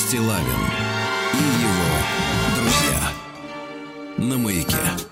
Стилавин 0.00 0.40
и 1.34 1.62
его 1.62 2.56
друзья 2.56 3.12
на 4.16 4.38
маяке. 4.38 5.09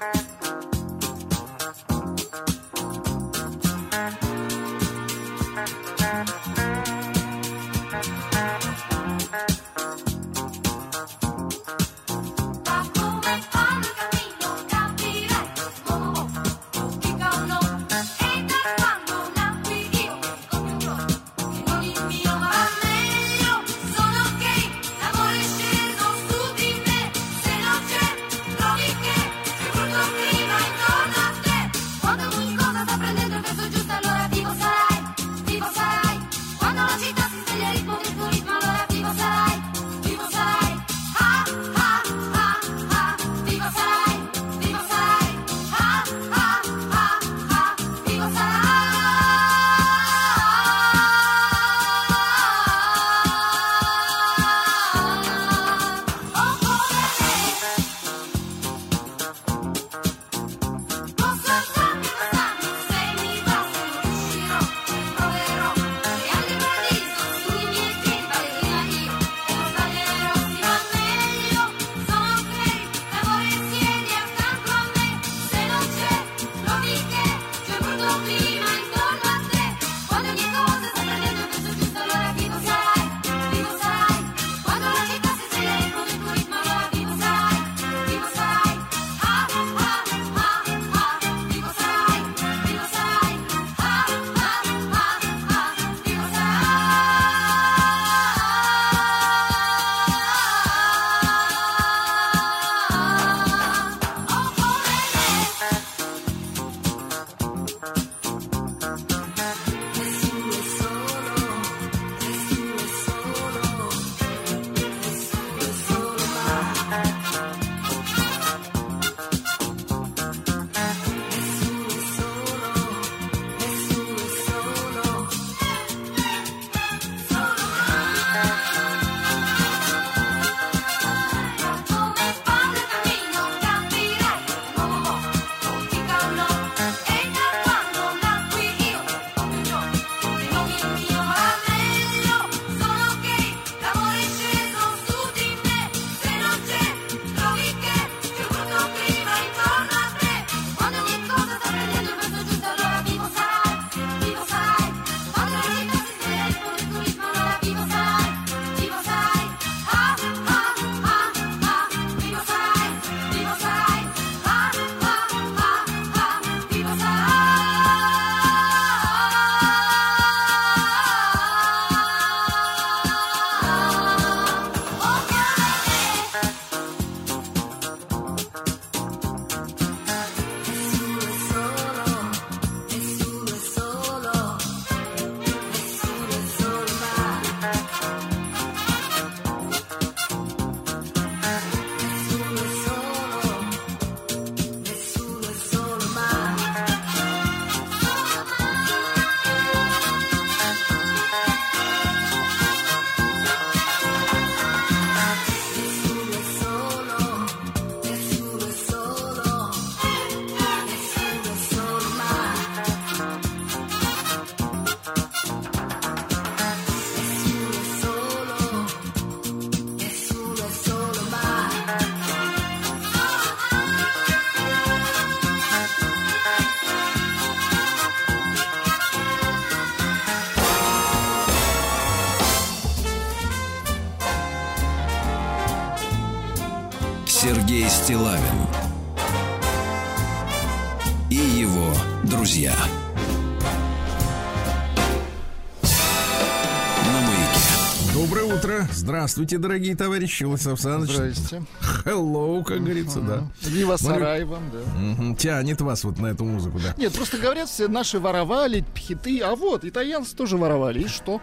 Здравствуйте, 249.29 249.59
дорогие 249.59 249.95
товарищи. 249.95 250.45
Владислав 250.45 250.73
Александрович. 250.87 251.13
Здрасте. 251.37 251.63
Hello, 252.07 252.65
как 252.65 252.83
говорится, 252.83 253.21
да. 253.21 253.47
Вива 253.61 253.99
Сараевым, 253.99 254.63
да. 254.73 254.79
Мгм. 254.99 255.37
Тянет 255.37 255.83
вас 255.83 256.03
вот 256.05 256.19
на 256.19 256.29
эту 256.29 256.47
музыку, 256.47 256.81
да. 256.83 256.95
Нет, 256.97 257.13
просто 257.13 257.37
говорят, 257.37 257.69
все 257.69 257.89
наши 257.89 258.19
воровали 258.21 258.87
хиты, 258.97 259.41
а 259.41 259.55
вот, 259.55 259.85
итальянцы 259.85 260.35
тоже 260.35 260.57
воровали, 260.57 261.01
и 261.03 261.09
что? 261.09 261.43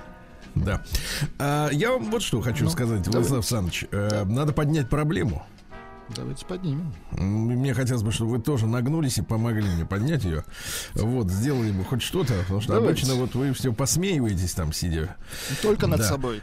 Да. 0.55 0.81
А, 1.37 1.69
я 1.69 1.91
вам 1.91 2.09
вот 2.09 2.23
что 2.23 2.41
хочу 2.41 2.67
сказать, 2.71 3.07
Владислав 3.07 3.37
Александрович. 3.41 3.85
Э, 3.91 4.25
надо 4.25 4.51
поднять 4.51 4.89
проблему. 4.89 5.45
Давайте 6.15 6.43
поднимем. 6.47 6.91
Мне 7.11 7.75
хотелось 7.75 8.01
бы, 8.01 8.11
чтобы 8.11 8.31
вы 8.31 8.39
тоже 8.41 8.65
нагнулись 8.65 9.19
и 9.19 9.21
помогли 9.21 9.69
мне 9.69 9.85
поднять 9.85 10.23
ее. 10.23 10.43
Вот, 10.95 11.29
сделали 11.29 11.71
бы 11.71 11.83
хоть 11.83 12.01
что-то, 12.01 12.33
потому 12.41 12.61
что 12.61 12.73
Давайте. 12.73 13.03
обычно 13.03 13.15
вот 13.21 13.35
вы 13.35 13.53
все 13.53 13.71
посмеиваетесь 13.73 14.53
там, 14.53 14.73
сидя. 14.73 15.15
Только 15.61 15.85
над 15.85 15.99
Да. 15.99 16.05
собой. 16.07 16.41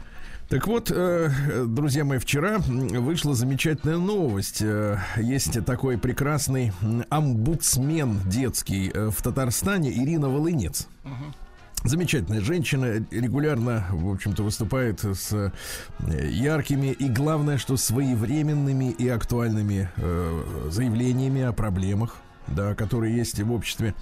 Так 0.53 0.67
вот, 0.67 0.91
э, 0.93 1.31
друзья 1.65 2.05
мои, 2.05 2.19
вчера 2.19 2.59
вышла 2.59 3.33
замечательная 3.33 3.97
новость. 3.97 4.61
Э, 4.61 4.99
Есть 5.17 5.65
такой 5.65 5.97
прекрасный 5.97 6.71
омбудсмен 7.09 8.19
детский 8.27 8.91
э, 8.93 9.09
в 9.09 9.19
Татарстане 9.23 9.91
Ирина 9.91 10.29
Волынец. 10.29 10.89
Замечательная 11.83 12.41
женщина 12.41 13.03
регулярно, 13.09 13.87
в 13.89 14.11
общем-то, 14.11 14.43
выступает 14.43 15.03
с 15.03 15.51
яркими 16.07 16.91
и, 16.91 17.09
главное, 17.09 17.57
что 17.57 17.75
своевременными 17.75 18.91
и 18.91 19.09
актуальными 19.09 19.89
э, 19.97 20.69
заявлениями 20.69 21.41
о 21.41 21.51
проблемах 21.51 22.17
да, 22.47 22.75
которые 22.75 23.15
есть 23.15 23.39
в 23.39 23.51
обществе, 23.51 23.93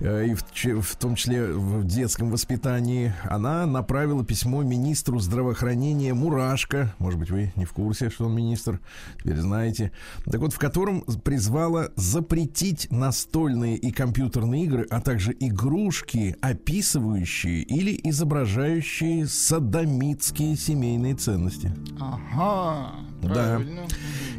э, 0.00 0.26
и 0.26 0.34
в, 0.34 0.82
в 0.82 0.96
том 0.96 1.14
числе 1.14 1.46
в 1.52 1.84
детском 1.84 2.30
воспитании, 2.30 3.12
она 3.24 3.66
направила 3.66 4.24
письмо 4.24 4.62
министру 4.62 5.18
здравоохранения 5.18 6.14
Мурашко, 6.14 6.94
может 6.98 7.18
быть, 7.18 7.30
вы 7.30 7.52
не 7.56 7.64
в 7.64 7.72
курсе, 7.72 8.10
что 8.10 8.26
он 8.26 8.34
министр, 8.34 8.80
теперь 9.18 9.36
знаете, 9.38 9.92
так 10.24 10.40
вот, 10.40 10.52
в 10.52 10.58
котором 10.58 11.02
призвала 11.02 11.88
запретить 11.96 12.88
настольные 12.90 13.76
и 13.76 13.90
компьютерные 13.90 14.64
игры, 14.64 14.86
а 14.90 15.00
также 15.00 15.34
игрушки, 15.38 16.36
описывающие 16.40 17.62
или 17.62 17.98
изображающие 18.04 19.26
садомитские 19.26 20.56
семейные 20.56 21.14
ценности. 21.14 21.72
Ага, 22.00 22.94
Да. 23.22 23.28
правильно. 23.34 23.86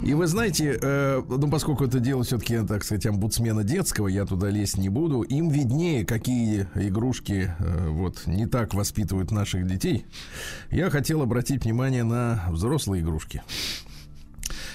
И 0.04 0.14
вы 0.16 0.26
знаете, 0.28 0.80
э, 0.82 1.22
ну, 1.28 1.50
поскольку 1.50 1.86
это 1.86 2.00
дело 2.00 2.24
все-таки, 2.24 2.60
так 2.66 2.84
сказать, 2.84 3.06
омбудсмена 3.32 3.64
детского, 3.64 4.08
я 4.08 4.26
туда 4.26 4.50
лезть 4.50 4.78
не 4.78 4.90
буду. 4.90 5.22
Им 5.22 5.50
виднее, 5.50 6.06
какие 6.06 6.68
игрушки 6.76 7.56
э, 7.58 7.88
вот 7.88 8.28
не 8.28 8.46
так 8.46 8.74
воспитывают 8.74 9.32
наших 9.32 9.66
детей. 9.66 10.06
Я 10.70 10.90
хотел 10.90 11.22
обратить 11.22 11.64
внимание 11.64 12.04
на 12.04 12.44
взрослые 12.50 13.02
игрушки. 13.02 13.42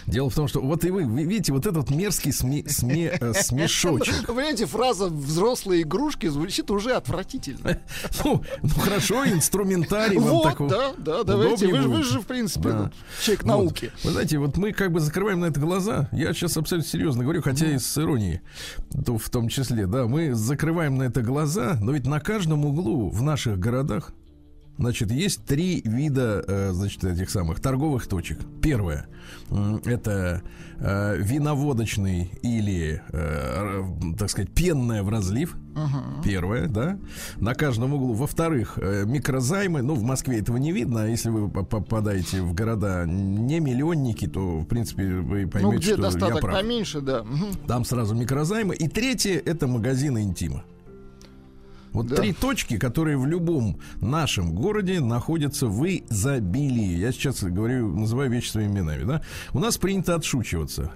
Дело 0.07 0.31
в 0.31 0.35
том, 0.35 0.47
что 0.49 0.61
вот 0.61 0.85
и 0.85 0.91
вы, 0.91 1.05
вы 1.05 1.25
видите, 1.25 1.53
вот 1.53 1.67
этот 1.67 1.91
мерзкий 1.91 2.31
сме- 2.31 2.65
сме- 2.67 3.17
э, 3.21 3.33
смешочек. 3.43 4.27
Понимаете, 4.27 4.67
фраза 4.67 5.07
«взрослые 5.09 5.83
игрушки» 5.83 6.27
звучит 6.29 6.71
уже 6.71 6.93
отвратительно. 6.93 7.79
Ну, 8.25 8.43
ну 8.63 8.69
хорошо, 8.81 9.25
инструментарий 9.27 10.19
вам 10.19 10.29
Вот, 10.31 10.43
такого. 10.45 10.71
да, 10.71 10.93
да, 10.99 11.23
давайте. 11.25 11.67
Вы, 11.69 11.81
же- 11.81 11.89
вы 11.89 12.03
же, 12.03 12.21
в 12.21 12.27
принципе, 12.27 12.69
Да. 12.71 12.93
человек 13.23 13.43
Вот. 13.45 13.49
науки. 13.49 13.93
Вы 14.05 14.11
знаете, 14.13 14.39
вот 14.39 14.57
мы 14.57 14.73
как 14.73 14.93
бы 14.93 15.01
закрываем 15.01 15.41
на 15.41 15.47
это 15.47 15.61
глаза. 15.61 16.09
Я 16.13 16.33
сейчас 16.35 16.57
абсолютно 16.57 16.89
серьезно 16.91 17.23
говорю, 17.25 17.43
хотя 17.43 17.67
и 17.67 17.79
с 17.79 17.99
иронией, 17.99 18.41
то 19.05 19.19
в 19.19 19.29
том 19.31 19.49
числе, 19.49 19.87
да, 19.87 20.07
мы 20.07 20.35
закрываем 20.35 20.97
на 20.99 21.05
это 21.05 21.23
глаза, 21.23 21.79
но 21.81 21.93
ведь 21.93 22.07
на 22.07 22.21
каждом 22.21 22.65
углу 22.65 23.11
в 23.11 23.23
наших 23.23 23.59
городах 23.59 24.13
Значит, 24.79 25.11
есть 25.11 25.45
три 25.47 25.81
вида, 25.85 26.45
э, 26.47 26.71
значит, 26.73 27.03
этих 27.05 27.31
самых 27.31 27.61
торговых 27.61 28.07
точек. 28.07 28.39
Первое 28.63 29.07
это 29.87 30.43
э, 30.79 31.17
виноводочный 31.19 32.31
или, 32.43 33.03
э, 33.11 33.83
так 34.19 34.29
сказать, 34.31 34.53
пенная 34.53 35.03
в 35.03 35.09
разлив. 35.09 35.57
Первое, 36.25 36.69
да, 36.69 36.99
на 37.39 37.55
каждом 37.55 37.95
углу. 37.95 38.13
Во-вторых, 38.15 38.79
микрозаймы. 38.79 39.83
Ну, 39.83 39.95
в 39.95 40.03
Москве 40.03 40.41
этого 40.41 40.57
не 40.59 40.73
видно. 40.73 41.03
А 41.05 41.07
если 41.07 41.29
вы 41.31 41.49
по- 41.51 41.65
попадаете 41.65 42.41
в 42.43 42.55
города 42.55 43.05
не 43.07 43.61
миллионники, 43.61 44.27
то, 44.27 44.59
в 44.61 44.65
принципе, 44.67 45.05
вы 45.07 45.45
Ну, 45.45 45.51
поймете, 45.51 45.77
где 45.77 45.93
что 45.93 45.97
я 45.97 46.03
достаток 46.03 46.41
прав. 46.41 46.61
поменьше, 46.61 47.01
да. 47.01 47.23
Мгм. 47.25 47.53
Там 47.67 47.85
сразу 47.85 48.15
микрозаймы. 48.15 48.75
И 48.75 48.89
третье 48.89 49.39
это 49.45 49.67
магазины 49.67 50.23
интима. 50.23 50.65
Вот 51.97 52.09
Да. 52.09 52.17
три 52.17 52.35
точки, 52.35 52.77
которые 52.79 53.17
в 53.17 53.25
любом 53.25 53.79
нашем 54.03 54.55
городе 54.55 55.01
находятся 55.01 55.67
в 55.67 55.83
изобилии. 55.87 56.99
Я 56.99 57.11
сейчас 57.11 57.43
говорю, 57.43 57.89
называю 57.97 58.31
вещи 58.31 58.51
своими 58.51 58.73
именами, 58.81 59.05
да? 59.05 59.23
У 59.55 59.59
нас 59.61 59.79
принято 59.79 60.15
отшучиваться 60.15 60.93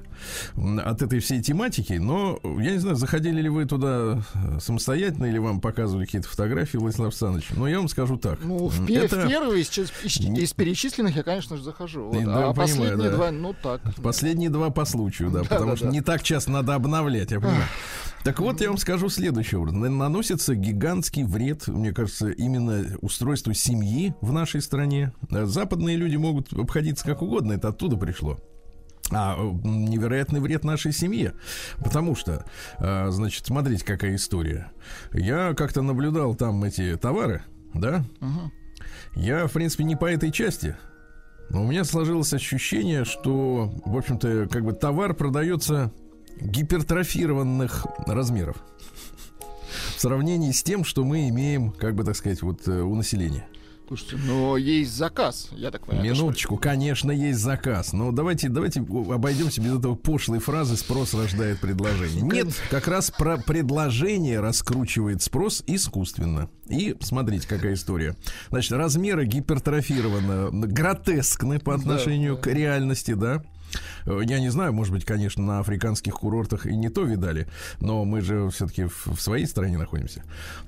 от 0.85 1.03
этой 1.03 1.21
всей 1.21 1.41
тематики, 1.43 1.95
но 1.95 2.39
я 2.45 2.73
не 2.73 2.79
знаю, 2.79 2.97
заходили 2.97 3.41
ли 3.43 3.49
вы 3.49 3.65
туда 3.65 4.23
э, 4.35 4.59
самостоятельно 4.61 5.27
или 5.27 5.39
вам 5.39 5.61
показывали 5.61 6.05
какие-то 6.05 6.29
фотографии, 6.29 6.77
Владислав 6.77 7.09
Александрович. 7.09 7.49
Но 7.57 7.69
я 7.69 7.79
вам 7.79 7.89
скажу 7.89 8.17
так. 8.17 8.39
Ну, 8.43 8.69
в, 8.69 8.81
М, 8.81 8.87
пе- 8.87 8.95
это 8.95 9.21
в 9.21 9.29
первый 9.29 9.61
из, 9.63 9.77
из, 9.79 9.91
из 10.21 10.53
перечисленных 10.53 11.17
я, 11.17 11.23
конечно 11.23 11.57
же, 11.57 11.63
захожу. 11.63 12.07
Вот. 12.07 12.13
Да, 12.13 12.21
а 12.21 12.53
понимаю, 12.53 12.55
последние 12.55 13.11
да. 13.11 13.17
два, 13.17 13.31
ну 13.31 13.55
так. 13.63 13.81
Последние 14.03 14.51
два 14.51 14.71
по 14.71 14.85
случаю, 14.85 15.31
да, 15.31 15.41
Да, 15.43 15.49
потому 15.49 15.71
да, 15.73 15.77
что 15.77 15.87
да. 15.87 15.91
не 15.93 16.01
так 16.01 16.23
часто 16.23 16.51
надо 16.51 16.75
обновлять, 16.75 17.31
я 17.31 17.41
понимаю. 17.41 17.65
Так 18.23 18.39
вот, 18.41 18.61
я 18.61 18.69
вам 18.69 18.77
скажу 18.77 19.09
следующее. 19.09 19.61
Наносится 19.65 20.55
гигантский 20.55 21.25
вред, 21.25 21.69
мне 21.69 21.93
кажется, 21.93 22.29
именно 22.31 22.85
устройству 23.01 23.55
семьи 23.55 24.15
в 24.21 24.33
нашей 24.33 24.61
стране. 24.61 25.13
Западные 25.31 25.97
люди 25.97 26.17
могут 26.17 26.53
обходиться 26.53 27.05
как 27.07 27.23
угодно, 27.23 27.53
это 27.53 27.69
оттуда 27.69 27.97
пришло. 27.97 28.39
А 29.13 29.37
невероятный 29.65 30.41
вред 30.41 30.65
нашей 30.65 30.93
семье. 30.93 31.35
Потому 31.79 32.15
что, 32.15 32.45
э, 32.79 33.11
значит, 33.11 33.47
смотрите, 33.47 33.85
какая 33.85 34.15
история. 34.15 34.71
Я 35.13 35.55
как-то 35.55 35.83
наблюдал 35.83 36.35
там 36.35 36.63
эти 36.65 36.97
товары, 36.97 37.43
да? 37.75 38.05
Мгм. 38.21 38.53
Я, 39.15 39.47
в 39.47 39.53
принципе, 39.53 39.85
не 39.85 39.97
по 39.97 40.07
этой 40.07 40.31
части. 40.31 40.77
Но 41.49 41.65
у 41.65 41.67
меня 41.67 41.85
сложилось 41.85 42.33
ощущение, 42.33 43.05
что, 43.05 43.73
в 43.85 43.97
общем-то, 43.97 44.49
как 44.51 44.65
бы 44.65 44.73
товар 44.73 45.15
продается 45.15 45.93
гипертрофированных 46.41 47.87
размеров. 48.07 48.57
В 49.97 50.01
сравнении 50.01 50.53
с 50.53 50.63
тем, 50.63 50.85
что 50.85 51.05
мы 51.05 51.29
имеем, 51.29 51.73
как 51.73 51.95
бы 51.95 52.05
так 52.05 52.17
сказать, 52.17 52.43
вот 52.43 52.67
э, 52.67 52.81
у 52.81 52.95
населения. 52.95 53.47
Слушайте, 53.91 54.19
но 54.25 54.57
есть 54.57 54.95
заказ, 54.95 55.49
я 55.51 55.73
так 55.73 55.85
понимаю. 55.85 56.13
Минуточку, 56.13 56.57
конечно, 56.59 57.11
есть 57.11 57.41
заказ. 57.41 57.93
Но 57.93 58.13
давайте, 58.13 58.49
давайте 58.49 58.83
обойдемся 58.83 59.61
без 59.61 59.79
этого 59.79 59.97
пошлой 59.97 60.39
фразы 60.39 60.77
«спрос 60.77 61.13
рождает 61.13 61.59
предложение». 61.59 62.23
Нет, 62.23 62.55
как 62.71 62.87
раз 62.87 63.11
про 63.11 63.37
предложение 63.37 64.39
раскручивает 64.39 65.23
спрос 65.23 65.65
искусственно. 65.67 66.49
И 66.69 66.97
смотрите, 67.01 67.49
какая 67.49 67.75
история. 67.75 68.15
Значит, 68.51 68.71
размеры 68.75 69.27
гипертрофированы, 69.27 70.69
гротескны 70.69 71.59
по 71.59 71.75
отношению 71.75 72.39
к 72.39 72.47
реальности, 72.47 73.15
да? 73.15 73.43
Э, 74.07 74.21
Я 74.25 74.41
не 74.41 74.51
знаю, 74.51 74.73
может 74.73 74.93
быть, 74.93 75.05
конечно, 75.05 75.43
на 75.43 75.61
африканских 75.61 76.15
курортах 76.15 76.67
и 76.67 76.77
не 76.77 76.89
то 76.89 77.03
видали, 77.03 77.47
но 77.81 78.05
мы 78.05 78.21
же 78.21 78.49
все-таки 78.51 78.85
в, 78.85 79.21
своей 79.21 79.47
стране 79.47 79.79
находимся. 79.79 80.23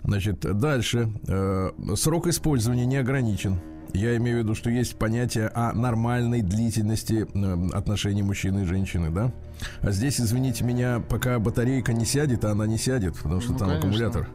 Значит, 0.04 0.40
дальше. 0.40 1.10
Э, 1.26 1.70
срок 1.96 2.26
использования 2.26 2.86
не 2.86 2.96
ограничен. 2.96 3.60
Я 3.94 4.16
имею 4.16 4.38
в 4.38 4.40
виду, 4.44 4.54
что 4.54 4.70
есть 4.70 4.96
понятие 4.96 5.48
о 5.48 5.72
нормальной 5.72 6.40
длительности 6.40 7.26
э, 7.34 7.68
отношений 7.76 8.22
мужчины 8.22 8.62
и 8.62 8.64
женщины, 8.64 9.10
да? 9.10 9.32
А 9.80 9.90
здесь, 9.90 10.20
извините 10.20 10.64
меня, 10.64 11.00
пока 11.08 11.38
батарейка 11.38 11.92
не 11.92 12.04
сядет, 12.04 12.44
а 12.44 12.50
она 12.52 12.66
не 12.66 12.78
сядет, 12.78 13.16
потому 13.16 13.40
что 13.40 13.52
Ну, 13.52 13.58
там 13.58 13.68
конечно. 13.68 13.88
аккумулятор. 13.88 14.28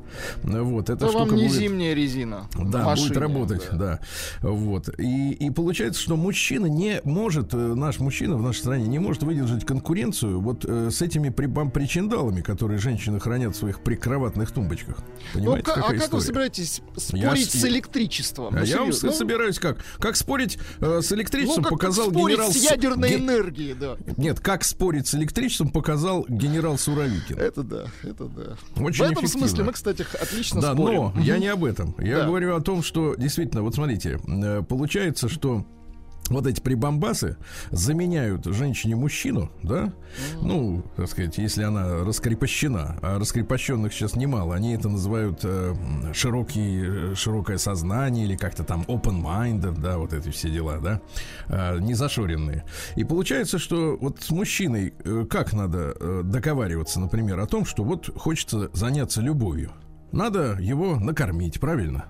Ну, 0.44 0.64
Вот, 0.66 0.90
эта 0.90 1.06
вам 1.08 1.26
штука 1.28 1.36
не 1.36 1.48
будет... 1.48 1.60
зимняя 1.60 1.94
резина. 1.94 2.48
Да, 2.58 2.84
машине, 2.86 3.08
будет 3.10 3.18
работать, 3.18 3.68
да. 3.72 3.78
да. 3.78 4.50
Вот. 4.50 4.90
И, 5.00 5.32
и 5.32 5.50
получается, 5.50 6.02
что 6.02 6.16
мужчина 6.16 6.66
не 6.68 7.02
может, 7.04 7.54
э, 7.54 7.58
наш 7.58 8.00
мужчина 8.00 8.36
в 8.38 8.42
нашей 8.42 8.60
стране 8.60 8.88
не 8.88 9.00
может 9.00 9.24
выдержать 9.24 9.66
конкуренцию 9.66 10.40
вот 10.42 10.66
э, 10.68 10.90
с 10.92 11.02
этими 11.02 11.30
прибам 11.30 11.72
причиндалами, 11.72 12.42
которые 12.42 12.80
женщины 12.80 13.20
хранят 13.20 13.56
в 13.56 13.60
своих 13.60 13.80
прикроватных 13.82 14.52
тумбочках. 14.52 14.98
Ну, 15.34 15.40
Понимаете, 15.40 15.64
ка- 15.66 15.74
а 15.74 15.82
какая 15.82 16.00
как 16.00 16.14
вы 16.14 16.22
собираетесь 16.22 16.82
Я 17.12 17.30
спорить 17.30 17.50
с- 17.52 17.60
с 17.62 17.66
электричеством? 17.66 18.56
А 18.56 18.60
Ну, 18.60 18.66
я 18.66 18.80
вам 18.80 18.94
с- 18.94 19.12
собираюсь 19.12 19.60
как? 19.60 19.78
Как 20.00 20.16
спорить 20.16 20.58
э, 20.80 21.02
с 21.02 21.10
Ну, 21.12 21.18
электричеством, 21.18 21.64
как 21.64 21.72
показал 21.74 22.10
спорить 22.12 22.36
генерал... 22.38 22.52
с 22.52 22.58
С- 22.58 22.72
ядерной 22.72 23.10
ге- 23.10 23.16
энергией, 23.16 23.74
да. 23.74 23.98
Нет, 24.18 24.40
как 24.40 24.64
спорить 24.64 25.08
с 25.08 25.16
электричеством, 25.18 25.70
показал 25.70 26.26
генерал 26.30 26.78
Суровикин. 26.78 27.38
Это 27.38 27.64
да, 27.64 27.86
это 28.04 28.26
да. 28.26 28.58
Очень 28.82 29.06
В 29.06 29.12
этом 29.12 29.24
эффективно. 29.26 29.48
смысле 29.48 29.64
мы, 29.66 29.74
кстати, 29.74 30.06
отлично 30.22 30.62
Да, 30.62 30.74
спорим. 30.74 31.12
но 31.16 31.22
я 31.22 31.38
не 31.38 31.48
об 31.48 31.64
этом. 31.66 31.96
Я 32.00 32.20
Да. 32.20 32.26
говорю 32.28 32.56
о 32.56 32.62
том, 32.62 32.82
что 32.84 33.16
действительно, 33.16 33.62
вот 33.64 33.76
смотрите, 33.76 34.20
э, 34.28 34.64
получается, 34.64 35.28
что 35.30 35.66
вот 36.36 36.48
эти 36.48 36.62
прибамбасы 36.62 37.38
заменяют 37.72 38.46
женщине 38.46 38.96
мужчину, 38.96 39.52
да? 39.64 39.94
Ну, 40.42 40.84
так 40.96 41.08
сказать, 41.10 41.38
если 41.38 41.64
она 41.64 42.04
раскрепощена, 42.04 42.98
а 43.02 43.20
раскрепощенных 43.20 43.94
сейчас 43.94 44.16
немало, 44.16 44.56
они 44.56 44.74
это 44.74 44.90
называют 44.90 45.42
э, 45.44 45.74
широкий, 46.14 47.12
э, 47.12 47.16
широкое 47.16 47.58
сознание 47.58 48.26
или 48.26 48.36
как-то 48.36 48.64
там 48.64 48.84
open-minded, 48.88 49.80
да, 49.80 49.98
вот 49.98 50.14
эти 50.14 50.30
все 50.30 50.50
дела, 50.50 50.80
да, 50.80 51.02
э, 51.48 51.80
незашоренные. 51.80 52.66
И 52.96 53.04
получается, 53.04 53.60
что 53.60 53.98
вот 54.00 54.22
с 54.22 54.30
мужчиной 54.32 54.94
э, 55.04 55.26
как 55.30 55.54
надо 55.54 55.96
э, 56.00 56.22
договариваться, 56.24 57.00
например, 57.00 57.40
о 57.40 57.46
том, 57.46 57.66
что 57.66 57.84
вот 57.84 58.10
хочется 58.16 58.70
заняться 58.74 59.22
любовью. 59.22 59.72
Надо 60.12 60.58
его 60.60 60.96
накормить, 61.00 61.60
правильно? 61.60 62.06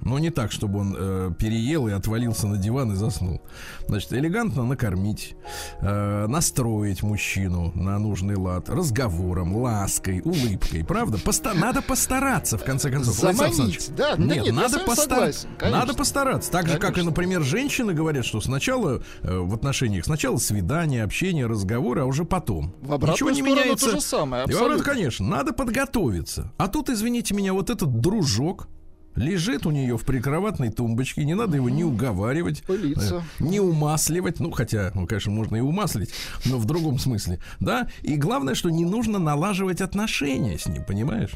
Но 0.00 0.18
не 0.18 0.30
так, 0.30 0.50
чтобы 0.52 0.80
он 0.80 0.96
э, 0.98 1.30
переел 1.38 1.86
и 1.88 1.92
отвалился 1.92 2.46
на 2.46 2.56
диван 2.56 2.92
и 2.92 2.96
заснул. 2.96 3.40
Значит, 3.86 4.12
элегантно 4.14 4.64
накормить, 4.64 5.36
э, 5.80 6.26
настроить 6.26 7.02
мужчину 7.02 7.72
на 7.74 7.98
нужный 7.98 8.36
лад, 8.36 8.68
разговором, 8.68 9.56
лаской, 9.56 10.20
улыбкой, 10.24 10.84
правда? 10.84 11.18
Поста- 11.18 11.54
надо 11.54 11.82
постараться, 11.82 12.58
в 12.58 12.64
конце 12.64 12.90
концов. 12.90 13.14
Заманить, 13.14 13.90
да. 13.96 14.16
Да 14.16 14.22
Нет, 14.24 14.36
нет, 14.36 14.46
я 14.46 14.52
надо 14.52 14.78
постараться. 14.80 15.46
конечно. 15.58 15.80
Надо 15.80 15.94
постараться. 15.94 16.50
Так 16.50 16.66
же, 16.68 16.74
как 16.78 16.90
и, 16.90 16.94
Конечно. 16.94 17.10
например, 17.10 17.42
женщины 17.42 17.92
говорят, 17.92 18.24
что 18.24 18.40
сначала 18.40 19.02
э, 19.22 19.38
в 19.38 19.54
отношениях 19.54 20.04
сначала 20.04 20.36
свидание, 20.38 21.04
общение, 21.04 21.46
разговоры, 21.46 22.02
а 22.02 22.04
уже 22.06 22.24
потом. 22.24 22.74
В 22.82 22.98
Ничего 23.08 23.30
не 23.30 23.42
меняется. 23.42 23.86
то 23.86 23.92
же 23.92 24.00
самое, 24.00 24.44
И 24.44 24.48
наоборот, 24.50 24.72
абсолютно. 24.78 24.92
конечно, 24.94 25.26
надо 25.26 25.52
подготовиться. 25.52 26.52
А 26.56 26.68
тут, 26.68 26.88
извините 26.90 27.31
меня, 27.32 27.52
вот 27.52 27.70
этот 27.70 28.00
дружок, 28.00 28.68
Лежит 29.14 29.66
у 29.66 29.70
нее 29.70 29.98
в 29.98 30.06
прикроватной 30.06 30.70
тумбочке, 30.70 31.24
не 31.24 31.34
надо 31.34 31.56
его 31.56 31.68
ни 31.68 31.82
уговаривать, 31.82 32.62
Пылиться. 32.62 33.22
э, 33.38 33.44
не 33.44 33.60
умасливать, 33.60 34.40
ну 34.40 34.50
хотя, 34.50 34.90
ну, 34.94 35.06
конечно, 35.06 35.30
можно 35.30 35.56
и 35.56 35.60
умаслить, 35.60 36.14
но 36.46 36.56
в 36.58 36.64
другом 36.64 36.98
смысле, 36.98 37.38
да. 37.60 37.88
И 38.00 38.16
главное, 38.16 38.54
что 38.54 38.70
не 38.70 38.86
нужно 38.86 39.18
налаживать 39.18 39.82
отношения 39.82 40.58
с 40.58 40.66
ним, 40.66 40.82
понимаешь? 40.84 41.32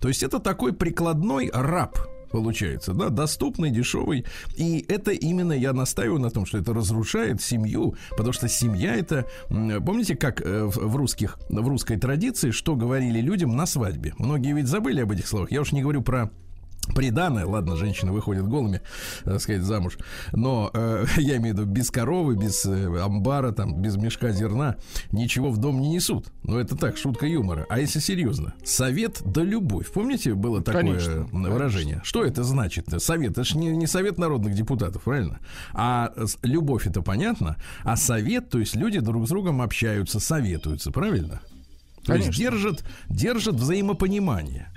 То 0.00 0.08
есть 0.08 0.22
это 0.22 0.38
такой 0.38 0.74
прикладной 0.74 1.50
раб, 1.50 1.98
получается, 2.34 2.94
да, 2.94 3.10
доступный, 3.10 3.70
дешевый. 3.70 4.24
И 4.56 4.84
это 4.88 5.12
именно 5.12 5.52
я 5.52 5.72
настаиваю 5.72 6.18
на 6.18 6.30
том, 6.30 6.46
что 6.46 6.58
это 6.58 6.74
разрушает 6.74 7.40
семью, 7.40 7.94
потому 8.10 8.32
что 8.32 8.48
семья 8.48 8.96
это, 8.96 9.26
помните, 9.48 10.16
как 10.16 10.40
э, 10.40 10.64
в 10.64 10.96
русских, 10.96 11.38
в 11.48 11.68
русской 11.68 11.96
традиции, 11.96 12.50
что 12.50 12.74
говорили 12.74 13.20
людям 13.20 13.54
на 13.54 13.66
свадьбе? 13.66 14.14
Многие 14.18 14.52
ведь 14.52 14.66
забыли 14.66 15.00
об 15.00 15.12
этих 15.12 15.28
словах. 15.28 15.52
Я 15.52 15.60
уж 15.60 15.70
не 15.70 15.82
говорю 15.82 16.02
про 16.02 16.32
Приданное, 16.94 17.46
ладно, 17.46 17.76
женщины 17.76 18.12
выходят 18.12 18.46
голыми, 18.46 18.80
так 19.24 19.40
сказать, 19.40 19.62
замуж, 19.62 19.98
но 20.32 20.70
э, 20.72 21.04
я 21.18 21.36
имею 21.36 21.54
в 21.54 21.58
виду 21.58 21.70
без 21.70 21.90
коровы, 21.90 22.36
без 22.36 22.64
э, 22.66 23.00
амбара, 23.00 23.52
там, 23.52 23.80
без 23.80 23.96
мешка 23.96 24.30
зерна 24.32 24.76
ничего 25.12 25.50
в 25.50 25.58
дом 25.58 25.80
не 25.80 25.88
несут. 25.90 26.28
Но 26.42 26.60
это 26.60 26.76
так, 26.76 26.96
шутка 26.96 27.26
юмора. 27.26 27.66
А 27.68 27.80
если 27.80 27.98
серьезно, 28.00 28.54
совет 28.64 29.22
да 29.24 29.42
любовь. 29.42 29.90
Помните, 29.92 30.34
было 30.34 30.62
такое 30.62 30.82
Конечно, 30.82 31.26
выражение? 31.32 32.00
Что 32.04 32.24
это 32.24 32.44
значит? 32.44 32.86
Совет, 33.02 33.32
это 33.32 33.44
же 33.44 33.58
не, 33.58 33.68
не 33.68 33.86
совет 33.86 34.18
народных 34.18 34.54
депутатов, 34.54 35.02
правильно? 35.02 35.40
А 35.72 36.12
с- 36.16 36.38
любовь 36.42 36.86
это 36.86 37.02
понятно, 37.02 37.56
а 37.82 37.96
совет, 37.96 38.50
то 38.50 38.58
есть 38.58 38.76
люди 38.76 39.00
друг 39.00 39.26
с 39.26 39.30
другом 39.30 39.62
общаются, 39.62 40.20
советуются, 40.20 40.90
правильно? 40.90 41.40
То 42.04 42.14
есть 42.14 42.26
Конечно. 42.26 42.42
держат, 42.42 42.84
держат 43.08 43.54
взаимопонимание. 43.56 44.68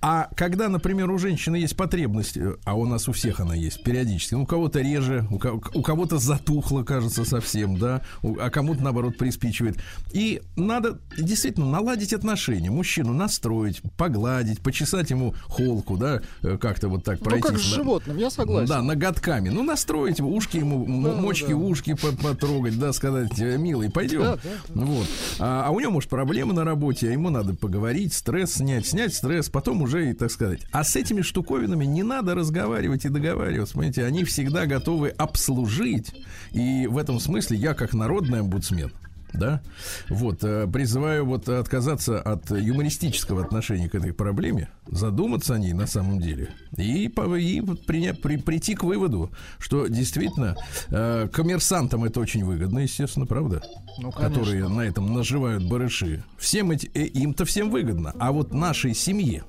А 0.00 0.28
когда, 0.36 0.68
например, 0.68 1.10
у 1.10 1.18
женщины 1.18 1.56
есть 1.56 1.76
потребность, 1.76 2.38
а 2.64 2.74
у 2.74 2.86
нас 2.86 3.08
у 3.08 3.12
всех 3.12 3.40
она 3.40 3.54
есть 3.54 3.82
периодически, 3.82 4.34
ну, 4.34 4.42
у 4.42 4.46
кого-то 4.46 4.80
реже, 4.80 5.26
у, 5.30 5.38
ко- 5.38 5.60
у 5.74 5.82
кого-то 5.82 6.18
затухло, 6.18 6.82
кажется, 6.84 7.24
совсем, 7.24 7.76
да, 7.78 8.02
а 8.22 8.50
кому-то, 8.50 8.82
наоборот, 8.84 9.16
приспичивает. 9.16 9.78
И 10.12 10.42
надо 10.56 10.98
действительно 11.18 11.66
наладить 11.66 12.12
отношения, 12.12 12.70
мужчину 12.70 13.12
настроить, 13.14 13.82
погладить, 13.96 14.60
почесать 14.60 15.10
ему 15.10 15.34
холку, 15.46 15.96
да, 15.96 16.20
э, 16.42 16.56
как-то 16.58 16.88
вот 16.88 17.02
так 17.04 17.18
Ну, 17.20 17.24
пройти. 17.24 17.48
как 17.48 17.58
с 17.58 17.62
животным, 17.62 18.16
я 18.18 18.30
согласен. 18.30 18.68
Да, 18.68 18.82
ноготками. 18.82 19.48
Ну, 19.48 19.62
настроить 19.64 20.20
ушки 20.20 20.58
ему, 20.58 20.84
Да, 21.02 21.12
мочки, 21.20 21.48
да. 21.50 21.56
ушки 21.56 21.94
по- 21.94 22.12
потрогать, 22.12 22.78
да, 22.78 22.92
сказать, 22.92 23.38
«Э, 23.40 23.56
милый, 23.58 23.90
пойдем. 23.90 24.20
Да, 24.20 24.36
да, 24.36 24.50
Вот. 24.82 25.06
А, 25.40 25.64
а 25.66 25.70
у 25.70 25.80
него, 25.80 25.90
может, 25.92 26.08
проблемы 26.10 26.52
на 26.54 26.62
работе, 26.64 26.75
а 26.76 27.12
ему 27.12 27.30
надо 27.30 27.54
поговорить, 27.54 28.12
стресс 28.12 28.54
снять, 28.54 28.86
снять 28.86 29.14
стресс, 29.14 29.48
потом 29.48 29.82
уже 29.82 30.10
и, 30.10 30.12
так 30.12 30.30
сказать. 30.30 30.60
А 30.72 30.84
с 30.84 30.96
этими 30.96 31.22
штуковинами 31.22 31.84
не 31.84 32.02
надо 32.02 32.34
разговаривать 32.34 33.04
и 33.04 33.08
договариваться. 33.08 33.74
Понимаете, 33.74 34.04
они 34.04 34.24
всегда 34.24 34.66
готовы 34.66 35.08
обслужить. 35.08 36.12
И 36.52 36.86
в 36.86 36.98
этом 36.98 37.20
смысле 37.20 37.56
я, 37.56 37.74
как 37.74 37.94
народный 37.94 38.40
омбудсмен, 38.40 38.92
да, 39.36 39.62
вот, 40.08 40.42
э, 40.44 40.66
призываю 40.66 41.24
вот 41.26 41.48
отказаться 41.48 42.20
от 42.20 42.50
юмористического 42.50 43.42
отношения 43.44 43.88
к 43.88 43.94
этой 43.94 44.12
проблеме, 44.12 44.68
задуматься 44.86 45.54
о 45.54 45.58
ней 45.58 45.72
на 45.72 45.86
самом 45.86 46.20
деле 46.20 46.50
и, 46.76 47.06
и 47.06 47.60
вот 47.60 47.86
приня- 47.86 48.14
при- 48.14 48.36
прийти 48.38 48.74
к 48.74 48.82
выводу, 48.84 49.30
что 49.58 49.86
действительно 49.86 50.56
э, 50.88 51.28
коммерсантам 51.32 52.04
это 52.04 52.20
очень 52.20 52.44
выгодно, 52.44 52.80
естественно, 52.80 53.26
правда? 53.26 53.62
Ну, 53.98 54.10
конечно. 54.12 54.28
которые 54.34 54.68
на 54.68 54.82
этом 54.82 55.14
наживают 55.14 55.66
барыши. 55.68 56.22
Всем 56.38 56.70
эти, 56.70 56.90
э, 56.94 57.04
им-то 57.04 57.44
всем 57.44 57.70
выгодно. 57.70 58.12
А 58.18 58.32
вот 58.32 58.52
нашей 58.52 58.94
семье 58.94 59.44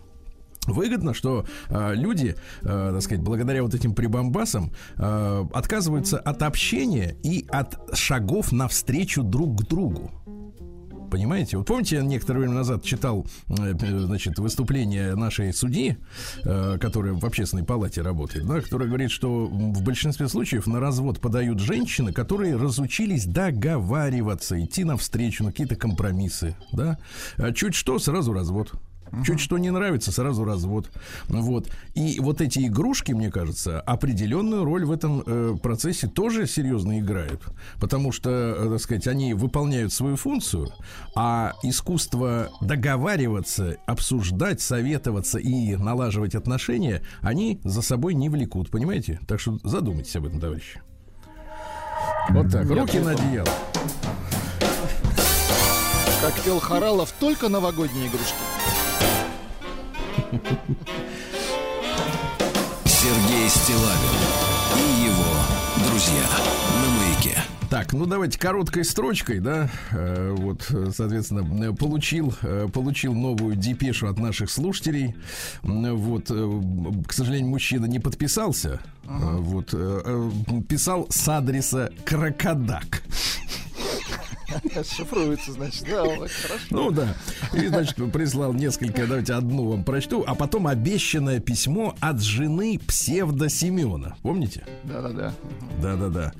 выгодно, 0.68 1.14
что 1.14 1.46
э, 1.70 1.94
люди, 1.96 2.36
э, 2.62 2.92
так 2.94 3.02
сказать, 3.02 3.24
благодаря 3.24 3.64
вот 3.64 3.74
этим 3.74 3.94
прибамбасам 3.94 4.72
э, 4.98 5.46
отказываются 5.54 6.20
от 6.20 6.42
общения 6.44 7.16
и 7.24 7.46
от 7.50 7.98
шагов 7.98 8.52
навстречу 8.52 9.24
друг 9.24 9.62
к 9.62 9.68
другу. 9.68 10.12
Понимаете? 11.10 11.58
Вот 11.58 11.68
помните, 11.68 11.98
я 11.98 12.02
некоторое 12.02 12.40
время 12.40 12.56
назад 12.56 12.84
читал, 12.84 13.26
э, 13.48 13.74
э, 13.80 14.00
значит, 14.00 14.40
выступление 14.40 15.16
нашей 15.16 15.54
судьи, 15.54 15.98
э, 16.44 16.78
которая 16.80 17.14
в 17.14 17.26
общественной 17.26 17.64
палате 17.64 18.02
работает, 18.02 18.46
да, 18.46 18.62
которая 18.62 18.88
говорит, 18.88 19.12
что 19.12 19.46
в 19.48 19.84
большинстве 19.84 20.28
случаев 20.28 20.68
на 20.68 20.80
развод 20.80 21.20
подают 21.20 21.60
женщины, 21.60 22.12
которые 22.12 22.56
разучились 22.56 23.26
договариваться, 23.26 24.62
идти 24.64 24.84
навстречу 24.84 25.44
на 25.44 25.52
какие-то 25.52 25.76
компромиссы, 25.76 26.56
да. 26.72 26.98
Чуть 27.56 27.76
что, 27.76 28.00
сразу 28.00 28.34
развод. 28.34 28.74
Чуть 29.26 29.40
что 29.40 29.58
не 29.58 29.72
нравится, 29.72 30.12
сразу 30.12 30.44
развод. 30.44 30.90
Вот. 31.28 31.70
И 31.96 32.20
вот 32.20 32.42
эти 32.42 32.68
игрушки, 32.68 33.12
мне 33.12 33.32
кажется, 33.32 33.82
определенную 33.82 34.64
роль 34.64 34.86
в 34.86 34.92
этом 34.92 35.24
э, 35.26 35.56
процессе 35.62 36.08
тоже 36.08 36.48
серьезно 36.48 37.00
играют. 37.00 37.42
Потому 37.80 38.12
что, 38.12 38.30
э, 38.30 38.70
так 38.72 38.82
сказать, 38.82 39.08
они 39.08 39.34
выполняют 39.34 39.94
свою 39.94 40.16
функцию, 40.16 40.70
а 41.16 41.54
искусство 41.64 42.50
договариваться, 42.62 43.78
обсуждать, 43.86 44.62
советоваться 44.62 45.40
и 45.40 45.76
налаживать 45.76 46.36
отношения, 46.36 47.02
они 47.22 47.60
за 47.64 47.82
собой 47.82 48.14
не 48.14 48.30
влекут, 48.30 48.70
понимаете? 48.70 49.20
Так 49.28 49.40
что 49.40 49.60
задумайтесь 49.64 50.16
об 50.16 50.26
этом, 50.26 50.40
товарищи. 50.40 50.82
Вот 52.30 52.52
так, 52.52 52.70
руки 52.70 53.00
на 53.00 53.12
одеяло. 53.12 53.50
Как 56.22 56.34
пел 56.42 56.60
Харалов, 56.60 57.12
только 57.20 57.48
новогодние 57.48 58.08
игрушки. 58.08 58.36
Сергей 62.86 63.48
Стилавин 63.48 64.18
и 64.76 65.06
его 65.06 65.88
друзья 65.88 66.26
на 66.82 66.90
маяке. 67.00 67.38
Так, 67.70 67.94
ну 67.94 68.06
давайте 68.06 68.40
короткой 68.40 68.86
строчкой, 68.86 69.40
да, 69.40 69.70
э, 69.92 70.36
вот, 70.38 70.70
соответственно, 70.96 71.74
получил, 71.74 72.34
э, 72.42 72.68
получил 72.74 73.14
новую 73.14 73.56
депешу 73.56 74.08
от 74.08 74.20
наших 74.20 74.50
слушателей. 74.50 75.16
Вот, 75.64 76.28
э, 76.30 76.62
к 77.08 77.14
сожалению, 77.14 77.50
мужчина 77.50 77.86
не 77.86 78.00
подписался. 78.00 78.80
Э, 79.06 79.38
Вот, 79.38 79.70
э, 79.74 80.02
э, 80.06 80.62
писал 80.68 81.08
с 81.10 81.28
адреса 81.30 81.90
Крокодак. 82.06 83.04
Шифруется, 84.96 85.52
значит. 85.54 85.84
Да, 85.90 86.04
хорошо. 86.04 86.56
Ну 86.70 86.92
да. 86.92 87.16
И, 87.54 87.68
значит, 87.68 87.96
прислал 88.12 88.54
несколько, 88.54 89.06
давайте 89.08 89.34
одну 89.34 89.70
вам 89.70 89.84
прочту, 89.84 90.24
а 90.26 90.36
потом 90.36 90.68
обещанное 90.68 91.40
письмо 91.40 91.96
от 92.00 92.22
жены 92.22 92.80
псевдо 92.88 93.50
Семена. 93.50 94.16
Помните? 94.22 94.66
Да-да-да. 94.84 95.34
Да-да-да. 95.82 96.34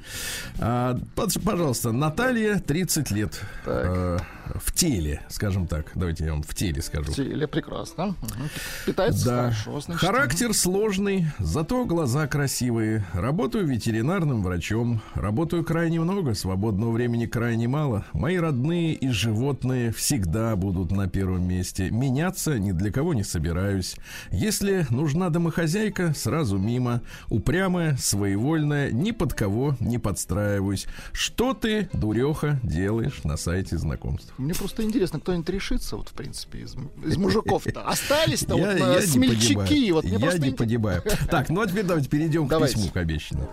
А, 0.60 1.00
пожалуйста, 1.44 1.92
Наталья, 1.92 2.60
30 2.60 3.12
лет. 3.12 3.42
Так. 3.66 3.86
Э, 3.86 4.18
в 4.56 4.72
теле, 4.74 5.22
скажем 5.30 5.68
так. 5.68 5.92
Давайте 5.96 6.26
я 6.26 6.32
вам 6.32 6.44
в 6.44 6.54
теле 6.56 6.82
скажу. 6.82 7.12
Теле 7.12 7.48
прекрасно. 7.48 8.16
Питается 8.86 9.26
Да. 9.26 9.36
хорошо, 9.44 9.82
значит. 9.82 10.02
Характер 10.02 10.54
сложный, 10.54 11.28
зато 11.40 11.86
глаза 11.86 12.28
красивые. 12.28 13.06
Работаю 13.14 13.68
ветеринарным 13.68 14.42
врачом. 14.44 15.02
Работаю 15.16 15.64
крайне 15.64 16.00
много, 16.00 16.34
свободного 16.34 16.92
времени 16.92 17.26
крайне 17.26 17.68
мало. 17.68 17.97
Мои 18.14 18.38
родные 18.38 18.94
и 18.94 19.10
животные 19.10 19.92
всегда 19.92 20.56
будут 20.56 20.92
на 20.92 21.08
первом 21.08 21.48
месте. 21.48 21.90
Меняться 21.90 22.58
ни 22.60 22.72
для 22.72 22.92
кого 22.92 23.14
не 23.14 23.24
собираюсь. 23.24 23.96
Если 24.32 24.86
нужна 24.90 25.30
домохозяйка, 25.30 26.14
сразу 26.14 26.58
мимо. 26.58 27.02
Упрямая, 27.30 27.98
своевольная, 27.98 28.92
ни 28.92 29.12
под 29.12 29.34
кого 29.34 29.76
не 29.80 29.98
подстраиваюсь. 29.98 30.88
Что 31.12 31.54
ты, 31.54 31.90
дуреха, 31.94 32.60
делаешь 32.64 33.24
на 33.24 33.38
сайте 33.38 33.78
знакомств? 33.78 34.34
Мне 34.38 34.54
просто 34.54 34.84
интересно, 34.84 35.20
кто-нибудь 35.20 35.50
решится, 35.50 35.98
вот, 35.98 36.10
в 36.10 36.14
принципе, 36.14 36.60
из, 36.60 36.76
из 37.06 37.18
мужиков-то. 37.18 37.82
Остались-то 37.84 38.56
вот 38.56 38.78
Я- 38.78 39.02
смельчаки. 39.02 39.92
Вот 39.92 40.06
я 40.06 40.38
не 40.38 40.52
погибаю. 40.52 41.04
Так, 41.30 41.50
ну 41.50 41.62
а 41.62 41.68
теперь 41.68 41.84
давайте 41.84 42.10
перейдем 42.10 42.48
к 42.48 42.60
письму, 42.60 42.90
к 42.90 42.98
обещанному. 42.98 43.50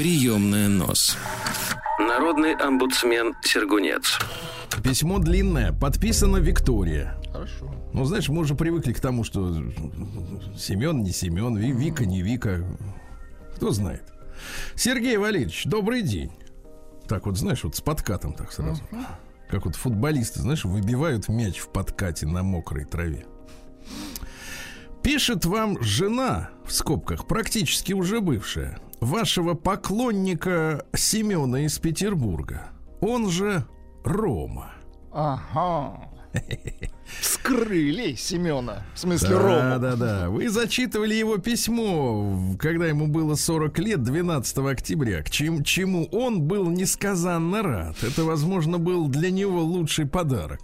Приемная 0.00 0.68
нос. 0.68 1.18
Народный 1.98 2.54
омбудсмен 2.54 3.34
Сергунец. 3.42 4.18
Письмо 4.82 5.18
длинное, 5.18 5.74
подписано 5.74 6.38
Виктория. 6.38 7.18
Хорошо. 7.30 7.70
Ну, 7.92 8.06
знаешь, 8.06 8.30
мы 8.30 8.40
уже 8.40 8.54
привыкли 8.54 8.94
к 8.94 9.00
тому, 9.00 9.24
что 9.24 9.62
Семен 10.56 11.02
не 11.02 11.12
Семен, 11.12 11.54
Ви- 11.54 11.72
Вика 11.72 12.06
не 12.06 12.22
Вика. 12.22 12.64
Кто 13.56 13.72
знает. 13.72 14.04
Сергей 14.74 15.18
Валерьевич, 15.18 15.66
добрый 15.66 16.00
день. 16.00 16.32
Так 17.06 17.26
вот, 17.26 17.36
знаешь, 17.36 17.62
вот 17.62 17.76
с 17.76 17.82
подкатом 17.82 18.32
так 18.32 18.52
сразу. 18.52 18.82
Как 19.50 19.66
вот 19.66 19.76
футболисты, 19.76 20.40
знаешь, 20.40 20.64
выбивают 20.64 21.28
мяч 21.28 21.58
в 21.58 21.68
подкате 21.68 22.26
на 22.26 22.42
мокрой 22.42 22.86
траве. 22.86 23.26
Пишет 25.02 25.44
вам 25.44 25.78
жена, 25.82 26.48
в 26.64 26.72
скобках, 26.72 27.26
практически 27.26 27.92
уже 27.92 28.22
бывшая. 28.22 28.80
Вашего 29.00 29.54
поклонника 29.54 30.84
Семена 30.94 31.64
из 31.64 31.78
Петербурга. 31.78 32.70
Он 33.00 33.28
же 33.30 33.64
Рома. 34.04 34.72
Ага. 35.12 36.08
Вскрыли 37.20 38.14
Семена. 38.14 38.84
В 38.94 38.98
смысле, 39.00 39.30
Да, 39.30 39.38
Рому. 39.38 39.80
да, 39.80 39.96
да. 39.96 40.30
Вы 40.30 40.48
зачитывали 40.48 41.14
его 41.14 41.38
письмо, 41.38 42.54
когда 42.58 42.86
ему 42.86 43.08
было 43.08 43.34
40 43.34 43.78
лет, 43.80 44.02
12 44.02 44.58
октября, 44.58 45.22
к 45.22 45.30
чем, 45.30 45.64
чему 45.64 46.04
он 46.12 46.42
был 46.42 46.70
несказанно 46.70 47.62
рад. 47.62 47.96
Это, 48.04 48.22
возможно, 48.24 48.78
был 48.78 49.08
для 49.08 49.30
него 49.30 49.60
лучший 49.60 50.06
подарок. 50.06 50.60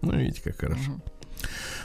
Ну, 0.00 0.12
видите, 0.16 0.40
как 0.42 0.56
хорошо. 0.60 0.92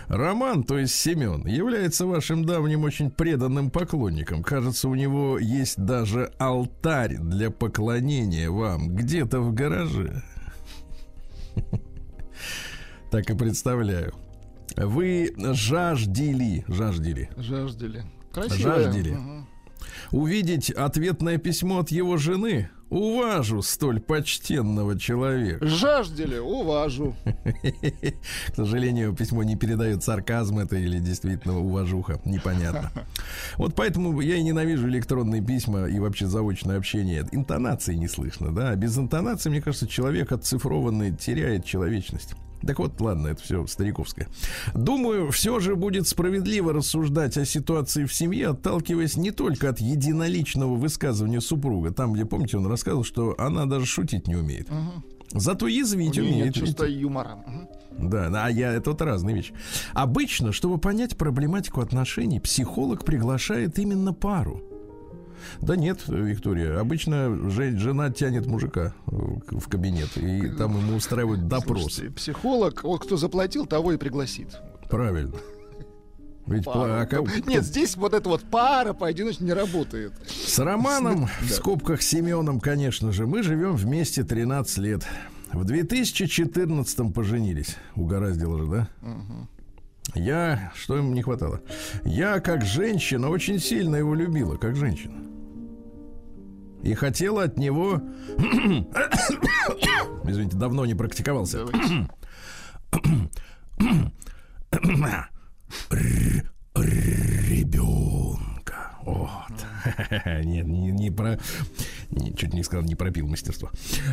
Роман, 0.08 0.64
то 0.64 0.78
есть 0.78 0.96
Семен, 0.96 1.46
является 1.46 2.06
вашим 2.06 2.46
давним 2.46 2.84
очень 2.84 3.10
преданным 3.12 3.70
поклонником. 3.70 4.44
Кажется, 4.44 4.90
у 4.90 4.96
него 4.96 5.40
есть 5.40 5.78
даже 5.78 6.32
алтарь 6.38 7.18
для 7.18 7.50
поклонения 7.52 8.50
вам 8.50 8.96
где-то 8.96 9.40
в 9.42 9.54
гараже. 9.54 10.24
Так 13.12 13.30
и 13.30 13.36
представляю. 13.36 14.14
Вы 14.78 15.34
жаждели, 15.38 16.64
жаждели 16.70 17.30
Жаждали. 17.36 18.06
Красивая. 18.32 18.84
Жаждали. 18.84 19.12
Мгм. 19.12 19.48
увидеть 20.12 20.70
ответное 20.72 21.38
письмо 21.38 21.80
от 21.80 21.92
его 21.92 22.16
жены. 22.16 22.70
Уважу 22.92 23.62
столь 23.62 24.02
почтенного 24.02 25.00
человека. 25.00 25.66
Жаждали, 25.66 26.38
уважу. 26.40 27.16
К 28.48 28.56
сожалению, 28.56 29.16
письмо 29.16 29.44
не 29.44 29.56
передает 29.56 30.04
сарказм 30.04 30.60
это 30.60 30.76
или 30.76 31.00
действительно 31.00 31.58
уважуха. 31.58 32.20
Непонятно. 32.26 32.92
Вот 33.58 33.76
поэтому 33.76 34.20
я 34.20 34.36
и 34.36 34.44
ненавижу 34.44 34.90
электронные 34.90 35.42
письма 35.42 35.86
и 35.86 36.00
вообще 36.00 36.28
заочное 36.28 36.78
общение. 36.78 37.26
Интонации 37.32 37.96
не 37.96 38.10
слышно, 38.10 38.54
да? 38.54 38.76
Без 38.76 38.98
интонации, 38.98 39.50
мне 39.50 39.62
кажется, 39.62 39.88
человек 39.88 40.32
отцифрованный 40.34 41.16
теряет 41.16 41.64
человечность. 41.64 42.36
Так 42.66 42.80
вот, 42.80 43.00
ладно, 43.02 43.28
это 43.28 43.42
все 43.42 43.66
стариковское. 43.68 44.28
Думаю, 44.74 45.32
все 45.32 45.60
же 45.60 45.76
будет 45.76 46.08
справедливо 46.08 46.74
рассуждать 46.74 47.38
о 47.38 47.46
ситуации 47.46 48.06
в 48.06 48.14
семье, 48.14 48.50
отталкиваясь 48.50 49.18
не 49.18 49.32
только 49.32 49.70
от 49.70 49.80
единоличного 49.80 50.76
высказывания 50.76 51.42
супруга. 51.42 51.92
Там, 51.92 52.14
где, 52.14 52.26
помните, 52.26 52.58
он 52.58 52.68
рассказывал, 52.68 53.04
что 53.04 53.36
она 53.38 53.66
даже 53.66 53.86
шутить 53.86 54.28
не 54.28 54.36
умеет. 54.36 54.68
Зато 55.34 55.66
У 55.66 55.70
язвить 55.70 56.12
нее 56.18 56.24
умеет. 56.24 56.58
видите? 56.58 56.92
юмора. 56.92 57.38
Мгм. 57.48 58.10
Да, 58.10 58.46
а 58.46 58.50
я 58.50 58.74
это 58.74 58.92
вот 58.92 59.02
разные 59.02 59.36
вещи. 59.36 59.54
Обычно, 59.94 60.52
чтобы 60.52 60.78
понять 60.78 61.18
проблематику 61.18 61.82
отношений, 61.82 62.40
психолог 62.40 63.06
приглашает 63.06 63.80
именно 63.80 64.14
пару. 64.14 64.62
Да 65.62 65.76
нет, 65.76 66.00
Виктория, 66.08 66.80
обычно 66.80 67.50
же- 67.50 67.78
жена 67.78 68.10
тянет 68.12 68.46
мужика 68.46 68.94
в 69.06 69.60
в 69.60 69.68
кабинет, 69.68 70.16
и 70.18 70.50
там 70.50 70.78
ему 70.78 70.96
устраивают 70.98 71.48
допрос. 71.48 71.82
Слушайте, 71.84 72.12
психолог, 72.14 72.84
вот 72.84 73.04
кто 73.04 73.18
заплатил, 73.18 73.66
того 73.66 73.94
и 73.94 73.98
пригласит. 73.98 74.50
Правильно. 74.90 75.36
Ведь 76.48 76.66
Пару. 76.66 76.80
по- 76.80 77.02
а 77.02 77.06
ка- 77.06 77.24
Нет, 77.48 77.64
здесь 77.64 77.96
вот 77.96 78.14
эта 78.14 78.28
вот 78.28 78.44
пара 78.44 78.94
поодиночке 78.94 79.44
не 79.44 79.54
работает. 79.54 80.14
с 80.28 80.58
Романом, 80.60 81.28
в 81.42 81.50
скобках 81.50 82.02
Семеном, 82.02 82.60
конечно 82.60 83.12
же, 83.12 83.28
мы 83.28 83.44
живем 83.44 83.76
вместе 83.76 84.24
13 84.24 84.78
лет. 84.80 85.06
В 85.54 85.64
2014 85.66 87.14
поженились. 87.14 87.78
Угораздило 87.96 88.58
же, 88.58 88.66
да? 88.68 88.88
Я... 90.16 90.72
Что 90.76 90.98
ему 90.98 91.14
не 91.14 91.22
хватало? 91.22 91.62
Я, 92.04 92.40
как 92.40 92.66
женщина, 92.66 93.30
очень 93.30 93.60
сильно 93.60 93.96
его 93.98 94.16
любила, 94.16 94.56
как 94.58 94.76
женщина. 94.76 95.14
И 96.84 96.94
хотела 96.94 97.44
от 97.44 97.58
него... 97.58 98.02
Извините, 100.24 100.58
давно 100.58 100.86
не 100.86 100.96
практиковался. 100.96 101.66
Ребенка. 106.76 108.92
Вот. 109.04 109.30
Нет, 110.44 110.68
не, 110.68 110.92
не 110.92 111.12
про... 111.12 111.40
чуть 112.36 112.54
не 112.54 112.64
сказал, 112.64 112.86
не 112.86 112.96
пропил 112.96 113.28
мастерство. 113.28 113.70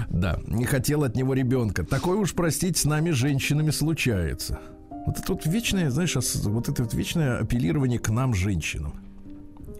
Да, 0.08 0.38
не 0.46 0.64
хотел 0.64 1.04
от 1.04 1.16
него 1.16 1.34
ребенка. 1.34 1.84
Такое 1.84 2.18
уж, 2.18 2.34
простите, 2.34 2.80
с 2.80 2.84
нами, 2.84 3.10
женщинами, 3.10 3.70
случается. 3.70 4.60
Вот 5.06 5.18
это 5.18 5.32
вот 5.32 5.46
вечное, 5.46 5.90
знаешь, 5.90 6.16
вот 6.16 6.68
это 6.68 6.82
вот 6.82 6.94
вечное 6.94 7.38
апеллирование 7.38 7.98
к 7.98 8.10
нам, 8.10 8.34
женщинам. 8.34 8.94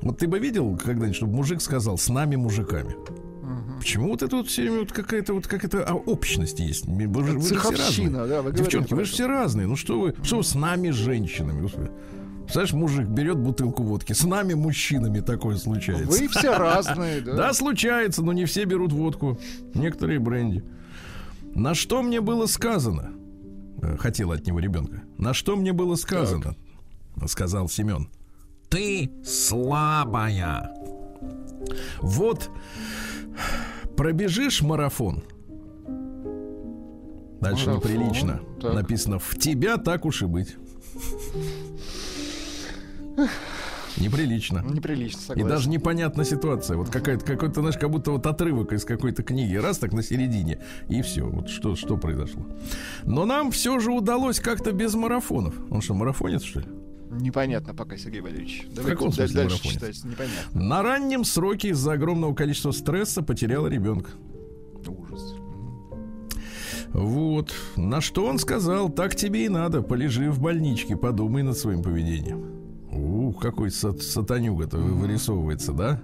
Вот 0.00 0.18
ты 0.18 0.28
бы 0.28 0.38
видел 0.38 0.76
когда-нибудь, 0.76 1.16
чтобы 1.16 1.34
мужик 1.34 1.60
сказал 1.60 1.98
«с 1.98 2.08
нами, 2.08 2.36
мужиками»? 2.36 2.96
Почему 3.78 4.10
вот 4.10 4.22
это 4.22 4.36
вот 4.36 4.48
все 4.48 4.62
время 4.62 4.80
вот 4.80 4.92
какая-то 4.92 5.34
вот 5.34 5.46
какая-то 5.46 5.84
а, 5.84 5.94
общность 5.94 6.58
есть? 6.58 6.86
Вы 6.86 7.06
вы 7.06 7.24
же 7.24 7.38
все 7.38 7.70
разные. 7.70 8.10
Да, 8.10 8.42
вы 8.42 8.52
Девчонки, 8.52 8.92
вы 8.92 9.04
же 9.04 9.12
все 9.12 9.26
разные. 9.26 9.66
Ну 9.66 9.76
что 9.76 10.00
вы, 10.00 10.14
что 10.22 10.38
вы 10.38 10.44
с 10.44 10.54
нами, 10.54 10.90
женщинами? 10.90 11.60
Господи. 11.60 11.90
Представляешь, 12.42 12.72
мужик 12.72 13.06
берет 13.06 13.38
бутылку 13.38 13.82
водки. 13.82 14.14
С 14.14 14.24
нами, 14.24 14.54
мужчинами, 14.54 15.20
такое 15.20 15.56
случается. 15.56 16.06
Вы 16.06 16.28
все 16.28 16.56
разные, 16.56 17.20
да? 17.24 17.34
Да, 17.34 17.52
случается, 17.52 18.22
но 18.22 18.32
не 18.32 18.46
все 18.46 18.64
берут 18.64 18.92
водку. 18.92 19.38
Некоторые 19.74 20.18
бренди. 20.18 20.64
На 21.54 21.74
что 21.74 22.02
мне 22.02 22.20
было 22.20 22.46
сказано? 22.46 23.12
Э, 23.82 23.96
Хотел 23.98 24.32
от 24.32 24.46
него 24.46 24.58
ребенка. 24.60 25.02
На 25.18 25.34
что 25.34 25.56
мне 25.56 25.72
было 25.72 25.94
сказано? 25.94 26.56
Сказал 27.26 27.68
Семен. 27.68 28.08
Ты 28.68 29.10
слабая. 29.24 30.74
Вот 32.00 32.50
пробежишь 33.96 34.62
марафон. 34.62 35.22
Дальше 37.40 37.70
Марафон, 37.70 37.90
неприлично. 37.92 38.40
так. 38.60 38.74
Написано 38.74 39.18
в 39.18 39.36
тебя 39.38 39.76
так 39.76 40.04
уж 40.04 40.22
и 40.22 40.26
быть. 40.26 40.56
Неприлично. 43.96 44.64
Неприлично, 44.68 45.18
И 45.18 45.22
согласен. 45.22 45.48
даже 45.48 45.68
непонятна 45.68 46.24
ситуация. 46.24 46.76
Вот 46.76 46.88
какая-то, 46.88 47.24
какой-то, 47.24 47.60
знаешь, 47.60 47.76
как 47.76 47.90
будто 47.90 48.12
вот 48.12 48.26
отрывок 48.26 48.72
из 48.72 48.84
какой-то 48.84 49.22
книги. 49.24 49.56
Раз 49.56 49.78
так 49.78 49.92
на 49.92 50.02
середине, 50.04 50.60
и 50.88 51.02
все. 51.02 51.24
Вот 51.24 51.48
что, 51.48 51.74
что 51.74 51.96
произошло. 51.96 52.46
Но 53.04 53.24
нам 53.24 53.50
все 53.50 53.80
же 53.80 53.90
удалось 53.92 54.38
как-то 54.38 54.70
без 54.72 54.94
марафонов. 54.94 55.54
Он 55.70 55.80
что, 55.80 55.94
марафонец, 55.94 56.42
что 56.42 56.60
ли? 56.60 56.66
Непонятно 57.10 57.74
пока, 57.74 57.96
Сергей 57.96 58.20
Валерьевич. 58.20 58.66
Давайте 58.74 58.90
каком 58.96 59.10
дальше 59.10 59.34
марафонец? 59.36 59.60
читать. 59.62 60.04
Непонятно. 60.04 60.60
На 60.60 60.82
раннем 60.82 61.24
сроке 61.24 61.68
из-за 61.70 61.92
огромного 61.92 62.34
количества 62.34 62.70
стресса 62.72 63.22
потеряла 63.22 63.66
ребенка. 63.68 64.10
Ужас. 64.86 65.34
Вот. 66.92 67.52
На 67.76 68.00
что 68.00 68.26
он 68.26 68.38
сказал, 68.38 68.88
так 68.88 69.14
тебе 69.14 69.44
и 69.46 69.48
надо, 69.48 69.82
полежи 69.82 70.30
в 70.30 70.40
больничке, 70.40 70.96
подумай 70.96 71.42
над 71.42 71.56
своим 71.56 71.82
поведением. 71.82 72.46
Ух, 72.90 73.40
какой 73.40 73.70
сат- 73.70 74.00
сатанюга-то 74.02 74.78
вы- 74.78 74.94
вырисовывается, 74.94 75.72
да? 75.72 76.00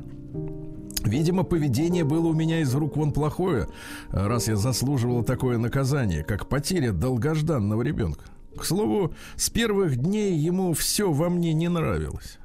Видимо, 1.04 1.42
поведение 1.42 2.04
было 2.04 2.28
у 2.28 2.32
меня 2.32 2.60
из 2.60 2.74
рук 2.74 2.96
вон 2.96 3.12
плохое, 3.12 3.68
раз 4.10 4.48
я 4.48 4.56
заслуживал 4.56 5.22
такое 5.22 5.58
наказание, 5.58 6.22
как 6.24 6.48
потеря 6.48 6.92
долгожданного 6.92 7.82
ребенка. 7.82 8.24
К 8.56 8.64
слову, 8.64 9.14
с 9.36 9.50
первых 9.50 9.96
дней 9.96 10.36
ему 10.36 10.72
все 10.72 11.12
во 11.12 11.28
мне 11.28 11.52
не 11.52 11.68
нравилось. 11.68 12.38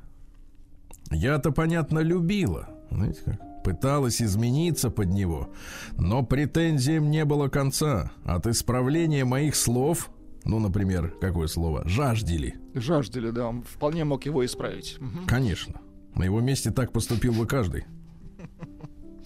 Я-то, 1.12 1.52
понятно, 1.52 2.00
любила, 2.00 2.70
знаете 2.92 3.22
как, 3.26 3.64
пыталась 3.64 4.22
измениться 4.22 4.90
под 4.90 5.10
него, 5.10 5.50
но 5.98 6.24
претензиям 6.24 7.10
не 7.10 7.26
было 7.26 7.48
конца. 7.48 8.12
От 8.24 8.48
исправления 8.48 9.26
моих 9.26 9.56
слов, 9.56 10.12
ну, 10.46 10.60
например, 10.60 11.14
какое 11.20 11.48
слово, 11.48 11.88
жаждели, 11.88 12.56
Жаждали, 12.74 13.32
да, 13.32 13.48
он 13.48 13.64
вполне 13.64 14.04
мог 14.04 14.26
его 14.26 14.46
исправить. 14.46 14.98
Конечно. 15.28 15.82
На 16.16 16.24
его 16.24 16.42
месте 16.42 16.72
так 16.72 16.92
поступил 16.92 17.34
бы 17.34 17.46
каждый. 17.46 17.86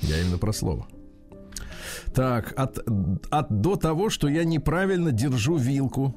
Я 0.02 0.22
именно 0.22 0.38
про 0.38 0.54
слово. 0.54 0.88
Так, 2.13 2.54
от, 2.58 2.80
от 3.30 3.62
до 3.62 3.76
того, 3.76 4.10
что 4.10 4.28
я 4.28 4.43
неправильно 4.43 5.12
держу 5.12 5.58
вилку. 5.58 6.15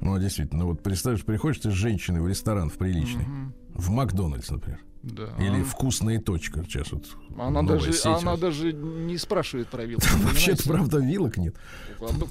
Ну, 0.00 0.18
действительно, 0.18 0.66
вот 0.66 0.82
представь, 0.82 1.24
приходишь 1.24 1.60
ты 1.60 1.70
с 1.70 1.74
женщиной 1.74 2.20
в 2.20 2.28
ресторан 2.28 2.70
в 2.70 2.74
приличный. 2.74 3.26
В 3.74 3.90
Макдональдс, 3.90 4.50
например. 4.50 4.80
Да. 5.02 5.28
Или 5.38 5.62
вкусная 5.62 6.20
точка. 6.20 6.64
Сейчас 6.64 6.90
вот 6.90 7.06
Она 7.38 7.62
даже, 7.62 7.92
сеть. 7.92 8.06
она 8.06 8.36
даже 8.36 8.72
не 8.72 9.16
спрашивает 9.18 9.68
про 9.68 9.84
вилку. 9.84 10.04
Вообще-то, 10.22 10.64
правда, 10.64 10.98
вилок 10.98 11.36
нет. 11.36 11.54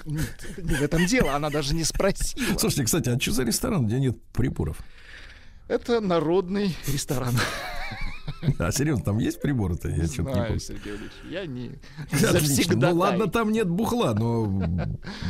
Нет, 0.06 0.58
не 0.58 0.76
в 0.76 0.82
этом 0.82 1.06
дело, 1.06 1.36
она 1.36 1.50
даже 1.50 1.74
не 1.74 1.84
спросила. 1.86 2.58
Слушайте, 2.58 2.84
кстати, 2.84 3.10
а 3.10 3.20
что 3.20 3.32
за 3.32 3.44
ресторан, 3.44 3.88
где 3.88 4.00
нет 4.00 4.22
приборов? 4.34 4.78
Это 5.68 6.02
народный 6.02 6.76
ресторан. 6.88 7.34
А 8.60 8.72
серьезно, 8.72 9.04
там 9.04 9.18
есть 9.18 9.42
приборы-то? 9.42 9.90
Я 9.90 9.98
Не 9.98 10.08
что-то 10.08 10.30
не 10.30 10.36
помню. 10.36 10.60
Сергей 10.60 10.94
Валерьевич, 10.94 11.12
я 11.30 11.46
не 11.46 11.72
завсегдатай. 12.18 12.94
Ну 12.94 13.00
ладно, 13.00 13.28
там 13.28 13.52
нет 13.52 13.70
бухла, 13.70 14.14
но 14.14 14.46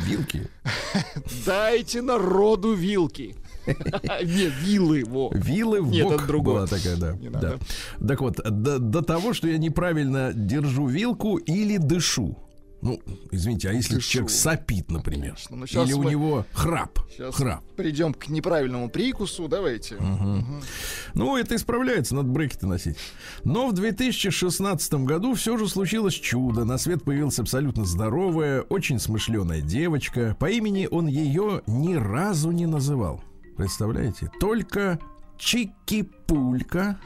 вилки. 0.04 0.48
Дайте 1.46 2.02
народу 2.02 2.74
вилки. 2.74 3.36
Нет, 3.66 4.52
вилы, 4.62 5.04
во. 5.06 5.30
Вилы 5.34 5.82
в 5.82 5.90
Нет, 5.90 6.06
это 6.10 6.26
другое. 6.26 6.54
была 6.56 6.66
такая, 6.66 6.96
да. 6.96 7.12
Не. 7.14 8.06
Так 8.06 8.20
вот, 8.20 8.36
до, 8.36 8.78
до 8.78 9.02
того, 9.02 9.32
что 9.32 9.48
я 9.48 9.58
неправильно 9.58 10.32
держу 10.32 10.86
вилку 10.86 11.36
или 11.36 11.76
дышу. 11.78 12.38
Ну, 12.82 13.00
извините, 13.32 13.70
а 13.70 13.72
если 13.72 13.96
Дышу. 13.96 14.10
человек 14.10 14.30
сопит, 14.30 14.90
например? 14.90 15.36
Конечно, 15.48 15.56
ну, 15.56 15.84
или 15.84 15.92
у 15.94 16.02
мы- 16.02 16.10
него 16.10 16.44
храп? 16.52 17.00
Сейчас 17.10 17.34
Храп. 17.34 17.64
придем 17.74 18.12
к 18.14 18.28
неправильному 18.28 18.90
прикусу. 18.90 19.48
Давайте. 19.48 19.96
Ну, 21.14 21.36
это 21.36 21.56
исправляется, 21.56 22.14
надо 22.14 22.28
брекеты 22.28 22.66
носить. 22.66 22.96
Но 23.44 23.68
в 23.68 23.72
2016 23.72 25.04
году 25.04 25.34
все 25.34 25.56
же 25.56 25.68
случилось 25.68 26.14
чудо. 26.14 26.64
На 26.64 26.76
свет 26.78 27.02
появилась 27.02 27.38
абсолютно 27.38 27.84
здоровая, 27.86 28.60
очень 28.62 28.98
смышленая 29.00 29.62
девочка. 29.62 30.36
По 30.38 30.50
имени 30.50 30.86
он 30.90 31.06
ее 31.06 31.62
ни 31.66 31.94
разу 31.94 32.50
не 32.50 32.66
называл. 32.66 33.24
Представляете? 33.56 34.30
Только 34.38 34.98
Чики-Пулька. 35.38 36.96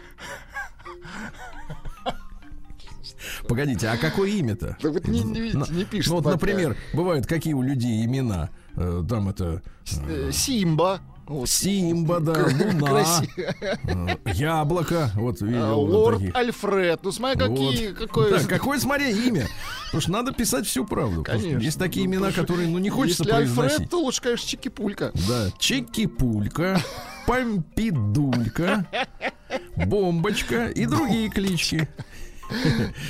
Погодите, 3.48 3.88
а 3.88 3.96
какое 3.96 4.30
имя-то? 4.30 4.76
Да 4.82 4.90
вот 4.90 5.06
не- 5.08 5.20
не 5.22 5.40
видите, 5.40 5.72
не 5.72 5.84
пишет 5.84 6.10
Ну, 6.10 6.20
вот, 6.20 6.24
например, 6.24 6.76
бывают 6.94 7.26
какие 7.26 7.54
у 7.54 7.62
людей 7.62 8.04
имена. 8.04 8.50
Э, 8.76 9.02
Там 9.08 9.28
это 9.28 9.62
Э, 10.08 10.30
Симба. 10.32 11.00
Вот. 11.26 11.48
Симба, 11.48 12.18
да, 12.18 12.32
Луна, 12.32 13.04
э, 13.36 14.16
Яблоко. 14.34 15.12
Вот 15.14 15.40
А, 15.40 15.44
видел. 15.44 15.76
вот 15.86 15.90
Лорд 15.90 16.18
таких. 16.18 16.34
Альфред. 16.34 17.00
Ну, 17.04 17.12
смотри, 17.12 17.38
какие, 17.48 17.88
Вот. 17.90 17.98
какое... 17.98 18.30
Да, 18.40 18.44
какое, 18.48 18.78
смотри, 18.80 19.12
имя. 19.28 19.46
Потому 19.86 20.00
что 20.00 20.10
надо 20.10 20.32
писать 20.32 20.66
всю 20.66 20.84
правду. 20.84 21.22
Конечно. 21.22 21.58
Есть 21.58 21.78
такие 21.78 22.08
Ну, 22.08 22.14
имена, 22.16 22.32
которые, 22.32 22.66
ну, 22.68 22.78
не 22.78 22.90
хочется 22.90 23.22
Если 23.22 23.36
Альфред, 23.36 23.54
произносить. 23.56 23.90
то 23.90 24.00
лучше, 24.00 24.22
конечно, 24.22 24.46
Чики-Пулька. 24.48 25.12
Да, 25.28 25.50
Чики-пулька, 25.60 26.80
Помпидулька, 27.26 28.86
Бомбочка 29.76 30.66
и 30.68 30.84
другие 30.86 31.28
клички. 31.30 31.88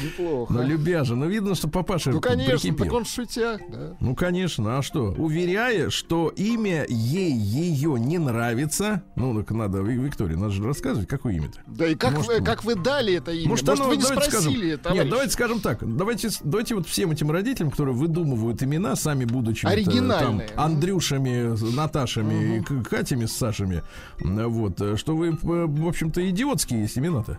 Неплохо. 0.02 0.52
Но 0.52 0.62
любяжа, 0.62 1.14
ну 1.14 1.28
видно, 1.28 1.54
что 1.54 1.68
папаша 1.68 2.10
ну, 2.10 2.20
конечно, 2.20 2.52
прикипел. 2.54 2.84
так 2.84 2.94
он 2.94 3.04
шутя. 3.04 3.58
Да. 3.68 3.96
Ну, 4.00 4.14
конечно, 4.14 4.78
а 4.78 4.82
что? 4.82 5.12
Уверяя, 5.16 5.90
что 5.90 6.28
имя 6.28 6.84
ей 6.88 7.32
ее 7.32 7.98
не 7.98 8.18
нравится. 8.18 9.02
Ну, 9.16 9.34
так 9.42 9.50
надо, 9.52 9.80
Ви- 9.80 9.96
Виктория, 9.96 10.36
надо 10.36 10.50
же 10.52 10.64
рассказывать, 10.64 11.08
какое 11.08 11.34
имя-то. 11.34 11.60
Да 11.66 11.86
и 11.86 11.94
как, 11.94 12.12
Может, 12.12 12.38
вы, 12.38 12.44
как 12.44 12.64
вы 12.64 12.74
дали 12.74 13.14
это 13.14 13.32
имя? 13.32 13.48
Может, 13.48 13.66
Может, 13.66 13.80
оно, 13.80 13.90
вы 13.90 13.96
не 13.96 14.02
давайте 14.02 14.30
спросили, 14.30 14.56
скажем, 14.56 14.78
товарищ? 14.80 15.00
Нет, 15.02 15.10
давайте 15.10 15.32
скажем 15.32 15.60
так. 15.60 15.96
Давайте, 15.96 16.74
вот 16.74 16.86
всем 16.86 17.10
этим 17.10 17.30
родителям, 17.30 17.70
которые 17.70 17.94
выдумывают 17.94 18.62
имена, 18.62 18.96
сами 18.96 19.24
будучи 19.24 19.64
вот, 19.64 19.72
э, 19.72 19.74
Оригинальные. 19.74 20.48
там, 20.48 20.64
Андрюшами, 20.64 21.74
Наташами 21.76 22.64
Катями 22.82 23.26
с 23.26 23.32
Сашами, 23.32 23.82
вот, 24.20 24.80
э, 24.80 24.96
что 24.96 25.16
вы, 25.16 25.28
э, 25.28 25.34
в 25.40 25.88
общем-то, 25.88 26.28
идиотские 26.28 26.82
есть 26.82 26.98
имена-то. 26.98 27.38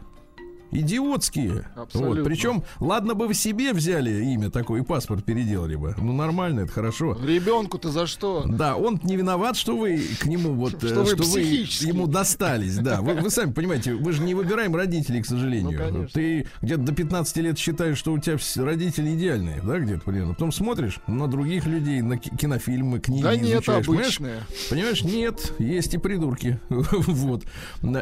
Идиотские. 0.72 1.68
Абсолютно. 1.76 2.16
Вот. 2.16 2.24
Причем, 2.24 2.64
ладно 2.80 3.14
бы 3.14 3.28
вы 3.28 3.34
себе 3.34 3.74
взяли 3.74 4.24
имя 4.34 4.50
такое 4.50 4.82
и 4.82 4.86
паспорт 4.86 5.24
переделали 5.26 5.76
бы. 5.76 5.96
Ну, 5.98 6.14
нормально, 6.14 6.62
это 6.62 6.72
хорошо. 6.72 7.18
Ребенку-то 7.24 7.90
за 7.92 8.08
что? 8.08 8.46
Да, 8.48 8.76
он 8.76 9.00
не 9.04 9.16
виноват, 9.16 9.56
что 9.58 9.78
вы 9.78 10.02
к 10.20 10.26
нему 10.26 10.54
вот, 10.54 10.84
э, 10.84 10.88
Что 10.88 11.04
вы 11.04 11.16
что 11.16 11.24
вы 11.24 11.42
ему 11.42 12.08
достались, 12.08 12.78
да. 12.78 13.02
Вы, 13.02 13.16
вы 13.16 13.30
сами 13.30 13.52
понимаете, 13.52 13.94
мы 13.94 14.12
же 14.14 14.22
не 14.24 14.34
выбираем 14.34 14.76
родителей, 14.76 15.22
к 15.22 15.26
сожалению. 15.26 15.72
Ну, 15.72 15.78
конечно. 15.78 16.08
Ты 16.14 16.48
где-то 16.62 16.82
до 16.82 16.94
15 16.94 17.38
лет 17.38 17.58
считаешь, 17.58 17.98
что 17.98 18.14
у 18.14 18.20
тебя 18.20 18.38
все 18.38 18.64
родители 18.64 19.14
идеальные, 19.16 19.62
да, 19.64 19.80
где-то 19.80 20.02
примерно. 20.02 20.34
Потом 20.34 20.52
смотришь 20.52 21.00
на 21.08 21.28
других 21.28 21.66
людей, 21.66 22.02
на 22.02 22.18
ки- 22.18 22.30
кинофильмы, 22.36 23.00
книги 23.00 23.24
Да 23.24 23.36
нет, 23.36 23.56
изучаешь, 23.56 23.86
понимаешь? 23.86 24.18
обычные. 24.18 24.44
Понимаешь, 24.70 25.04
нет, 25.04 25.54
есть 25.60 25.94
и 25.94 25.98
придурки. 25.98 26.60
вот. 26.70 27.44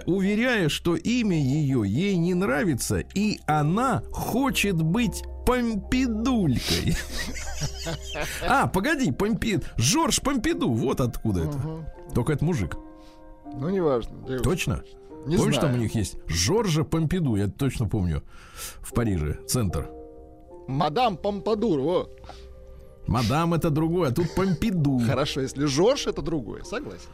Уверяя, 0.06 0.70
что 0.70 0.96
имя 0.96 1.38
ее 1.38 1.84
ей 1.86 2.16
не 2.18 2.34
нравится, 2.34 2.59
и 3.13 3.39
она 3.48 4.04
хочет 4.12 4.82
быть 4.82 5.24
Помпидулькой. 5.45 6.95
А, 8.48 8.67
погоди, 8.67 9.12
Помпи... 9.12 9.60
Жорж 9.78 10.22
Помпиду, 10.22 10.69
вот 10.72 11.02
откуда 11.02 11.45
это. 11.45 11.58
Только 12.13 12.34
это 12.34 12.45
мужик. 12.45 12.78
Ну, 13.45 13.69
неважно. 13.69 14.39
Точно? 14.43 14.84
Не 15.26 15.38
Помнишь, 15.38 15.56
знаю. 15.56 15.72
там 15.72 15.80
у 15.80 15.84
них 15.84 15.95
есть 15.95 16.17
Жоржа 16.28 16.84
Помпиду, 16.84 17.36
я 17.36 17.48
точно 17.48 17.88
помню. 17.88 18.24
В 18.82 18.93
Париже, 18.93 19.39
центр. 19.48 19.89
Мадам 20.67 21.17
Помпадур, 21.17 21.80
вот. 21.80 22.22
Мадам 23.08 23.56
это 23.56 23.69
другое, 23.72 24.10
а 24.10 24.13
тут 24.13 24.34
Помпиду. 24.36 25.00
Хорошо, 25.00 25.41
если 25.41 25.65
Жорж, 25.65 26.08
это 26.08 26.22
другое. 26.22 26.63
Согласен. 26.63 27.10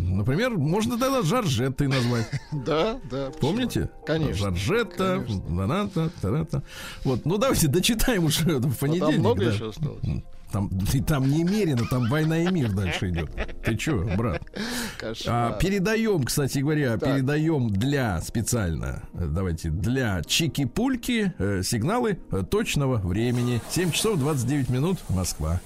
Например, 0.00 0.50
можно 0.50 0.98
тогда 0.98 1.22
Жоржеттой 1.22 1.88
назвать. 1.88 2.26
Да, 2.52 2.98
да. 3.10 3.30
Помните? 3.40 3.90
Конечно. 4.06 4.34
Жоржетта, 4.50 5.22
Конечно. 5.26 5.56
таната, 5.56 6.10
таната. 6.20 6.62
Вот, 7.04 7.24
ну 7.24 7.38
давайте 7.38 7.68
дочитаем 7.68 8.24
уже 8.24 8.44
в 8.58 8.66
Ну, 8.66 8.72
понедельник. 8.72 9.12
Там 9.12 9.20
много 9.20 9.44
еще 9.44 9.68
осталось? 9.70 10.04
Там, 10.50 10.70
и 10.94 11.00
там 11.02 11.28
немерено, 11.30 11.84
там 11.90 12.08
война 12.08 12.38
и 12.38 12.50
мир 12.50 12.72
дальше 12.72 13.10
идет. 13.10 13.30
Ты 13.62 13.76
чё, 13.76 14.08
брат? 14.16 14.40
А, 14.54 14.98
Кошмар. 14.98 15.58
передаем, 15.58 16.22
кстати 16.24 16.60
говоря, 16.60 16.96
Так. 16.96 17.16
передаем 17.16 17.68
для 17.68 18.18
специально, 18.22 19.02
давайте, 19.12 19.68
для 19.68 20.22
чики-пульки 20.26 21.32
э, 21.38 21.62
сигналы 21.62 22.14
точного 22.50 22.96
времени. 22.96 23.60
7 23.68 23.90
часов 23.90 24.18
29 24.18 24.70
минут, 24.70 24.98
Москва. 25.10 25.60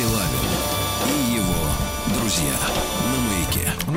Стилавин 0.00 0.39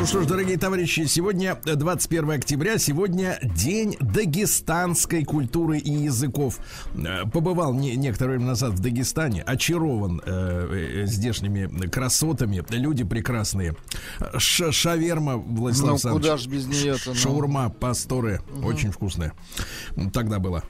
Ну 0.03 0.07
что 0.07 0.21
ж, 0.21 0.25
дорогие 0.25 0.57
товарищи, 0.57 1.05
сегодня 1.05 1.57
э, 1.65 1.75
21 1.75 2.31
октября, 2.31 2.77
сегодня 2.77 3.39
день 3.41 3.95
дагестанской 4.01 5.23
культуры 5.23 5.77
и 5.77 5.89
языков. 5.89 6.59
Э, 6.93 7.23
Побывал 7.31 7.73
не, 7.73 7.95
некоторое 7.95 8.31
время 8.31 8.47
назад 8.47 8.73
в 8.73 8.79
Дагестане, 8.81 9.43
очарован 9.43 10.21
э, 10.25 11.03
э, 11.03 11.05
здешними 11.05 11.87
красотами, 11.87 12.65
люди 12.71 13.05
прекрасные. 13.05 13.77
Ш- 14.37 14.73
шаверма, 14.73 15.37
Владислав 15.37 15.87
Ну, 15.87 15.93
Александрович. 15.93 16.21
куда 16.25 16.37
ж 16.37 16.47
без 16.47 16.67
неё-то, 16.67 17.11
ну. 17.11 17.15
Шаурма, 17.15 17.69
пасторе, 17.69 18.41
очень 18.61 18.91
вкусная. 18.91 19.31
М, 19.95 20.09
Тогда 20.11 20.39
была. 20.39 20.63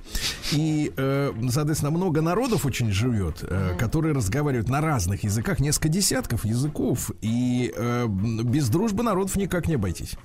И, 0.52 0.94
э, 0.96 1.32
соответственно, 1.50 1.90
много 1.90 2.22
народов 2.22 2.68
очень 2.68 2.92
живет, 2.92 3.40
э, 3.42 3.76
которые 3.80 4.14
разговаривают 4.14 4.70
на 4.70 4.80
разных 4.80 5.24
языках, 5.24 5.60
несколько 5.60 5.90
десятков 5.90 6.46
языков, 6.46 7.10
и 7.22 7.74
э, 7.76 8.06
без 8.08 8.70
дружбы 8.70 9.02
народов 9.24 9.36
никак 9.36 9.68
не 9.68 9.76
обойтись. 9.76 10.16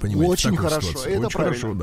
Понимаете, 0.00 0.32
Очень 0.32 0.56
хорошо, 0.56 0.88
ситуации. 0.88 1.12
это 1.12 1.26
Очень 1.28 1.38
правильно. 1.38 1.60
хорошо, 1.60 1.74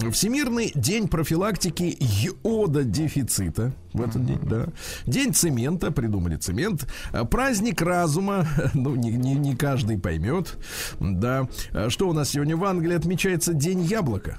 да. 0.00 0.10
Всемирный 0.10 0.72
день 0.74 1.06
профилактики 1.06 1.96
йода 2.00 2.82
дефицита 2.82 3.72
в 3.92 4.00
этот 4.02 4.24
день, 4.24 4.40
да. 4.42 4.68
День 5.06 5.32
цемента, 5.34 5.92
придумали 5.92 6.36
цемент. 6.36 6.88
А, 7.12 7.24
Праздник 7.24 7.80
разума, 7.82 8.46
ну, 8.74 8.96
не, 8.96 9.10
не, 9.10 9.34
не 9.34 9.54
каждый 9.54 9.98
поймет, 9.98 10.56
да. 10.98 11.46
А 11.72 11.90
Что 11.90 12.08
у 12.08 12.12
нас 12.14 12.30
сегодня 12.30 12.56
в 12.56 12.64
Англии 12.64 12.96
отмечается 12.96 13.52
День 13.52 13.82
яблока. 13.82 14.38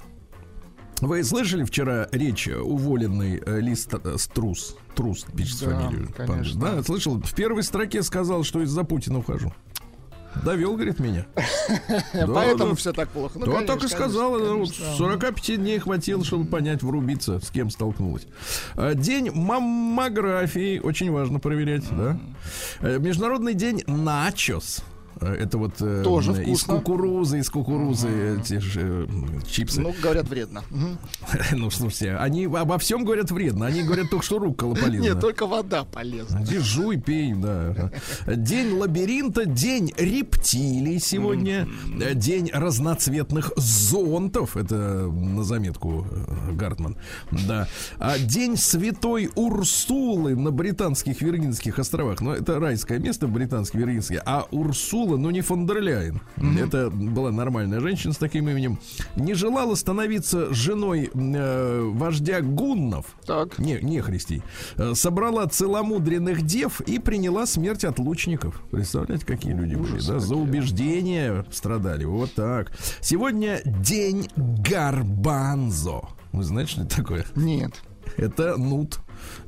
Вы 1.00 1.24
слышали 1.24 1.64
вчера 1.64 2.08
речь 2.12 2.46
уволенный 2.48 3.40
э, 3.46 3.60
Лист 3.60 3.94
э, 3.94 4.16
Струс? 4.18 4.76
Трус 4.94 5.24
пишет 5.34 5.60
Да, 5.60 5.80
фамилию. 5.80 6.08
конечно. 6.14 6.60
Да, 6.60 6.82
слышал. 6.82 7.18
В 7.18 7.34
первой 7.34 7.62
строке 7.62 8.02
сказал, 8.02 8.42
что 8.44 8.60
из-за 8.60 8.84
Путина 8.84 9.20
ухожу. 9.20 9.50
Довел, 10.44 10.74
говорит, 10.74 11.00
меня. 11.00 11.26
Поэтому 12.26 12.74
все 12.74 12.92
так 12.92 13.08
плохо. 13.10 13.38
Ну, 13.38 13.46
да, 13.46 13.52
конечно, 13.52 13.76
так 13.76 13.90
и 13.90 13.94
конечно. 13.94 14.66
45 14.96 15.56
дней 15.56 15.78
хватило, 15.78 16.24
чтобы 16.24 16.46
понять, 16.46 16.82
врубиться, 16.82 17.40
с 17.40 17.50
кем 17.50 17.70
столкнулась. 17.70 18.26
А, 18.74 18.94
День 18.94 19.30
маммографии. 19.32 20.78
Очень 20.78 21.10
важно 21.10 21.40
проверять, 21.40 21.84
да. 21.90 22.18
Э, 22.80 22.98
Международный 22.98 23.54
день 23.54 23.82
начос. 23.86 24.82
Э, 25.20 25.34
Это 25.34 25.58
вот 25.58 25.74
э, 25.80 26.02
Тоже 26.04 26.32
м, 26.32 26.40
из 26.42 26.62
кукурузы, 26.64 27.38
из 27.40 27.50
кукурузы 27.50 28.38
эти 28.40 28.58
же 28.58 29.06
м, 29.08 29.42
чипсы. 29.48 29.80
Ну, 29.80 29.94
говорят, 30.02 30.28
вредно. 30.28 30.62
Ну, 31.52 31.70
слушайте, 31.70 32.16
они 32.16 32.44
обо 32.46 32.78
всем 32.78 33.04
говорят 33.04 33.30
вредно. 33.30 33.66
Они 33.66 33.82
говорят 33.82 34.08
только, 34.10 34.24
что 34.24 34.38
руккола 34.38 34.74
полезна. 34.74 35.04
Нет, 35.08 35.20
только 35.20 35.46
вода 35.46 35.84
полезна. 35.84 36.42
Иди 36.42 36.58
жуй, 36.58 36.98
пей, 36.98 37.34
да. 37.34 37.90
День 38.26 38.72
лабиринта, 38.78 39.44
день 39.46 39.92
рептилий 39.96 40.98
сегодня, 41.00 41.68
Э, 42.00 42.14
день 42.14 42.50
разноцветных 42.52 43.52
зонтов, 43.56 44.56
это 44.56 44.74
на 45.08 45.42
заметку 45.44 46.06
э, 46.10 46.52
Гартман, 46.52 46.96
да. 47.30 47.68
А 47.98 48.18
день 48.18 48.56
святой 48.56 49.30
Урсулы 49.34 50.36
на 50.36 50.50
британских 50.50 51.20
Виргинских 51.20 51.78
островах, 51.78 52.20
ну 52.20 52.32
это 52.32 52.58
райское 52.58 52.98
место 52.98 53.26
в 53.26 53.32
британских 53.32 53.80
Виргинских, 53.80 54.20
а 54.24 54.46
Урсула 54.50 55.09
Урсула, 55.10 55.16
но 55.16 55.30
не 55.30 55.40
фон 55.40 55.66
дер 55.66 55.80
Ляйен. 55.80 56.20
Это 56.58 56.90
была 56.90 57.30
нормальная 57.30 57.80
женщина 57.80 58.12
с 58.12 58.18
таким 58.18 58.48
именем. 58.48 58.78
Не 59.16 59.34
желала 59.34 59.74
становиться 59.74 60.52
женой 60.52 61.10
э, 61.12 61.80
вождя 61.94 62.40
гуннов. 62.40 63.06
Так. 63.26 63.58
Не, 63.58 63.80
не 63.80 64.00
христей. 64.00 64.42
Э, 64.76 64.94
Собрала 64.94 65.46
целомудренных 65.46 66.42
дев 66.42 66.80
и 66.82 66.98
приняла 66.98 67.46
смерть 67.46 67.84
от 67.84 67.98
лучников. 67.98 68.62
Представляете, 68.70 69.26
какие 69.26 69.52
люди 69.52 69.74
были, 69.74 70.00
да? 70.00 70.18
За 70.18 70.36
убеждения 70.36 71.44
страдали. 71.50 72.04
Вот 72.04 72.34
так. 72.34 72.72
Сегодня 73.00 73.60
день 73.64 74.28
Гарбанзо. 74.36 76.08
Вы 76.32 76.44
знаете, 76.44 76.72
что 76.72 76.82
это 76.82 76.96
такое? 76.96 77.26
Нет. 77.34 77.82
Это 78.16 78.56
нут 78.56 79.00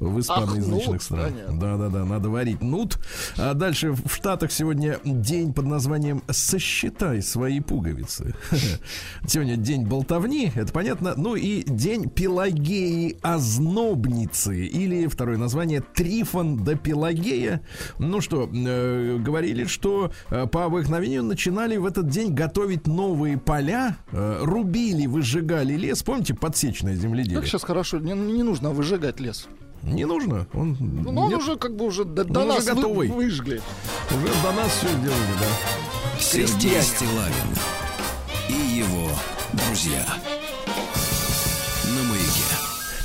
в 0.03 0.21
испаноязычных 0.21 0.89
нут, 0.89 1.03
странах. 1.03 1.33
понятно. 1.33 1.61
Да, 1.61 1.77
да, 1.77 1.89
да, 1.89 2.05
надо 2.05 2.29
варить 2.29 2.61
нут. 2.61 2.99
А 3.37 3.55
дальше 3.55 3.93
в 3.93 4.15
Штатах 4.15 4.53
сегодня 4.53 4.99
день 5.05 5.53
под 5.53 5.67
названием 5.67 6.23
«Сосчитай 6.29 7.23
свои 7.23 7.61
пуговицы». 7.61 8.35
Сегодня 9.27 9.57
день 9.57 9.87
болтовни, 9.87 10.51
это 10.55 10.73
понятно. 10.73 11.15
Ну 11.17 11.37
и 11.37 11.63
день 11.63 12.09
Пелагеи 12.09 13.17
Ознобницы, 13.23 14.67
или 14.67 15.07
второе 15.07 15.39
название 15.39 15.81
Трифон 15.81 16.65
да 16.65 16.75
Пелагея. 16.75 17.63
Ну 17.99 18.21
что, 18.21 18.49
э, 18.53 19.19
говорили, 19.19 19.65
что 19.65 20.13
э, 20.31 20.47
по 20.47 20.65
обыкновению 20.65 21.23
начинали 21.23 21.77
в 21.77 21.87
этот 21.87 22.09
день 22.09 22.35
готовить 22.35 22.87
новые 22.87 23.39
поля, 23.39 23.97
э, 24.11 24.39
рубили, 24.43 25.07
выжигали 25.07 25.75
лес. 25.75 26.03
Помните, 26.03 26.35
подсечное 26.35 26.95
земледелие? 26.95 27.39
Как 27.39 27.47
сейчас 27.47 27.63
хорошо, 27.63 27.99
не, 27.99 28.13
не 28.13 28.43
нужно 28.43 28.71
выжигать 28.71 29.21
лес. 29.21 29.49
Не 29.83 30.05
нужно. 30.05 30.47
Он, 30.55 30.77
Ну, 30.81 31.11
он 31.23 31.29
нет, 31.29 31.39
уже 31.39 31.57
как 31.57 31.75
бы 31.77 31.87
уже 31.87 32.05
до, 32.05 32.25
Ну, 32.25 32.33
до 32.33 32.41
уже 32.41 32.49
нас 32.49 32.65
вы- 32.67 32.75
готовый. 32.75 33.09
выжгли. 33.09 33.61
уже 34.11 34.33
до 34.43 34.53
нас 34.53 34.71
все 34.73 34.89
сделали, 34.89 35.35
да. 35.41 36.21
Сергей 36.21 36.81
Стилавин 36.83 37.57
и 38.49 38.53
его 38.79 39.09
друзья. 39.53 40.05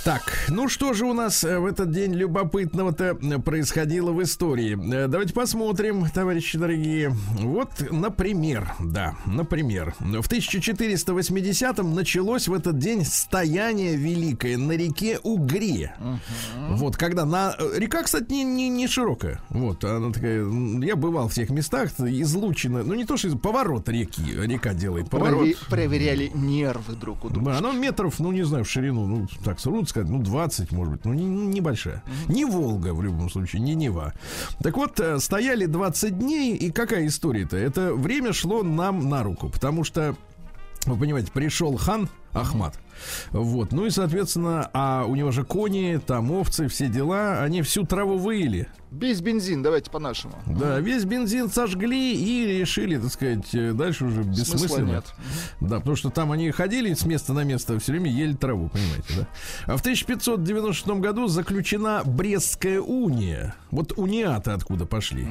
Так, 0.07 0.45
ну 0.47 0.69
что 0.69 0.93
же 0.93 1.05
у 1.05 1.11
нас 1.11 1.43
э, 1.43 1.59
в 1.59 1.65
этот 1.65 1.91
день 1.91 2.13
любопытного-то 2.13 3.17
э, 3.21 3.39
происходило 3.39 4.13
в 4.13 4.23
истории? 4.23 4.79
Э, 4.93 5.09
Давайте 5.09 5.33
посмотрим, 5.33 6.05
товарищи 6.09 6.57
дорогие. 6.57 7.13
Вот, 7.41 7.71
например, 7.91 8.71
да, 8.79 9.17
например, 9.25 9.95
в 9.99 10.31
1480-м 10.31 11.93
началось 11.93 12.47
в 12.47 12.53
этот 12.53 12.79
день 12.79 13.03
стояние 13.03 13.97
великое 13.97 14.57
на 14.57 14.71
реке 14.71 15.19
Угре. 15.23 15.93
Вот, 16.69 16.95
когда 16.95 17.25
на... 17.25 17.57
Река, 17.75 18.03
кстати, 18.03 18.31
не, 18.31 18.45
не, 18.45 18.69
не 18.69 18.87
широкая. 18.87 19.41
Вот, 19.49 19.83
она 19.83 20.13
такая... 20.13 20.49
Я 20.83 20.95
бывал 20.95 21.27
в 21.27 21.33
тех 21.33 21.49
местах, 21.49 21.91
излучена. 21.99 22.83
Ну, 22.83 22.93
не 22.93 23.03
то, 23.03 23.17
что 23.17 23.27
из- 23.27 23.37
поворот 23.37 23.89
реки, 23.89 24.23
река 24.23 24.73
делает. 24.73 25.09
Поворот. 25.09 25.47
Прове- 25.47 25.69
проверяли 25.69 26.31
нервы 26.33 26.95
друг 26.95 27.25
у 27.25 27.29
друга. 27.29 27.51
Да, 27.51 27.57
она 27.57 27.73
метров, 27.73 28.19
ну, 28.19 28.31
не 28.31 28.43
знаю, 28.43 28.63
в 28.63 28.69
ширину, 28.69 29.05
ну, 29.05 29.27
так, 29.43 29.59
трудно 29.59 29.96
сказать, 29.97 30.10
ну, 30.12 30.21
20, 30.23 30.71
может 30.71 30.93
быть, 30.93 31.05
ну, 31.05 31.13
не- 31.13 31.25
небольшая. 31.25 32.03
Не 32.27 32.45
Волга, 32.45 32.93
в 32.93 33.01
любом 33.01 33.29
случае, 33.29 33.62
не 33.62 33.73
Нева. 33.75 34.13
Так 34.62 34.77
вот, 34.77 34.99
э, 34.99 35.19
стояли 35.19 35.65
20 35.65 36.19
дней, 36.19 36.55
и 36.55 36.71
какая 36.71 37.07
история-то? 37.07 37.57
Это 37.57 37.93
время 37.93 38.33
шло 38.33 38.63
нам 38.63 39.10
на 39.10 39.23
руку, 39.23 39.49
потому 39.49 39.83
что, 39.83 40.15
вы 40.86 40.97
понимаете, 40.97 41.31
пришел 41.31 41.75
хан 41.77 42.10
Ахмат, 42.41 42.80
вот, 43.32 43.71
ну 43.71 43.86
и, 43.86 43.89
соответственно, 43.89 44.69
а 44.73 45.06
у 45.06 45.15
него 45.15 45.32
же 45.32 45.43
кони, 45.43 46.00
там 46.06 46.32
овцы, 46.32 46.67
все 46.67 46.88
дела, 46.88 47.41
они 47.43 47.62
всю 47.62 47.86
траву 47.86 48.17
выили, 48.17 48.67
Без 48.89 49.21
бензин, 49.21 49.62
давайте 49.62 49.91
по-нашему. 49.91 50.34
да, 50.47 50.80
весь 50.80 51.04
бензин 51.06 51.50
сожгли 51.50 52.15
и 52.15 52.60
решили, 52.60 52.97
так 52.97 53.12
сказать, 53.12 53.54
э, 53.54 53.73
дальше 53.73 54.06
уже 54.06 54.23
Смысла 54.23 54.54
бессмысленно. 54.56 54.88
нет. 54.88 55.06
Да, 55.62 55.78
потому 55.78 55.95
что 55.95 56.10
там 56.10 56.32
они 56.32 56.50
ходили 56.52 56.91
с 56.93 57.06
места 57.06 57.34
на 57.34 57.43
место, 57.43 57.78
все 57.80 57.91
время 57.91 58.10
ели 58.12 58.34
траву, 58.34 58.69
понимаете, 58.69 59.13
да? 59.15 59.28
А 59.73 59.78
в 59.78 59.82
1596 59.82 60.88
году 61.00 61.28
заключена 61.28 62.02
Брестская 62.06 62.80
уния. 62.82 63.54
Вот 63.69 63.93
униаты 63.97 64.52
откуда 64.52 64.86
пошли. 64.86 65.28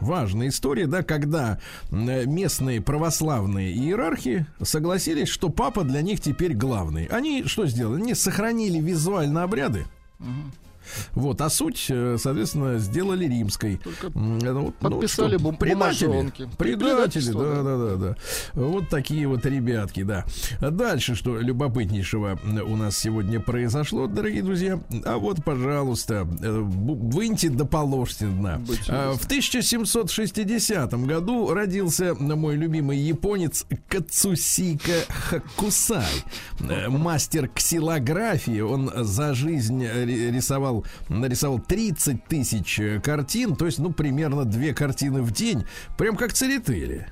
Важная 0.00 0.48
история, 0.48 0.86
да, 0.86 1.02
когда 1.02 1.58
м, 1.90 2.06
местные 2.32 2.80
православные 2.80 3.72
иерархи 3.72 4.46
согласились, 4.62 5.28
что 5.28 5.48
папа 5.50 5.82
для 5.84 6.00
них 6.00 6.20
теперь 6.20 6.49
главный. 6.54 7.06
Они 7.06 7.44
что 7.44 7.66
сделали? 7.66 8.00
Они 8.02 8.14
сохранили 8.14 8.78
визуально 8.78 9.42
обряды. 9.42 9.86
Вот, 11.12 11.40
а 11.40 11.50
суть, 11.50 11.86
э, 11.88 12.16
соответственно, 12.18 12.78
сделали 12.78 13.26
римской. 13.26 13.76
Только 13.82 14.10
вот, 14.10 14.14
ну, 14.14 14.72
подписали 14.90 15.36
что, 15.36 15.44
бум- 15.44 15.56
предатели. 15.56 16.32
Предатели, 16.58 17.32
да, 17.32 17.62
да. 17.62 17.76
да, 17.76 17.96
да. 17.96 18.16
Вот 18.54 18.88
такие 18.88 19.26
вот 19.26 19.44
ребятки, 19.46 20.02
да. 20.02 20.24
Дальше, 20.60 21.14
что 21.14 21.38
любопытнейшего 21.38 22.38
у 22.66 22.76
нас 22.76 22.96
сегодня 22.98 23.40
произошло, 23.40 24.06
дорогие 24.06 24.42
друзья. 24.42 24.80
А 25.04 25.16
вот, 25.18 25.44
пожалуйста, 25.44 26.26
э, 26.42 26.60
выньте 26.60 27.48
да 27.50 27.64
положьте 27.64 28.26
дна. 28.26 28.60
А, 28.88 29.14
В 29.14 29.24
1760 29.26 30.94
году 31.06 31.52
родился 31.52 32.14
мой 32.14 32.56
любимый 32.56 32.98
японец 32.98 33.66
Кацусика 33.88 34.92
Хакусай. 35.08 36.04
Э, 36.60 36.88
Мастер 36.88 37.48
ксилографии. 37.48 38.60
Он 38.60 38.90
за 39.04 39.34
жизнь 39.34 39.84
ри- 39.84 40.30
рисовал, 40.30 40.79
нарисовал 41.08 41.58
30 41.58 42.24
тысяч 42.24 42.78
э, 42.78 43.00
картин, 43.00 43.56
то 43.56 43.66
есть, 43.66 43.78
ну, 43.78 43.92
примерно 43.92 44.44
две 44.44 44.74
картины 44.74 45.22
в 45.22 45.32
день. 45.32 45.64
Прям 45.96 46.16
как 46.16 46.32
церетели. 46.32 47.06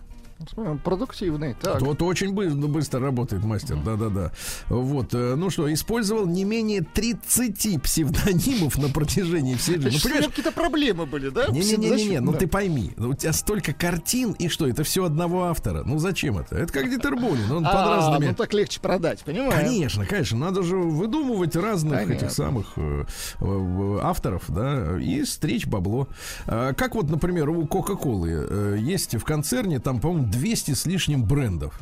Смотри, 0.47 0.79
Продуктивный. 0.79 1.57
Так. 1.61 1.83
Вот 1.83 2.01
очень 2.03 2.33
бы- 2.33 2.49
быстро 2.51 3.01
работает 3.01 3.45
мастер, 3.45 3.77
да-да-да. 3.85 4.31
Вот, 4.69 5.13
э, 5.13 5.35
ну 5.35 5.51
что, 5.51 5.73
использовал 5.73 6.27
не 6.27 6.45
менее 6.45 6.83
30 6.83 7.79
псевдонимов 7.83 8.79
на 8.79 8.89
протяжении 8.89 9.57
всей 9.57 9.81
жизни. 9.81 9.97
Ну, 9.97 10.03
понимаешь, 10.03 10.27
какие-то 10.27 10.53
проблемы 10.53 11.07
были, 11.07 11.31
да? 11.31 11.47
не-не-не-не, 11.49 12.21
ну 12.21 12.33
ты 12.33 12.47
пойми, 12.47 12.93
ну, 12.97 13.11
у 13.11 13.15
тебя 13.15 13.33
столько 13.33 13.73
картин, 13.73 14.33
и 14.33 14.49
что, 14.49 14.69
это 14.69 14.85
все 14.85 15.05
одного 15.05 15.45
автора. 15.45 15.83
Ну 15.85 15.99
зачем 15.99 16.39
это? 16.39 16.57
Это 16.57 16.73
как 16.73 16.89
Дитерболин, 16.89 17.51
он 17.51 17.65
под 17.65 17.75
А, 17.75 17.97
разными... 17.97 18.31
ну 18.31 18.35
так 18.35 18.53
легче 18.55 18.81
продать, 18.81 19.21
понимаешь? 19.25 19.55
Конечно, 19.55 20.07
конечно, 20.07 20.39
надо 20.39 20.63
же 20.63 20.77
выдумывать 20.77 21.57
разных 21.57 22.09
этих 22.09 22.31
самых 22.31 22.67
э, 22.77 23.05
э, 23.41 23.99
авторов, 24.03 24.45
да, 24.49 24.99
и 25.01 25.25
стричь 25.25 25.67
бабло. 25.67 26.09
А, 26.47 26.75
как 26.75 26.95
вот, 26.95 27.11
например, 27.11 27.51
у 27.51 27.67
Кока-Колы 27.67 28.79
есть 28.79 29.17
в 29.17 29.25
концерне 29.25 29.81
там, 29.81 30.01
по-моему, 30.01 30.28
200 30.31 30.75
с 30.75 30.87
лишним 30.87 31.25
брендов. 31.25 31.81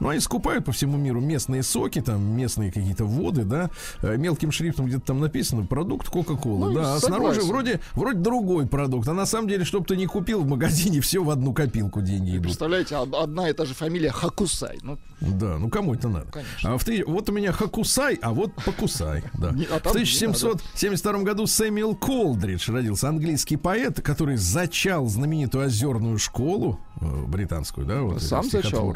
Ну, 0.00 0.08
они 0.08 0.20
скупают 0.20 0.64
по 0.64 0.72
всему 0.72 0.96
миру 0.96 1.20
местные 1.20 1.62
соки, 1.62 2.00
там 2.00 2.22
местные 2.34 2.72
какие-то 2.72 3.04
воды, 3.04 3.44
да, 3.44 3.68
э, 4.00 4.16
мелким 4.16 4.50
шрифтом 4.50 4.86
где-то 4.86 5.02
там 5.04 5.20
написано 5.20 5.66
продукт 5.66 6.08
Кока-Колы, 6.08 6.68
Ну, 6.68 6.72
да, 6.72 6.94
а 6.94 7.00
снаружи 7.00 7.42
вроде, 7.42 7.80
вроде 7.92 8.18
другой 8.18 8.66
продукт, 8.66 9.06
а 9.08 9.12
на 9.12 9.26
самом 9.26 9.48
деле, 9.48 9.64
чтобы 9.66 9.84
ты 9.84 9.96
не 9.98 10.06
купил 10.06 10.40
в 10.40 10.46
магазине, 10.48 11.00
все 11.02 11.22
в 11.22 11.28
одну 11.28 11.52
копилку 11.52 12.00
деньги 12.00 12.30
идут. 12.30 12.44
Представляете, 12.44 12.96
од- 12.96 13.14
одна 13.14 13.50
и 13.50 13.52
та 13.52 13.66
же 13.66 13.74
фамилия 13.74 14.10
Хакусай. 14.10 14.78
Ну, 14.82 14.98
Да, 15.20 15.58
ну 15.58 15.68
кому 15.68 15.92
это 15.94 16.08
надо? 16.08 16.30
Конечно. 16.32 16.72
А 16.72 16.78
в 16.78 16.84
ты- 16.84 17.04
вот 17.04 17.28
у 17.28 17.32
меня 17.32 17.52
Хакусай, 17.52 18.14
а 18.22 18.32
вот 18.32 18.54
Покусай. 18.64 19.22
Да. 19.34 19.50
Не- 19.50 19.64
а 19.64 19.80
в 19.80 19.82
там 19.82 19.92
не 19.96 20.04
1772 20.04 21.22
году 21.24 21.46
Сэмюэл 21.46 21.94
Колдридж 21.94 22.70
родился, 22.70 23.08
английский 23.10 23.56
поэт, 23.58 24.00
который 24.00 24.36
зачал 24.36 25.08
знаменитую 25.08 25.66
озерную 25.66 26.16
школу 26.18 26.80
э, 27.02 27.24
британскую, 27.26 27.86
да, 27.86 28.00
вот 28.00 28.22
Сам 28.22 28.44
зачал? 28.48 28.94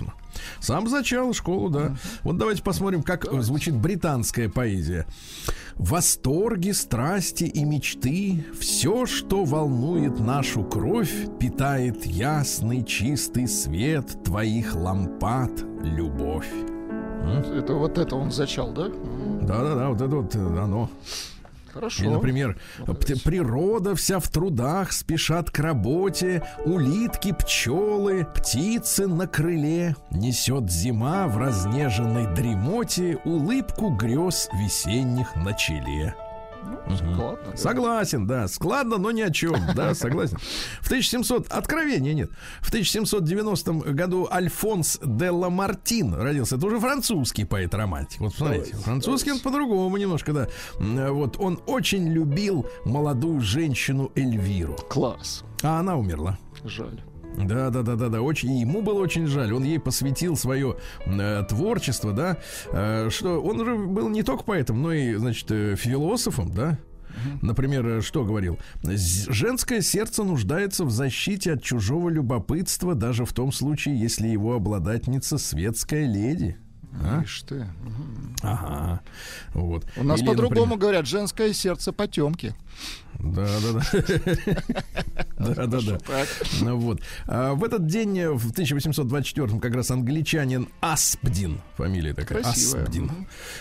Сам 0.61 0.89
зачал 0.89 1.33
школу, 1.33 1.71
да. 1.71 1.97
Вот 2.23 2.37
давайте 2.37 2.63
посмотрим, 2.63 3.03
как 3.03 3.27
э, 3.27 3.41
звучит 3.41 3.75
британская 3.75 4.49
поэзия. 4.49 5.07
Восторги, 5.77 6.71
страсти 6.71 7.45
и 7.45 7.65
мечты, 7.65 8.45
все, 8.59 9.07
что 9.07 9.45
волнует 9.45 10.21
нашу 10.21 10.63
кровь, 10.63 11.13
питает 11.41 12.07
ясный 12.07 12.85
чистый 12.85 13.49
свет 13.49 14.23
твоих 14.25 14.75
лампад, 14.75 15.51
любовь. 15.83 16.49
это 17.53 17.75
вот 17.75 17.99
это 17.99 18.17
он 18.17 18.31
зачал, 18.31 18.73
да? 18.73 18.89
Да-да-да, 19.43 19.89
вот 19.89 20.01
это 20.01 20.17
вот 20.17 20.35
э, 20.35 20.39
оно. 20.39 20.89
Хорошо. 21.75 22.05
Или, 22.05 22.13
например, 22.13 22.57
природа 23.25 23.97
вся 23.97 24.21
в 24.21 24.29
трудах 24.29 24.93
спешат 24.93 25.51
к 25.51 25.59
работе, 25.59 26.45
улитки, 26.65 27.33
пчелы, 27.33 28.27
птицы 28.33 29.09
на 29.09 29.27
крыле. 29.27 29.97
Несет 30.13 30.71
зима 30.71 31.27
в 31.27 31.37
разнеженной 31.37 32.33
дремоте 32.33 33.19
улыбку 33.25 33.91
грез 33.91 34.49
весенних 34.55 35.35
на 35.35 35.53
челе. 35.55 36.15
Складно, 36.97 37.51
да. 37.51 37.57
Согласен, 37.57 38.27
да, 38.27 38.49
складно, 38.49 38.99
но 38.99 39.11
ни 39.11 39.23
о 39.23 39.31
чем, 39.31 39.57
да, 39.75 39.95
согласен. 39.95 40.39
В 40.81 40.87
1700, 40.87 41.51
откровения 41.51 42.15
нет, 42.15 42.31
в 42.61 42.69
1790 42.69 43.73
году 43.93 44.29
Альфонс 44.31 44.99
де 45.05 45.31
Ламартин 45.31 46.15
родился, 46.15 46.57
это 46.57 46.67
уже 46.67 46.79
французский 46.81 47.45
поэт-романтик, 47.45 48.21
вот 48.21 48.35
смотрите, 48.35 48.77
французский 48.77 49.33
он 49.33 49.41
по-другому 49.41 49.97
немножко, 49.97 50.33
да, 50.33 50.49
вот, 50.79 51.37
он 51.39 51.61
очень 51.67 52.09
любил 52.09 52.67
молодую 52.85 53.41
женщину 53.41 54.13
Эльвиру, 54.15 54.77
Класс. 54.89 55.45
а 55.63 55.81
она 55.81 55.97
умерла. 55.97 56.39
Жаль. 56.65 57.03
Да, 57.37 57.71
да, 57.71 57.83
да, 57.83 57.97
да, 57.97 58.09
да. 58.09 58.23
Очень, 58.23 58.53
ему 58.57 58.83
было 58.83 59.01
очень 59.01 59.27
жаль. 59.27 59.53
Он 59.53 59.65
ей 59.65 59.79
посвятил 59.81 60.37
свое 60.37 60.77
э, 61.07 61.43
творчество, 61.49 62.13
да. 62.13 62.39
Э, 62.73 63.09
что 63.11 63.41
он 63.43 63.65
же 63.65 63.77
был 63.77 64.09
не 64.09 64.23
только 64.23 64.45
поэтом, 64.45 64.83
но 64.83 64.93
и, 64.93 65.15
значит, 65.15 65.51
э, 65.51 65.75
философом, 65.77 66.53
да. 66.53 66.79
Например, 67.43 67.87
э, 67.87 68.01
что 68.01 68.25
говорил? 68.25 68.59
«З- 68.83 69.33
Женское 69.33 69.81
сердце 69.81 70.25
нуждается 70.25 70.85
в 70.85 70.91
защите 70.91 71.53
от 71.53 71.63
чужого 71.63 72.09
любопытства, 72.09 72.95
даже 72.95 73.25
в 73.25 73.33
том 73.33 73.53
случае, 73.53 73.99
если 74.01 74.27
его 74.29 74.55
обладательница 74.55 75.39
светская 75.39 76.07
леди. 76.07 76.57
А? 77.03 77.23
Ишь 77.23 77.43
ты. 77.43 77.67
Ага. 78.43 79.01
Вот. 79.53 79.85
У 79.97 80.05
нас 80.05 80.21
Или, 80.21 80.27
по-другому 80.27 80.61
например, 80.61 80.79
говорят, 80.79 81.07
женское 81.07 81.53
сердце 81.53 81.93
потемки. 81.93 82.55
Да, 83.19 83.47
да, 83.61 83.73
да. 83.73 84.63
Да, 85.55 85.67
да, 85.67 85.81
да. 85.81 85.99
Ну 86.63 86.79
Вот. 86.79 87.01
А 87.27 87.55
в 87.55 87.65
этот 87.65 87.87
день, 87.87 88.19
э, 88.19 88.31
в 88.31 88.51
1824 88.51 89.59
как 89.61 89.75
раз 89.75 89.91
англичанин 89.91 90.69
Аспдин, 90.81 91.61
фамилия 91.77 92.15
такая. 92.15 92.43
Аспдин, 92.43 93.11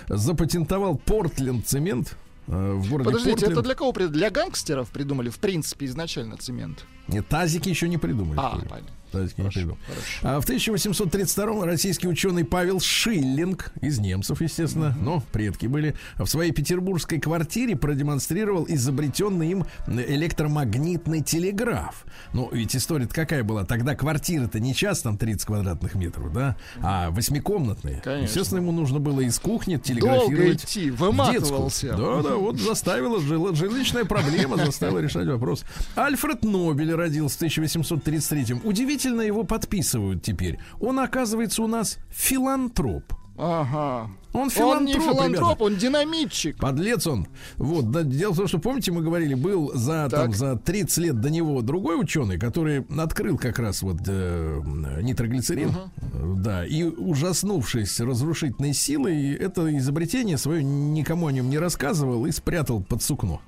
запатентовал 0.07 0.97
Портленд 0.97 1.67
цемент 1.67 2.15
э, 2.47 2.51
в 2.73 2.89
городе 2.89 3.09
Подождите, 3.09 3.31
Портленд. 3.31 3.53
это 3.53 3.61
для 3.63 3.75
кого? 3.75 3.91
Для 3.91 4.29
гангстеров 4.29 4.89
придумали, 4.89 5.29
в 5.29 5.39
принципе, 5.39 5.87
изначально 5.87 6.37
цемент. 6.37 6.85
Нет, 7.07 7.27
тазики 7.27 7.69
еще 7.69 7.89
не 7.89 7.97
придумали. 7.97 8.37
А, 8.39 8.51
понятно. 8.57 8.89
Не 9.13 9.27
Хорошо, 9.29 9.51
придумали. 9.59 9.79
хорошо. 9.87 10.19
А 10.23 10.41
в 10.41 10.43
1832 10.43 11.65
российский 11.65 12.07
ученый 12.07 12.43
Павел 12.45 12.79
Шиллинг, 12.79 13.71
из 13.81 13.99
немцев, 13.99 14.41
естественно, 14.41 14.95
но 14.99 15.21
предки 15.31 15.67
были, 15.67 15.95
в 16.17 16.25
своей 16.25 16.51
петербургской 16.51 17.19
квартире 17.19 17.75
продемонстрировал 17.75 18.65
изобретенный 18.67 19.51
им 19.51 19.65
электромагнитный 19.87 21.21
телеграф. 21.21 22.05
Ну, 22.33 22.49
ведь 22.51 22.75
история 22.75 23.07
какая 23.07 23.43
была? 23.43 23.65
Тогда 23.65 23.95
квартира-то 23.95 24.59
не 24.59 24.73
час 24.73 25.01
там 25.01 25.17
30 25.17 25.45
квадратных 25.45 25.95
метров, 25.95 26.33
да, 26.33 26.55
а 26.81 27.09
восьмикомнатные. 27.11 28.01
Конечно. 28.03 28.25
Естественно, 28.25 28.59
ему 28.59 28.71
нужно 28.71 28.99
было 28.99 29.21
из 29.21 29.39
кухни 29.39 29.73
Долго 29.75 29.87
телеграфировать. 29.87 30.63
идти, 30.63 30.91
в 30.91 30.97
выматывался. 30.97 31.89
Да, 31.95 32.21
да, 32.21 32.35
вот 32.35 32.59
заставила 32.59 33.19
жила, 33.21 33.53
жилищная 33.53 34.05
проблема 34.05 34.57
заставила 34.57 34.99
решать 34.99 35.27
вопрос. 35.27 35.63
Альфред 35.95 36.43
Нобель 36.43 36.93
родился 36.93 37.35
в 37.35 37.37
1833 37.37 38.55
Удивительно 38.63 39.02
его 39.09 39.43
подписывают 39.43 40.23
теперь. 40.23 40.59
Он, 40.79 40.99
оказывается, 40.99 41.61
у 41.63 41.67
нас 41.67 41.97
филантроп. 42.09 43.13
Ага. 43.37 44.11
Он 44.33 44.41
Он 44.43 44.49
филантроп, 44.49 44.87
не 44.87 44.93
филантроп, 44.93 45.49
ребята. 45.49 45.63
он 45.63 45.75
динамитчик. 45.77 46.57
Подлец 46.57 47.07
он. 47.07 47.27
Вот, 47.57 47.91
да, 47.91 48.03
дело 48.03 48.33
в 48.33 48.37
том, 48.37 48.47
что, 48.47 48.59
помните, 48.59 48.91
мы 48.91 49.01
говорили, 49.01 49.33
был 49.33 49.71
за, 49.75 50.07
там, 50.09 50.33
за 50.33 50.55
30 50.55 50.97
лет 50.99 51.19
до 51.19 51.29
него 51.29 51.61
другой 51.61 51.99
ученый, 51.99 52.39
который 52.39 52.85
открыл 52.97 53.37
как 53.37 53.59
раз 53.59 53.81
вот 53.81 53.97
э, 54.07 54.61
нитроглицерин. 55.01 55.69
Э, 55.69 56.33
Да, 56.37 56.65
и 56.65 56.83
ужаснувшись 56.83 57.99
разрушительной 57.99 58.73
силой, 58.73 59.33
это 59.33 59.75
изобретение 59.77 60.37
свое 60.37 60.63
никому 60.63 61.27
о 61.27 61.31
нем 61.31 61.49
не 61.49 61.57
рассказывал 61.57 62.25
и 62.25 62.31
спрятал 62.31 62.81
под 62.81 63.01
сукно. 63.01 63.41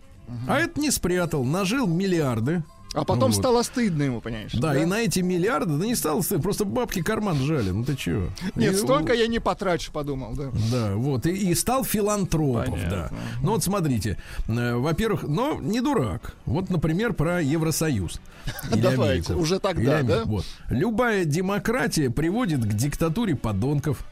А 0.47 0.59
это 0.59 0.79
не 0.79 0.89
спрятал, 0.89 1.43
нажил 1.43 1.85
миллиарды. 1.87 2.63
А 2.95 3.03
потом 3.05 3.31
Вот. 3.31 3.35
стало 3.37 3.61
стыдно 3.63 4.03
ему, 4.03 4.21
понимаешь? 4.21 4.53
Да, 4.53 4.75
и 4.75 4.85
на 4.85 5.01
эти 5.01 5.19
миллиарды, 5.19 5.77
да 5.77 5.85
не 5.85 5.95
стало 5.95 6.21
стыдно, 6.21 6.41
просто 6.43 6.65
бабки 6.65 7.01
карман 7.01 7.37
жали, 7.37 7.71
ну 7.71 7.83
ты 7.83 7.95
чего? 7.95 8.29
Нет, 8.55 8.73
И- 8.73 8.77
столько 8.77 9.13
я 9.13 9.27
не 9.27 9.39
потрачу, 9.39 9.91
подумал, 9.91 10.33
да. 10.33 10.49
да, 10.71 10.95
вот, 10.95 11.25
и, 11.25 11.31
и 11.31 11.53
стал 11.55 11.83
филантропов, 11.83 12.71
Понятно. 12.71 12.89
да. 13.11 13.17
Ну 13.41 13.51
вот 13.51 13.63
смотрите, 13.63 14.17
э, 14.47 14.75
во-первых, 14.75 15.23
но 15.23 15.59
не 15.61 15.81
дурак. 15.81 16.33
Вот, 16.45 16.69
например, 16.69 17.13
про 17.13 17.41
Евросоюз. 17.41 18.19
Давайте, 18.71 19.33
Америку. 19.33 19.33
уже 19.43 19.59
тогда, 19.59 19.97
Америку. 19.97 20.07
да? 20.07 20.23
Вот. 20.25 20.45
Любая 20.69 21.25
демократия 21.25 22.09
приводит 22.09 22.61
к 22.63 22.73
диктатуре 22.73 23.35
подонков. 23.35 24.05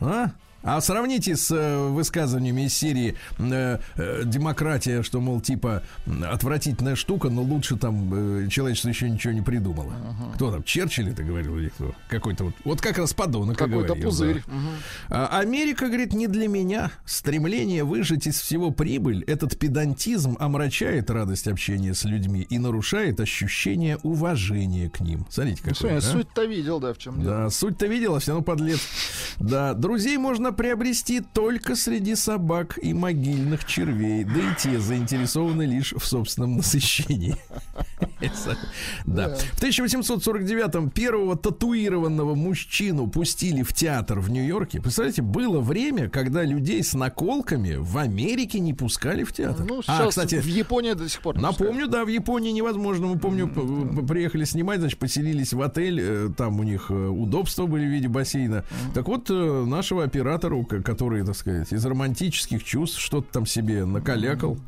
А? 0.00 0.30
А 0.62 0.80
сравните 0.80 1.36
с 1.36 1.50
э, 1.50 1.88
высказываниями 1.88 2.66
из 2.66 2.74
серии 2.74 3.16
э, 3.38 3.78
э, 3.96 4.22
демократия, 4.24 5.02
что, 5.02 5.20
мол, 5.20 5.40
типа 5.40 5.82
отвратительная 6.30 6.96
штука, 6.96 7.30
но 7.30 7.42
лучше 7.42 7.76
там 7.76 8.44
э, 8.44 8.48
человечество 8.48 8.88
еще 8.90 9.08
ничего 9.08 9.32
не 9.32 9.40
придумало. 9.40 9.92
Кто 10.34 10.50
там? 10.52 10.62
Черчилль 10.62 11.10
это 11.10 11.22
говорил 11.22 11.56
или 11.58 11.68
кто? 11.70 11.94
Какой-то 12.08 12.44
вот. 12.44 12.54
Вот 12.64 12.80
как 12.80 12.98
раз 12.98 13.14
подонок 13.14 13.56
Какой-то 13.56 13.88
говорил, 13.94 14.04
пузырь. 14.04 14.42
да. 14.46 14.52
Мгм. 14.54 14.68
А 15.08 15.38
Америка, 15.40 15.86
говорит, 15.86 16.12
не 16.12 16.26
для 16.26 16.46
меня. 16.48 16.90
Стремление 17.06 17.84
выжать 17.84 18.26
из 18.26 18.38
всего 18.40 18.70
прибыль, 18.70 19.24
этот 19.26 19.58
педантизм 19.58 20.36
омрачает 20.38 21.10
радость 21.10 21.48
общения 21.48 21.94
с 21.94 22.04
людьми 22.04 22.42
и 22.42 22.58
нарушает 22.58 23.18
ощущение 23.20 23.96
уважения 24.02 24.90
к 24.90 25.00
ним. 25.00 25.26
Смотрите, 25.30 25.62
Ну, 25.64 25.70
какой. 25.72 25.76
смотри, 25.76 25.96
а? 25.96 26.00
Суть-то 26.00 26.44
видел, 26.44 26.80
да, 26.80 26.92
в 26.92 26.98
чем 26.98 27.20
дело. 27.20 27.44
Да, 27.44 27.50
суть-то 27.50 27.86
видел, 27.86 28.14
а 28.16 28.20
все 28.20 28.32
равно 28.32 28.44
подлец. 28.44 28.80
Да, 29.38 29.74
друзей 29.74 30.18
можно 30.18 30.49
приобрести 30.52 31.20
только 31.20 31.76
среди 31.76 32.14
собак 32.14 32.78
и 32.82 32.92
могильных 32.92 33.64
червей, 33.64 34.24
да 34.24 34.40
и 34.40 34.54
те 34.58 34.78
заинтересованы 34.78 35.62
лишь 35.62 35.92
в 35.92 36.04
собственном 36.04 36.56
насыщении. 36.56 37.36
Да. 39.06 39.34
В 39.34 39.62
1849-м 39.62 40.90
первого 40.90 41.36
татуированного 41.36 42.34
мужчину 42.34 43.06
пустили 43.06 43.62
в 43.62 43.72
театр 43.72 44.20
в 44.20 44.30
Нью-Йорке. 44.30 44.80
Представляете, 44.80 45.22
было 45.22 45.60
время, 45.60 46.08
когда 46.08 46.42
людей 46.44 46.82
с 46.82 46.92
наколками 46.94 47.76
в 47.76 47.96
Америке 47.96 48.60
не 48.60 48.74
пускали 48.74 49.24
в 49.24 49.32
театр. 49.32 49.64
Ну, 49.66 49.80
А, 49.86 50.06
кстати, 50.06 50.36
в 50.36 50.46
Японии 50.46 50.92
до 50.92 51.08
сих 51.08 51.20
пор 51.22 51.38
Напомню, 51.38 51.88
да, 51.88 52.04
в 52.04 52.08
Японии 52.08 52.50
невозможно. 52.50 53.06
Мы 53.06 53.18
помню, 53.18 53.48
приехали 54.06 54.44
снимать, 54.44 54.80
значит, 54.80 54.98
поселились 54.98 55.52
в 55.52 55.62
отель, 55.62 55.98
э, 56.00 56.28
там 56.36 56.60
у 56.60 56.62
них 56.62 56.90
э, 56.90 56.94
удобства 56.94 57.66
были 57.66 57.86
в 57.86 57.90
виде 57.90 58.08
бассейна. 58.08 58.64
Так 58.94 59.08
вот, 59.08 59.30
э, 59.30 59.64
нашего 59.66 60.04
оператору, 60.04 60.30
к- 60.40 60.82
который, 60.82 61.24
так 61.24 61.36
сказать, 61.36 61.72
из 61.72 61.84
романтических 61.84 62.64
чувств 62.64 62.98
что-то 62.98 63.30
там 63.32 63.46
себе 63.46 63.84
накалякал, 63.84 64.58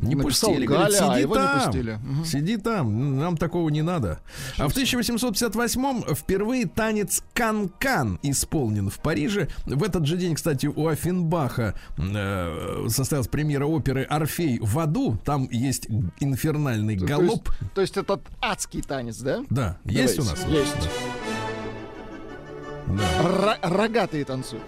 не 0.00 0.14
Написал 0.14 0.50
пустили. 0.50 0.66
говорит, 0.66 0.86
Галя, 0.98 1.10
а 1.10 1.14
сиди 1.16 1.26
не 1.28 1.34
там, 1.34 1.60
пустили. 1.60 1.92
Мгм. 2.02 2.24
сиди 2.24 2.56
там, 2.56 3.18
нам 3.18 3.36
такого 3.36 3.68
не 3.68 3.82
надо. 3.82 4.20
А 4.56 4.68
в 4.68 4.72
1858-м 4.74 6.14
впервые 6.14 6.66
танец 6.66 7.22
«Кан-Кан» 7.34 8.18
исполнен 8.22 8.88
в 8.88 8.98
Париже. 9.00 9.48
В 9.66 9.82
этот 9.82 10.06
же 10.06 10.16
день, 10.16 10.34
кстати, 10.34 10.66
у 10.66 10.86
Афинбаха 10.88 11.74
э, 11.98 12.86
состоялась 12.88 13.28
премьера 13.28 13.66
оперы 13.66 14.04
«Орфей 14.04 14.58
в 14.60 14.78
аду». 14.78 15.18
Там 15.26 15.46
есть 15.50 15.88
инфернальный 16.20 16.96
То 16.96 17.04
есть- 17.04 17.08
галоп. 17.14 17.50
То 17.74 17.80
есть 17.82 17.96
этот 17.98 18.22
адский 18.40 18.80
танец, 18.80 19.18
да? 19.18 19.44
Да, 19.50 19.76
есть 19.84 20.18
у 20.18 20.22
Давайте. 20.22 20.46
нас? 20.46 20.52
Есть. 20.54 20.76
Да. 20.80 21.45
Ро- 22.88 23.58
рогатые 23.62 24.24
танцуют. 24.24 24.62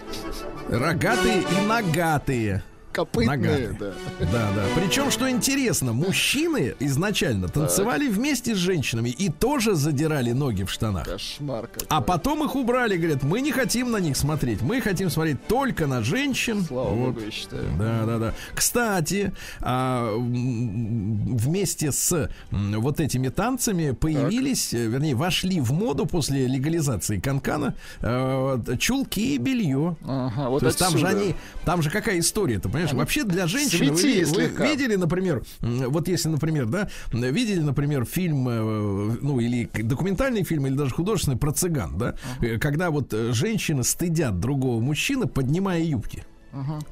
Рогатые 0.68 1.42
и 1.42 1.66
нагатые. 1.66 2.62
Копытные, 2.98 3.76
да. 3.78 3.92
Да, 4.20 4.48
да. 4.56 4.64
Причем, 4.74 5.10
что 5.12 5.30
интересно, 5.30 5.92
мужчины 5.92 6.74
изначально 6.80 7.46
танцевали 7.48 8.08
вместе 8.08 8.54
с 8.56 8.58
женщинами 8.58 9.10
и 9.10 9.28
тоже 9.28 9.74
задирали 9.76 10.32
ноги 10.32 10.64
в 10.64 10.70
штанах. 10.70 11.04
Кошмар 11.08 11.68
какой. 11.68 11.86
А 11.90 12.00
потом 12.00 12.44
их 12.44 12.56
убрали, 12.56 12.96
говорят, 12.96 13.22
мы 13.22 13.40
не 13.40 13.52
хотим 13.52 13.92
на 13.92 13.98
них 13.98 14.16
смотреть, 14.16 14.62
мы 14.62 14.80
хотим 14.80 15.10
смотреть 15.10 15.46
только 15.46 15.86
на 15.86 16.02
женщин. 16.02 16.64
Слава 16.64 16.88
Вот. 16.88 17.14
богу, 17.14 17.20
я 17.24 17.30
считаю. 17.30 17.64
Да, 17.78 18.04
да, 18.04 18.18
да. 18.18 18.34
Кстати, 18.54 19.32
а, 19.60 20.12
вместе 20.16 21.92
с 21.92 22.28
вот 22.50 23.00
этими 23.00 23.28
танцами 23.28 23.92
появились, 23.92 24.74
э, 24.74 24.86
вернее, 24.86 25.14
вошли 25.14 25.60
в 25.60 25.72
моду 25.72 26.06
после 26.06 26.46
легализации 26.46 27.20
канкана 27.20 27.74
э, 28.00 28.58
чулки 28.78 29.34
и 29.34 29.38
белье. 29.38 29.96
Ага, 30.04 30.48
вот 30.48 30.60
То 30.60 30.66
есть 30.66 30.78
там 30.78 30.96
же 30.98 31.06
отсюда. 31.06 31.22
они, 31.22 31.34
там 31.64 31.82
же 31.82 31.90
какая 31.90 32.18
история, 32.18 32.58
ты 32.58 32.68
понимаешь? 32.68 32.87
Вообще 32.96 33.24
для 33.24 33.46
женщины 33.46 33.92
вы, 33.92 33.96
свети 33.98 34.24
вы 34.24 34.34
слегка. 34.34 34.66
видели, 34.66 34.96
например, 34.96 35.42
вот 35.60 36.08
если, 36.08 36.28
например, 36.28 36.66
да, 36.66 36.88
видели, 37.12 37.60
например, 37.60 38.04
фильм, 38.04 38.48
э, 38.48 39.16
ну 39.20 39.40
или 39.40 39.68
документальный 39.82 40.44
фильм, 40.44 40.66
или 40.66 40.74
даже 40.74 40.94
художественный 40.94 41.36
про 41.36 41.52
цыган, 41.52 41.98
да, 41.98 42.14
э, 42.40 42.58
когда 42.58 42.90
вот 42.90 43.12
э, 43.12 43.32
женщины 43.32 43.84
стыдят 43.84 44.40
другого 44.40 44.80
мужчины, 44.80 45.26
поднимая 45.26 45.82
юбки. 45.82 46.24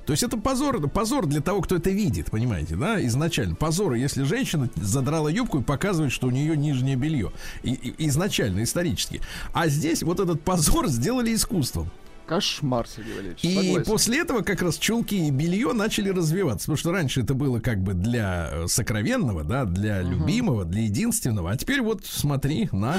То 0.04 0.12
есть 0.12 0.22
это 0.22 0.36
позор, 0.36 0.86
позор 0.90 1.26
для 1.26 1.40
того, 1.40 1.62
кто 1.62 1.76
это 1.76 1.88
видит, 1.90 2.30
понимаете, 2.30 2.76
да, 2.76 3.04
изначально. 3.06 3.54
Позор, 3.54 3.94
если 3.94 4.22
женщина 4.22 4.68
задрала 4.76 5.30
юбку 5.30 5.60
и 5.60 5.62
показывает, 5.62 6.12
что 6.12 6.28
у 6.28 6.30
нее 6.30 6.56
нижнее 6.56 6.94
белье. 6.94 7.32
И, 7.62 7.72
и- 7.72 8.06
изначально, 8.06 8.62
исторически. 8.62 9.22
А 9.54 9.68
здесь 9.68 10.02
вот 10.02 10.20
этот 10.20 10.42
позор 10.42 10.88
сделали 10.88 11.34
искусством. 11.34 11.90
Кошмар, 12.26 12.86
Сергей 12.88 13.12
Валерьевич. 13.14 13.44
И 13.44 13.54
согласен. 13.54 13.84
после 13.84 14.20
этого 14.20 14.40
как 14.42 14.62
раз 14.62 14.76
чулки 14.78 15.14
и 15.14 15.30
белье 15.30 15.72
начали 15.72 16.10
развиваться. 16.10 16.66
Потому 16.66 16.76
что 16.76 16.92
раньше 16.92 17.22
это 17.22 17.34
было 17.34 17.60
как 17.60 17.82
бы 17.82 17.94
для 17.94 18.50
э, 18.52 18.66
сокровенного, 18.66 19.44
да, 19.44 19.64
для 19.64 20.02
любимого, 20.02 20.64
для 20.64 20.82
единственного. 20.82 21.52
А 21.52 21.56
теперь 21.56 21.80
вот 21.82 22.04
смотри 22.04 22.68
на. 22.72 22.96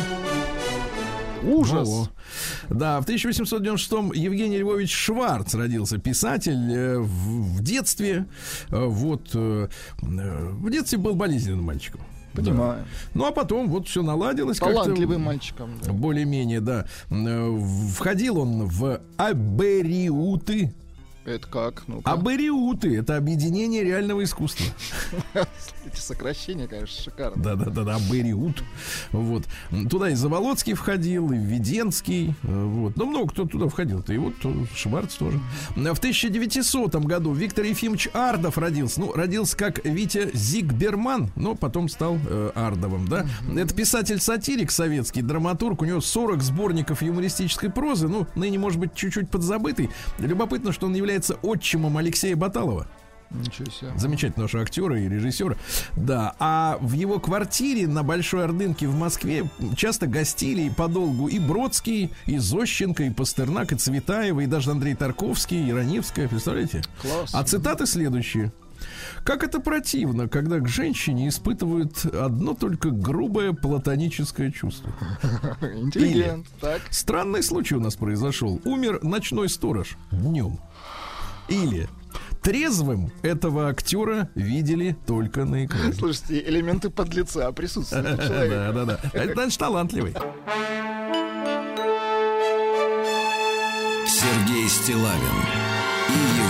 Ужас. 1.43 1.87
Во-во. 1.87 2.09
Да, 2.69 2.99
в 2.99 3.05
1896-м 3.07 4.11
Евгений 4.11 4.57
Львович 4.57 4.91
Шварц 4.91 5.53
родился, 5.53 5.99
писатель 5.99 6.73
э, 6.73 6.97
в, 6.97 7.57
в 7.57 7.63
детстве. 7.63 8.25
э, 8.69 8.85
Вот 8.85 9.33
в 9.33 10.69
детстве 10.71 10.97
был 10.97 11.13
болезненным 11.15 11.63
мальчиком. 11.63 12.01
Понимаю. 12.37 12.85
Ну, 13.13 13.25
а 13.25 13.31
потом 13.31 13.67
вот 13.69 13.87
все 13.87 14.01
наладилось. 14.03 14.59
Талантливым 14.59 15.21
мальчиком. 15.23 15.71
да. 15.83 15.91
Более-менее, 15.91 16.61
да. 16.61 16.85
Э, 17.09 17.57
Входил 17.95 18.39
он 18.39 18.65
в 18.65 19.01
Абериуты. 19.17 20.71
Это 21.27 21.45
как? 21.45 21.83
Ну-ка. 21.87 22.09
Абериуты— 22.09 22.97
это 22.99 23.17
объединение 23.17 23.83
реального 23.83 24.23
искусства. 24.23 24.65
Эти 25.85 25.99
сокращения, 25.99 26.67
конечно, 26.67 27.03
шикарные. 27.03 27.43
Да-да-да, 27.43 27.95
Абериут. 27.95 28.63
Вот. 29.11 29.43
Туда 29.89 30.09
и 30.09 30.15
Заволоцкий 30.15 30.73
входил, 30.73 31.31
и 31.33 31.37
Веденский. 31.37 32.33
э, 32.43 32.63
Вот. 32.65 32.95
Ну, 32.95 33.07
много 33.07 33.29
кто 33.31 33.45
туда 33.45 33.67
входил-то. 33.67 34.13
И 34.13 34.17
вот 34.17 34.35
э, 34.45 34.53
Шварц 34.73 35.15
тоже. 35.15 35.39
В 35.75 35.97
1900 35.99 36.95
году 36.95 37.33
Виктор 37.33 37.65
Ефимович 37.65 38.07
Ардов 38.13 38.57
родился. 38.57 39.01
Ну, 39.01 39.11
родился 39.11 39.57
как 39.57 39.83
Витя 39.85 40.29
Зигберман, 40.33 41.31
но 41.35 41.55
потом 41.55 41.89
стал 41.89 42.17
э, 42.25 42.51
Ардовым, 42.55 43.05
да. 43.09 43.25
Это 43.53 43.73
писатель-сатирик 43.75 44.71
советский, 44.71 45.21
драматург. 45.21 45.81
У 45.81 45.85
него 45.85 45.99
40 45.99 46.41
сборников 46.41 47.01
юмористической 47.01 47.69
прозы. 47.69 48.07
Ну, 48.07 48.27
ныне, 48.35 48.57
может 48.57 48.79
быть, 48.79 48.93
чуть-чуть 48.95 49.29
подзабытый. 49.29 49.89
Любопытно, 50.19 50.71
что 50.71 50.85
он 50.87 50.95
является 50.95 51.16
отчимом 51.41 51.97
Алексея 51.97 52.35
Баталова 52.35 52.87
Ничего 53.29 53.69
себе. 53.69 53.91
замечательного 53.97 54.49
же 54.49 54.61
актера 54.61 54.99
и 54.99 55.07
режиссера. 55.09 55.57
Да, 55.95 56.33
а 56.39 56.77
в 56.79 56.93
его 56.93 57.19
квартире 57.19 57.87
на 57.87 58.03
Большой 58.03 58.45
Ордынке 58.45 58.87
в 58.87 58.95
Москве 58.95 59.49
часто 59.75 60.07
гостили 60.07 60.61
и 60.61 60.69
подолгу 60.69 61.27
и 61.27 61.39
Бродский, 61.39 62.11
и 62.25 62.37
Зощенко, 62.37 63.03
и 63.03 63.09
Пастернак, 63.09 63.73
и 63.73 63.75
Цветаева, 63.75 64.41
и 64.41 64.45
даже 64.45 64.71
Андрей 64.71 64.95
Тарковский, 64.95 65.67
и 65.67 65.73
Раневская, 65.73 66.27
представляете? 66.27 66.83
Класс. 67.01 67.31
А 67.33 67.43
цитаты 67.43 67.85
следующие. 67.85 68.51
Как 69.23 69.43
это 69.43 69.59
противно, 69.59 70.29
когда 70.29 70.59
к 70.59 70.67
женщине 70.67 71.27
испытывают 71.29 72.05
одно 72.05 72.53
только 72.53 72.91
грубое 72.91 73.51
платоническое 73.51 74.51
чувство. 74.51 74.91
Интеллигент. 75.61 76.47
Так. 76.61 76.81
Странный 76.91 77.43
случай 77.43 77.75
у 77.75 77.79
нас 77.79 77.95
произошел. 77.95 78.61
Умер 78.63 79.03
ночной 79.03 79.49
сторож 79.49 79.97
днем. 80.11 80.59
Или 81.47 81.87
трезвым 82.41 83.11
этого 83.21 83.69
актера 83.69 84.29
видели 84.35 84.95
только 85.05 85.45
на 85.45 85.65
экране. 85.65 85.93
Слушайте, 85.93 86.47
элементы 86.47 86.89
подлеца 86.89 87.51
присутствуют 87.51 88.19
у 88.19 88.23
человека. 88.27 88.71
Да, 88.73 88.85
да, 88.85 88.99
да. 89.03 89.09
Это 89.19 89.33
значит 89.33 89.59
талантливый. 89.59 90.13
Сергей 94.05 94.67
Стилавин 94.67 95.37
и 96.09 96.37
его. 96.37 96.46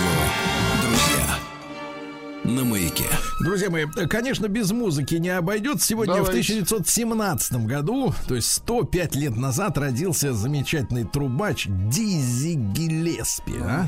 На 2.48 2.64
маяке. 2.64 3.04
Друзья 3.40 3.68
мои, 3.68 3.84
конечно, 4.08 4.48
без 4.48 4.70
музыки 4.72 5.16
не 5.16 5.28
обойдется. 5.28 5.86
Сегодня 5.86 6.14
в 6.14 6.26
Давайте. 6.26 6.54
1917 6.54 7.66
году, 7.66 8.14
то 8.26 8.34
есть 8.34 8.50
105 8.52 9.16
лет 9.16 9.36
назад, 9.36 9.76
родился 9.76 10.32
замечательный 10.32 11.04
трубач 11.04 11.66
Дизи 11.68 12.54
Гиллеспи. 12.54 13.52
а? 13.60 13.86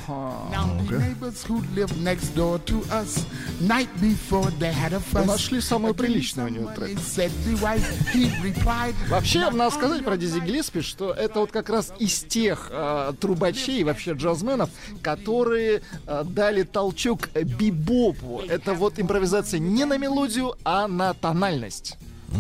Нашли 5.27 5.63
самый 5.63 5.95
приличный 5.95 6.45
у 6.45 6.49
него 6.49 6.71
трек. 6.77 6.99
Вообще, 9.09 9.49
надо 9.51 9.75
сказать 9.75 10.05
про 10.05 10.19
Дизи 10.19 10.39
Гиллеспи, 10.39 10.83
что 10.83 11.13
это 11.13 11.41
вот 11.41 11.51
как 11.51 11.71
раз 11.71 11.95
из 11.99 12.21
тех 12.25 12.69
э, 12.71 13.15
трубачей, 13.19 13.85
вообще 13.85 14.13
джазменов, 14.13 14.69
которые 15.01 15.81
э, 16.07 16.25
дали 16.27 16.63
толчок 16.63 17.31
бибопу. 17.35 18.43
Это 18.51 18.75
вот 18.75 18.99
импровизация 18.99 19.61
не 19.61 19.85
на 19.85 19.97
мелодию, 19.97 20.57
а 20.65 20.89
на 20.89 21.15
тональность. 21.15 21.97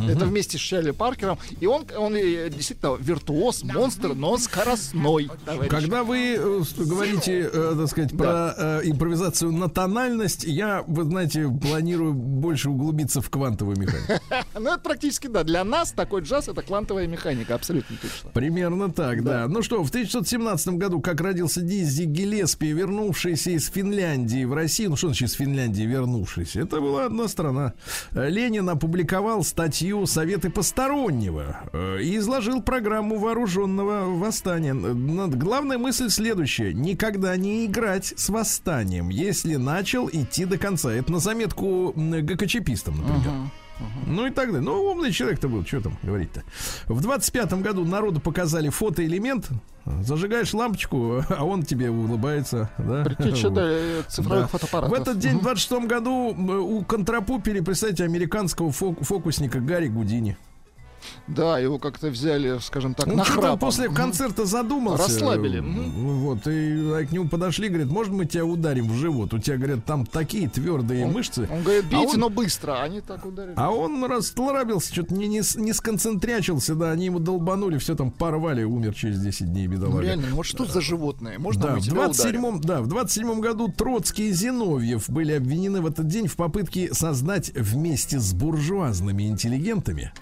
Это 0.08 0.24
вместе 0.26 0.58
с 0.58 0.60
Шерли 0.60 0.92
Паркером. 0.92 1.38
И 1.60 1.66
он, 1.66 1.84
он 1.96 2.14
э, 2.14 2.48
действительно 2.50 2.96
виртуоз, 2.96 3.64
монстр, 3.64 4.14
но 4.14 4.38
скоростной. 4.38 5.28
товарищ. 5.44 5.70
Когда 5.70 6.04
вы 6.04 6.36
э, 6.36 6.62
говорите, 6.78 7.50
э, 7.52 7.74
так 7.76 7.88
сказать, 7.88 8.16
про 8.16 8.54
э, 8.56 8.80
импровизацию 8.84 9.52
на 9.52 9.68
тональность, 9.68 10.44
я, 10.44 10.84
вы 10.86 11.04
знаете, 11.04 11.48
планирую 11.48 12.14
больше 12.14 12.70
углубиться 12.70 13.20
в 13.20 13.30
квантовую 13.30 13.78
механику. 13.78 14.22
Ну, 14.60 14.68
это 14.70 14.80
практически, 14.80 15.26
да. 15.26 15.42
Для 15.42 15.64
нас 15.64 15.92
такой 15.92 16.20
джаз— 16.22 16.48
это 16.48 16.62
квантовая 16.62 17.06
механика, 17.06 17.54
абсолютно 17.54 17.96
точно. 17.96 18.30
Примерно 18.30 18.90
так, 18.90 19.24
да. 19.24 19.46
Ну 19.48 19.62
что, 19.62 19.82
в 19.82 19.88
1917 19.88 20.74
году, 20.74 21.00
как 21.00 21.20
родился 21.20 21.62
Дизи 21.62 22.04
Гиллеспи, 22.04 22.72
вернувшийся 22.72 23.50
из 23.50 23.68
Финляндии 23.68 24.44
в 24.44 24.52
Россию, 24.52 24.90
ну 24.90 24.96
что 24.96 25.08
значит 25.08 25.30
из 25.30 25.34
Финляндии 25.34 25.82
вернувшийся? 25.82 26.60
Это 26.60 26.80
была 26.80 27.06
одна 27.06 27.28
страна. 27.28 27.72
Ленин 28.12 28.68
опубликовал 28.68 29.42
статью 29.44 29.79
«Советы 30.06 30.50
постороннего» 30.50 31.60
э, 31.72 32.02
и 32.02 32.16
изложил 32.18 32.62
программу 32.62 33.18
вооруженного 33.18 34.04
восстания. 34.18 34.74
Главная 34.74 35.78
мысль 35.78 36.10
следующая. 36.10 36.74
Никогда 36.74 37.36
не 37.36 37.66
играть 37.66 38.12
с 38.16 38.28
восстанием, 38.28 39.08
если 39.08 39.56
начал 39.56 40.08
идти 40.08 40.44
до 40.44 40.58
конца. 40.58 40.92
Это 40.92 41.10
на 41.12 41.18
заметку 41.18 41.92
ГКЧПистам, 41.96 42.98
например. 42.98 43.50
Ну 44.06 44.26
и 44.26 44.30
так 44.30 44.46
далее. 44.46 44.60
Ну, 44.62 44.82
умный 44.90 45.12
человек-то 45.12 45.48
был, 45.48 45.64
что 45.64 45.80
там 45.80 45.96
говорить-то. 46.02 46.42
В 46.86 47.00
25-м 47.06 47.62
году 47.62 47.84
народу 47.84 48.20
показали 48.20 48.68
фотоэлемент. 48.68 49.48
Зажигаешь 50.02 50.52
лампочку, 50.54 51.22
а 51.28 51.44
он 51.44 51.62
тебе 51.62 51.90
улыбается. 51.90 52.70
Да? 52.78 53.02
Предтеча, 53.04 53.48
Вот. 53.48 53.54
да, 53.54 53.62
э, 53.66 54.02
цифровых 54.08 54.42
Да. 54.42 54.46
фотоаппаратов. 54.48 54.90
В 54.98 55.00
этот 55.00 55.18
день, 55.18 55.38
в 55.38 55.42
26 55.42 55.86
году, 55.86 56.30
м, 56.32 56.50
у 56.50 56.84
контрапупили, 56.84 57.60
представьте, 57.60 58.04
американского 58.04 58.70
фок- 58.70 59.02
фокусника 59.02 59.60
Гарри 59.60 59.88
Гудини. 59.88 60.36
Да, 61.26 61.58
его 61.58 61.78
как-то 61.78 62.08
взяли, 62.08 62.58
скажем 62.60 62.94
так, 62.94 63.06
Он 63.06 63.16
на 63.16 63.24
храпом. 63.24 63.58
после 63.58 63.88
концерта 63.88 64.44
задумался. 64.44 65.04
Расслабили. 65.04 65.60
Мгм. 65.60 66.18
Вот, 66.20 66.46
и 66.46 66.50
а, 66.92 67.04
к 67.06 67.12
нему 67.12 67.28
подошли, 67.28 67.68
говорят, 67.68 67.88
может 67.88 68.12
мы 68.12 68.26
тебя 68.26 68.44
ударим 68.44 68.88
в 68.88 68.94
живот? 68.94 69.32
У 69.34 69.38
тебя, 69.38 69.56
говорят, 69.56 69.84
там 69.84 70.06
такие 70.06 70.48
твердые 70.48 71.06
мышцы. 71.06 71.48
Он 71.50 71.62
говорит, 71.62 71.84
А 71.90 71.96
бейте, 71.96 72.14
он- 72.14 72.20
но 72.20 72.28
быстро. 72.30 72.72
А 72.72 72.82
Они 72.82 73.00
так 73.00 73.24
ударили. 73.26 73.54
А 73.56 73.70
он 73.70 74.04
расслабился, 74.04 74.92
что-то 74.92 75.14
не, 75.14 75.26
не, 75.28 75.40
не 75.56 75.72
сконцентрячился, 75.72 76.74
да, 76.74 76.90
они 76.90 77.06
ему 77.06 77.18
долбанули, 77.18 77.78
все 77.78 77.94
там 77.94 78.10
порвали, 78.10 78.64
умер 78.64 78.94
через 78.94 79.20
10 79.20 79.52
дней, 79.52 79.66
Ну, 79.68 79.74
бедолага. 79.74 80.02
реально, 80.02 80.26
ну 80.30 80.36
вот 80.36 80.46
что 80.46 80.64
за 80.64 80.80
животное? 80.80 81.38
Можно 81.38 81.62
Да, 81.62 81.70
мы 81.74 81.78
в 81.80 81.82
тебя 81.82 82.08
ударим? 82.08 82.12
27 82.40 82.60
да, 82.60 82.80
в 82.82 82.86
27 82.88 83.40
году 83.40 83.68
Троцкий 83.68 84.28
и 84.28 84.32
Зиновьев 84.32 85.08
были 85.08 85.32
обвинены 85.32 85.80
в 85.80 85.86
этот 85.86 86.06
день 86.08 86.26
в 86.26 86.36
попытке 86.36 86.92
создать 86.94 87.52
вместе 87.54 88.18
с 88.18 88.32
буржуазными 88.32 89.24
интеллигентами 89.28 90.12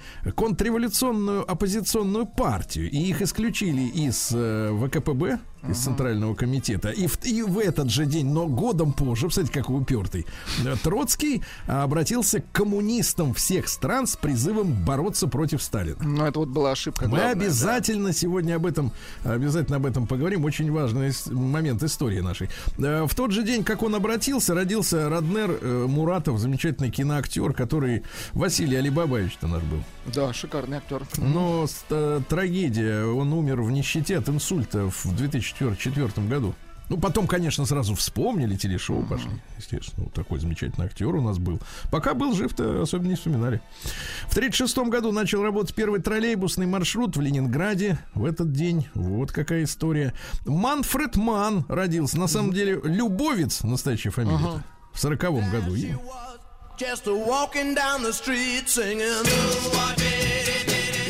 контрреволюционную 0.69 1.51
оппозиционную 1.51 2.27
партию. 2.27 2.91
И 2.91 2.99
их 2.99 3.23
исключили 3.23 3.83
из 3.83 4.31
э, 4.35 4.71
ВКПБ, 4.73 5.39
из 5.69 5.79
Центрального 5.79 6.35
комитета. 6.35 6.91
И 6.91 7.07
в, 7.07 7.19
и 7.25 7.43
в 7.43 7.59
этот 7.59 7.91
же 7.91 8.07
день, 8.07 8.27
но 8.31 8.47
годом 8.47 8.93
позже, 8.93 9.29
кстати, 9.29 9.51
какой 9.51 9.81
упертый, 9.81 10.27
э, 10.65 10.77
Троцкий 10.83 11.43
обратился 11.67 12.41
к 12.41 12.51
коммунистам 12.53 13.35
всех 13.35 13.69
стран 13.69 14.07
с 14.07 14.17
призывом 14.17 14.73
бороться 14.73 15.29
против 15.29 15.63
Сталина. 15.63 15.97
Ну, 16.01 16.25
это 16.25 16.39
вот 16.39 16.49
была 16.49 16.73
ошибка. 16.73 17.05
Мы 17.05 17.11
главная, 17.11 17.35
да. 17.35 17.41
обязательно 17.41 18.13
сегодня 18.13 18.57
об 18.57 18.67
этом, 18.67 18.93
обязательно 19.25 19.77
об 19.77 19.87
этом 19.87 20.07
поговорим. 20.07 20.45
Очень 20.45 20.71
важный 20.73 21.13
момент 21.31 21.83
истории 21.83 22.21
нашей. 22.21 22.49
Э, 22.79 23.07
В 23.07 23.15
тот 23.15 23.33
же 23.33 23.43
день, 23.43 23.65
как 23.65 23.83
он 23.83 23.95
обратился, 23.95 24.55
родился 24.55 25.09
Раднер 25.09 25.59
э, 25.61 25.87
Муратов, 25.89 26.39
замечательный 26.39 26.91
киноактер, 26.91 27.53
который 27.53 28.03
Василий 28.33 28.77
Алибабаевич-то 28.77 29.47
наш 29.47 29.63
был. 29.63 29.83
Да, 30.15 30.33
шикарный 30.33 30.79
актер. 30.79 31.03
Но 31.19 31.67
трагедия, 32.29 33.05
он 33.05 33.33
умер 33.33 33.63
в 33.63 33.71
нищете 33.71 34.17
от 34.19 34.29
инсульта 34.29 34.91
в 34.91 35.07
2004 35.59 36.27
году. 36.27 36.55
Ну, 36.89 36.97
потом, 36.97 37.27
конечно, 37.27 37.67
сразу 37.67 37.95
вспомнили, 37.95 38.57
телешоу 38.57 39.05
пошли. 39.05 39.31
Естественно, 39.59 40.05
вот 40.05 40.15
такой 40.15 40.41
замечательный 40.41 40.87
актер 40.87 41.15
у 41.15 41.21
нас 41.21 41.39
был. 41.39 41.61
Пока 41.91 42.15
был 42.15 42.35
жив-то, 42.35 42.83
особенно 42.83 43.09
не 43.09 43.15
вспоминали. 43.15 43.61
В 44.29 44.37
1936 44.37 44.79
году 44.91 45.13
начал 45.13 45.43
работать 45.43 45.75
первый 45.75 46.01
троллейбусный 46.01 46.67
маршрут 46.67 47.17
в 47.17 47.21
Ленинграде 47.21 47.99
в 48.15 48.25
этот 48.25 48.53
день. 48.53 48.89
Вот 48.95 49.33
какая 49.33 49.65
история. 49.65 50.15
Манфред 50.47 51.17
Ман 51.17 51.67
родился. 51.69 52.19
На 52.19 52.27
самом 52.27 52.53
деле, 52.53 52.81
Любовец, 52.83 53.63
настоящая 53.63 54.11
фамилия. 54.11 54.65
В 54.93 54.99
сороковом 54.99 55.51
году. 55.51 55.75
И 55.75 55.93
Just 56.79 57.07
walking 57.07 57.75
down 57.75 58.03
the 58.03 58.13
street 58.13 58.69
singing. 58.69 60.18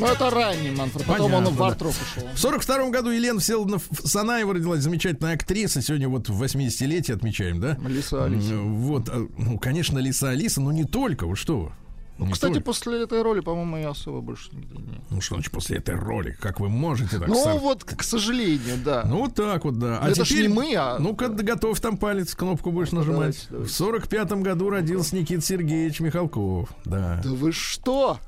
Ну, 0.01 0.07
это 0.07 0.31
ранний 0.31 0.71
Манфред. 0.71 1.07
Потом 1.07 1.27
он 1.27 1.31
Понятно, 1.45 1.51
в 1.51 1.59
да. 1.59 1.67
арт-рок 1.69 1.93
ушел. 1.93 2.29
В 2.35 2.39
42 2.39 2.91
году 2.91 3.11
Елена 3.11 3.41
Всеволодовна 3.41 3.81
Санаева 4.05 4.55
родилась, 4.55 4.81
замечательная 4.81 5.35
актриса. 5.35 5.83
Сегодня 5.83 6.09
вот 6.09 6.29
в 6.29 6.43
80-летие 6.43 7.15
отмечаем, 7.15 7.61
да? 7.61 7.77
Лиса 7.87 8.25
Алиса. 8.25 8.57
Вот, 8.57 9.09
а, 9.09 9.27
ну, 9.39 9.59
конечно, 9.59 9.99
Лиса 9.99 10.31
Алиса, 10.31 10.61
но 10.61 10.73
не 10.73 10.85
только, 10.85 11.27
вот 11.27 11.37
что 11.37 11.59
вы. 11.61 11.73
Не 12.19 12.33
Кстати, 12.33 12.55
только. 12.55 12.67
после 12.67 13.03
этой 13.05 13.23
роли, 13.23 13.39
по-моему, 13.39 13.77
я 13.77 13.91
особо 13.91 14.21
больше 14.21 14.49
нигде 14.53 14.75
не... 14.77 15.01
Ну 15.09 15.21
что 15.21 15.37
значит 15.37 15.53
после 15.53 15.77
этой 15.77 15.95
роли? 15.95 16.37
Как 16.41 16.59
вы 16.59 16.69
можете 16.69 17.17
так 17.17 17.29
Ну 17.29 17.37
сор- 17.45 17.61
вот, 17.61 17.85
к 17.85 18.03
сожалению, 18.03 18.77
да. 18.85 19.05
Ну 19.07 19.19
вот 19.19 19.37
так 19.37 19.65
вот, 19.65 19.79
да. 19.79 20.01
А 20.03 20.11
Это 20.11 20.25
теперь, 20.25 20.49
не 20.49 20.53
мы, 20.53 20.75
а- 20.77 20.99
Ну-ка, 20.99 21.29
готов 21.29 21.79
там 21.81 21.97
палец, 21.97 22.35
кнопку 22.35 22.73
будешь 22.73 22.91
нажимать. 22.91 23.19
давайте, 23.19 23.47
давайте. 23.51 23.71
В 23.73 23.73
сорок 23.73 24.09
пятом 24.09 24.43
году 24.43 24.69
родился 24.69 25.15
Никита 25.15 25.43
Сергеевич 25.43 26.01
Михалков. 26.01 26.71
Да. 26.85 27.21
Да 27.23 27.31
вы 27.31 27.53
что? 27.53 28.19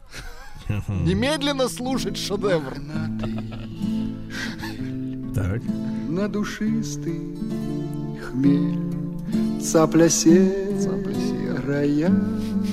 Немедленно 0.88 1.68
слушать 1.68 2.16
шедевр. 2.16 2.74
Так. 5.34 5.62
на 6.08 6.28
душистый 6.28 7.36
хмель 8.20 8.78
Цапля 9.62 10.08
серая 10.80 12.10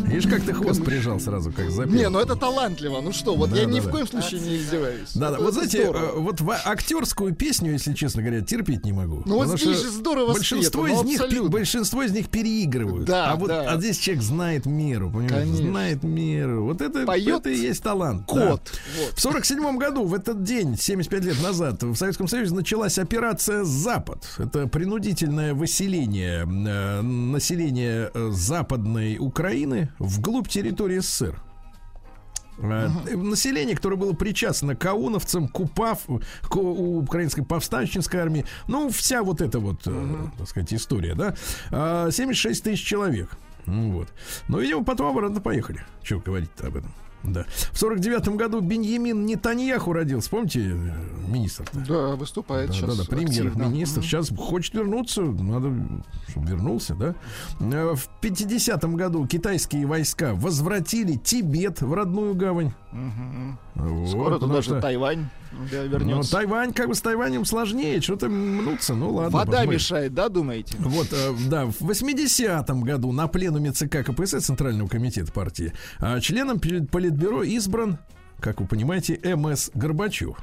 Видишь, 0.08 0.30
как 0.30 0.41
ты 0.43 0.53
хвост 0.53 0.84
прижал 0.84 1.20
сразу, 1.20 1.51
как 1.51 1.70
запел. 1.70 1.93
Не, 1.93 2.10
ну 2.10 2.20
это 2.20 2.36
талантливо. 2.36 3.01
Ну 3.01 3.12
что, 3.12 3.36
вот 3.36 3.49
Да, 3.49 3.58
я 3.58 3.66
да, 3.66 3.72
ни 3.72 3.80
да. 3.82 3.88
в 3.88 3.91
коем 3.91 4.08
случае 4.08 4.39
не 4.39 4.58
издеваюсь. 4.58 5.12
Да, 5.14 5.32
да, 5.32 5.38
вот 5.38 5.53
знаете, 5.53 5.84
здорово. 5.84 6.05
э, 6.05 6.20
вот 6.20 6.41
в- 6.41 6.51
актерскую 6.51 7.36
песню, 7.36 7.74
если 7.74 7.93
честно 7.93 8.22
говоря, 8.22 8.41
терпеть 8.41 8.86
не 8.86 8.93
могу. 8.93 9.24
Ну 9.26 9.36
вот 9.36 9.60
здесь 9.60 9.82
же 9.82 9.89
здорово 9.91 10.34
большинство 10.34 10.88
из 10.88 10.93
ну 10.93 11.03
них, 11.03 11.20
абсолютно. 11.20 11.49
большинство 11.49 12.03
из 12.03 12.12
них 12.12 12.30
переигрывают. 12.30 13.05
Да, 13.05 13.32
а 13.32 13.36
вот 13.36 13.49
да. 13.49 13.70
а 13.70 13.78
здесь 13.80 13.97
человек 13.97 14.24
знает 14.24 14.66
меру, 14.66 15.12
понимаешь? 15.12 15.32
Конечно. 15.34 15.68
Знает 15.68 16.03
меру. 16.03 16.64
Вот 16.66 16.82
это, 16.82 17.05
Поет 17.05 17.41
это 17.41 17.49
и 17.49 17.58
есть 17.58 17.84
талант. 17.84 18.26
кот. 18.26 18.39
да. 18.39 18.49
Вот. 18.49 19.14
В 19.16 19.20
сорок 19.22 19.45
седьмом 19.45 19.78
году, 19.78 20.05
в 20.05 20.14
этот 20.14 20.43
день, 20.43 20.78
75 20.78 21.24
лет 21.26 21.43
назад, 21.43 21.84
в 21.84 21.95
Советском 21.95 22.28
Союзе 22.30 22.53
началась 22.53 22.97
операция 22.97 23.64
«Запад». 23.66 24.26
Это 24.38 24.68
принудительное 24.68 25.53
выселение 25.53 26.45
э, 26.47 27.01
населения 27.01 27.97
э, 28.14 28.30
Западной 28.32 29.18
Украины 29.20 29.89
вглубь 30.00 30.48
территории 30.48 31.00
СССР. 31.00 31.41
Э, 32.60 32.88
Население, 33.16 33.76
которое 33.76 33.98
было 33.98 34.14
причастно 34.14 34.76
к 34.76 34.84
ауновцам, 34.86 35.48
к 35.48 35.60
УПАФ, 35.60 36.00
к 36.41 36.56
у- 36.56 37.00
украинской 37.00 37.43
повстанческой 37.43 38.22
армии. 38.22 38.45
Ну, 38.68 38.89
вся 38.89 39.22
вот 39.22 39.41
эта 39.41 39.60
вот, 39.60 39.82
э, 39.86 40.16
так 40.38 40.48
сказать, 40.50 40.74
история, 40.74 41.14
да. 41.14 41.36
А, 41.72 42.10
76 42.12 42.64
тысяч 42.64 42.84
человек. 42.84 43.30
Ну, 43.68 43.91
вот. 43.91 44.08
Но, 44.48 44.60
видимо, 44.60 44.84
потом 44.84 45.08
обратно 45.16 45.39
поехали. 45.41 45.86
Чего 46.02 46.20
говорить-то 46.22 46.68
об 46.68 46.78
этом? 46.78 46.91
Да. 47.24 47.45
В 47.72 47.78
сорок 47.78 47.99
девятом 47.99 48.38
году 48.38 48.61
Беньямин 48.61 49.26
Нетаньяху 49.26 49.91
родился. 49.91 50.30
Помните, 50.30 50.61
э, 50.61 51.28
министр 51.28 51.65
Да, 51.88 52.15
выступает 52.15 52.70
да, 52.70 52.74
сейчас. 52.74 52.97
да, 52.97 53.03
да, 53.03 53.09
премьер-министр. 53.09 54.01
Сейчас 54.01 54.30
хочет 54.30 54.74
вернуться, 54.76 55.22
надо, 55.22 55.74
чтобы 56.30 56.47
вернулся, 56.47 56.95
да. 56.95 57.15
Э, 57.59 57.95
В 57.95 58.09
50-м 58.22 58.95
году 58.95 59.26
китайские 59.28 59.86
войска 59.86 60.34
возвратили 60.36 61.15
Тибет 61.15 61.82
в 61.82 61.93
родную 61.93 62.36
гавань. 62.36 62.74
Вот, 63.76 64.10
Скоро 64.10 64.40
туда 64.40 64.62
что- 64.62 64.76
же 64.76 64.82
Тайвань 64.82 65.28
Ну, 65.52 65.66
вернется. 65.66 66.32
Тайвань, 66.32 66.74
как 66.74 66.88
бы 66.88 66.96
с 66.96 67.02
Тайванем 67.02 67.46
сложнее, 67.46 68.02
что-то 68.02 68.30
мнуться, 68.30 68.96
ну 68.96 69.12
ладно. 69.12 69.32
Вода 69.32 69.46
посмотрим. 69.52 69.72
мешает, 69.74 70.14
да, 70.14 70.30
думаете? 70.30 70.76
Вот, 70.80 71.08
э, 71.12 71.34
да, 71.50 71.66
в 71.66 71.82
80-м 71.82 72.82
году 72.82 73.12
на 73.12 73.28
пленуме 73.28 73.72
ЦК 73.72 74.04
КПСС, 74.06 74.46
Центрального 74.46 74.88
комитета 74.88 75.32
партии, 75.32 75.74
а, 76.00 76.20
членом 76.22 76.60
Политбюро 76.60 77.44
избран 77.44 77.98
как 78.40 78.62
вы 78.62 78.68
понимаете, 78.68 79.20
МС 79.36 79.72
Горбачев. 79.74 80.38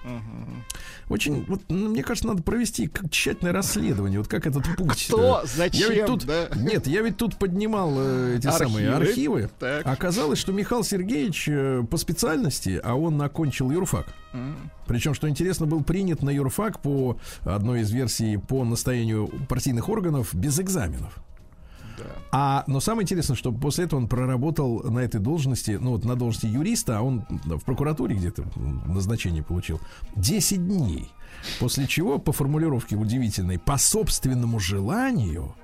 Очень, 1.08 1.44
вот, 1.46 1.62
ну, 1.68 1.90
мне 1.90 2.02
кажется, 2.02 2.28
надо 2.28 2.42
провести 2.42 2.90
тщательное 3.10 3.52
расследование. 3.52 4.18
Вот 4.18 4.28
как 4.28 4.46
этот 4.46 4.64
путь. 4.76 5.06
Кто? 5.06 5.42
Зачем, 5.44 5.90
Я 5.90 5.94
ведь 5.96 6.06
тут, 6.06 6.24
да? 6.26 6.48
Нет, 6.56 6.86
я 6.86 7.02
ведь 7.02 7.16
тут 7.16 7.36
поднимал 7.38 7.92
э, 7.96 8.36
эти 8.38 8.50
самые 8.50 8.90
Архивы. 8.90 9.42
архивы. 9.42 9.50
Так. 9.58 9.86
Оказалось, 9.86 10.38
что 10.38 10.52
Михаил 10.52 10.82
Сергеевич 10.82 11.48
э, 11.48 11.84
по 11.88 11.96
специальности, 11.96 12.80
а 12.82 12.94
он 12.94 13.20
окончил 13.22 13.70
юрфак. 13.70 14.06
Причем, 14.86 15.14
что 15.14 15.28
интересно, 15.28 15.66
был 15.66 15.84
принят 15.84 16.22
на 16.22 16.30
юрфак 16.30 16.80
по 16.80 17.16
одной 17.44 17.82
из 17.82 17.92
версий 17.92 18.36
по 18.36 18.64
настоянию 18.64 19.28
партийных 19.48 19.88
органов 19.88 20.34
без 20.34 20.58
экзаменов. 20.58 21.16
А, 22.32 22.64
но 22.66 22.80
самое 22.80 23.04
интересное, 23.04 23.36
что 23.36 23.52
после 23.52 23.84
этого 23.84 24.00
он 24.00 24.08
проработал 24.08 24.82
на 24.82 25.00
этой 25.00 25.20
должности, 25.20 25.78
ну 25.80 25.92
вот 25.92 26.04
на 26.04 26.16
должности 26.16 26.46
юриста, 26.46 26.98
а 26.98 27.02
он 27.02 27.24
в 27.44 27.64
прокуратуре 27.64 28.16
где-то 28.16 28.44
назначение 28.86 29.42
получил, 29.42 29.80
10 30.16 30.66
дней. 30.66 31.10
После 31.60 31.86
чего, 31.86 32.18
по 32.18 32.32
формулировке 32.32 32.96
удивительной, 32.96 33.58
по 33.58 33.76
собственному 33.76 34.58
желанию, 34.58 35.54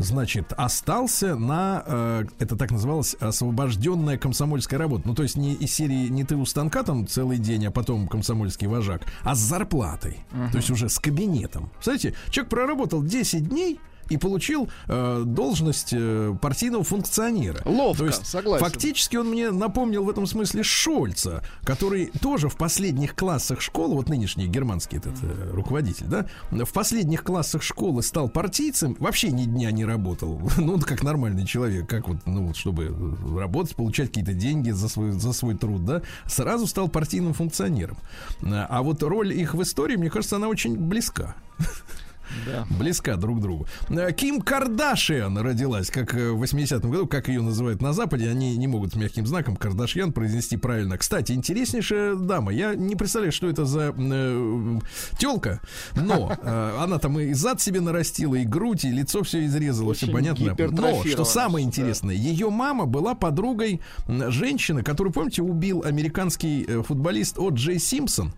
значит, 0.00 0.52
остался 0.56 1.36
на, 1.36 1.82
э, 1.86 2.24
это 2.38 2.56
так 2.56 2.70
называлось, 2.70 3.14
освобожденная 3.20 4.18
комсомольская 4.18 4.78
работа. 4.78 5.06
Ну, 5.06 5.14
то 5.14 5.22
есть 5.22 5.36
не 5.36 5.54
из 5.54 5.72
серии 5.72 6.08
не 6.08 6.24
ты 6.24 6.36
у 6.36 6.44
станка 6.46 6.82
там 6.82 7.06
целый 7.06 7.38
день, 7.38 7.66
а 7.66 7.70
потом 7.70 8.08
комсомольский 8.08 8.66
вожак, 8.66 9.02
а 9.22 9.34
с 9.34 9.38
зарплатой. 9.38 10.18
То 10.52 10.56
есть 10.56 10.70
уже 10.70 10.88
с 10.88 10.98
кабинетом. 10.98 11.70
Знаете, 11.82 12.14
человек 12.30 12.50
проработал 12.50 13.02
10 13.02 13.48
дней, 13.48 13.78
и 14.10 14.16
получил 14.16 14.68
э, 14.88 15.22
должность 15.24 15.90
э, 15.92 16.36
партийного 16.40 16.84
функционера. 16.84 17.60
Ловко, 17.64 18.00
То 18.00 18.06
есть, 18.06 18.26
согласен. 18.26 18.64
Фактически 18.64 19.16
он 19.16 19.28
мне 19.28 19.50
напомнил 19.50 20.04
в 20.04 20.10
этом 20.10 20.26
смысле 20.26 20.62
Шольца, 20.62 21.42
который 21.62 22.10
тоже 22.20 22.48
в 22.48 22.56
последних 22.56 23.14
классах 23.14 23.60
школы, 23.60 23.94
вот 23.94 24.08
нынешний 24.08 24.46
германский 24.46 24.98
этот 24.98 25.14
э, 25.22 25.50
руководитель, 25.52 26.06
да, 26.06 26.26
в 26.50 26.72
последних 26.72 27.22
классах 27.22 27.62
школы 27.62 28.02
стал 28.02 28.28
партийцем, 28.28 28.96
вообще 28.98 29.30
ни 29.30 29.44
дня 29.44 29.70
не 29.70 29.84
работал. 29.84 30.40
Ну, 30.60 30.74
он 30.74 30.82
как 30.82 31.02
нормальный 31.02 31.46
человек, 31.46 31.88
как 31.88 32.06
вот, 32.06 32.18
ну, 32.26 32.48
вот, 32.48 32.56
чтобы 32.56 32.94
работать, 33.38 33.74
получать 33.76 34.08
какие-то 34.08 34.34
деньги 34.34 34.70
за 34.70 34.88
свой, 34.88 35.12
за 35.12 35.32
свой 35.32 35.56
труд, 35.56 35.84
да, 35.84 36.02
сразу 36.26 36.66
стал 36.66 36.88
партийным 36.88 37.32
функционером. 37.32 37.96
А 38.42 38.82
вот 38.82 39.02
роль 39.02 39.32
их 39.32 39.54
в 39.54 39.62
истории, 39.62 39.96
мне 39.96 40.10
кажется, 40.10 40.36
она 40.36 40.48
очень 40.48 40.76
близка. 40.76 41.34
Да. 42.46 42.66
Близка 42.70 43.16
друг 43.16 43.38
к 43.38 43.42
другу. 43.42 43.66
Э, 43.88 44.12
Ким 44.12 44.40
Кардашиан 44.40 45.36
родилась, 45.38 45.90
как 45.90 46.14
э, 46.14 46.30
в 46.30 46.42
80-м 46.42 46.90
году, 46.90 47.06
как 47.06 47.28
ее 47.28 47.42
называют 47.42 47.82
на 47.82 47.92
Западе. 47.92 48.28
Они 48.28 48.56
не 48.56 48.66
могут 48.66 48.96
мягким 48.96 49.26
знаком 49.26 49.56
Кардашьян 49.56 50.12
произнести 50.12 50.56
правильно. 50.56 50.98
Кстати, 50.98 51.32
интереснейшая 51.32 52.14
дама. 52.14 52.52
Я 52.52 52.74
не 52.74 52.96
представляю, 52.96 53.32
что 53.32 53.48
это 53.48 53.64
за 53.64 53.94
э, 53.96 54.78
телка, 55.18 55.60
но 55.94 56.32
э, 56.40 56.76
она 56.80 56.98
там 56.98 57.18
и 57.18 57.32
зад 57.32 57.60
себе 57.60 57.80
нарастила, 57.80 58.34
и 58.34 58.44
грудь, 58.44 58.84
и 58.84 58.90
лицо 58.90 59.22
все 59.22 59.44
изрезало, 59.44 59.94
все 59.94 60.10
понятно. 60.10 60.54
Но, 60.70 61.04
что 61.04 61.24
самое 61.24 61.64
интересное, 61.64 62.14
ее 62.14 62.50
мама 62.50 62.86
была 62.86 63.14
подругой 63.14 63.80
женщины, 64.06 64.82
которую, 64.82 65.12
помните, 65.12 65.42
убил 65.42 65.82
американский 65.84 66.64
э, 66.66 66.82
футболист 66.82 67.38
О. 67.38 67.50
Джей 67.50 67.78
Симпсон 67.78 68.32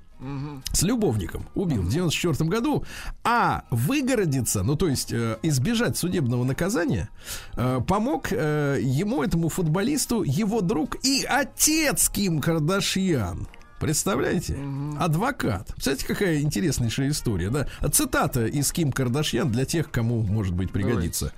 с 0.72 0.82
любовником 0.82 1.46
убил 1.54 1.82
в 1.82 1.88
94 1.88 2.48
году, 2.48 2.84
а 3.24 3.64
выгородиться, 3.70 4.62
ну 4.62 4.76
то 4.76 4.88
есть 4.88 5.12
э, 5.12 5.38
избежать 5.42 5.96
судебного 5.96 6.44
наказания, 6.44 7.08
э, 7.56 7.80
помог 7.86 8.28
э, 8.30 8.78
ему, 8.80 9.22
этому 9.22 9.48
футболисту, 9.48 10.22
его 10.22 10.60
друг 10.60 10.96
и 11.04 11.24
отец 11.28 12.08
Ким 12.08 12.40
Кардашьян. 12.40 13.46
Представляете? 13.82 14.56
Адвокат. 14.96 15.66
Представляете, 15.74 16.06
какая 16.06 16.40
интереснейшая 16.40 17.08
история, 17.10 17.50
да? 17.50 17.66
Цитата 17.90 18.46
из 18.46 18.70
Ким 18.70 18.92
Кардашьян 18.92 19.50
для 19.50 19.64
тех, 19.64 19.90
кому, 19.90 20.22
может 20.22 20.54
быть, 20.54 20.70
пригодится. 20.70 21.32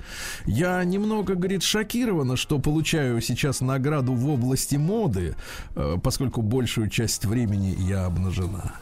Я 0.45 0.85
немного, 0.85 1.37
говорит, 1.37 1.63
шокирована, 1.63 2.37
что 2.37 2.59
получаю 2.59 3.23
сейчас 3.23 3.63
награду 3.63 4.13
в 4.13 4.29
области 4.29 4.77
моды, 4.77 5.37
э, 5.75 5.97
поскольку 6.03 6.43
большую 6.43 6.91
часть 6.91 7.25
времени 7.25 7.75
я 7.79 8.05
обнажена. 8.05 8.75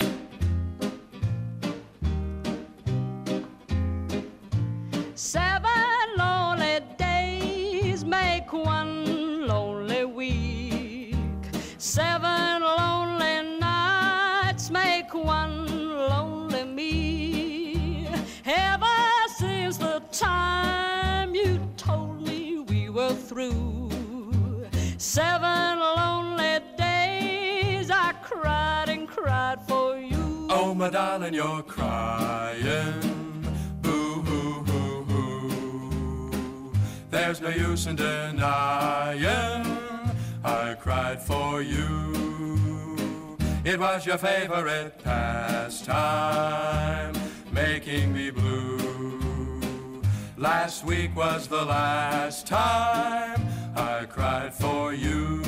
through, 23.26 23.90
seven 24.98 25.80
lonely 25.80 26.60
days 26.78 27.90
I 27.90 28.12
cried 28.22 28.88
and 28.88 29.08
cried 29.08 29.60
for 29.66 29.98
you. 29.98 30.46
Oh, 30.48 30.72
my 30.74 30.90
darling, 30.90 31.34
you're 31.34 31.64
crying. 31.64 33.00
Boo 33.82 34.22
hoo 34.22 34.62
hoo 34.62 35.02
hoo. 35.04 36.72
There's 37.10 37.40
no 37.40 37.48
use 37.48 37.86
in 37.86 37.96
denying. 37.96 39.66
I 40.44 40.74
cried 40.74 41.20
for 41.20 41.62
you. 41.62 43.36
It 43.64 43.80
was 43.80 44.06
your 44.06 44.18
favorite 44.18 45.00
pastime, 45.02 45.96
making 47.52 48.14
me 48.14 48.30
blue. 48.30 48.75
Last 50.38 50.84
week 50.84 51.16
was 51.16 51.48
the 51.48 51.64
last 51.64 52.46
time 52.46 53.40
I 53.74 54.04
cried 54.04 54.52
for 54.52 54.92
you. 54.92 55.42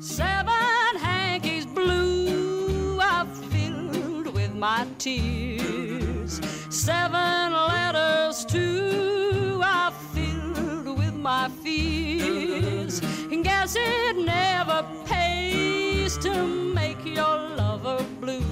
Seven 0.00 0.96
hankies 0.98 1.66
blue 1.66 2.98
I 3.00 3.26
filled 3.50 4.34
with 4.34 4.54
my 4.54 4.86
tears. 4.98 6.40
Seven 6.70 7.52
letters 7.52 8.46
too 8.46 9.60
I 9.62 9.92
filled 10.14 10.98
with 10.98 11.14
my 11.14 11.50
fears. 11.62 13.00
Guess 13.42 13.76
it 13.78 14.16
never 14.16 14.84
pays 15.04 16.16
to 16.18 16.32
make 16.74 17.04
your 17.04 17.38
lover 17.56 18.02
blue. 18.20 18.42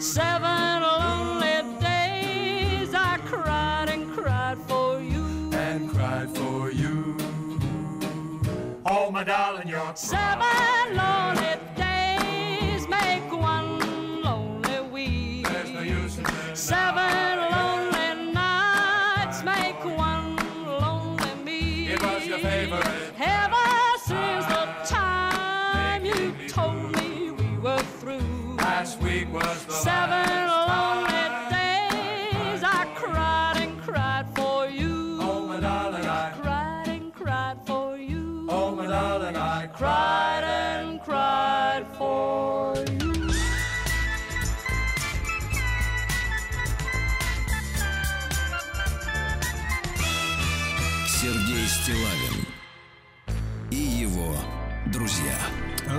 Seven 0.00 0.82
lonely 0.82 1.55
Oh, 8.88 9.10
my 9.10 9.24
darling, 9.24 9.66
you're 9.66 9.92
Seven 9.96 10.96
lonely 10.96 11.58
days 11.74 12.86
make 12.86 13.32
one 13.32 14.22
lonely 14.22 14.80
week. 14.92 15.48
There's 15.48 15.70
no 15.70 15.80
use 15.80 16.18
in. 16.18 16.26
Seven 16.54 17.55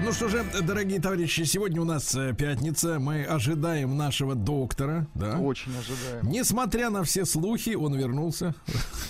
Ну 0.07 0.13
что 0.13 0.29
же, 0.29 0.45
дорогие 0.61 1.01
товарищи, 1.01 1.43
сегодня 1.43 1.81
у 1.81 1.83
нас 1.83 2.15
э, 2.15 2.33
пятница. 2.33 2.97
Мы 2.97 3.25
ожидаем 3.25 3.97
нашего 3.97 4.35
доктора, 4.35 5.05
да? 5.15 5.37
Очень 5.37 5.77
ожидаем. 5.77 6.31
Несмотря 6.31 6.89
на 6.89 7.03
все 7.03 7.25
слухи, 7.25 7.71
он 7.71 7.93
вернулся. 7.93 8.55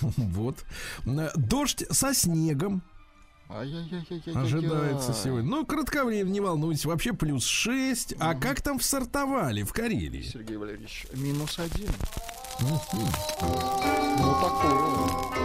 Вот. 0.16 0.64
Э, 1.06 1.28
Дождь 1.36 1.84
со 1.88 2.12
снегом 2.12 2.82
ожидается 3.48 5.14
сегодня. 5.14 5.48
Ну, 5.48 5.64
кратковременно, 5.64 6.32
не 6.32 6.40
волнуйтесь. 6.40 6.84
Вообще 6.84 7.12
плюс 7.12 7.46
6. 7.46 8.16
А 8.18 8.34
как 8.34 8.60
там 8.60 8.80
в 8.80 8.84
Сартовале, 8.84 9.62
в 9.62 9.72
Карелии? 9.72 10.22
Сергей 10.22 10.56
Валерьевич, 10.56 11.06
минус 11.14 11.60
один. 11.60 11.90
Ну, 12.60 12.76
такое. 14.42 15.38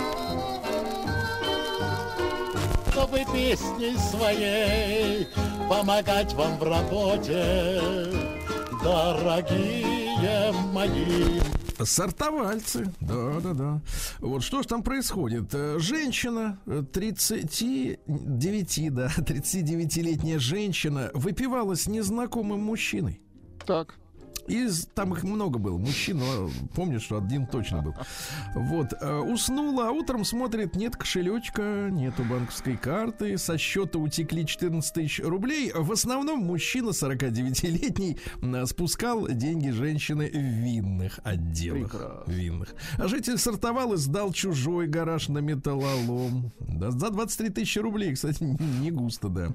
чтобы 3.04 3.26
песней 3.34 3.98
своей 3.98 5.28
помогать 5.78 6.34
вам 6.34 6.58
в 6.58 6.64
работе, 6.64 7.82
дорогие 8.84 10.52
мои. 10.72 11.40
Сартовальцы, 11.84 12.94
да, 13.02 13.40
да, 13.42 13.54
да. 13.54 13.82
Вот 14.20 14.44
что 14.44 14.62
ж 14.62 14.68
там 14.68 14.84
происходит? 14.84 15.50
Э, 15.54 15.78
Женщина, 15.80 16.60
э, 16.68 16.84
39, 16.94 18.94
да, 18.94 19.08
39-летняя 19.18 20.40
женщина 20.40 21.10
выпивала 21.14 21.76
с 21.76 21.88
незнакомым 21.88 22.62
мужчиной. 22.62 23.20
Так. 23.66 23.96
Из, 24.48 24.88
там 24.94 25.14
их 25.14 25.24
много 25.24 25.58
было, 25.60 25.78
мужчин, 25.78 26.20
но 26.20 26.50
помню, 26.76 27.00
что 27.00 27.18
один 27.18 27.48
точно 27.48 27.82
был. 27.82 27.96
Вот, 28.56 28.94
э, 29.00 29.20
уснула, 29.20 29.90
а 29.90 29.92
утром 29.92 30.26
смотрит, 30.26 30.76
нет 30.76 30.96
кошелечка, 30.96 31.90
нету 31.90 32.24
банковской 32.24 32.76
карты, 32.76 33.38
со 33.38 33.58
счета 33.58 34.00
утекли 34.00 34.46
14 34.46 34.94
тысяч 34.94 35.20
рублей. 35.24 35.72
В 35.74 35.92
основном 35.92 36.42
мужчина 36.42 36.90
49-летний 36.90 38.18
э, 38.42 38.66
спускал 38.66 39.28
деньги 39.30 39.70
женщины 39.70 40.30
в 40.30 40.36
винных 40.36 41.20
отделах. 41.24 41.92
Прекрасно. 41.92 42.32
Винных. 42.32 42.76
А 42.98 43.08
житель 43.08 43.38
сортовал 43.38 43.94
и 43.94 43.98
сдал 43.98 44.34
чужой 44.34 44.88
гараж 44.88 45.30
на 45.30 45.40
металлолом. 45.40 46.52
Да, 46.60 46.92
за 46.92 47.10
23 47.10 47.50
тысячи 47.50 47.80
рублей, 47.80 48.14
кстати, 48.14 48.44
не 48.82 48.92
густо, 48.92 49.30
да. 49.30 49.50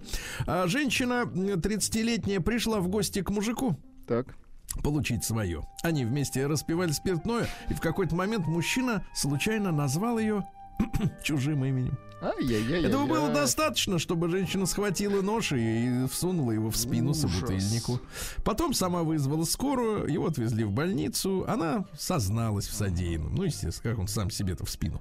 А 0.47 0.66
женщина 0.66 1.24
э, 1.24 1.57
30-летняя 1.57 2.41
пришла 2.41 2.80
в 2.80 2.89
гости 2.89 3.22
к 3.22 3.30
мужику 3.30 3.78
Так. 4.07 4.34
Получить 4.83 5.24
свое. 5.24 5.62
Они 5.83 6.05
вместе 6.05 6.47
распивали 6.47 6.93
спиртное, 6.93 7.47
и 7.68 7.74
в 7.74 7.81
какой-то 7.81 8.14
момент 8.14 8.47
мужчина 8.47 9.05
случайно 9.14 9.72
назвал 9.72 10.18
ее 10.18 10.45
чужим 11.22 11.64
именем. 11.64 11.97
Ай-яй-яй. 12.20 12.85
Этого 12.85 13.07
было 13.07 13.29
достаточно, 13.33 14.01
чтобы 14.01 14.29
женщина 14.29 14.66
схватила 14.66 15.22
нож 15.22 15.53
и 15.53 16.07
всунула 16.11 16.51
его 16.51 16.68
в 16.70 16.76
спину 16.76 17.11
Ужас. 17.11 17.22
собутыльнику. 17.31 18.01
Потом 18.45 18.74
сама 18.74 19.05
вызвала 19.05 19.45
скорую, 19.45 20.12
его 20.12 20.26
отвезли 20.26 20.64
в 20.64 20.72
больницу. 20.72 21.45
Она 21.47 21.85
созналась 21.97 22.66
в 22.66 22.74
содеянном. 22.74 23.37
Ну, 23.37 23.45
естественно, 23.45 23.93
как 23.93 24.01
он 24.01 24.09
сам 24.09 24.33
себе-то 24.33 24.66
в 24.66 24.70
спину. 24.70 25.01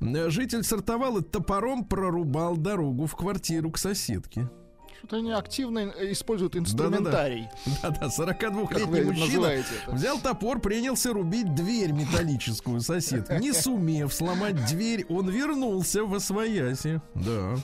Э, 0.00 0.28
Житель 0.28 0.64
сортовал 0.64 1.18
и 1.18 1.22
топором 1.22 1.84
прорубал 1.84 2.56
дорогу 2.56 3.06
в 3.06 3.14
квартиру 3.14 3.70
к 3.70 3.78
соседке. 3.78 4.50
Что-то 5.06 5.18
они 5.18 5.30
активно 5.30 5.78
э, 5.78 6.10
используют 6.10 6.56
инструментарий. 6.56 7.48
Да-да, 7.82 8.08
Как 8.08 8.10
42-летний 8.10 9.00
вы 9.00 9.12
мужчина 9.12 9.52
взял 9.86 10.18
топор, 10.18 10.58
принялся 10.58 11.12
рубить 11.12 11.54
дверь 11.54 11.92
металлическую 11.92 12.80
соседки. 12.80 13.34
Не 13.40 13.52
сумев 13.52 14.12
сломать 14.12 14.66
дверь, 14.66 15.06
он 15.08 15.28
вернулся 15.28 16.02
в 16.04 16.12
освояси. 16.12 17.00
Да. 17.14 17.56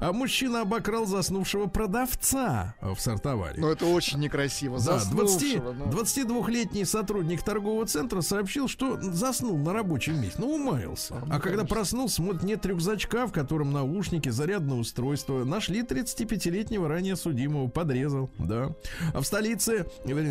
А 0.00 0.12
мужчина 0.14 0.62
обокрал 0.62 1.04
заснувшего 1.04 1.66
продавца 1.66 2.74
в 2.80 2.98
сортоваре. 2.98 3.60
Ну, 3.60 3.68
это 3.68 3.84
очень 3.84 4.18
некрасиво. 4.18 4.78
Да, 4.78 4.98
20, 4.98 5.06
Заснувшего, 5.06 5.72
ну. 5.72 5.84
22-летний 5.86 6.86
сотрудник 6.86 7.42
торгового 7.42 7.84
центра 7.84 8.22
сообщил, 8.22 8.68
что 8.68 8.98
заснул 9.02 9.58
на 9.58 9.74
рабочем 9.74 10.18
месте. 10.18 10.38
Ну, 10.38 10.54
умаялся. 10.54 11.22
А 11.28 11.40
когда 11.40 11.64
проснулся, 11.64 12.16
смотрит, 12.16 12.42
нет 12.42 12.64
рюкзачка, 12.64 13.26
в 13.26 13.32
котором 13.32 13.70
наушники, 13.70 14.30
зарядное 14.30 14.78
устройство. 14.78 15.44
Нашли 15.44 15.82
35-летнего 15.82 16.85
ранее 16.88 17.16
судимого, 17.16 17.68
подрезал, 17.68 18.30
да. 18.38 18.74
А 19.14 19.20
в 19.20 19.24
столице, 19.26 19.86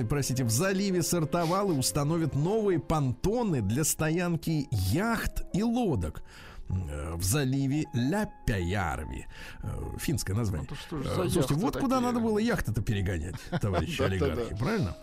простите, 0.10 0.43
в 0.43 0.49
заливе 0.49 1.01
Сартовалы 1.03 1.74
установят 1.78 2.36
новые 2.36 2.80
понтоны 2.80 3.62
для 3.62 3.84
стоянки 3.84 4.68
яхт 4.72 5.43
и 5.53 5.64
лодок. 5.64 6.22
Э, 6.68 7.14
В 7.16 7.24
заливе 7.24 7.86
Ляпяярви. 7.93 9.26
Э, 9.64 9.68
Финское 9.99 10.36
название. 10.36 10.68
Что 10.88 10.97
ж 10.97 11.06
Э, 11.06 11.14
Слушайте, 11.14 11.53
вот 11.56 11.78
куда 11.78 11.97
такие? 11.97 12.12
надо 12.12 12.20
было 12.20 12.39
яхты-то 12.39 12.82
перегонять, 12.82 13.36
товарищи 13.62 14.01
олигархи, 14.01 14.56
правильно? 14.58 14.95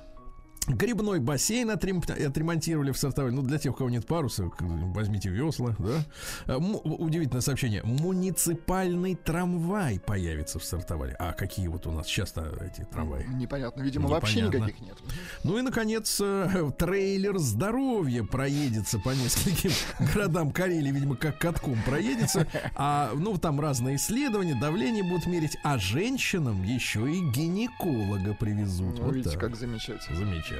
Грибной 0.68 1.18
бассейн 1.18 1.70
отрем- 1.70 2.02
отремонтировали 2.26 2.92
в 2.92 2.98
Сартовале. 2.98 3.34
Ну, 3.34 3.42
для 3.42 3.58
тех, 3.58 3.72
у 3.72 3.76
кого 3.76 3.90
нет 3.90 4.06
паруса, 4.06 4.50
возьмите 4.60 5.28
весла, 5.28 5.74
да. 5.78 6.04
А, 6.46 6.58
му- 6.60 6.78
Удивительное 6.78 7.40
сообщение. 7.42 7.82
Муниципальный 7.82 9.14
трамвай 9.16 9.98
появится 9.98 10.58
в 10.58 10.64
Сартовале. 10.64 11.14
А 11.18 11.32
какие 11.32 11.66
вот 11.68 11.86
у 11.86 11.90
нас 11.90 12.06
сейчас-то 12.06 12.54
эти 12.60 12.84
трамваи? 12.84 13.26
Непонятно. 13.34 13.82
Видимо, 13.82 14.08
вообще 14.08 14.42
Непонятно. 14.42 14.66
никаких 14.66 14.80
нет. 14.86 14.96
Ну 15.44 15.58
и, 15.58 15.62
наконец, 15.62 16.20
э, 16.20 16.70
трейлер 16.78 17.38
здоровья 17.38 18.22
проедется 18.22 18.98
по 19.00 19.10
нескольким 19.10 19.72
городам 20.14 20.52
Карелии, 20.52 20.92
видимо, 20.92 21.16
как 21.16 21.38
катком 21.38 21.76
проедется. 21.84 22.46
А, 22.76 23.12
ну, 23.16 23.36
там 23.36 23.60
разные 23.60 23.96
исследования, 23.96 24.54
давление 24.60 25.02
будут 25.02 25.26
мерить. 25.26 25.56
А 25.64 25.78
женщинам 25.78 26.62
еще 26.62 27.00
и 27.10 27.20
гинеколога 27.32 28.34
привезут. 28.34 28.98
Ну, 28.98 29.04
вот 29.06 29.14
видите, 29.14 29.30
так. 29.32 29.40
как 29.40 29.56
замечательно. 29.56 30.16
Замечательно. 30.16 30.51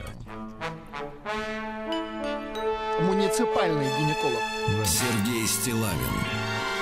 Муниципальный 3.00 3.86
гинеколог. 3.98 4.86
Сергей 4.86 5.46
Стилавин 5.46 5.96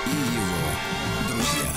и 0.05 0.09
его 0.09 1.29
друзья. 1.29 1.71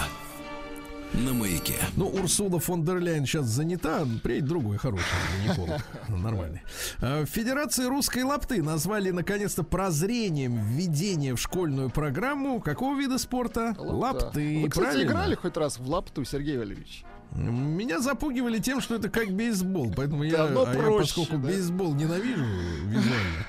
На 1.26 1.32
маяке. 1.32 1.76
Ну, 1.96 2.06
Урсула 2.08 2.58
фон 2.58 2.84
дер 2.84 2.98
Ляйен 2.98 3.24
сейчас 3.24 3.46
занята, 3.46 4.04
приедет 4.22 4.48
другой 4.48 4.78
хороший 4.78 5.04
гинеколог, 5.44 5.80
нормальный. 6.08 6.62
А, 7.00 7.22
В 7.24 7.26
Федерации 7.26 7.84
русской 7.84 8.24
лапты 8.24 8.62
назвали 8.62 9.10
наконец-то 9.10 9.62
прозрением 9.62 10.56
введение 10.64 11.34
в 11.36 11.40
школьную 11.40 11.90
программу 11.90 12.60
какого 12.60 12.98
вида 12.98 13.18
спорта? 13.18 13.74
Лапты, 13.78 14.62
Вы, 14.62 14.68
кстати, 14.68 14.84
правильно? 14.86 15.08
играли 15.10 15.34
хоть 15.36 15.56
раз 15.56 15.78
в 15.78 15.88
лапту, 15.88 16.24
Сергей 16.24 16.58
Валерьевич? 16.58 17.04
Меня 17.34 17.98
запугивали 17.98 18.60
тем, 18.60 18.80
что 18.80 18.94
это 18.94 19.08
как 19.10 19.32
бейсбол, 19.32 19.92
поэтому 19.96 20.22
я, 20.22 20.44
а 20.44 20.48
я, 20.48 20.72
проще, 20.72 20.98
поскольку 21.00 21.42
да. 21.42 21.48
бейсбол 21.48 21.94
ненавижу 21.94 22.44
визуально, 22.44 23.46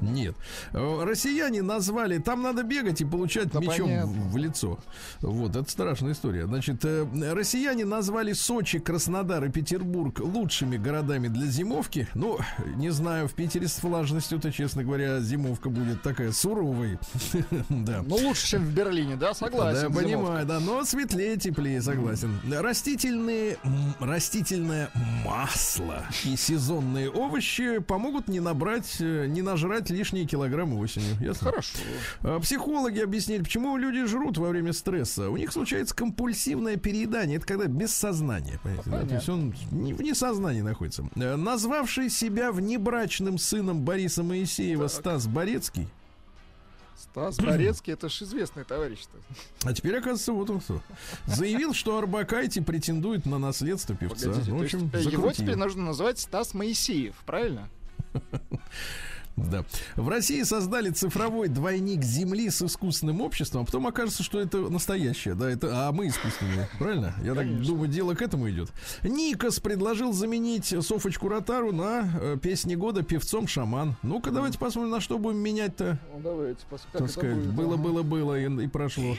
нет. 0.00 0.34
Э, 0.72 1.04
Россияне 1.04 1.62
назвали, 1.62 2.18
там 2.18 2.42
надо 2.42 2.62
бегать 2.62 3.00
и 3.00 3.04
получать 3.04 3.50
Да, 3.52 3.60
мечом 3.60 3.88
понятно. 3.88 4.12
в, 4.12 4.36
лицо. 4.36 4.78
Вот, 5.20 5.56
это 5.56 5.70
страшная 5.70 6.12
история. 6.12 6.46
Значит, 6.46 6.84
э, 6.84 7.06
россияне 7.32 7.84
назвали 7.84 8.32
Сочи, 8.32 8.78
Краснодар 8.78 9.44
и 9.44 9.50
Петербург 9.50 10.20
лучшими 10.20 10.76
городами 10.76 11.28
для 11.28 11.46
зимовки. 11.46 12.08
Ну, 12.14 12.38
не 12.76 12.90
знаю, 12.90 13.28
в 13.28 13.34
Питере 13.34 13.68
с 13.68 13.82
влажностью-то, 13.82 14.52
честно 14.52 14.84
говоря, 14.84 15.20
зимовка 15.20 15.68
будет 15.70 16.02
такая 16.02 16.32
суровой. 16.32 16.98
Да. 17.68 18.02
Ну, 18.06 18.16
лучше, 18.16 18.46
чем 18.46 18.64
в 18.64 18.72
Берлине, 18.74 19.16
да? 19.16 19.34
Согласен. 19.34 19.92
Да, 19.92 20.00
понимаю, 20.00 20.46
да, 20.46 20.60
но 20.60 20.84
светлее, 20.84 21.36
теплее, 21.36 21.82
согласен. 21.82 22.38
Растительные, 22.50 23.58
растительное 24.00 24.90
масло 25.24 26.04
и 26.24 26.36
сезонные 26.36 27.10
овощи 27.10 27.78
помогут 27.78 28.28
не 28.28 28.40
набрать, 28.40 28.96
э, 29.00 29.26
не 29.26 29.42
нажрать 29.54 29.88
лишние 29.90 30.26
килограммы 30.26 30.78
осенью. 30.80 31.16
Ясно? 31.20 31.50
Хорошо. 31.50 31.78
А, 32.22 32.40
Психологи 32.40 32.98
объяснили, 32.98 33.42
почему 33.42 33.76
люди 33.76 34.04
жрут 34.04 34.36
во 34.36 34.48
время 34.48 34.72
стресса. 34.72 35.30
У 35.30 35.36
них 35.36 35.52
случается 35.52 35.94
компульсивное 35.94 36.76
переедание. 36.76 37.36
Это 37.36 37.46
когда 37.46 37.66
без 37.66 37.94
сознания. 37.94 38.58
Понимаете, 38.64 38.90
да? 38.90 39.06
То 39.06 39.14
есть 39.14 39.28
он 39.28 39.54
не 39.70 39.94
вне 39.94 40.14
сознания 40.14 40.62
находится. 40.64 41.08
Э, 41.14 41.36
Назвавший 41.36 42.10
себя 42.10 42.50
внебрачным 42.50 43.38
сыном 43.38 43.82
Бориса 43.84 44.24
Моисеева 44.24 44.88
Стас 44.88 45.26
Борецкий. 45.28 45.86
Стас 46.96 47.36
Борецкий, 47.36 47.92
это 47.92 48.08
ж 48.08 48.22
известный 48.22 48.64
товарищ-то. 48.64 49.68
А 49.68 49.72
теперь, 49.72 49.92
оказывается, 49.98 50.32
вот 50.32 50.50
он 50.50 50.60
кто. 50.60 50.80
Заявил, 51.26 51.74
что 51.74 51.96
Арбакайте 51.96 52.60
претендует 52.60 53.24
на 53.24 53.38
наследство 53.38 53.94
певца. 53.94 54.26
Погодите, 54.30 54.50
Ну, 54.50 54.58
в 54.58 54.62
общем, 54.62 54.90
есть, 54.92 55.06
э, 55.06 55.10
его 55.10 55.30
теперь 55.32 55.54
нужно 55.54 55.84
называть 55.84 56.18
Стас 56.18 56.54
Моисеев, 56.54 57.14
правильно? 57.24 57.68
Да. 59.36 59.64
В 59.96 60.08
России 60.08 60.42
создали 60.42 60.90
цифровой 60.90 61.48
двойник 61.48 62.02
Земли 62.02 62.50
с 62.50 62.62
искусственным 62.62 63.20
обществом, 63.20 63.62
а 63.62 63.64
потом 63.64 63.86
окажется, 63.86 64.22
что 64.22 64.40
это 64.40 64.58
настоящее, 64.58 65.34
да, 65.34 65.50
это, 65.50 65.88
а 65.88 65.92
мы 65.92 66.08
искусственные, 66.08 66.68
правильно? 66.78 67.14
Я 67.22 67.34
так 67.34 67.62
думаю, 67.62 67.88
дело 67.88 68.14
к 68.14 68.22
этому 68.22 68.48
идет. 68.50 68.70
Никос 69.02 69.58
предложил 69.58 70.12
заменить 70.12 70.74
Софочку 70.80 71.28
Ротару 71.28 71.72
на 71.72 72.08
э, 72.20 72.36
песни 72.40 72.76
года 72.76 73.02
певцом 73.02 73.48
Шаман. 73.48 73.96
Ну-ка, 74.02 74.30
давайте 74.30 74.58
посмотрим, 74.58 74.90
на 74.90 75.00
что 75.00 75.18
будем 75.18 75.38
менять-то. 75.38 75.98
Ну, 76.12 76.20
давайте 76.22 76.60
посмотрим, 76.70 77.00
Так 77.00 77.10
сказать, 77.10 77.36
было, 77.36 77.76
было, 77.76 78.02
было 78.02 78.38
и, 78.38 78.64
и 78.64 78.68
прошло. 78.68 79.16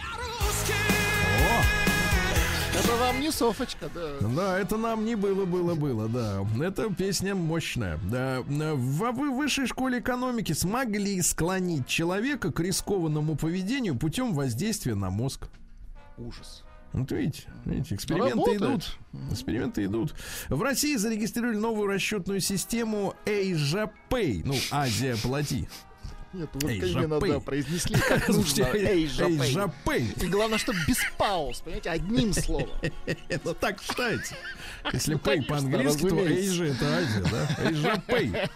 Это 2.78 2.96
вам 2.98 3.20
не 3.22 3.32
Софочка, 3.32 3.90
да. 3.94 4.18
Да, 4.36 4.60
это 4.60 4.78
нам 4.78 5.06
не 5.06 5.16
было, 5.16 5.46
было, 5.46 5.76
было, 5.76 6.08
да. 6.10 6.46
Это 6.64 6.94
песня 6.94 7.34
мощная. 7.36 8.00
Да. 8.12 8.42
В 8.42 9.12
вы- 9.12 9.32
высшей 9.32 9.66
школе 9.68 10.00
экономики 10.00 10.52
смогли 10.54 11.22
склонить 11.22 11.88
человека 11.88 12.52
к 12.52 12.60
рискованному 12.60 13.36
поведению 13.36 13.96
путем 13.98 14.34
воздействия 14.34 14.96
на 14.96 15.10
мозг. 15.10 15.48
Ужас. 16.18 16.64
Вот 16.94 17.12
видите, 17.12 17.44
видите, 17.66 17.96
эксперименты 17.96 18.36
Работает. 18.38 18.62
идут. 18.62 18.98
Эксперименты 19.32 19.84
идут. 19.86 20.14
В 20.48 20.62
России 20.62 20.96
зарегистрировали 20.96 21.58
новую 21.58 21.88
расчетную 21.88 22.40
систему 22.40 23.16
Asia 23.26 23.90
Pay. 24.10 24.44
Ну, 24.46 24.56
Азия 24.72 25.16
плати. 25.22 25.68
Нет, 26.36 26.50
вот 26.54 26.64
Эй, 26.66 26.80
именно, 26.80 27.16
Жапей. 27.16 27.32
да, 27.32 27.40
произнесли 27.40 27.96
как 28.08 28.28
нужно. 28.28 28.64
Эй, 28.74 29.08
Жапей. 29.08 30.14
И 30.22 30.28
главное, 30.28 30.58
чтобы 30.58 30.80
без 30.86 30.98
пауз, 31.18 31.62
понимаете, 31.62 31.92
одним 31.92 32.34
словом. 32.34 32.70
Это 33.30 33.54
так 33.60 33.82
читается. 33.82 34.36
Если 34.92 35.16
pay 35.16 35.24
конечно, 35.24 35.56
по-английски, 35.56 36.02
то 36.02 36.16
разумеется. 36.16 36.64
Asia 36.64 36.76
это 36.76 36.98
Азия, 36.98 37.22
да? 37.32 37.70
Asia 37.70 38.02
Pay. 38.08 38.50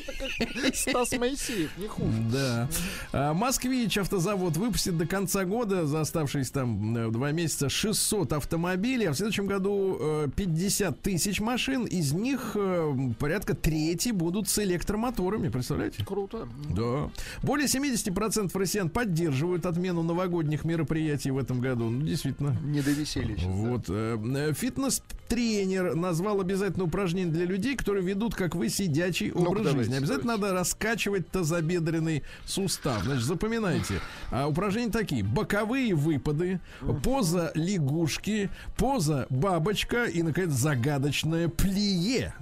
Стас 0.74 1.12
Моисеев, 1.12 1.70
не 1.78 1.86
хуже. 1.86 2.12
Да. 2.32 2.68
А, 3.12 3.34
Москвич 3.34 3.98
автозавод 3.98 4.56
выпустит 4.56 4.96
до 4.96 5.06
конца 5.06 5.44
года 5.44 5.86
за 5.86 6.00
оставшиеся 6.00 6.52
там 6.52 6.96
э, 6.96 7.10
два 7.10 7.32
месяца 7.32 7.68
600 7.68 8.32
автомобилей, 8.32 9.06
а 9.06 9.12
в 9.12 9.16
следующем 9.16 9.46
году 9.46 9.96
э, 10.00 10.28
50 10.34 11.00
тысяч 11.00 11.40
машин. 11.40 11.84
Из 11.84 12.12
них 12.12 12.52
э, 12.54 12.94
порядка 13.18 13.54
трети 13.54 14.10
будут 14.10 14.48
с 14.48 14.58
электромоторами, 14.58 15.48
представляете? 15.48 16.04
Круто. 16.04 16.48
Да. 16.68 17.10
Более 17.42 17.66
70% 17.66 18.50
россиян 18.58 18.90
поддерживают 18.90 19.66
отмену 19.66 20.02
новогодних 20.02 20.64
мероприятий 20.64 21.30
в 21.30 21.38
этом 21.38 21.60
году. 21.60 21.90
Ну, 21.90 22.06
действительно. 22.06 22.56
Не 22.62 22.80
довесели 22.80 23.36
сейчас. 23.36 23.46
Вот. 23.46 23.84
э, 23.88 24.18
э, 24.36 24.52
Фитнес-тренер 24.54 25.94
назвал 25.94 26.40
обязательно 26.40 26.84
упражнения 26.84 27.30
для 27.30 27.44
людей, 27.44 27.76
которые 27.76 28.04
ведут, 28.04 28.34
как 28.34 28.54
вы, 28.54 28.68
сидячий 28.68 29.30
образ 29.32 29.64
давайте, 29.64 29.78
жизни. 29.78 29.89
Обязательно 29.96 30.36
надо 30.36 30.52
раскачивать 30.52 31.30
тазобедренный 31.30 32.22
сустав. 32.44 33.02
Значит, 33.04 33.24
запоминайте. 33.24 34.00
А, 34.30 34.46
упражнения 34.46 34.90
такие. 34.90 35.22
Боковые 35.22 35.94
выпады, 35.94 36.60
поза 37.02 37.52
лягушки, 37.54 38.50
поза 38.76 39.26
бабочка 39.30 40.04
и, 40.04 40.22
наконец, 40.22 40.50
загадочное 40.52 41.48
плие. 41.48 42.34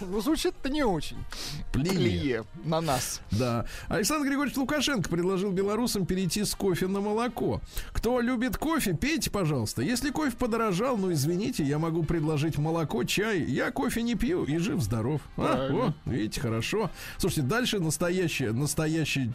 Ну, 0.00 0.20
звучит-то 0.20 0.68
не 0.68 0.82
очень. 0.82 1.16
Плие. 1.72 1.92
Плие 1.92 2.44
на 2.64 2.80
нас. 2.80 3.20
Да. 3.30 3.66
Александр 3.88 4.26
Григорьевич 4.26 4.56
Лукашенко 4.56 5.08
предложил 5.08 5.52
белорусам 5.52 6.06
перейти 6.06 6.44
с 6.44 6.54
кофе 6.54 6.86
на 6.86 7.00
молоко. 7.00 7.60
Кто 7.92 8.20
любит 8.20 8.56
кофе, 8.56 8.94
пейте, 8.94 9.30
пожалуйста. 9.30 9.82
Если 9.82 10.10
кофе 10.10 10.36
подорожал, 10.36 10.96
ну 10.96 11.12
извините, 11.12 11.64
я 11.64 11.78
могу 11.78 12.02
предложить 12.02 12.58
молоко, 12.58 13.04
чай. 13.04 13.42
Я 13.42 13.70
кофе 13.70 14.02
не 14.02 14.14
пью 14.14 14.44
и 14.44 14.58
жив-здоров. 14.58 15.20
А, 15.36 15.68
о, 15.70 15.94
видите, 16.04 16.40
хорошо. 16.40 16.90
Слушайте, 17.18 17.42
дальше 17.42 17.78
настоящее, 17.78 18.52
настоящее... 18.52 19.32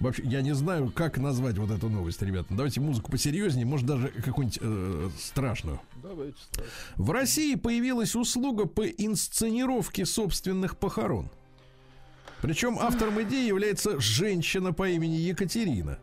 Вообще, 0.00 0.22
я 0.24 0.40
не 0.42 0.54
знаю, 0.54 0.90
как 0.90 1.18
назвать 1.18 1.58
вот 1.58 1.70
эту 1.70 1.88
новость, 1.88 2.22
ребята. 2.22 2.48
Давайте 2.50 2.80
музыку 2.80 3.10
посерьезнее, 3.10 3.66
может 3.66 3.86
даже 3.86 4.08
какую-нибудь 4.08 4.58
э, 4.60 5.10
страшную. 5.18 5.80
Давайте. 6.02 6.38
В 6.96 7.10
России 7.10 7.54
появилась 7.54 8.14
услуга 8.14 8.66
по 8.66 8.86
инсценировке 8.86 10.06
собственных 10.06 10.78
похорон. 10.78 11.30
Причем 12.40 12.78
автором 12.78 13.20
идеи 13.22 13.46
является 13.46 14.00
женщина 14.00 14.72
по 14.72 14.88
имени 14.88 15.16
Екатерина. 15.16 15.98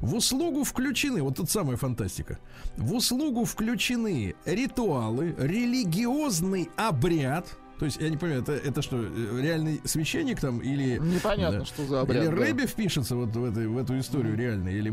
В 0.00 0.14
услугу 0.14 0.64
включены, 0.64 1.22
вот 1.22 1.36
тут 1.36 1.50
самая 1.50 1.76
фантастика, 1.76 2.38
в 2.76 2.94
услугу 2.94 3.44
включены 3.44 4.34
ритуалы, 4.44 5.34
религиозный 5.38 6.68
обряд, 6.76 7.56
то 7.82 7.86
есть, 7.86 8.00
я 8.00 8.10
не 8.10 8.16
понимаю, 8.16 8.42
это, 8.42 8.52
это 8.52 8.80
что, 8.80 8.96
э, 8.96 9.40
реальный 9.42 9.80
священник 9.84 10.38
там 10.38 10.60
или... 10.60 10.98
Непонятно, 11.00 11.58
Да. 11.58 11.64
что 11.64 11.84
за 11.84 12.02
обряд. 12.02 12.22
Или 12.22 12.30
да. 12.30 12.36
Рэбби 12.36 12.66
впишется 12.66 13.16
вот 13.16 13.34
в, 13.34 13.44
этой, 13.44 13.66
в 13.66 13.76
эту 13.76 13.98
историю 13.98 14.36
реально, 14.36 14.68
или, 14.68 14.86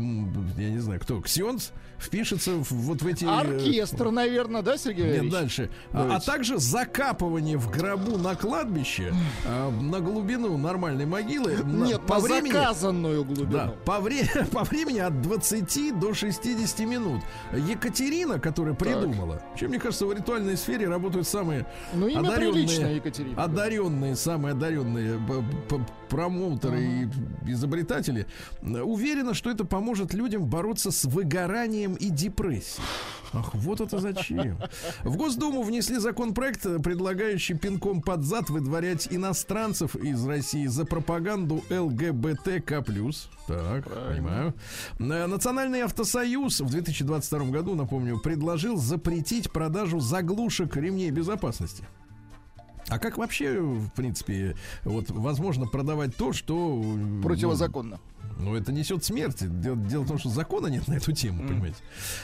я 0.60 0.70
не 0.70 0.78
знаю, 0.80 0.98
кто, 0.98 1.20
Ксенц 1.20 1.68
впишется 2.00 2.50
в, 2.56 2.68
вот 2.72 3.00
в 3.02 3.06
эти... 3.06 3.24
э, 3.24 3.28
Оркестр, 3.28 4.10
наверное, 4.10 4.62
да, 4.62 4.76
Сергей 4.76 5.04
нет, 5.04 5.10
Валерьевич? 5.12 5.32
дальше. 5.32 5.70
А, 5.92 6.16
а 6.16 6.20
также 6.20 6.58
закапывание 6.58 7.56
в 7.58 7.70
гробу 7.70 8.18
на 8.18 8.34
кладбище 8.34 9.14
а, 9.46 9.70
на 9.70 10.00
глубину 10.00 10.58
нормальной 10.58 11.06
могилы. 11.06 11.58
Нет, 11.64 12.00
по 12.08 12.14
на 12.14 12.20
времени. 12.22 12.52
заказанную 12.54 13.22
глубину. 13.24 13.52
Да, 13.52 13.74
по, 13.84 14.00
вре- 14.00 14.26
по 14.50 14.64
времени 14.64 14.98
от 14.98 15.22
20 15.22 15.96
до 16.00 16.12
60 16.12 16.80
минут. 16.80 17.22
Екатерина, 17.52 18.40
которая 18.40 18.74
придумала, 18.74 19.40
чем 19.56 19.68
мне 19.70 19.78
кажется, 19.78 20.06
в 20.06 20.12
ритуальной 20.12 20.56
сфере 20.56 20.88
работают 20.88 21.28
самые 21.28 21.66
Ну, 21.94 22.06
одаренные, 22.18 22.66
Екатерина. 22.88 23.42
одаренные, 23.42 24.16
самые 24.16 24.52
одаренные 24.52 25.20
промоутеры 26.08 26.82
и 26.82 27.08
изобретатели. 27.50 28.26
Уверена, 28.62 29.34
что 29.34 29.50
это 29.50 29.64
поможет 29.64 30.12
людям 30.12 30.46
бороться 30.46 30.90
с 30.90 31.04
выгоранием 31.04 31.94
и 31.94 32.10
депрессией. 32.10 32.84
Ах, 33.32 33.54
вот 33.54 33.80
это 33.80 33.98
зачем? 33.98 34.58
В 35.04 35.16
Госдуму 35.16 35.62
внесли 35.62 35.98
законопроект, 35.98 36.62
предлагающий 36.82 37.56
пинком 37.56 38.02
под 38.02 38.22
зад 38.24 38.50
выдворять 38.50 39.06
иностранцев 39.10 39.94
из 39.94 40.26
России 40.26 40.66
за 40.66 40.84
пропаганду 40.84 41.62
ЛГБТК+. 41.70 42.82
Так, 43.46 43.84
понимаю. 43.88 44.54
Э, 44.98 45.26
Национальный 45.26 45.82
автосоюз 45.82 46.60
в 46.60 46.70
2022 46.70 47.50
году, 47.50 47.74
напомню, 47.74 48.18
предложил 48.18 48.76
запретить 48.76 49.50
продажу 49.52 50.00
заглушек 50.00 50.76
ремней 50.76 51.10
безопасности. 51.10 51.84
А 52.90 52.98
как 52.98 53.18
вообще, 53.18 53.60
в 53.60 53.88
принципе, 53.90 54.56
вот 54.84 55.10
возможно 55.10 55.66
продавать 55.66 56.16
то, 56.16 56.32
что... 56.32 56.54
ну, 56.54 57.22
Противозаконно. 57.22 58.00
Ну, 58.40 58.54
это 58.56 58.72
несет 58.72 59.04
смерть. 59.04 59.36
Дело, 59.60 59.76
дело 59.76 60.02
в 60.04 60.08
том, 60.08 60.18
что 60.18 60.28
закона 60.30 60.68
нет 60.68 60.88
на 60.88 60.94
эту 60.94 61.12
тему, 61.12 61.46
понимаете. 61.46 61.76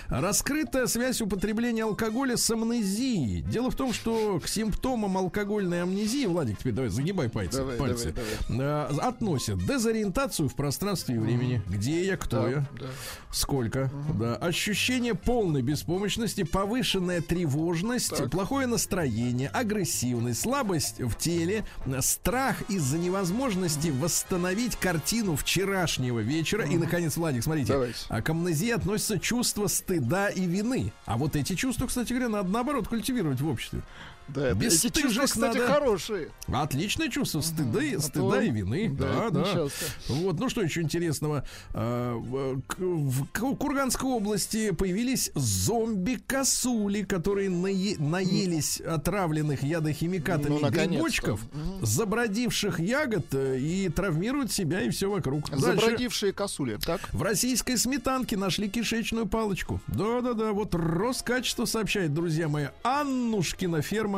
Раскрытая 0.08 0.86
связь 0.86 1.20
употребления 1.20 1.84
алкоголя 1.84 2.36
с 2.36 2.50
амнезией. 2.50 3.42
Дело 3.42 3.70
в 3.70 3.76
том, 3.76 3.92
что 3.92 4.40
к 4.40 4.48
симптомам 4.48 5.16
алкогольной 5.18 5.82
амнезии, 5.82 6.26
Владик, 6.26 6.58
теперь 6.58 6.72
давай 6.72 6.90
загибай 6.90 7.28
пальцы, 7.28 7.58
Давай, 7.58 7.76
пальцы 7.76 8.14
э, 8.48 8.86
относят 9.02 9.58
дезориентацию 9.64 10.48
в 10.48 10.54
пространстве 10.54 11.16
и 11.16 11.18
времени. 11.18 11.62
Где 11.68 12.04
я, 12.06 12.16
кто 12.16 12.42
Да, 12.42 12.48
я, 12.48 12.66
да. 12.80 12.86
сколько, 13.30 13.90
да, 14.18 14.36
ощущение 14.36 15.14
полной 15.14 15.62
беспомощности, 15.62 16.44
повышенная 16.44 17.20
тревожность, 17.20 18.16
Так. 18.16 18.30
плохое 18.30 18.66
настроение, 18.66 19.48
агрессивность, 19.48 20.40
слабость 20.40 21.00
в 21.00 21.14
теле, 21.16 21.64
страх 22.00 22.62
из-за 22.70 22.98
невозможности 22.98 23.88
восстановить 23.88 24.76
картину 24.76 25.36
вчерашнего 25.36 26.05
вечера. 26.14 26.64
И, 26.66 26.76
наконец, 26.76 27.16
Владик, 27.16 27.42
смотрите, 27.42 27.72
Давайте. 27.72 27.98
а 28.08 28.22
к 28.22 28.30
амнезии 28.30 28.70
относятся 28.70 29.18
чувство 29.18 29.66
стыда 29.66 30.28
и 30.28 30.46
вины. 30.46 30.92
А 31.04 31.16
вот 31.16 31.36
эти 31.36 31.54
чувства, 31.54 31.86
кстати 31.86 32.12
говоря, 32.12 32.28
надо 32.28 32.48
наоборот 32.48 32.88
культивировать 32.88 33.40
в 33.40 33.48
обществе. 33.48 33.82
Да, 34.28 34.50
эти 34.50 34.56
Бесстыжих 34.58 35.02
чувства, 35.14 35.24
кстати, 35.24 35.58
надо- 35.58 35.72
хорошие. 35.72 36.28
Отличное 36.48 37.08
чувство 37.08 37.40
стыда, 37.40 37.82
и- 37.82 37.94
а 37.94 38.00
стыда 38.00 38.30
то- 38.36 38.40
и 38.40 38.50
вины. 38.50 38.88
да, 38.88 39.30
Да, 39.30 39.54
да. 39.54 39.68
Вот, 40.08 40.38
ну 40.40 40.48
что 40.48 40.62
еще 40.62 40.82
интересного? 40.82 41.44
А, 41.74 42.14
В 42.16 43.26
Курганской 43.56 44.08
области 44.10 44.70
появились 44.72 45.30
зомби-косули, 45.34 47.02
которые 47.02 47.48
нае- 47.50 48.00
наелись 48.00 48.80
отравленных 48.80 49.62
ядохимикатами 49.62 50.58
Ну, 50.60 50.70
грибочков, 50.70 51.40
забродивших 51.82 52.80
ягод 52.80 53.26
э, 53.32 53.58
и 53.58 53.88
травмируют 53.88 54.52
себя 54.52 54.82
и 54.82 54.90
все 54.90 55.10
вокруг. 55.10 55.50
Дальше. 55.50 55.64
Забродившие 55.66 56.32
косули, 56.32 56.78
так? 56.84 57.00
В 57.12 57.22
российской 57.22 57.76
сметанке 57.76 58.36
нашли 58.36 58.68
кишечную 58.68 59.26
палочку. 59.26 59.80
Да-да-да, 59.88 60.52
вот 60.52 60.74
Роскачество 60.74 61.64
сообщает, 61.64 62.12
друзья 62.14 62.48
мои, 62.48 62.66
Аннушкина 62.82 63.82
ферма, 63.82 64.15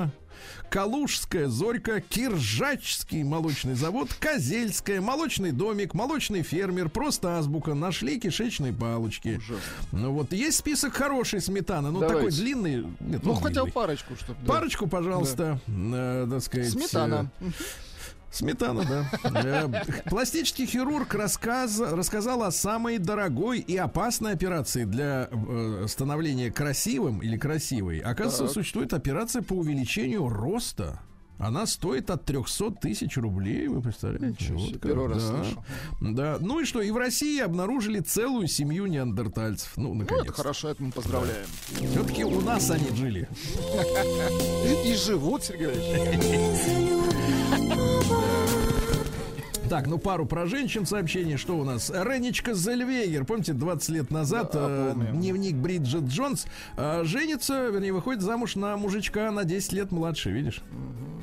Калужская 0.70 1.49
зорька, 1.49 2.01
Киржачский 2.01 3.22
молочный 3.22 3.74
завод, 3.74 4.12
Козельская, 4.18 5.01
молочный 5.01 5.53
домик, 5.53 5.95
молочный 5.95 6.43
фермер, 6.43 6.89
просто 6.89 7.39
азбука, 7.39 7.74
нашли 7.74 8.20
кишечные 8.20 8.72
палочки. 8.72 9.41
Ну 9.93 10.12
вот, 10.12 10.32
есть 10.32 10.59
список 10.59 10.95
хорошей 10.95 11.41
сметаны, 11.41 11.91
ну 11.91 12.01
такой 12.01 12.30
длинный. 12.30 12.86
Нет, 13.01 13.22
Ну, 13.24 13.32
он 13.32 13.43
хотя 13.43 13.64
бы 13.64 13.70
парочку, 13.70 14.14
чтобы... 14.16 14.39
Парочку, 14.47 14.86
пожалуйста, 14.86 15.61
э, 15.66 16.26
так 16.30 16.43
сказать. 16.43 16.70
Сметана. 16.70 17.30
Сметана, 18.31 18.85
да. 19.22 19.85
Пластический 20.07 20.66
хирург 20.66 21.14
рассказ, 21.14 21.81
рассказал 21.81 22.43
о 22.43 22.51
самой 22.51 22.99
дорогой 22.99 23.59
и 23.59 23.76
опасной 23.76 24.33
операции 24.33 24.85
для 24.85 25.29
э, 25.31 25.87
становления 25.89 26.51
красивым 26.51 27.20
или 27.22 27.37
красивой. 27.37 28.01
Оказывается, 28.01 28.45
Так. 28.45 28.53
существует 28.53 28.93
операция 28.93 29.43
по 29.43 29.55
увеличению 29.55 30.29
роста. 30.29 31.01
Она 31.39 31.66
стоит 31.66 32.11
от 32.11 32.24
300 32.24 32.72
тысяч 32.72 33.16
рублей, 33.16 33.68
вы 33.68 33.80
представляете? 33.80 34.26
Ничего 34.26 34.72
как, 34.72 34.80
первый 34.80 35.09
раз 35.09 35.22
да. 35.30 35.45
слышу. 35.45 35.64
Да. 36.01 36.39
Ну 36.41 36.61
и 36.61 36.64
что, 36.64 36.80
и 36.80 36.91
в 36.91 36.97
России 36.97 37.41
обнаружили 37.41 38.01
целую 38.01 38.49
семью 38.49 38.86
неандертальцев. 38.86 39.72
Ну, 39.76 39.89
Ну, 39.89 39.95
наконец. 39.95 40.24
это 40.24 40.32
хорошо, 40.32 40.70
это 40.70 40.82
мы 40.82 40.91
поздравляем. 40.91 41.47
Все-таки 41.93 42.24
у 42.24 42.41
нас 42.41 42.70
они 42.70 42.91
жили. 42.95 43.28
И 44.84 44.95
живут, 44.95 45.45
Сергей. 45.45 45.68
Так, 49.68 49.86
ну 49.86 49.99
пару 49.99 50.24
про 50.24 50.47
женщин 50.47 50.86
сообщений. 50.86 51.36
Что 51.36 51.59
у 51.59 51.62
нас? 51.62 51.91
Ренечка 51.91 52.55
Зельвегер, 52.55 53.26
помните, 53.26 53.53
20 53.53 53.89
лет 53.91 54.11
назад 54.11 54.51
Да, 54.55 54.95
э, 54.97 55.12
дневник 55.12 55.57
Бриджит 55.57 56.05
Джонс 56.05 56.47
э, 56.78 57.05
женится, 57.05 57.68
вернее, 57.68 57.93
выходит 57.93 58.22
замуж 58.22 58.57
на 58.57 58.78
мужичка 58.78 59.30
на 59.30 59.45
10 59.45 59.72
лет 59.74 59.93
младше, 59.93 60.30
видишь? 60.30 60.62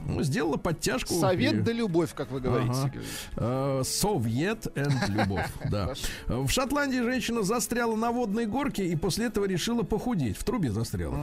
Ну, 0.07 0.23
сделала 0.23 0.57
подтяжку. 0.57 1.13
Совет 1.15 1.53
И- 1.53 1.57
да 1.61 1.71
любовь, 1.71 2.13
как 2.13 2.31
вы 2.31 2.39
говорите, 2.39 2.71
Ага. 2.73 2.91
Э, 3.37 3.81
Совет 3.83 4.67
and 4.77 4.93
любовь, 5.09 5.49
да. 5.71 5.93
В 6.27 6.49
Шотландии 6.49 6.99
женщина 7.01 7.43
застряла 7.43 7.95
на 7.95 8.11
водной 8.11 8.45
горке 8.45 8.85
и 8.85 8.95
после 8.95 9.25
этого 9.27 9.45
решила 9.45 9.83
похудеть. 9.83 10.37
В 10.37 10.43
трубе 10.43 10.71
застряла. 10.71 11.17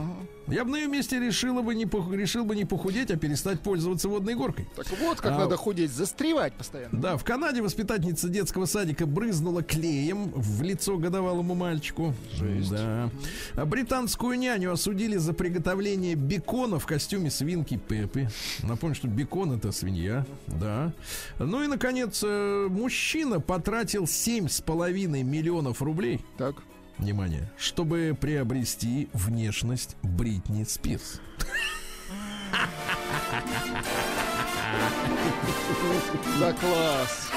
Я 0.47 0.65
бы 0.65 0.71
на 0.71 0.75
ее 0.77 0.87
месте 0.87 1.19
решила 1.19 1.61
бы 1.61 1.73
не 1.75 1.85
пох- 1.85 2.13
решил 2.15 2.43
бы 2.45 2.55
не 2.55 2.65
похудеть, 2.65 3.09
а 3.11 3.15
перестать 3.17 3.61
пользоваться 3.61 4.09
водной 4.09 4.35
горкой. 4.35 4.67
Так 4.75 4.87
вот, 4.99 5.21
как 5.21 5.31
А, 5.31 5.37
надо 5.39 5.55
худеть, 5.55 5.91
застревать 5.91 6.53
постоянно. 6.53 6.99
Да, 6.99 7.17
в 7.17 7.23
Канаде 7.23 7.61
воспитательница 7.61 8.27
детского 8.27 8.65
садика 8.65 9.05
брызнула 9.05 9.63
клеем 9.63 10.29
в 10.35 10.61
лицо 10.61 10.97
годовалому 10.97 11.55
мальчику. 11.55 12.13
Да. 12.69 13.09
А 13.55 13.65
британскую 13.65 14.37
няню 14.37 14.71
осудили 14.73 15.17
за 15.17 15.33
приготовление 15.33 16.15
бекона 16.15 16.79
в 16.79 16.85
костюме 16.85 17.29
свинки 17.31 17.77
Пеппи. 17.77 18.29
Напомню, 18.73 18.95
что 18.95 19.07
бекон 19.07 19.51
это 19.51 19.71
свинья. 19.71 20.25
Да. 20.47 20.91
Ну 21.37 21.61
и, 21.61 21.67
наконец, 21.67 22.23
э, 22.25 22.67
мужчина 22.71 23.39
потратил 23.39 24.05
7,5 24.05 25.21
миллионов 25.21 25.83
рублей. 25.83 26.21
Так. 26.39 26.55
Внимание, 26.97 27.51
чтобы 27.55 28.17
приобрести 28.19 29.09
внешность 29.13 29.95
Бритни 30.01 30.63
Спирс. 30.63 31.21
Да 36.39 36.53
класс. 36.53 37.29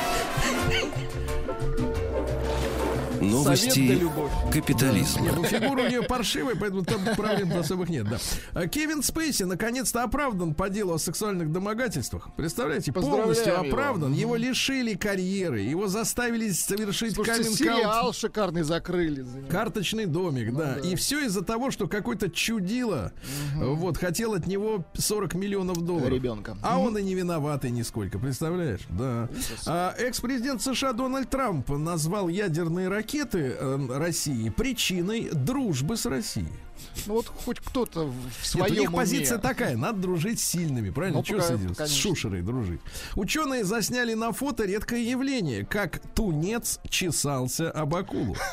Новости 3.20 3.70
Совет 3.70 3.88
да 3.88 3.94
любовь. 3.94 4.32
капитализма. 4.52 5.22
Не, 5.22 5.30
ну 5.30 5.44
фигура 5.44 5.82
у 5.82 5.88
нее 5.88 6.02
паршивая, 6.02 6.54
поэтому 6.54 6.84
там 6.84 7.00
проблем 7.16 7.52
особых 7.56 7.88
нет, 7.88 8.08
да. 8.08 8.18
А 8.52 8.66
Кевин 8.66 9.02
Спейси 9.02 9.44
наконец-то 9.44 10.02
оправдан 10.02 10.54
по 10.54 10.68
делу 10.68 10.94
о 10.94 10.98
сексуальных 10.98 11.50
домогательствах. 11.52 12.28
Представляете, 12.36 12.92
полностью 12.92 13.52
его. 13.52 13.62
оправдан. 13.68 14.12
Его 14.12 14.36
лишили 14.36 14.94
карьеры, 14.94 15.60
его 15.60 15.88
заставили 15.88 16.50
совершить 16.50 17.14
Слушайте, 17.14 17.50
сериал 17.50 18.12
шикарный 18.12 18.62
закрыли. 18.62 19.24
Карточный 19.48 20.06
домик, 20.06 20.54
да. 20.54 20.76
Ну 20.76 20.82
да. 20.82 20.88
И 20.88 20.94
все 20.96 21.24
из-за 21.26 21.42
того, 21.42 21.70
что 21.70 21.88
какой-то 21.88 22.30
чудило 22.30 23.12
вот 23.56 23.96
хотел 23.96 24.34
от 24.34 24.46
него 24.46 24.84
40 24.94 25.34
миллионов 25.34 25.80
долларов. 25.80 26.10
Ребенка. 26.10 26.56
А 26.62 26.78
он 26.78 26.96
и 26.98 27.02
не 27.02 27.14
виноватый 27.14 27.70
нисколько, 27.70 28.18
представляешь? 28.18 28.80
Да. 28.90 29.28
А, 29.66 29.94
экс-президент 29.98 30.62
США 30.62 30.92
Дональд 30.92 31.30
Трамп 31.30 31.68
назвал 31.70 32.28
ядерные 32.28 32.88
ракеты 32.88 33.05
э, 33.14 33.86
России 33.98 34.48
причиной 34.50 35.30
дружбы 35.32 35.96
с 35.96 36.06
Россией. 36.06 36.48
Ну 37.06 37.14
вот 37.14 37.26
хоть 37.26 37.58
кто-то 37.60 38.04
в 38.06 38.14
Нет, 38.14 38.32
у 38.42 38.46
своем 38.46 38.78
них 38.80 38.92
позиция 38.92 39.38
уме. 39.38 39.42
такая, 39.42 39.76
надо 39.76 39.98
дружить 40.00 40.40
с 40.40 40.44
сильными, 40.44 40.90
правильно? 40.90 41.18
Ну, 41.18 41.24
Чего 41.24 41.38
пока- 41.38 41.48
с, 41.48 41.58
этим, 41.60 41.74
с 41.74 41.76
конечно. 41.78 41.96
шушерой 41.96 42.42
дружить? 42.42 42.80
Ученые 43.14 43.64
засняли 43.64 44.14
на 44.14 44.32
фото 44.32 44.64
редкое 44.64 45.02
явление, 45.02 45.64
как 45.64 46.00
тунец 46.14 46.80
чесался 46.88 47.70
об 47.70 47.94
акулу. 47.94 48.36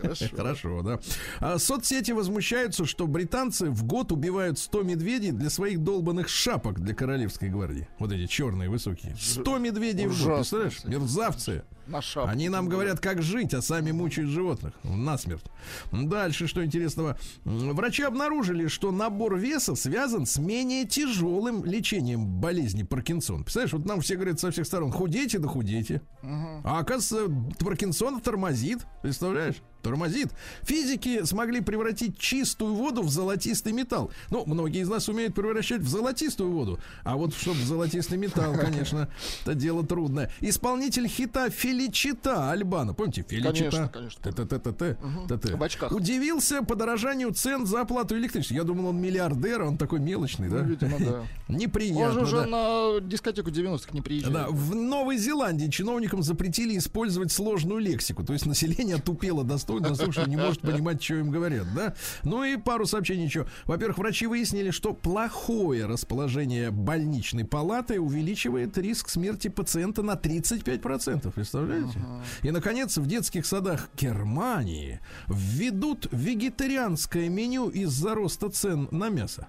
Хорошо. 0.00 0.24
Хорошо, 0.36 0.82
да. 0.82 0.98
А 1.38 1.58
соцсети 1.58 2.10
возмущаются, 2.10 2.84
что 2.84 3.06
британцы 3.06 3.70
в 3.70 3.84
год 3.84 4.10
убивают 4.10 4.58
100 4.58 4.82
медведей 4.82 5.30
для 5.30 5.50
своих 5.50 5.78
долбанных 5.84 6.28
шапок 6.28 6.80
для 6.80 6.94
королевской 6.94 7.48
гвардии. 7.48 7.88
Вот 8.00 8.10
эти 8.10 8.26
черные 8.26 8.68
высокие. 8.68 9.14
100 9.18 9.58
медведей 9.58 10.06
в 10.06 10.10
год, 10.10 10.40
Ужасно, 10.40 10.58
представляешь? 10.62 10.84
Мерзавцы. 10.84 11.64
На 11.86 12.00
шапку. 12.00 12.30
Они 12.30 12.48
нам 12.48 12.68
говорят, 12.68 13.00
как 13.00 13.22
жить, 13.22 13.54
а 13.54 13.62
сами 13.62 13.90
мучают 13.90 14.30
животных 14.30 14.74
насмерть. 14.82 15.44
Дальше, 15.92 16.46
что 16.46 16.64
интересного. 16.64 17.18
Врачи 17.44 18.02
обнаружили, 18.02 18.68
что 18.68 18.90
набор 18.90 19.36
веса 19.36 19.74
связан 19.74 20.26
с 20.26 20.38
менее 20.38 20.86
тяжелым 20.86 21.64
лечением 21.64 22.26
болезни 22.26 22.82
Паркинсон. 22.82 23.44
Представляешь, 23.44 23.72
вот 23.72 23.84
нам 23.84 24.00
все 24.00 24.16
говорят 24.16 24.40
со 24.40 24.50
всех 24.50 24.66
сторон, 24.66 24.92
худейте 24.92 25.38
да 25.38 25.48
худейте. 25.48 26.02
А 26.22 26.78
оказывается, 26.78 27.64
Паркинсон 27.64 28.20
тормозит. 28.20 28.86
Представляешь? 29.02 29.56
Тормозит. 29.82 30.28
Физики 30.62 31.24
смогли 31.24 31.60
превратить 31.60 32.16
чистую 32.18 32.74
воду 32.74 33.02
в 33.02 33.10
золотистый 33.10 33.74
металл. 33.74 34.10
Ну, 34.30 34.44
многие 34.46 34.80
из 34.80 34.88
нас 34.88 35.10
умеют 35.10 35.34
превращать 35.34 35.82
в 35.82 35.88
золотистую 35.88 36.50
воду. 36.50 36.80
А 37.02 37.16
вот 37.16 37.34
чтобы 37.34 37.58
в 37.60 37.64
золотистый 37.64 38.16
металл, 38.16 38.54
конечно, 38.58 39.10
это 39.42 39.54
дело 39.54 39.84
трудное. 39.84 40.30
Исполнитель 40.40 41.06
хита 41.06 41.50
Феличита 41.74 42.50
Альбана. 42.50 42.94
Помните? 42.94 43.24
Феличита. 43.28 43.52
Конечно, 43.52 43.88
конечно. 43.88 44.22
Т-т-т-т-т. 44.22 44.96
Т-т. 45.28 45.56
В 45.56 45.62
очках. 45.62 45.92
Удивился 45.92 46.62
подорожанию 46.62 47.32
цен 47.32 47.66
за 47.66 47.80
оплату 47.80 48.16
электричества. 48.16 48.54
Я 48.54 48.64
думал, 48.64 48.88
он 48.88 49.00
миллиардер, 49.00 49.62
он 49.62 49.76
такой 49.76 50.00
мелочный, 50.00 50.48
да? 50.48 50.62
Ну, 50.62 50.64
видимо, 50.64 50.98
да. 50.98 51.22
Неприятно. 51.48 52.04
Он 52.04 52.12
же 52.12 52.20
уже 52.20 52.36
да. 52.36 52.46
на 52.46 53.00
дискотеку 53.00 53.50
90-х 53.50 53.90
не 53.92 54.00
приезжает. 54.00 54.34
Да, 54.34 54.46
в 54.48 54.74
Новой 54.74 55.16
Зеландии 55.18 55.68
чиновникам 55.68 56.22
запретили 56.22 56.78
использовать 56.78 57.32
сложную 57.32 57.80
лексику. 57.80 58.22
То 58.22 58.32
есть 58.32 58.46
население 58.46 58.98
тупело 58.98 59.42
достойно, 59.42 59.94
что 59.94 60.28
не 60.28 60.36
может 60.36 60.60
понимать, 60.60 61.02
что 61.02 61.14
им 61.14 61.30
говорят, 61.30 61.66
да? 61.74 61.94
Ну 62.22 62.44
и 62.44 62.56
пару 62.56 62.86
сообщений 62.86 63.24
еще. 63.24 63.46
Во-первых, 63.64 63.98
врачи 63.98 64.26
выяснили, 64.26 64.70
что 64.70 64.94
плохое 64.94 65.86
расположение 65.86 66.70
больничной 66.70 67.44
палаты 67.44 68.00
увеличивает 68.00 68.78
риск 68.78 69.08
смерти 69.08 69.48
пациента 69.48 70.02
на 70.02 70.12
35%. 70.12 71.32
Представляете? 71.32 71.63
Представляете? 71.66 72.00
И, 72.42 72.50
наконец, 72.50 72.96
в 72.96 73.06
детских 73.06 73.46
садах 73.46 73.88
Германии 73.96 75.00
введут 75.28 76.08
вегетарианское 76.12 77.28
меню 77.28 77.68
из-за 77.68 78.14
роста 78.14 78.48
цен 78.50 78.88
на 78.90 79.08
мясо. 79.08 79.48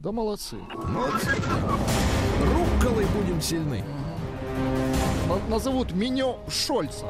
Да 0.00 0.12
молодцы. 0.12 0.56
Молодцы. 0.74 1.30
Рукколой 2.40 3.06
будем 3.06 3.40
сильны. 3.40 3.82
На- 5.28 5.48
Назовут 5.48 5.92
меню 5.92 6.36
Шольца. 6.48 7.06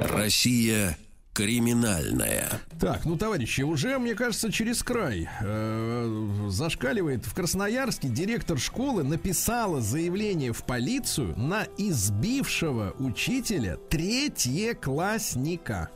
Россия 0.00 0.96
криминальная. 1.38 2.60
Так, 2.80 3.04
ну, 3.04 3.16
товарищи, 3.16 3.62
уже, 3.62 3.96
мне 4.00 4.16
кажется, 4.16 4.50
через 4.50 4.82
край 4.82 5.28
э, 5.40 6.30
зашкаливает. 6.48 7.24
В 7.24 7.32
Красноярске 7.32 8.08
директор 8.08 8.58
школы 8.58 9.04
написала 9.04 9.80
заявление 9.80 10.52
в 10.52 10.64
полицию 10.64 11.38
на 11.38 11.64
избившего 11.76 12.92
учителя 12.98 13.76
третьеклассника. 13.88 15.90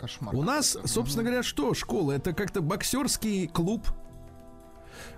Кошмар. 0.00 0.34
У 0.34 0.42
нас, 0.42 0.76
собственно 0.84 1.22
говоря, 1.22 1.44
что 1.44 1.74
школа? 1.74 2.10
Это 2.10 2.32
как-то 2.32 2.60
боксерский 2.60 3.46
клуб. 3.46 3.86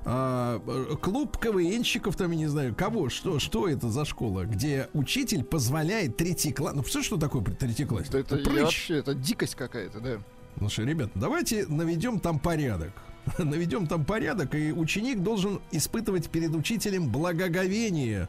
А, 0.06 0.60
э, 0.66 0.96
клуб 1.00 1.38
КВНщиков, 1.38 2.14
там, 2.16 2.30
я 2.32 2.36
не 2.36 2.46
знаю, 2.46 2.74
кого, 2.74 3.08
что, 3.08 3.38
что 3.38 3.68
это 3.68 3.88
за 3.88 4.04
школа, 4.04 4.44
где 4.44 4.88
учитель 4.92 5.44
позволяет 5.44 6.16
третий 6.16 6.52
класс. 6.52 6.74
Ну, 6.74 6.84
что, 6.84 7.02
что 7.02 7.16
такое 7.16 7.42
третий 7.42 7.86
класс? 7.86 8.08
Это 8.12 8.36
Прыщ. 8.36 8.60
вообще, 8.60 8.98
это 8.98 9.14
дикость 9.14 9.54
какая-то, 9.54 10.00
да. 10.00 10.18
Слушай, 10.58 10.84
ребят, 10.84 11.10
давайте 11.14 11.66
наведем 11.66 12.20
там 12.20 12.38
порядок. 12.38 12.92
Наведем 13.38 13.86
там 13.86 14.04
порядок, 14.04 14.54
и 14.54 14.70
ученик 14.72 15.22
должен 15.22 15.62
испытывать 15.72 16.28
перед 16.28 16.54
учителем 16.54 17.08
благоговение 17.08 18.28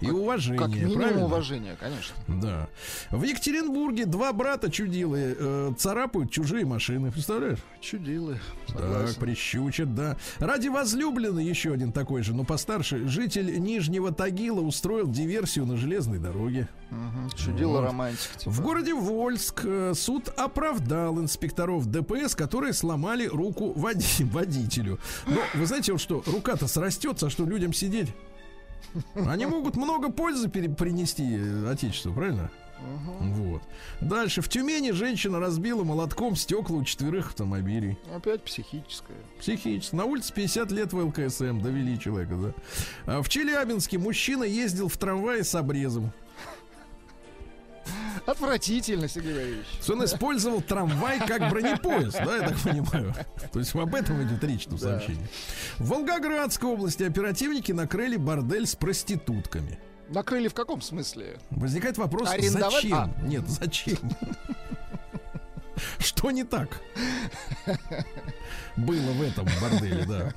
и 0.00 0.10
уважение. 0.10 0.60
Ну, 0.60 0.66
Как 0.66 0.74
минимум 0.74 0.96
правильно? 0.98 1.24
уважение, 1.24 1.76
конечно. 1.78 2.14
Да. 2.28 2.68
В 3.10 3.22
Екатеринбурге 3.22 4.06
два 4.06 4.32
брата 4.32 4.70
чудилы 4.70 5.36
э, 5.38 5.72
царапают 5.78 6.30
чужие 6.30 6.64
машины. 6.64 7.10
Представляешь? 7.10 7.58
Чудилы. 7.80 8.38
Так, 8.68 9.14
прищучат, 9.16 9.94
да. 9.94 10.16
Ради 10.38 10.68
возлюбленной 10.68 11.44
еще 11.44 11.72
один 11.72 11.92
такой 11.92 12.22
же, 12.22 12.34
но 12.34 12.44
постарше, 12.44 13.08
житель 13.08 13.58
Нижнего 13.58 14.12
Тагила 14.12 14.60
устроил 14.60 15.08
диверсию 15.08 15.66
на 15.66 15.76
железной 15.76 16.18
дороге. 16.18 16.68
Мгм. 16.90 17.30
Чудило 17.36 17.78
Вот. 17.80 17.86
романтика. 17.86 18.38
типа. 18.38 18.50
В 18.50 18.60
городе 18.62 18.94
Вольск 18.94 19.62
э, 19.64 19.92
суд 19.94 20.28
оправдал 20.36 21.20
инспекторов 21.20 21.86
ДПС, 21.86 22.34
которые 22.34 22.72
сломали 22.72 23.26
руку 23.26 23.72
води- 23.76 24.24
водителю. 24.30 24.98
Но 25.26 25.40
вы 25.54 25.66
знаете, 25.66 25.92
вот 25.92 26.00
что, 26.00 26.22
рука-то 26.26 26.66
срастется, 26.66 27.26
а 27.26 27.30
что 27.30 27.44
людям 27.44 27.72
сидеть? 27.72 28.08
Они 29.14 29.46
могут 29.46 29.76
много 29.76 30.10
пользы 30.10 30.48
принести 30.48 31.38
Отечеству, 31.68 32.12
правильно? 32.12 32.50
Вот. 33.20 33.62
Дальше. 34.00 34.40
В 34.40 34.48
Тюмени 34.48 34.92
женщина 34.92 35.38
разбила 35.38 35.84
молотком 35.84 36.34
стекла 36.34 36.78
у 36.78 36.84
четверых 36.84 37.28
автомобилей. 37.28 37.98
Опять 38.14 38.42
психическое. 38.42 39.16
Психически. 39.38 39.94
На 39.94 40.06
улице 40.06 40.32
50 40.32 40.72
лет 40.72 40.92
в 40.92 40.98
ЛКСМ. 40.98 41.60
Довели 41.60 41.98
человека, 41.98 42.34
да. 42.36 42.54
А 43.06 43.22
в 43.22 43.28
Челябинске 43.28 43.98
мужчина 43.98 44.44
ездил 44.44 44.88
в 44.88 44.96
трамвае 44.96 45.44
с 45.44 45.54
обрезом. 45.54 46.12
Отвратительно, 48.26 49.08
Сергей 49.08 49.32
Валерьевич. 49.32 49.66
Он 49.88 50.04
использовал 50.04 50.60
трамвай 50.60 51.18
как 51.18 51.48
бронепоезд, 51.50 52.18
да, 52.24 52.36
я 52.36 52.48
так 52.48 52.58
понимаю. 52.60 53.14
То 53.52 53.58
есть 53.58 53.74
об 53.74 53.94
этом 53.94 54.22
идет 54.22 54.42
речь 54.44 54.66
в 54.66 54.78
сообщении. 54.78 55.26
В 55.78 55.88
Волгоградской 55.88 56.68
области 56.68 57.02
оперативники 57.02 57.72
накрыли 57.72 58.16
бордель 58.16 58.66
с 58.66 58.76
проститутками. 58.76 59.78
Накрыли 60.08 60.48
в 60.48 60.54
каком 60.54 60.82
смысле? 60.82 61.38
Возникает 61.50 61.96
вопрос, 61.96 62.30
Арендовать? 62.30 62.74
зачем? 62.74 62.94
А. 62.94 63.10
Нет, 63.22 63.48
зачем? 63.48 63.98
Что 65.98 66.30
не 66.30 66.44
так? 66.44 66.80
Было 68.76 69.12
в 69.12 69.22
этом 69.22 69.46
борделе, 69.60 70.04
да. 70.06 70.32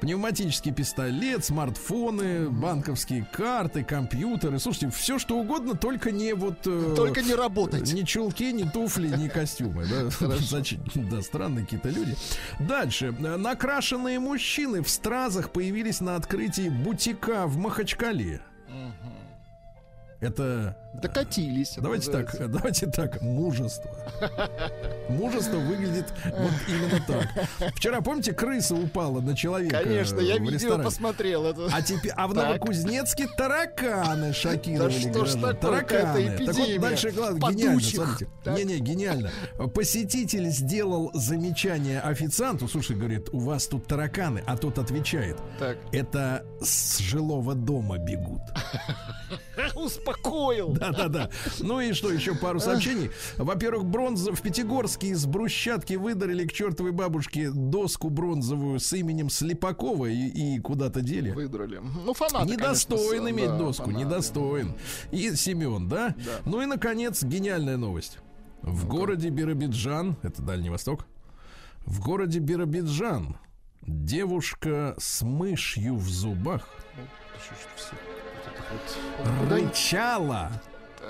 Пневматический 0.00 0.72
пистолет, 0.72 1.44
смартфоны, 1.44 2.48
банковские 2.48 3.26
карты, 3.30 3.84
компьютеры. 3.84 4.58
Слушайте, 4.58 4.90
все 4.90 5.18
что 5.18 5.38
угодно, 5.38 5.74
только 5.74 6.10
не 6.10 6.32
вот... 6.32 6.66
э, 6.66 6.94
Только 6.96 7.20
не 7.22 7.34
работать. 7.34 7.92
Ни 7.92 8.02
чулки, 8.02 8.50
ни 8.52 8.62
туфли, 8.64 9.08
ни 9.08 9.28
костюмы. 9.28 9.84
Да, 9.86 10.26
да 11.10 11.22
странные 11.22 11.64
какие-то 11.64 11.90
люди. 11.90 12.16
Дальше. 12.60 13.12
Накрашенные 13.12 14.18
мужчины 14.18 14.82
в 14.82 14.88
стразах 14.88 15.50
появились 15.50 16.00
на 16.00 16.16
открытии 16.16 16.68
бутика 16.70 17.46
в 17.46 17.58
Махачкале. 17.58 18.40
Это 20.20 20.76
Докатились. 20.92 21.72
это 21.72 21.82
Давайте 21.82 22.06
называется. 22.10 22.38
так, 22.38 22.50
давайте 22.50 22.86
так, 22.86 23.22
мужество. 23.22 23.90
Мужество 25.08 25.56
выглядит 25.58 26.06
вот 26.24 26.52
именно 26.68 27.04
так. 27.06 27.74
Вчера, 27.76 28.00
помните, 28.00 28.32
крыса 28.32 28.74
упала 28.74 29.20
на 29.20 29.36
человека 29.36 29.82
Конечно, 29.82 30.20
я 30.20 30.38
видео 30.38 30.78
посмотрел. 30.78 31.46
Это... 31.46 31.68
А 31.72 31.82
теперь, 31.82 32.12
а 32.16 32.26
в 32.26 32.34
Так. 32.40 32.46
Новокузнецке 32.46 33.28
тараканы 33.36 34.32
шокировали 34.32 34.92
Да 34.92 35.10
что 35.10 35.24
ж 35.26 35.32
такое, 35.34 35.54
тараканы. 35.54 36.36
какая-то 36.36 36.46
Так 36.46 36.56
вот 36.56 36.80
дальше 36.80 37.10
главное, 37.10 37.50
гениально, 37.50 37.80
смотрите. 37.80 38.28
Не-не, 38.46 38.78
гениально. 38.78 39.30
Посетитель 39.74 40.48
сделал 40.50 41.10
замечание 41.14 42.00
официанту. 42.00 42.66
Слушай, 42.68 42.96
говорит, 42.96 43.28
у 43.32 43.38
вас 43.38 43.66
тут 43.66 43.86
тараканы, 43.86 44.42
а 44.46 44.56
тот 44.56 44.78
отвечает. 44.78 45.36
Так. 45.58 45.78
Это 45.92 46.44
с 46.60 46.98
жилого 46.98 47.54
дома 47.54 47.98
бегут. 47.98 48.42
Успокоил. 49.74 50.76
Да-да-да. 50.80 51.30
Ну 51.60 51.80
и 51.80 51.92
что, 51.92 52.10
еще 52.10 52.34
пару 52.34 52.60
сообщений. 52.60 53.10
Во-первых, 53.36 53.84
бронза 53.84 54.32
в 54.32 54.40
Пятигорске 54.40 55.08
из 55.08 55.26
брусчатки 55.26 55.94
выдарили 55.94 56.46
к 56.46 56.52
чертовой 56.52 56.92
бабушке 56.92 57.50
доску 57.50 58.08
бронзовую 58.10 58.80
с 58.80 58.92
именем 58.92 59.30
Слепакова 59.30 60.06
и, 60.06 60.56
и 60.56 60.58
куда-то 60.60 61.00
дели. 61.00 61.30
Выдрали. 61.30 61.80
Ну, 62.04 62.14
фанаты, 62.14 62.52
Недостоин 62.52 63.24
конечно, 63.24 63.30
иметь 63.30 63.50
да, 63.50 63.58
доску, 63.58 63.84
фанаты. 63.84 64.04
недостоин. 64.04 64.74
И 65.12 65.34
Семен, 65.36 65.88
да? 65.88 66.14
Ну 66.44 66.62
и, 66.62 66.66
наконец, 66.66 67.22
гениальная 67.22 67.76
новость. 67.76 68.18
В 68.62 68.86
городе 68.86 69.30
Биробиджан, 69.30 70.16
это 70.22 70.42
Дальний 70.42 70.70
Восток, 70.70 71.06
в 71.86 72.00
городе 72.00 72.40
Биробиджан 72.40 73.36
девушка 73.82 74.94
с 74.98 75.22
мышью 75.22 75.96
в 75.96 76.08
зубах 76.08 76.68
рычала 79.50 80.50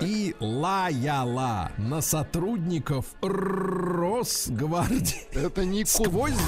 и 0.01 0.35
лаяла 0.41 1.71
на 1.77 2.01
сотрудников 2.01 3.05
Росгвардии 3.21 5.27
Это 5.33 5.65
не 5.65 5.85
сквозь 5.85 6.33
зубы. 6.33 6.41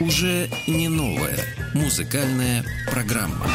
Уже 0.00 0.48
не 0.66 0.88
новая 0.88 1.38
музыкальная 1.74 2.64
программа. 2.90 3.46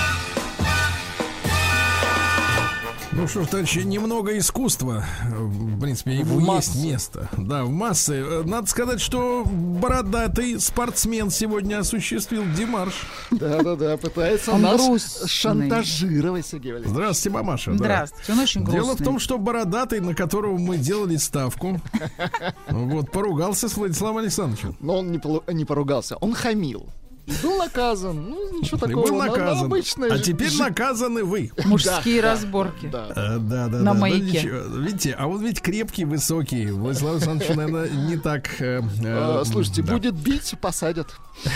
Ну 3.18 3.30
что 3.30 3.43
ж, 3.43 3.47
товарищи, 3.47 3.80
немного 3.80 4.38
искусства. 4.38 5.05
В 5.32 5.80
принципе, 5.80 6.16
ему 6.16 6.38
В 6.38 6.55
есть 6.55 6.84
место. 6.84 7.30
Да, 7.38 7.63
в 7.63 7.70
массы. 7.70 8.43
Надо 8.43 8.68
сказать, 8.68 8.99
что 8.99 9.45
бородатый 9.45 10.59
спортсмен 10.59 11.30
сегодня 11.30 11.80
осуществил 11.80 12.43
демарш. 12.57 12.93
Да-да-да, 13.32 13.95
пытается 13.95 14.51
Он 14.51 14.61
нас 14.63 14.86
грустный. 14.86 15.30
шантажировать, 15.30 16.45
Сергей 16.45 16.74
Валерьевич. 16.74 16.93
Здравствуйте, 16.93 17.30
мамаша. 17.38 17.72
да. 17.72 17.78
Здравствуйте, 17.78 18.32
он 18.34 18.39
очень 18.39 18.63
грустный. 18.63 18.84
Дело 18.84 18.95
в 18.95 19.01
том, 19.03 19.20
что 19.20 19.38
бородатый, 19.38 20.01
на 20.01 20.13
которого 20.13 20.57
мы 20.57 20.78
делали 20.78 21.16
ставку, 21.16 21.80
вот, 22.70 23.11
поругался 23.11 23.70
с 23.70 23.78
Владиславом 23.78 24.18
Александровичем. 24.18 24.76
Но 24.82 24.97
он 24.97 25.11
не, 25.13 25.22
не 25.53 25.63
поругался, 25.63 26.18
он 26.18 26.34
хамил. 26.34 26.89
И 27.28 27.32
был 27.43 27.57
наказан. 27.57 28.30
Ну, 28.30 28.59
ничего 28.59 28.78
И 28.78 28.82
такого. 28.82 29.07
был 29.07 29.15
на- 29.17 29.26
на 29.26 29.32
наказан. 29.32 29.65
обычной 29.65 30.09
А 30.09 30.19
теперь 30.19 30.49
жи- 30.49 30.59
наказаны 30.61 31.23
вы. 31.23 31.51
Мужские 31.65 32.21
Да, 32.21 32.32
разборки. 32.34 32.88
Да. 32.88 33.07
Э, 33.15 33.38
Да, 33.39 33.67
да, 33.67 33.80
На 33.80 33.93
да. 33.93 33.99
Маяке. 33.99 34.51
Видите, 34.78 35.15
а 35.17 35.28
вот 35.28 35.41
ведь 35.41 35.61
крепкий, 35.61 36.05
высокий. 36.05 36.67
Владислав 36.67 37.13
Александрович, 37.13 37.55
наверное, 37.55 37.89
не 37.89 38.17
так... 38.17 38.61
э, 38.61 38.82
э, 39.03 39.43
Слушайте, 39.45 39.82
да. 39.82 39.93
будет 39.93 40.13
бить, 40.15 40.53
посадят. 40.61 41.15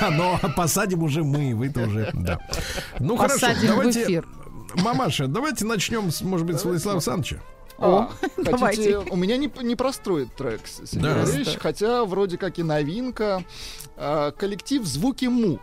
Да, 0.00 0.10
но 0.10 0.38
посадим 0.56 1.02
уже 1.04 1.22
мы, 1.22 1.54
вы-то 1.54 1.82
уже, 1.82 2.10
да. 2.12 2.40
Ну 2.98 3.16
хорошо, 3.16 3.46
давайте... 3.64 4.22
Мамаша, 4.74 5.26
давайте 5.28 5.64
начнем, 5.64 6.10
может 6.22 6.46
быть, 6.46 6.60
с 6.60 6.64
Владислава 6.64 6.96
Александровича. 6.98 7.40
О, 7.78 8.00
А, 8.00 8.08
хотите, 8.36 8.50
давайте. 8.50 8.98
у 8.98 9.16
меня 9.16 9.36
не, 9.36 9.50
не 9.62 9.76
простроит 9.76 10.34
трек, 10.34 10.60
С- 10.66 10.90
Сергей 10.90 11.44
Да. 11.44 11.50
Хотя 11.60 12.04
вроде 12.04 12.36
как 12.36 12.58
и 12.58 12.62
новинка. 12.64 13.44
А, 14.00 14.30
коллектив 14.30 14.84
«Звуки 14.84 15.26
Му» 15.26 15.58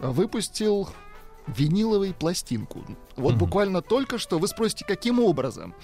выпустил 0.00 0.88
виниловую 1.46 2.14
пластинку. 2.14 2.84
Вот 3.16 3.34
буквально 3.34 3.82
только 3.82 4.18
что. 4.18 4.38
Вы 4.38 4.48
спросите, 4.48 4.84
каким 4.86 5.20
образом? 5.20 5.74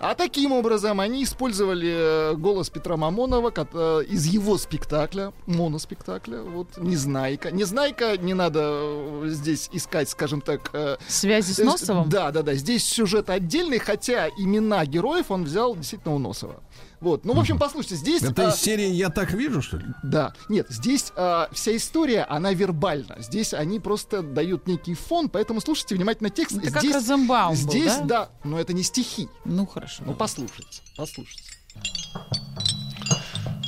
А 0.00 0.14
таким 0.14 0.52
образом 0.52 1.00
они 1.00 1.22
использовали 1.24 2.32
э, 2.32 2.34
голос 2.34 2.70
Петра 2.70 2.96
Мамонова 2.96 3.52
э, 3.54 4.04
из 4.08 4.26
его 4.26 4.58
спектакля, 4.58 5.32
моноспектакля, 5.46 6.42
вот 6.42 6.76
«Незнайка». 6.78 7.50
«Незнайка» 7.52 8.16
не 8.16 8.34
надо 8.34 8.60
э, 8.62 9.24
здесь 9.28 9.68
искать, 9.72 10.08
скажем 10.08 10.40
так... 10.40 10.70
э, 10.72 10.96
Связи 11.06 11.52
с 11.52 11.58
Носовым? 11.58 12.08
Да, 12.08 12.30
да, 12.30 12.42
да. 12.42 12.54
Здесь 12.54 12.84
сюжет 12.84 13.30
отдельный, 13.30 13.78
хотя 13.78 14.28
имена 14.28 14.84
героев 14.86 15.30
он 15.30 15.44
взял 15.44 15.76
действительно 15.76 16.14
у 16.14 16.18
Носова. 16.18 16.62
Вот. 17.02 17.24
Ну, 17.24 17.34
в 17.34 17.40
общем, 17.40 17.58
послушайте, 17.58 17.96
здесь... 17.96 18.22
Это 18.22 18.46
а, 18.46 18.50
из 18.50 18.60
серии 18.60 18.86
«Я 18.86 19.10
так 19.10 19.32
вижу», 19.32 19.60
что 19.60 19.78
ли? 19.78 19.86
да, 20.04 20.34
нет, 20.48 20.68
здесь 20.70 21.12
а, 21.16 21.48
вся 21.50 21.76
история, 21.76 22.22
она 22.22 22.52
вербальна. 22.52 23.16
Здесь 23.18 23.52
они 23.54 23.80
просто 23.80 24.22
дают 24.22 24.68
некий 24.68 24.94
фон, 24.94 25.28
поэтому 25.28 25.60
слушайте 25.60 25.96
внимательно 25.96 26.30
текст. 26.30 26.56
Это 26.58 26.70
как 26.70 26.82
здесь, 26.82 26.94
Розенбаум 26.94 27.56
был, 27.56 27.60
Здесь, 27.60 27.96
да? 27.96 28.04
да, 28.04 28.28
но 28.44 28.60
это 28.60 28.72
не 28.72 28.84
стихи. 28.84 29.28
Ну, 29.44 29.66
хорошо. 29.66 30.04
Ну, 30.06 30.14
послушайте, 30.14 30.80
послушайте. 30.96 31.42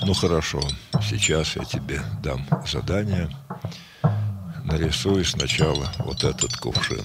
Ну 0.06 0.14
хорошо, 0.14 0.60
сейчас 1.02 1.56
я 1.56 1.64
тебе 1.64 2.02
дам 2.22 2.46
задание. 2.70 3.28
Нарисуй 4.64 5.24
сначала 5.24 5.92
вот 5.98 6.22
этот 6.22 6.56
кувшин. 6.58 7.02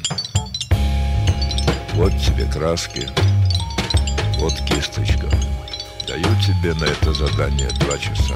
Вот 1.95 2.11
тебе 2.11 2.45
краски, 2.51 3.09
вот 4.37 4.53
кисточка. 4.67 5.27
Даю 6.09 6.23
тебе 6.41 6.73
на 6.73 6.85
это 6.85 7.13
задание 7.13 7.69
два 7.81 7.95
часа. 7.99 8.33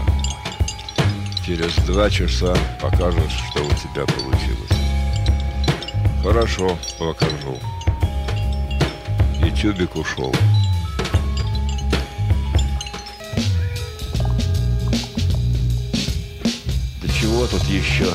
Через 1.44 1.74
два 1.88 2.08
часа 2.08 2.56
покажешь, 2.80 3.34
что 3.50 3.66
у 3.66 3.70
тебя 3.70 4.06
получилось. 4.06 4.70
Хорошо, 6.22 6.78
покажу. 7.00 7.60
И 9.44 9.50
тюбик 9.60 9.96
ушел. 9.96 10.32
Да 17.02 17.08
чего 17.20 17.48
тут 17.48 17.64
еще 17.64 18.06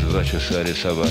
два 0.00 0.24
часа 0.24 0.62
рисовать? 0.62 1.10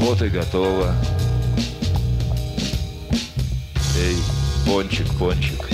Вот 0.00 0.20
и 0.22 0.28
готово. 0.28 0.92
Эй, 3.96 4.16
пончик, 4.66 5.06
пончик, 5.18 5.68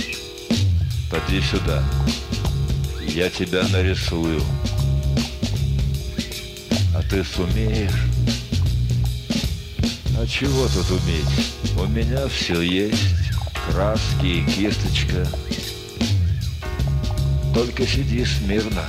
поди 1.09 1.41
сюда. 1.41 1.83
Я 3.07 3.29
тебя 3.29 3.67
нарисую. 3.69 4.41
А 6.95 7.01
ты 7.09 7.23
сумеешь? 7.23 8.03
А 10.17 10.27
чего 10.27 10.67
тут 10.67 10.91
уметь? 10.91 11.51
У 11.77 11.85
меня 11.87 12.27
все 12.27 12.61
есть. 12.61 13.15
Краски 13.67 14.25
и 14.25 14.45
кисточка. 14.45 15.27
Только 17.53 17.87
сиди 17.87 18.23
смирно, 18.23 18.85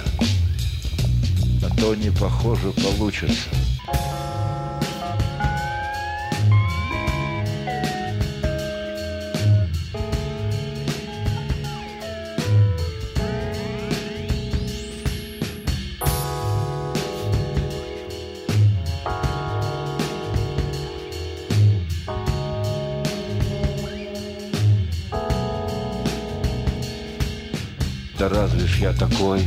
а 1.63 1.75
то 1.77 1.95
не 1.95 2.11
похоже 2.11 2.71
получится. 2.73 3.49
Я 28.83 28.93
такой? 28.93 29.47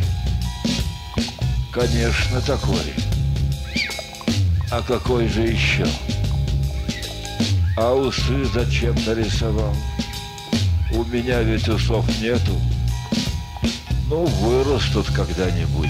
Конечно, 1.73 2.39
такой. 2.39 2.93
А 4.71 4.81
какой 4.81 5.27
же 5.27 5.41
еще? 5.41 5.85
А 7.75 7.93
усы 7.93 8.45
зачем 8.45 8.95
нарисовал? 9.05 9.75
У 10.93 11.03
меня 11.03 11.41
ведь 11.41 11.67
усов 11.67 12.07
нету. 12.21 12.61
Ну, 14.07 14.23
вырастут 14.25 15.07
когда-нибудь. 15.07 15.89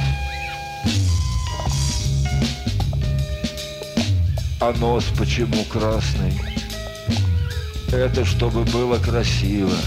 А 4.59 4.73
нос 4.79 5.05
почему 5.15 5.63
красный? 5.65 6.33
Это 7.91 8.25
чтобы 8.25 8.63
было 8.63 8.97
красиво. 8.97 9.77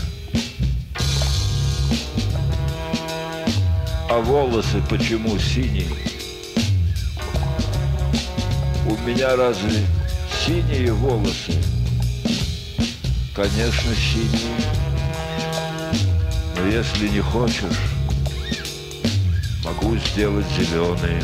Волосы 4.20 4.82
почему 4.90 5.38
синие? 5.38 5.86
У 8.86 8.96
меня 9.06 9.36
разве 9.36 9.86
синие 10.44 10.92
волосы? 10.92 11.52
Конечно, 13.34 13.94
синие. 13.94 14.56
Но 16.56 16.66
если 16.66 17.08
не 17.08 17.20
хочешь, 17.20 17.78
могу 19.64 19.96
сделать 19.96 20.46
зеленые. 20.58 21.22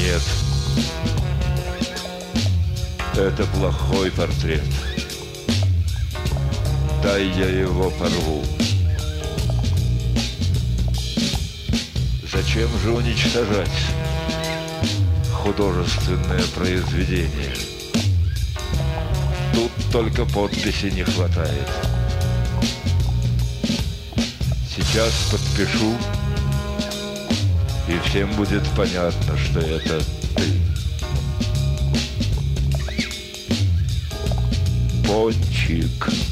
Нет. 0.00 0.22
Это 3.14 3.44
плохой 3.54 4.10
портрет. 4.10 4.87
Дай 7.08 7.24
я 7.24 7.48
его 7.48 7.90
порву. 7.92 8.44
Зачем 12.30 12.68
же 12.80 12.92
уничтожать 12.92 13.80
художественное 15.32 16.42
произведение? 16.54 17.54
Тут 19.54 19.70
только 19.90 20.26
подписи 20.26 20.90
не 20.94 21.02
хватает. 21.02 21.70
Сейчас 24.76 25.14
подпишу, 25.30 25.96
и 27.88 27.98
всем 28.06 28.30
будет 28.34 28.64
понятно, 28.76 29.38
что 29.38 29.60
это 29.60 30.02
ты. 30.36 30.44
Пончик. 35.06 36.27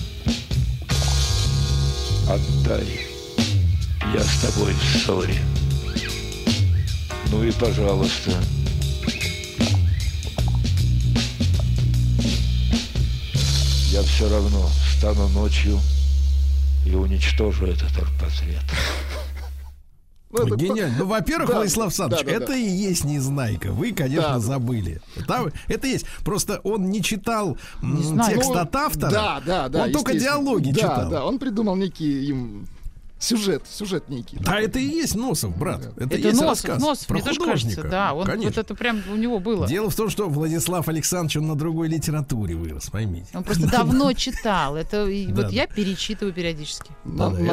Отдай. 2.67 3.07
Я 4.12 4.21
с 4.25 4.41
тобой 4.41 4.73
в 4.73 4.99
ссоре. 4.99 5.37
Ну 7.31 7.45
и 7.45 7.53
пожалуйста. 7.53 8.33
Я 13.93 14.03
все 14.03 14.29
равно 14.29 14.69
встану 14.89 15.29
ночью 15.29 15.81
и 16.85 16.91
уничтожу 16.91 17.67
этот 17.67 17.93
портрет. 18.19 18.64
Ну, 20.39 20.47
это 20.47 20.57
Гениально. 20.57 20.97
Ну, 20.99 21.07
во-первых, 21.07 21.49
Да, 21.51 21.57
Владислав 21.57 21.87
Александрович, 21.87 22.24
да, 22.24 22.30
да, 22.30 22.37
это 22.37 22.47
да. 22.49 22.57
и 22.57 22.68
есть 22.68 23.05
Незнайка. 23.05 23.72
Вы, 23.72 23.93
конечно, 23.93 24.34
Да. 24.34 24.39
забыли. 24.41 25.01
Там, 25.26 25.49
это 25.68 25.87
есть. 25.87 26.07
Просто 26.24 26.61
он 26.64 26.91
не 26.91 27.03
читал 27.03 27.57
м, 27.82 27.97
Незнайка. 27.97 28.34
текст 28.34 28.51
Ну, 28.51 28.59
от 28.59 28.76
автора. 28.76 29.11
Да, 29.11 29.43
да, 29.45 29.68
да. 29.68 29.82
Он 29.84 29.93
только 29.93 30.14
диалоги 30.14 30.70
да, 30.72 30.80
читал. 30.80 31.11
Да, 31.11 31.24
он 31.24 31.39
придумал 31.39 31.76
некий 31.76 32.26
им 32.28 32.66
сюжет, 33.27 33.62
сюжет 33.68 34.09
некий. 34.09 34.37
Да, 34.39 34.61
это 34.61 34.79
и 34.79 34.85
есть 34.85 35.14
Носов, 35.14 35.57
брат. 35.57 35.81
Это, 35.97 36.05
Это 36.05 36.16
есть 36.16 36.41
Носов, 36.41 36.49
рассказ 36.49 36.81
Носов, 36.83 37.07
про 37.07 37.14
мне 37.14 37.22
тоже 37.24 37.41
художника. 37.41 37.77
кажется, 37.83 37.91
да. 37.91 38.14
Он, 38.14 38.24
Конечно. 38.27 38.49
вот 38.51 38.59
это 38.59 38.74
прям 38.74 39.03
у 39.12 39.16
него 39.16 39.39
было. 39.41 39.66
Дело 39.66 39.91
в 39.91 39.95
том, 39.97 40.09
что 40.11 40.29
Владислав 40.29 40.89
Александрович, 40.89 41.37
он 41.39 41.47
на 41.49 41.55
другой 41.57 41.89
литературе 41.89 42.55
вырос, 42.55 42.91
поймите. 42.91 43.29
Он 43.35 43.45
просто 43.45 43.68
давно 43.70 44.12
читал. 44.14 44.77
Это 44.77 45.07
вот 45.31 45.51
я 45.53 45.66
перечитываю 45.66 46.33
периодически. 46.33 46.91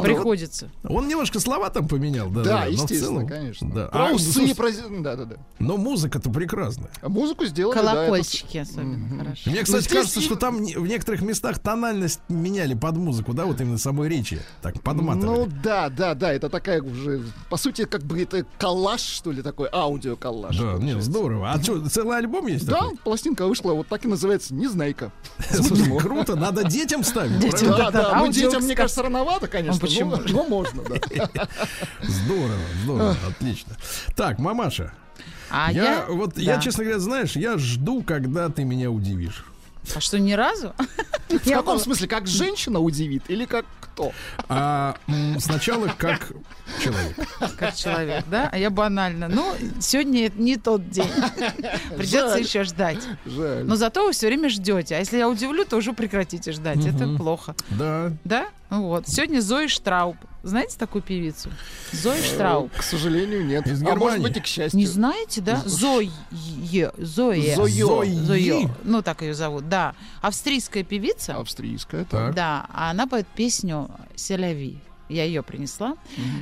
Приходится. 0.01 0.69
Он 0.87 1.07
немножко 1.07 1.39
слова 1.39 1.69
там 1.69 1.87
поменял, 1.87 2.29
да. 2.29 2.43
Да, 2.43 2.65
естественно, 2.65 3.25
конечно. 3.27 3.69
Да. 3.73 3.87
Про 3.87 4.05
А, 4.05 4.09
ну, 4.09 4.15
усы. 4.15 4.53
Да, 5.01 5.15
да, 5.15 5.25
да. 5.25 5.35
Но 5.59 5.77
музыка-то 5.77 6.29
прекрасная. 6.29 6.89
А 7.01 7.09
музыку 7.09 7.45
сделали, 7.45 7.73
Колокольчики 7.77 8.57
особенно 8.57 9.17
хорошо. 9.17 9.49
Мне, 9.49 9.63
кстати, 9.63 9.81
здесь 9.83 9.93
кажется, 9.93 10.21
что 10.21 10.35
там 10.35 10.57
в 10.63 10.87
некоторых 10.87 11.21
местах 11.21 11.59
тональность 11.59 12.19
меняли 12.29 12.73
под 12.73 12.97
музыку, 12.97 13.33
да, 13.33 13.45
вот 13.45 13.59
именно 13.61 13.77
самой 13.77 14.09
речи. 14.09 14.39
Так, 14.61 14.81
подматывали. 14.81 15.37
Ну 15.39 15.45
Да, 15.63 15.89
да, 15.89 16.13
да, 16.13 16.33
это 16.33 16.49
такая 16.49 16.81
уже, 16.81 17.23
по 17.49 17.57
сути, 17.57 17.85
как 17.85 18.03
бы 18.03 18.21
это 18.21 18.45
коллаж, 18.57 19.01
что 19.01 19.31
ли, 19.31 19.41
такой 19.41 19.69
аудиоколлаж. 19.71 20.57
Да, 20.57 20.73
нет, 20.73 21.01
здорово. 21.01 21.51
А 21.51 21.61
что, 21.63 21.87
целый 21.89 22.17
альбом 22.17 22.47
есть 22.47 22.65
Да, 22.65 22.79
такой? 22.79 22.97
пластинка 22.97 23.47
вышла, 23.47 23.73
вот 23.73 23.87
так 23.87 24.03
и 24.03 24.07
называется, 24.07 24.53
«Незнайка». 24.53 25.11
Слушай, 25.49 25.97
круто, 25.99 26.35
надо 26.35 26.63
детям 26.65 27.03
ставить. 27.03 27.39
Детям? 27.39 27.69
Да, 27.69 27.91
да, 27.91 28.11
да, 28.11 28.19
ну 28.19 28.27
детям, 28.31 28.63
мне 28.63 28.75
кажется, 28.75 29.03
рановато, 29.03 29.47
конечно, 29.47 29.79
почему? 29.79 30.17
но, 30.17 30.23
но 30.27 30.43
можно, 30.43 30.83
да. 30.83 30.95
Здорово, 32.01 32.53
здорово, 32.83 33.15
отлично. 33.29 33.75
Так, 34.15 34.39
мамаша, 34.39 34.93
А 35.49 35.71
я, 35.71 35.83
я... 35.83 36.05
вот, 36.09 36.33
да. 36.35 36.41
я, 36.41 36.59
честно 36.59 36.83
говоря, 36.83 36.99
знаешь, 36.99 37.35
я 37.35 37.57
жду, 37.57 38.03
когда 38.03 38.49
ты 38.49 38.63
меня 38.63 38.91
удивишь. 38.91 39.45
А 39.95 39.99
что, 39.99 40.19
ни 40.19 40.33
разу? 40.33 40.73
В 41.29 41.49
каком 41.49 41.79
смысле, 41.79 42.07
как 42.07 42.27
женщина 42.27 42.79
удивит 42.79 43.23
или 43.27 43.45
как 43.45 43.65
кто? 43.81 44.11
А 44.49 44.95
сначала 45.39 45.87
как 45.97 46.31
человек. 46.81 47.15
Как 47.57 47.75
человек, 47.75 48.25
да? 48.29 48.49
А 48.51 48.57
я 48.57 48.69
банально. 48.69 49.27
Ну, 49.27 49.53
сегодня 49.79 50.27
это 50.27 50.41
не 50.41 50.57
тот 50.57 50.89
день. 50.89 51.09
Придется 51.97 52.39
еще 52.39 52.63
ждать. 52.63 53.03
Жаль. 53.25 53.63
Но 53.65 53.75
зато 53.75 54.05
вы 54.05 54.13
все 54.13 54.27
время 54.27 54.49
ждете. 54.49 54.95
А 54.95 54.99
если 54.99 55.17
я 55.17 55.29
удивлю, 55.29 55.65
то 55.65 55.77
уже 55.77 55.93
прекратите 55.93 56.51
ждать. 56.51 56.85
Это 56.85 57.15
плохо. 57.15 57.55
Да. 57.69 58.11
Да? 58.23 58.47
Ну 58.69 58.83
вот. 58.87 59.07
Сегодня 59.07 59.41
Зои 59.41 59.67
Штрауб. 59.67 60.17
Знаете 60.43 60.77
такую 60.77 61.01
певицу? 61.01 61.49
Зои 61.93 62.21
Штрауб. 62.21 62.69
К 62.75 62.83
сожалению, 62.83 63.45
нет. 63.45 63.65
Из 63.65 63.81
А 63.81 63.95
может 63.95 64.21
быть 64.21 64.35
и 64.35 64.41
к 64.41 64.45
счастью. 64.45 64.77
Не 64.77 64.85
знаете, 64.85 65.39
да? 65.39 65.61
Зои. 65.65 66.11
Зоя. 66.97 67.55
Зоё. 67.55 68.03
Зоё. 68.05 68.69
Ну, 68.83 69.01
так 69.01 69.21
ее 69.21 69.33
зовут, 69.33 69.69
да. 69.69 69.95
Австрийская 70.21 70.83
певица. 70.83 71.37
Австрийская, 71.37 72.03
Так. 72.05 72.35
Да, 72.35 72.65
а 72.73 72.91
она 72.91 73.07
поет 73.07 73.25
песню 73.27 73.89
«Селяви». 74.15 74.77
Я 75.09 75.25
ее 75.25 75.43
принесла. 75.43 75.95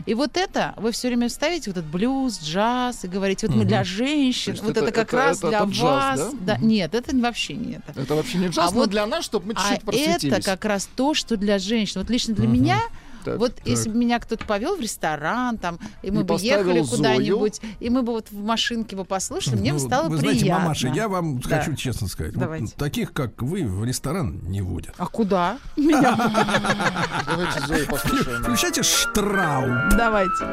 И 0.05 0.13
вот 0.13 0.37
это, 0.37 0.73
вы 0.77 0.91
все 0.91 1.09
время 1.09 1.29
ставите 1.29 1.69
вот 1.71 1.77
этот 1.77 1.91
блюз, 1.91 2.39
джаз, 2.41 3.03
и 3.03 3.07
говорите, 3.07 3.47
вот 3.47 3.55
мы 3.55 3.65
для 3.65 3.83
женщин, 3.83 4.55
вот 4.61 4.71
это- 4.77 4.85
это, 4.85 4.91
как 4.93 5.07
это- 5.09 5.17
раз 5.17 5.37
это- 5.39 5.47
для 5.49 5.57
это 5.59 5.67
вас. 5.67 6.19
джаз, 6.19 6.33
да? 6.41 6.57
Нет, 6.57 6.95
это 6.95 7.15
вообще 7.17 7.53
не 7.55 7.73
это. 7.73 7.99
Это 7.99 8.15
вообще 8.15 8.37
не 8.37 8.47
джаз, 8.47 8.71
А 8.71 8.73
но 8.73 8.81
вот- 8.81 8.89
для 8.89 9.05
нас, 9.07 9.25
чтобы 9.25 9.47
мы 9.47 9.53
А 9.57 9.61
чуть-чуть 9.61 9.81
просветились. 9.85 10.33
это 10.37 10.41
как 10.41 10.63
раз 10.65 10.87
то, 10.95 11.13
что 11.13 11.37
для 11.37 11.59
женщин. 11.59 12.01
Вот 12.01 12.09
лично 12.09 12.33
для 12.35 12.47
меня, 12.47 12.79
Так, 13.23 13.37
вот 13.39 13.53
если 13.65 13.89
бы 13.89 13.97
меня 13.97 14.19
кто-то 14.19 14.45
повел 14.45 14.75
в 14.75 14.81
ресторан, 14.81 15.57
там, 15.57 15.79
и 16.01 16.11
мы 16.11 16.21
И 16.21 16.23
бы 16.23 16.35
ехали 16.39 16.83
куда-нибудь, 16.83 17.61
и 17.79 17.89
мы 17.89 18.01
бы 18.03 18.13
вот 18.13 18.31
в 18.31 18.43
машинке 18.43 18.95
бы 18.95 19.05
послушали, 19.05 19.55
мне 19.55 19.73
бы 19.73 19.79
Ну, 19.79 19.85
стало 19.85 20.09
вы 20.09 20.17
приятно. 20.17 20.39
знаете, 20.39 20.53
мамаша, 20.53 20.87
я 20.89 21.07
вам 21.07 21.39
Да. 21.39 21.57
хочу 21.59 21.75
честно 21.75 22.07
сказать. 22.07 22.35
вот 22.35 22.73
таких, 22.75 23.13
как 23.13 23.41
вы, 23.41 23.63
в 23.65 23.83
ресторан 23.85 24.39
не 24.43 24.61
водят. 24.61 24.93
А 24.97 25.05
куда? 25.07 25.57
Меня. 25.77 26.15
Давайте 27.27 27.59
Зою 27.67 27.87
послушаем. 27.87 28.43
Включайте 28.43 28.83
Штрау. 28.83 29.89
Давайте. 29.97 30.45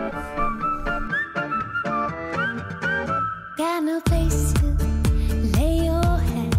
Got 3.58 3.82
no 3.82 4.00
place 4.02 4.52
to 4.54 4.66
lay 5.56 5.86
your 5.86 6.18
head. 6.30 6.54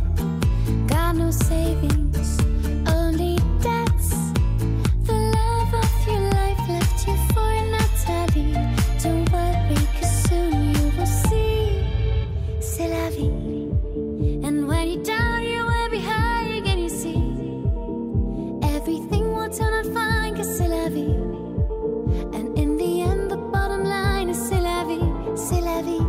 Got 0.88 1.16
no 1.16 1.32
savings, 1.32 1.99
vie. 20.90 21.16
And 22.34 22.58
in 22.58 22.78
the 22.78 23.02
end, 23.02 23.30
the 23.30 23.38
bottom 23.38 23.84
line 23.84 24.30
is 24.30 24.38
c'est 24.50 24.62
la 24.62 24.84
vie, 24.84 25.12
c'est 25.36 25.62
la 25.62 25.82
vie, 25.82 26.02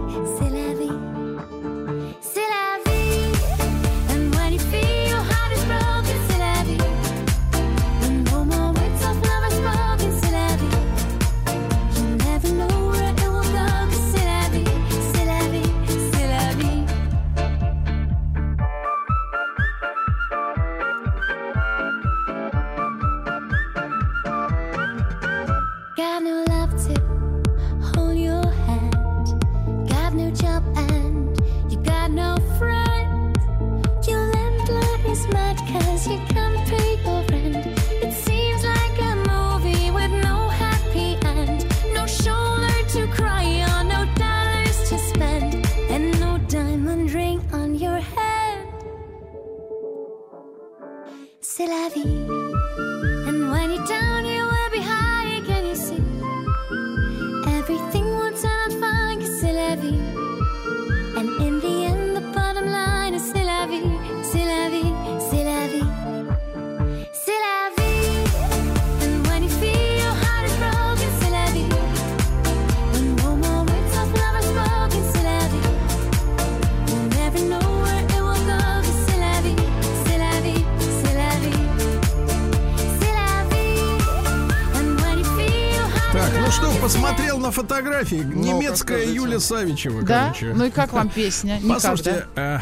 посмотрел 86.92 87.38
на 87.38 87.50
фотографии. 87.52 88.16
Немецкая 88.16 88.94
расскажите. 88.96 89.14
Юля 89.14 89.38
Савичева, 89.40 90.02
Да? 90.02 90.22
короче. 90.34 90.52
Ну 90.54 90.64
и 90.64 90.70
как 90.70 90.92
вам 90.92 91.08
песня? 91.08 91.58
Никак, 91.62 91.76
Послушайте, 91.76 92.26
э, 92.34 92.58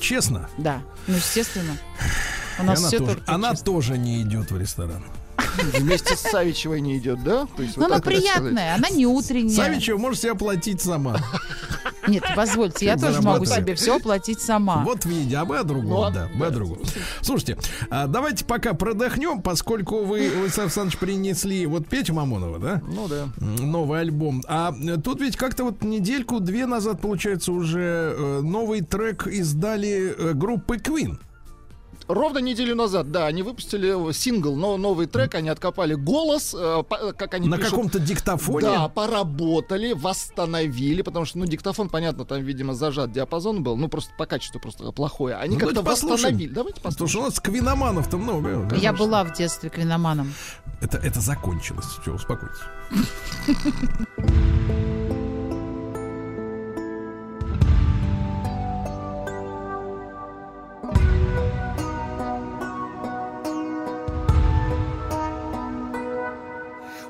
честно, 0.00 0.48
да? 0.58 0.78
Да. 0.78 0.82
Ну, 1.06 1.14
естественно. 1.16 1.76
У 2.58 2.64
нас 2.64 2.80
она, 2.80 2.88
все 2.88 2.98
тоже, 2.98 3.14
только 3.14 3.32
она 3.32 3.50
честно. 3.50 3.64
тоже 3.64 3.98
не 3.98 4.22
идет 4.22 4.50
в 4.50 4.58
ресторан. 4.58 5.04
Вместе 5.78 6.16
с 6.16 6.20
Савичевой 6.22 6.80
не 6.80 6.98
идет, 6.98 7.22
да? 7.22 7.46
То 7.56 7.62
есть 7.62 7.76
Ну, 7.76 7.84
вот 7.84 7.86
она 7.86 7.94
вот 7.96 8.04
сказать. 8.04 8.20
приятная, 8.20 8.74
она 8.74 8.88
не 8.90 9.06
утренняя. 9.06 9.54
Савичева 9.56 9.96
может 9.96 10.20
себе 10.20 10.32
оплатить 10.32 10.82
сама. 10.82 11.18
Нет, 12.08 12.24
позвольте, 12.34 12.86
я 12.86 12.96
тоже 12.96 13.22
могу 13.22 13.44
себе 13.44 13.74
все 13.74 13.96
оплатить 13.96 14.40
сама. 14.40 14.82
Вот 14.84 15.04
видите, 15.04 15.36
а 15.36 15.44
мы 15.44 15.58
о 15.58 15.64
другом, 15.64 16.12
да, 16.12 16.28
мы 16.34 16.46
о 16.46 16.50
другом. 16.50 16.78
Слушайте, 17.20 17.58
а 17.90 18.06
давайте 18.06 18.44
пока 18.44 18.74
продохнем, 18.74 19.42
поскольку 19.42 20.04
вы, 20.04 20.30
Владислав 20.30 20.66
Александрович, 20.66 20.98
принесли 20.98 21.66
вот 21.66 21.86
Петю 21.86 22.14
Мамонова, 22.14 22.58
да? 22.58 22.82
Ну 22.86 23.08
да. 23.08 23.28
Новый 23.38 24.00
альбом. 24.00 24.42
А 24.48 24.74
тут 25.02 25.20
ведь 25.20 25.36
как-то 25.36 25.64
вот 25.64 25.82
недельку-две 25.82 26.66
назад, 26.66 27.00
получается, 27.00 27.52
уже 27.52 28.14
э, 28.16 28.40
новый 28.42 28.80
трек 28.82 29.26
издали 29.26 30.14
э, 30.16 30.32
группы 30.32 30.76
Queen. 30.76 31.18
Ровно 32.08 32.38
неделю 32.38 32.74
назад, 32.74 33.10
да, 33.10 33.26
они 33.26 33.42
выпустили 33.42 34.12
сингл, 34.12 34.56
но 34.56 34.76
новый 34.78 35.06
трек, 35.06 35.34
они 35.34 35.50
откопали 35.50 35.92
голос, 35.94 36.54
э, 36.58 36.82
по- 36.88 37.12
как 37.12 37.34
они 37.34 37.48
На 37.48 37.56
пишут. 37.58 37.70
каком-то 37.72 37.98
диктофоне. 38.00 38.66
Да, 38.66 38.88
поработали, 38.88 39.92
восстановили, 39.92 41.02
потому 41.02 41.26
что, 41.26 41.38
ну, 41.38 41.44
диктофон, 41.46 41.88
понятно, 41.90 42.24
там, 42.24 42.42
видимо, 42.42 42.72
зажат 42.74 43.12
диапазон 43.12 43.62
был, 43.62 43.76
ну, 43.76 43.88
просто 43.88 44.10
по 44.16 44.24
качеству 44.24 44.58
просто 44.58 44.90
плохое. 44.92 45.34
Они 45.36 45.54
Ну, 45.54 45.60
как-то 45.60 45.74
давайте 45.76 46.00
послушаем. 46.00 46.14
восстановили. 46.16 46.52
Давайте 46.54 46.76
Потому 46.80 46.92
что 46.92 47.04
послушаем. 47.04 47.24
у 47.24 47.28
нас 47.28 47.40
квиноманов-то 47.40 48.16
много. 48.16 48.74
Я 48.76 48.92
была 48.94 49.22
в 49.24 49.34
детстве 49.34 49.68
квиноманом. 49.68 50.32
Это, 50.80 50.96
это 50.96 51.20
закончилось. 51.20 51.86
Все, 52.00 52.12
успокойтесь. 52.14 52.56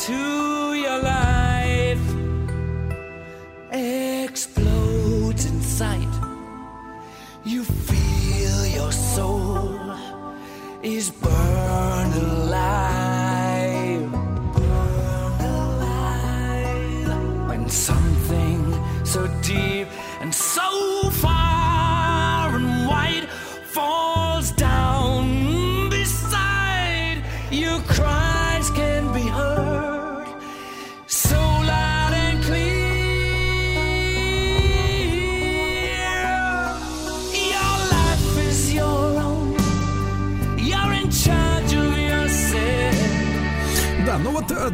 to 0.00 0.39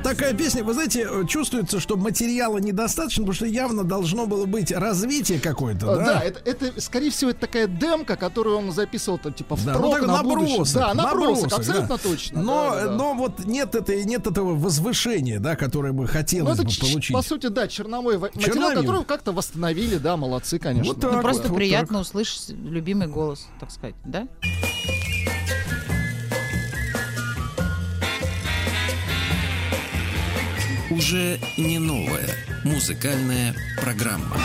такая 0.02 0.34
песня, 0.34 0.64
вы 0.64 0.74
знаете, 0.74 1.06
э, 1.10 1.24
чувствуется, 1.26 1.80
что 1.80 1.96
материала 1.96 2.58
недостаточно, 2.58 3.22
потому 3.22 3.34
что 3.34 3.46
явно 3.46 3.84
должно 3.84 4.26
было 4.26 4.46
быть 4.46 4.72
развитие 4.72 5.38
какое-то, 5.40 5.92
А, 5.92 5.96
да? 5.96 6.04
Да, 6.04 6.20
это, 6.20 6.40
это, 6.44 6.80
скорее 6.80 7.10
всего, 7.10 7.30
это 7.30 7.40
такая 7.40 7.66
демка, 7.66 8.16
которую 8.16 8.58
он 8.58 8.72
записывал 8.72 9.18
там, 9.18 9.32
типа, 9.32 9.56
Да, 9.64 9.74
впрок 9.74 9.84
ну 9.84 9.92
так 9.92 10.06
на 10.06 10.22
будущее. 10.22 10.50
набросок, 10.58 10.74
Да, 10.80 10.94
набросок, 10.94 11.20
набросок, 11.44 11.58
абсолютно 11.58 11.88
да. 11.96 11.98
точно. 11.98 12.42
Но, 12.42 12.70
да, 12.70 12.76
да, 12.80 12.86
да. 12.86 12.92
но 12.96 13.14
вот 13.14 13.44
нет, 13.44 13.74
этой, 13.74 14.04
нет 14.04 14.26
этого 14.26 14.54
возвышения, 14.54 15.38
да, 15.40 15.56
которое 15.56 15.92
бы 15.92 16.02
Ну, 16.02 16.08
хотелось 16.08 16.54
это, 16.58 16.64
бы 16.66 16.70
ч- 16.72 16.80
получить. 16.80 17.12
по 17.14 17.22
сути, 17.22 17.46
да, 17.48 17.68
черномой 17.68 18.16
во- 18.18 18.26
материал, 18.28 18.54
Черновик. 18.54 18.78
который 18.80 19.04
как-то 19.04 19.32
восстановили, 19.32 19.96
да, 19.98 20.16
молодцы, 20.16 20.58
конечно. 20.58 20.92
Вот 20.92 21.00
так 21.00 21.12
Ну, 21.12 21.22
просто 21.22 21.48
вот 21.48 21.56
приятно 21.56 22.00
услышать 22.00 22.50
любимый 22.50 23.08
голос, 23.08 23.46
так 23.60 23.70
сказать, 23.70 23.94
да? 24.04 24.26
Уже 30.96 31.38
не 31.58 31.78
новая 31.78 32.26
музыкальная 32.64 33.54
программа. 33.82 34.38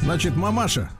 Значит, 0.00 0.34
мамаша, 0.34 0.90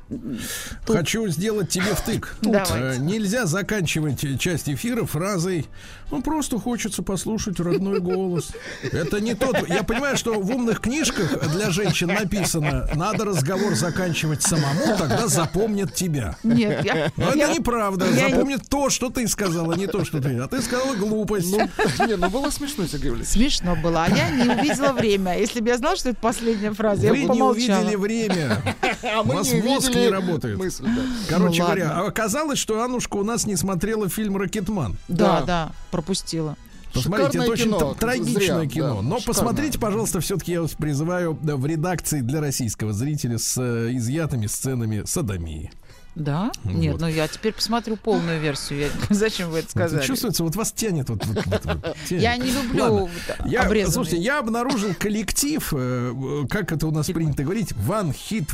хочу 0.87 1.29
сделать 1.29 1.69
тебе 1.71 1.95
втык. 1.95 2.37
Давайте. 2.43 2.75
Э, 2.75 2.97
Нельзя 2.99 3.47
заканчивать 3.47 4.41
часть 4.41 4.69
эфира 4.69 5.05
фразой 5.05 5.67
«Ну, 6.11 6.23
просто 6.23 6.59
хочется 6.59 7.03
послушать 7.03 7.61
родной 7.61 8.01
голос». 8.01 8.53
Это 8.83 9.21
не 9.21 9.35
тот... 9.35 9.69
Я 9.69 9.83
понимаю, 9.83 10.17
что 10.17 10.41
в 10.41 10.51
умных 10.51 10.81
книжках 10.81 11.51
для 11.51 11.71
женщин 11.71 12.09
написано 12.09 12.89
«Надо 12.95 13.27
разговор 13.27 13.75
заканчивать 13.75 14.43
самому, 14.43 14.97
тогда 14.97 15.27
запомнят 15.29 15.95
тебя». 15.95 16.37
Нет, 16.43 16.85
я... 16.85 17.13
Но 17.17 17.29
это 17.31 17.39
я- 17.39 17.53
неправда. 17.53 18.07
я- 18.11 18.31
Запомнят 18.31 18.63
то, 18.69 18.89
что 18.91 19.11
ты 19.11 19.29
сказала, 19.29 19.75
не 19.75 19.87
то, 19.87 20.05
что 20.05 20.21
ты. 20.23 20.39
А 20.39 20.49
ты 20.49 20.63
сказала 20.63 20.95
глупость. 20.95 21.51
Ну, 21.51 21.69
не, 22.07 22.17
ну 22.17 22.31
было 22.31 22.49
смешно, 22.51 22.87
Сергей 22.87 23.11
Валерьевич. 23.11 23.29
Смешно 23.35 23.77
было, 23.77 24.05
а 24.05 24.09
я 24.09 24.31
не 24.31 24.49
увидела 24.49 24.93
время. 24.93 25.39
Если 25.39 25.61
бы 25.61 25.69
я 25.69 25.77
знала, 25.77 25.97
что 25.97 26.09
это 26.11 26.19
последняя 26.21 26.73
фраза, 26.73 27.03
я 27.03 27.13
Вы 27.13 27.27
бы 27.27 27.35
не 27.35 27.43
увидели 27.43 27.95
время. 27.97 28.63
А 29.03 29.21
У 29.21 29.27
мы 29.27 29.37
вас 29.37 29.53
не 29.53 29.61
мозг 29.63 29.89
увидели 29.89 29.98
не 30.01 30.09
работает. 30.09 30.59
мысль, 30.59 30.85
да. 30.85 31.03
Короче 31.29 31.61
Ну, 31.61 31.67
говоря, 31.67 32.01
оказалось, 32.01 32.59
что 32.59 32.83
Аннушка 32.83 33.17
у 33.17 33.25
нас 33.25 33.47
не 33.47 33.57
смотрела 33.57 34.09
фильм 34.09 34.37
«Ракетман». 34.37 34.97
Да, 35.09 35.41
Да. 35.41 35.45
да, 35.47 35.73
пропустила. 35.91 36.57
Посмотрите, 36.95 37.39
это 37.39 37.51
очень 37.51 37.65
кино, 37.67 37.93
т- 37.95 38.01
трагичное 38.01 38.61
зря, 38.61 38.67
кино. 38.67 38.87
да, 38.89 38.95
Но 38.95 39.01
шикарное. 39.19 39.23
посмотрите, 39.27 39.79
пожалуйста, 39.79 40.21
все-таки 40.21 40.53
я 40.53 40.63
вас 40.63 40.73
призываю 40.73 41.39
да, 41.43 41.57
в 41.57 41.67
редакции 41.67 42.21
для 42.23 42.41
российского 42.41 42.95
зрителя 42.95 43.37
с 43.39 43.59
э, 43.61 43.91
изъятыми 43.93 44.47
сценами 44.47 45.03
садомии. 45.05 45.71
Да? 46.15 46.51
Нет, 46.65 46.93
Вот. 46.95 47.03
ну 47.03 47.07
я 47.07 47.29
теперь 47.29 47.53
посмотрю 47.53 47.97
полную 47.97 48.41
версию. 48.41 48.81
Я- 48.81 48.89
Зачем 49.15 49.51
вы 49.51 49.59
это 49.59 49.67
Вот 49.69 49.71
сказали? 49.83 50.03
чувствуется, 50.05 50.43
вот 50.43 50.57
вас 50.57 50.73
тянет. 50.73 51.11
Вот, 51.11 51.25
вот- 51.27 51.45
вот- 51.47 51.65
вот 51.67 51.97
тянет. 52.09 52.23
Я 52.23 52.37
не 52.39 52.51
люблю 52.51 52.83
Ладно. 52.83 53.11
Я, 53.45 53.61
обрезанные. 53.65 53.93
слушайте, 53.93 54.23
я 54.23 54.39
обнаружил 54.39 54.95
коллектив, 54.99 55.69
э, 55.77 56.45
как 56.51 56.73
это 56.73 56.87
у 56.87 56.91
нас 56.91 57.07
принято 57.09 57.43
говорить, 57.45 57.73
One 57.87 58.17
Hit 58.31 58.49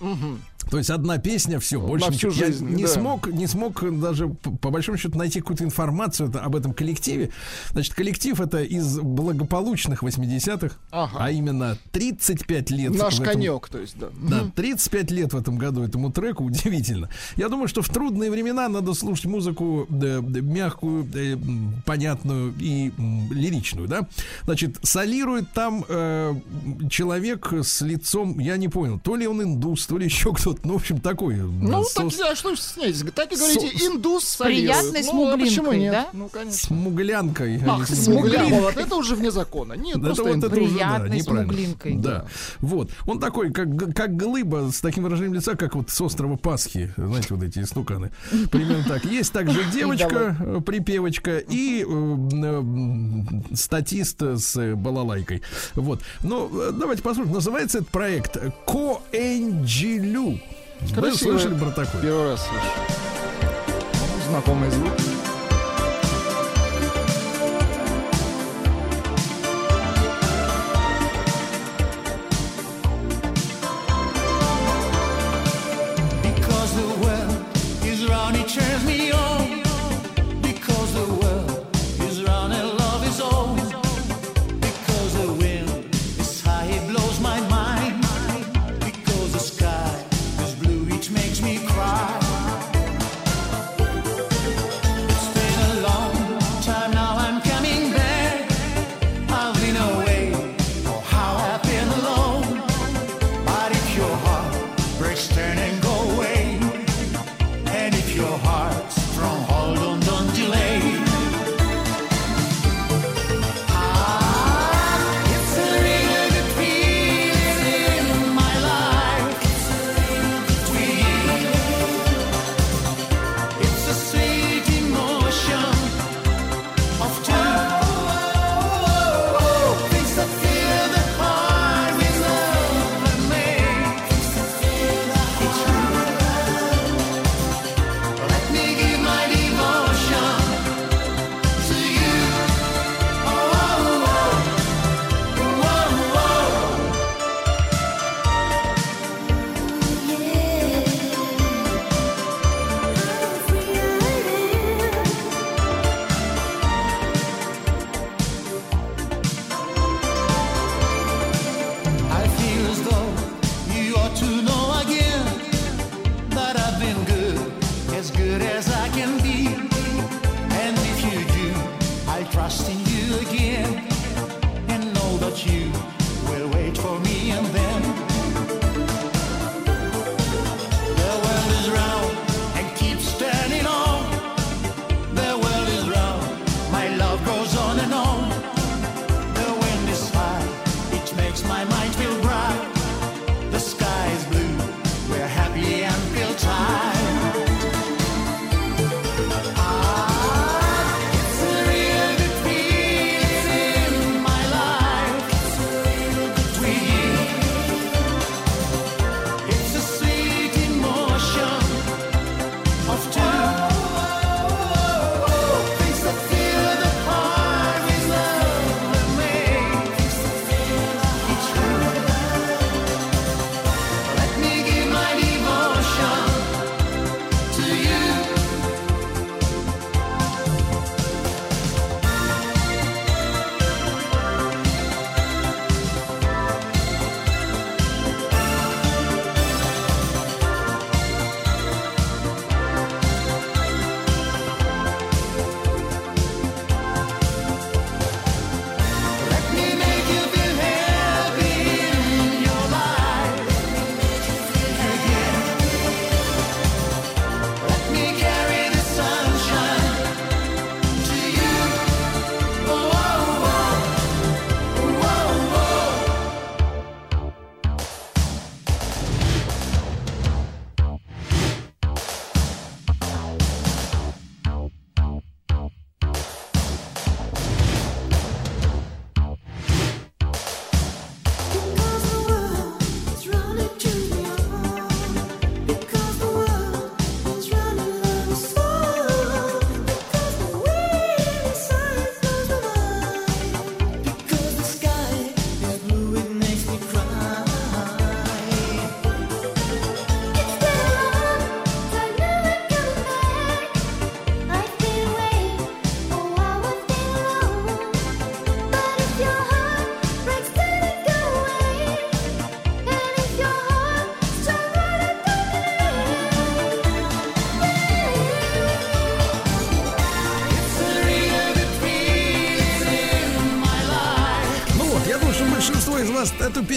Mm-hmm. 0.00 0.36
То 0.70 0.78
есть 0.78 0.90
одна 0.90 1.18
песня, 1.18 1.58
все, 1.60 1.80
больше 1.80 2.06
На 2.06 2.12
всю 2.12 2.28
ничего. 2.28 2.44
Я 2.44 2.46
жизнь, 2.52 2.68
не 2.68 2.82
да. 2.84 2.88
смог, 2.88 3.26
не 3.28 3.46
смог 3.46 4.00
даже 4.00 4.28
по, 4.28 4.70
большому 4.70 4.98
счету 4.98 5.16
найти 5.18 5.40
какую-то 5.40 5.64
информацию 5.64 6.30
об 6.42 6.54
этом 6.56 6.72
коллективе. 6.74 7.30
Значит, 7.72 7.94
коллектив 7.94 8.38
это 8.40 8.62
из 8.62 8.98
благополучных 8.98 10.02
80-х, 10.02 10.76
Ага. 10.90 11.16
а 11.18 11.30
именно 11.30 11.78
35 11.92 12.70
лет. 12.70 12.94
Наш 12.94 13.14
этом- 13.14 13.26
конек, 13.26 13.68
то 13.68 13.78
есть, 13.78 13.96
да. 13.98 14.08
Да, 14.20 14.50
35 14.54 15.10
лет 15.10 15.32
в 15.32 15.36
этом 15.38 15.56
году 15.58 15.82
этому 15.82 16.12
треку, 16.12 16.44
удивительно. 16.44 17.08
Я 17.36 17.48
думаю, 17.48 17.68
что 17.68 17.82
в 17.82 17.88
трудные 17.88 18.30
времена 18.30 18.68
надо 18.68 18.94
слушать 18.94 19.26
музыку 19.26 19.86
да, 19.88 20.20
да, 20.20 20.40
мягкую, 20.40 21.04
да, 21.04 21.20
м, 21.20 21.82
понятную 21.86 22.52
и 22.60 22.92
м, 22.98 23.32
лиричную, 23.32 23.88
да. 23.88 24.06
Значит, 24.44 24.78
солирует 24.82 25.52
там 25.52 25.84
э, 25.88 26.34
человек 26.90 27.52
с 27.52 27.80
лицом, 27.82 28.38
я 28.38 28.56
не 28.56 28.68
понял, 28.68 28.98
то 28.98 29.16
ли 29.16 29.26
он 29.26 29.42
индус, 29.42 29.86
то 29.86 29.98
ли 29.98 30.04
еще 30.04 30.32
кто-то, 30.32 30.57
ну, 30.64 30.74
в 30.74 30.76
общем, 30.76 31.00
такой. 31.00 31.36
Ну, 31.36 31.84
с- 31.84 31.92
так, 31.94 32.06
а 32.30 32.34
что 32.36 32.54
снять? 32.56 32.96
Так 33.14 33.32
и 33.32 33.36
говорите, 33.36 33.68
Со- 33.78 33.86
индус 33.86 34.24
С 34.24 34.36
солирует. 34.36 34.66
приятной 34.78 35.02
Ну, 35.12 35.28
а 35.28 35.36
почему 35.38 35.64
смуглинкой, 35.66 35.78
нет? 35.80 35.92
да? 35.92 36.08
Ну, 36.12 36.28
конечно. 36.28 36.58
смуглянкой. 36.58 37.62
Ах, 37.66 37.86
Они- 37.90 37.98
смугля, 38.00 38.44
вот 38.48 38.76
это 38.76 38.94
уже 38.96 39.14
вне 39.14 39.30
закона. 39.30 39.74
Нет, 39.74 39.96
Это 39.96 40.04
просто 40.06 40.22
вот 40.24 40.44
это 40.44 40.60
уже, 40.60 40.78
да, 40.78 41.20
смуглинкой. 41.20 41.94
Да. 41.96 42.26
Вот. 42.60 42.90
Он 43.06 43.18
такой, 43.20 43.52
как, 43.52 43.68
как 43.94 44.16
глыба, 44.16 44.70
с 44.72 44.80
таким 44.80 45.04
выражением 45.04 45.34
лица, 45.34 45.54
как 45.56 45.74
вот 45.74 45.90
с 45.90 46.00
острова 46.00 46.36
Пасхи. 46.36 46.92
Знаете, 46.96 47.34
вот 47.34 47.42
эти 47.44 47.60
истуканы. 47.60 48.10
Примерно 48.50 48.84
так. 48.84 49.04
Есть 49.04 49.32
также 49.32 49.62
девочка, 49.72 50.36
э, 50.40 50.60
припевочка 50.64 51.38
и 51.38 51.84
э, 51.88 52.16
э, 52.32 53.54
статист 53.54 54.20
с 54.22 54.74
балалайкой. 54.76 55.42
Вот. 55.74 56.00
Ну, 56.22 56.50
э, 56.60 56.72
давайте 56.72 57.02
посмотрим. 57.02 57.32
Называется 57.34 57.78
этот 57.78 57.90
проект 57.90 58.38
Вы 60.80 60.94
Красиво. 61.10 61.38
слышали 61.38 61.54
про 61.54 61.70
такой? 61.70 62.00
Первый 62.00 62.24
раз 62.30 62.46
слышу. 62.46 62.64
Знакомый 64.28 64.70
звук. 64.70 64.92
Because 76.22 76.74
the 76.76 76.98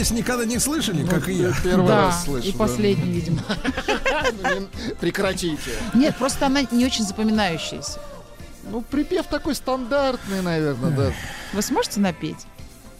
песни 0.01 0.17
никогда 0.17 0.45
не 0.45 0.57
слышали, 0.57 1.05
как 1.05 1.29
и 1.29 1.33
я. 1.33 1.49
Ну, 1.49 1.53
первый 1.63 1.87
раз 1.87 2.23
слышу. 2.23 2.47
И 2.47 2.51
последний, 2.51 3.11
видимо. 3.11 3.43
Прекратите. 4.99 5.71
Нет, 5.93 6.15
просто 6.17 6.47
она 6.47 6.63
не 6.71 6.85
очень 6.87 7.05
запоминающаяся. 7.05 7.99
Ну, 8.63 8.81
припев 8.81 9.27
такой 9.27 9.53
стандартный, 9.53 10.41
наверное, 10.41 10.89
да. 10.89 11.13
Вы 11.53 11.61
сможете 11.61 11.99
напеть? 11.99 12.47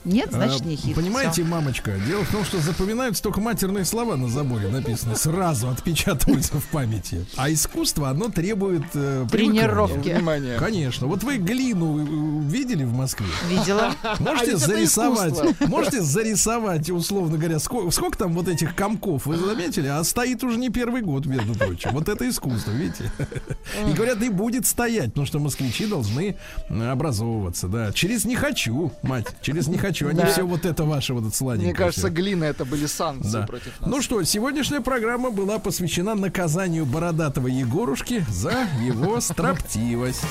Нет, 0.03 0.29
а, 0.33 0.37
значит 0.37 0.65
не 0.65 0.75
хит. 0.75 0.95
Понимаете, 0.95 1.43
Всё. 1.43 1.45
мамочка, 1.45 1.93
дело 2.07 2.23
в 2.23 2.31
том, 2.31 2.43
что 2.43 2.59
запоминаются 2.59 3.21
только 3.21 3.39
матерные 3.39 3.85
слова 3.85 4.15
на 4.15 4.27
заборе 4.27 4.67
написаны. 4.67 5.15
Сразу 5.15 5.69
отпечатываются 5.69 6.59
в 6.59 6.65
памяти. 6.65 7.25
А 7.37 7.51
искусство, 7.51 8.09
оно 8.09 8.29
требует 8.29 8.83
э, 8.93 9.27
Тренировки. 9.31 10.09
Внимание. 10.09 10.57
Конечно. 10.57 11.07
Вот 11.07 11.23
вы 11.23 11.37
глину 11.37 11.99
э, 11.99 12.49
видели 12.49 12.83
в 12.83 12.93
Москве? 12.93 13.27
Видела. 13.49 13.93
Можете 14.19 14.51
ведь 14.51 14.59
зарисовать, 14.59 15.59
можете 15.67 16.01
зарисовать, 16.01 16.89
условно 16.89 17.37
говоря, 17.37 17.59
сколько, 17.59 17.91
сколько 17.91 18.17
там 18.17 18.33
вот 18.33 18.47
этих 18.47 18.75
комков, 18.75 19.25
вы 19.25 19.37
заметили? 19.37 19.87
А 19.87 20.03
стоит 20.03 20.43
уже 20.43 20.57
не 20.57 20.69
первый 20.69 21.01
год, 21.01 21.25
между 21.25 21.53
прочим. 21.53 21.91
Вот 21.91 22.09
это 22.09 22.27
искусство, 22.27 22.71
видите? 22.71 23.11
И 23.87 23.93
говорят, 23.93 24.21
и 24.21 24.29
будет 24.29 24.65
стоять, 24.65 25.07
потому 25.07 25.25
что 25.25 25.39
москвичи 25.39 25.85
должны 25.85 26.37
образовываться, 26.69 27.67
да. 27.67 27.91
Через 27.91 28.25
не 28.25 28.35
хочу, 28.35 28.91
мать, 29.01 29.27
через 29.41 29.67
не 29.67 29.77
хочу 29.77 29.90
хочу, 29.91 30.07
а 30.07 30.13
не 30.13 30.25
все 30.25 30.43
вот 30.43 30.65
это 30.65 30.83
ваше 30.83 31.13
вот 31.13 31.25
это 31.25 31.35
сладенькое. 31.35 31.69
Мне 31.71 31.77
кажется, 31.77 32.09
глина 32.09 32.45
это 32.45 32.65
были 32.65 32.85
санкции 32.85 33.45
против 33.45 33.79
нас. 33.81 33.89
Ну 33.89 34.01
что, 34.01 34.23
сегодняшняя 34.23 34.81
программа 34.81 35.31
была 35.31 35.59
посвящена 35.59 36.15
наказанию 36.15 36.85
бородатого 36.85 37.47
Егорушки 37.47 38.25
за 38.29 38.67
его 38.81 39.19
строптивость. 39.21 40.23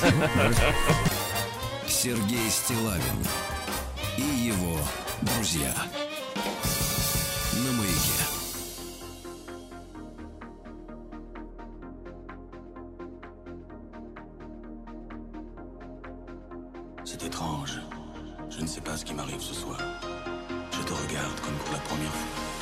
Сергей 1.87 2.49
Стилавин 2.49 3.01
и 4.17 4.47
его 4.47 4.79
друзья. 5.23 5.73
C'est 17.05 17.25
étrange. 17.25 17.90
Je 18.61 18.67
ne 18.67 18.69
sais 18.69 18.83
pas 18.83 18.95
ce 18.95 19.07
qui 19.07 19.15
m'arrive 19.15 19.41
ce 19.41 19.55
soir. 19.55 19.79
Je 20.71 20.83
te 20.83 20.93
regarde 20.93 21.41
comme 21.41 21.55
pour 21.55 21.73
la 21.73 21.79
première 21.79 22.13
fois. 22.13 22.60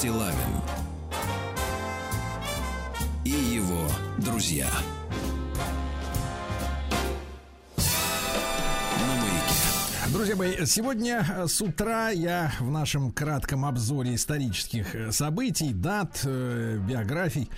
Стилавин 0.00 0.34
и 3.22 3.28
его 3.28 3.86
друзья. 4.16 4.66
Друзья 10.10 10.36
мои, 10.36 10.66
сегодня 10.66 11.24
э, 11.28 11.46
с 11.46 11.60
утра 11.60 12.08
я 12.08 12.50
в 12.60 12.70
нашем 12.70 13.12
кратком 13.12 13.64
обзоре 13.64 14.14
исторических 14.14 14.94
э, 14.94 15.12
событий, 15.12 15.72
дат, 15.72 16.22
э, 16.24 16.78
биографий, 16.78 17.48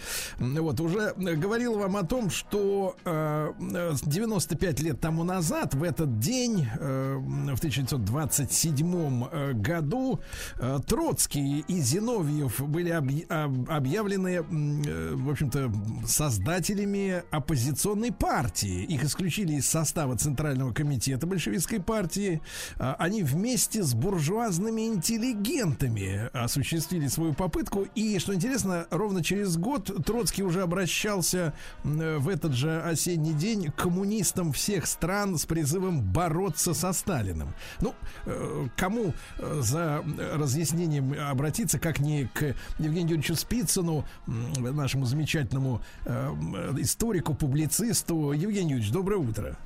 вот 0.43 0.81
уже 0.81 1.15
э, 1.17 1.35
говорил 1.37 1.79
вам 1.79 1.97
о 1.97 2.03
том, 2.05 2.31
что 2.31 2.97
э, 3.05 3.53
э, 3.61 3.95
95 4.03 4.81
лет 4.81 5.01
тому 5.01 5.25
назад, 5.25 5.75
в 5.75 5.83
этот 5.83 6.19
день, 6.19 6.67
э, 6.81 7.17
в 7.17 7.59
1927 7.59 9.25
э, 9.31 9.53
году, 9.53 10.21
э, 10.59 10.79
Троцкий 10.87 11.61
и 11.69 11.81
Зиновьев 11.81 12.61
были 12.61 12.91
объ- 12.93 13.27
об- 13.29 13.71
объявлены, 13.71 14.29
э, 14.43 15.15
в 15.15 15.31
общем-то, 15.31 15.71
создателями 16.07 17.23
оппозиционной 17.31 18.13
партии. 18.13 18.85
Их 18.85 19.05
исключили 19.05 19.55
из 19.55 19.69
состава 19.69 20.17
Центрального 20.17 20.73
комитета 20.73 21.27
большевистской 21.27 21.81
партии. 21.81 22.41
Они 22.79 23.23
вместе 23.23 23.83
с 23.83 23.95
буржуазными 23.95 24.87
интеллигентами 24.87 26.31
осуществили 26.33 27.07
свою 27.09 27.35
попытку. 27.35 27.87
И, 27.95 28.19
что 28.19 28.35
интересно, 28.35 28.87
ровно 28.91 29.23
через 29.23 29.57
год 29.57 29.91
Троцкий 30.05 30.32
уже 30.41 30.63
обращался 30.63 31.53
м, 31.85 32.19
в 32.21 32.29
этот 32.29 32.53
же 32.55 32.81
осенний 32.81 33.35
день 33.35 33.71
к 33.71 33.75
коммунистам 33.75 34.53
всех 34.53 34.87
стран 34.87 35.37
с 35.37 35.45
призывом 35.45 36.01
бороться 36.01 36.73
со 36.73 36.93
Сталиным. 36.93 37.55
Ну, 37.81 37.95
э, 38.25 38.69
кому 38.77 39.13
э, 39.39 39.61
за 39.61 40.03
разъяснением 40.33 41.15
обратиться, 41.29 41.79
как 41.79 41.99
не 41.99 42.29
к 42.33 42.55
Евгению 42.79 43.17
Юрьевичу 43.17 43.35
Спицыну, 43.35 44.05
нашему 44.27 45.05
замечательному 45.05 45.83
э, 46.05 46.31
историку, 46.79 47.35
публицисту. 47.35 48.33
Евгений 48.33 48.71
Юрьевич, 48.71 48.93
доброе 48.93 49.17
утро. 49.17 49.59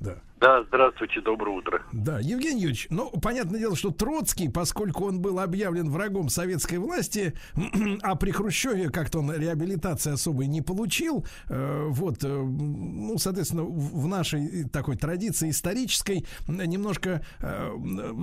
Да. 0.00 0.16
Да, 0.40 0.62
здравствуйте, 0.68 1.20
доброе 1.20 1.56
утро. 1.58 1.82
Да, 1.92 2.20
Евгений 2.20 2.60
Юрьевич, 2.60 2.86
ну, 2.90 3.10
понятное 3.10 3.58
дело, 3.58 3.74
что 3.74 3.90
Троцкий, 3.90 4.48
поскольку 4.48 5.06
он 5.06 5.20
был 5.20 5.40
объявлен 5.40 5.90
врагом 5.90 6.28
советской 6.28 6.76
власти, 6.76 7.34
а 8.02 8.14
при 8.14 8.30
Хрущеве 8.30 8.88
как-то 8.90 9.18
он 9.18 9.32
реабилитации 9.32 10.12
особой 10.12 10.46
не 10.46 10.62
получил, 10.62 11.26
э, 11.48 11.86
вот, 11.88 12.22
э, 12.22 12.28
ну, 12.28 13.18
соответственно, 13.18 13.64
в 13.64 14.06
нашей 14.06 14.68
такой 14.68 14.96
традиции 14.96 15.50
исторической 15.50 16.24
немножко 16.46 17.24
э, 17.40 17.72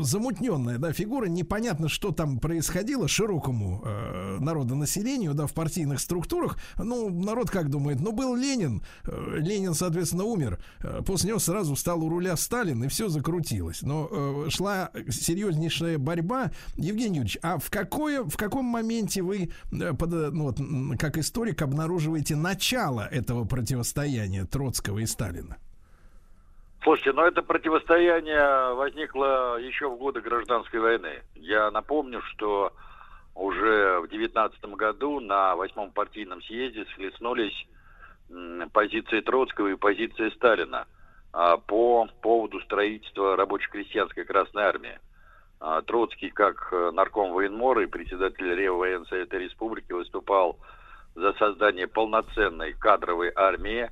замутненная, 0.02 0.78
да, 0.78 0.94
фигура, 0.94 1.26
непонятно, 1.26 1.90
что 1.90 2.12
там 2.12 2.40
происходило 2.40 3.10
широкому 3.10 3.84
э, 3.84 4.38
народонаселению, 4.40 5.34
да, 5.34 5.48
в 5.48 5.54
партийных 5.54 6.00
структурах, 6.00 6.60
ну, 6.78 7.10
народ 7.10 7.50
как 7.50 7.70
думает, 7.70 8.00
ну, 8.00 8.14
был 8.14 8.38
Ленин, 8.38 8.84
э, 9.04 9.36
Ленин, 9.40 9.74
соответственно, 9.74 10.24
умер, 10.24 10.60
э, 10.80 11.02
после 11.06 11.30
него 11.30 11.40
сразу 11.40 11.76
стал 11.76 12.05
у 12.06 12.10
руля 12.10 12.36
Сталин, 12.36 12.84
и 12.84 12.88
все 12.88 13.07
закрутилось. 13.07 13.82
Но 13.82 14.07
э, 14.10 14.49
шла 14.49 14.91
серьезнейшая 15.10 15.98
борьба. 15.98 16.52
Евгений 16.76 17.18
Юрьевич, 17.18 17.38
а 17.41 17.57
в, 17.57 17.69
какое, 17.69 18.23
в 18.23 18.38
каком 18.38 18.65
моменте 18.65 19.22
вы, 19.22 19.49
э, 19.72 19.94
под, 19.94 20.14
э, 20.14 20.30
ну, 20.32 20.45
вот, 20.45 20.57
как 20.99 21.18
историк, 21.18 21.61
обнаруживаете 21.61 22.36
начало 22.36 23.02
этого 23.02 23.45
противостояния 23.45 24.45
Троцкого 24.45 24.99
и 24.99 25.06
Сталина? 25.06 25.57
Слушайте, 26.84 27.14
ну 27.14 27.23
это 27.23 27.41
противостояние 27.41 28.76
возникло 28.76 29.57
еще 29.60 29.90
в 29.90 29.98
годы 29.98 30.22
гражданской 30.22 30.80
войны. 30.80 31.23
Я 31.34 31.72
напомню, 31.72 32.22
что 32.22 32.73
уже 33.34 33.99
в 34.02 34.07
девятнадцатом 34.07 34.76
году 34.76 35.19
на 35.19 35.56
восьмом 35.56 35.91
партийном 35.91 36.44
съезде 36.44 36.86
схлестнулись 36.91 37.68
позиции 38.72 39.22
Троцкого 39.22 39.69
и 39.69 39.76
позиции 39.76 40.30
Сталина 40.36 40.86
по 41.68 42.07
поводу 42.22 42.62
строительства 42.62 43.36
рабоче-крестьянской 43.36 44.24
Красной 44.24 44.64
Армии. 44.64 44.99
А, 45.60 45.82
Троцкий, 45.82 46.30
как 46.30 46.70
э, 46.72 46.91
нарком 46.94 47.34
военмора 47.34 47.84
и 47.84 47.88
председатель 47.88 48.53
Реввоенсовета 48.53 49.38
Республики, 49.38 49.91
выступал 49.91 50.57
за 51.16 51.34
создание 51.34 51.88
полноценной 51.88 52.74
кадровой 52.74 53.32
армии, 53.36 53.90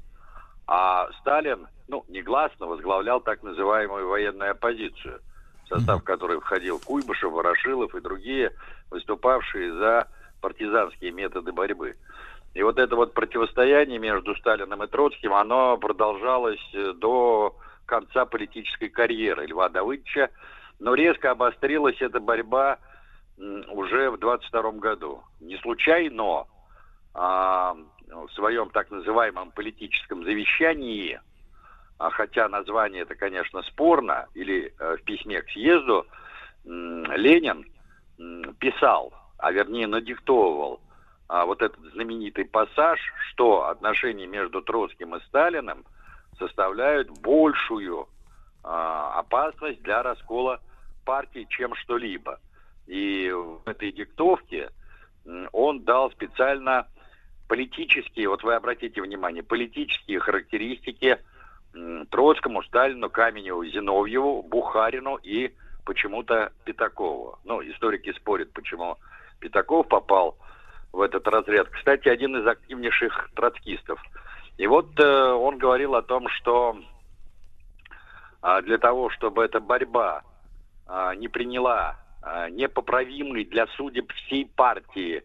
а 0.67 1.09
Сталин, 1.19 1.67
ну, 1.87 2.05
негласно 2.09 2.67
возглавлял 2.67 3.21
так 3.21 3.43
называемую 3.43 4.07
военную 4.07 4.51
оппозицию, 4.51 5.19
в 5.65 5.69
состав 5.69 6.03
которой 6.03 6.39
входил 6.39 6.79
Куйбышев, 6.79 7.31
Ворошилов 7.31 7.95
и 7.95 8.01
другие, 8.01 8.51
выступавшие 8.91 9.73
за 9.73 10.07
партизанские 10.41 11.11
методы 11.11 11.51
борьбы. 11.53 11.95
И 12.53 12.61
вот 12.61 12.77
это 12.77 12.95
вот 12.95 13.13
противостояние 13.13 13.99
между 13.99 14.35
Сталиным 14.35 14.83
и 14.83 14.87
Троцким, 14.87 15.33
оно 15.33 15.77
продолжалось 15.77 16.63
э, 16.73 16.93
до 16.93 17.55
конца 17.85 18.25
политической 18.25 18.89
карьеры 18.89 19.47
Льва 19.47 19.69
Давыдовича, 19.69 20.29
но 20.79 20.93
резко 20.93 21.31
обострилась 21.31 21.99
эта 22.01 22.19
борьба 22.19 22.77
уже 23.69 24.11
в 24.11 24.19
22 24.19 24.71
году. 24.73 25.23
Не 25.39 25.57
случайно 25.57 26.45
а, 27.13 27.75
в 28.07 28.29
своем 28.33 28.69
так 28.69 28.91
называемом 28.91 29.51
политическом 29.51 30.23
завещании, 30.23 31.19
а 31.97 32.09
хотя 32.11 32.47
название 32.47 33.03
это, 33.03 33.15
конечно, 33.15 33.61
спорно, 33.63 34.27
или 34.33 34.73
э, 34.77 34.97
в 34.97 35.03
письме 35.03 35.41
к 35.41 35.49
съезду, 35.49 36.05
Ленин 36.65 37.65
писал, 38.59 39.13
а 39.37 39.51
вернее 39.51 39.87
надиктовывал 39.87 40.79
а, 41.33 41.45
вот 41.45 41.63
этот 41.63 41.79
знаменитый 41.93 42.45
пассаж, 42.45 42.99
что 43.31 43.67
отношения 43.67 44.27
между 44.27 44.61
Троцким 44.61 45.15
и 45.15 45.19
Сталиным 45.21 45.83
составляют 46.37 47.09
большую 47.21 48.07
а, 48.63 49.17
опасность 49.17 49.81
для 49.81 50.03
раскола 50.03 50.61
партии, 51.05 51.47
чем 51.49 51.73
что-либо. 51.73 52.39
И 52.85 53.31
в 53.31 53.67
этой 53.67 53.91
диктовке 53.91 54.69
он 55.51 55.83
дал 55.83 56.11
специально 56.11 56.85
политические, 57.47 58.29
вот 58.29 58.43
вы 58.43 58.53
обратите 58.53 59.01
внимание, 59.01 59.41
политические 59.41 60.19
характеристики 60.19 61.17
Троцкому, 62.11 62.61
Сталину, 62.61 63.09
Каменеву, 63.09 63.65
Зиновьеву, 63.65 64.43
Бухарину 64.43 65.15
и 65.15 65.51
почему-то 65.83 66.51
Пятакову. 66.63 67.39
Ну, 67.43 67.63
историки 67.63 68.13
спорят, 68.13 68.53
почему 68.53 68.99
Пятаков 69.39 69.87
попал 69.87 70.37
в 70.93 71.01
этот 71.01 71.27
разряд. 71.27 71.67
Кстати, 71.69 72.07
один 72.07 72.37
из 72.37 72.47
активнейших 72.47 73.31
троцкистов. 73.35 73.99
И 74.57 74.67
вот 74.67 74.97
э, 74.99 75.31
он 75.31 75.57
говорил 75.57 75.95
о 75.95 76.03
том, 76.03 76.29
что 76.29 76.77
а, 78.41 78.61
для 78.61 78.77
того, 78.77 79.09
чтобы 79.09 79.43
эта 79.43 79.59
борьба 79.59 80.21
а, 80.85 81.15
не 81.15 81.27
приняла 81.27 81.95
а, 82.21 82.49
непоправимый 82.49 83.43
для 83.45 83.65
судеб 83.75 84.11
всей 84.13 84.45
партии 84.45 85.23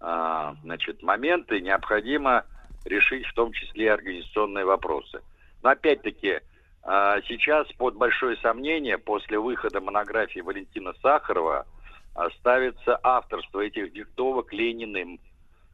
а, 0.00 0.54
значит, 0.62 1.02
моменты, 1.02 1.60
необходимо 1.60 2.44
решить 2.84 3.26
в 3.26 3.34
том 3.34 3.52
числе 3.52 3.86
и 3.86 3.88
организационные 3.88 4.64
вопросы. 4.64 5.22
Но 5.62 5.70
опять-таки, 5.70 6.40
а, 6.82 7.20
сейчас 7.22 7.66
под 7.72 7.96
большое 7.96 8.36
сомнение 8.38 8.98
после 8.98 9.38
выхода 9.38 9.80
монографии 9.80 10.40
Валентина 10.40 10.92
Сахарова 11.00 11.66
ставится 12.38 12.98
авторство 13.02 13.60
этих 13.60 13.92
диктовок 13.92 14.52
Лениным. 14.52 15.20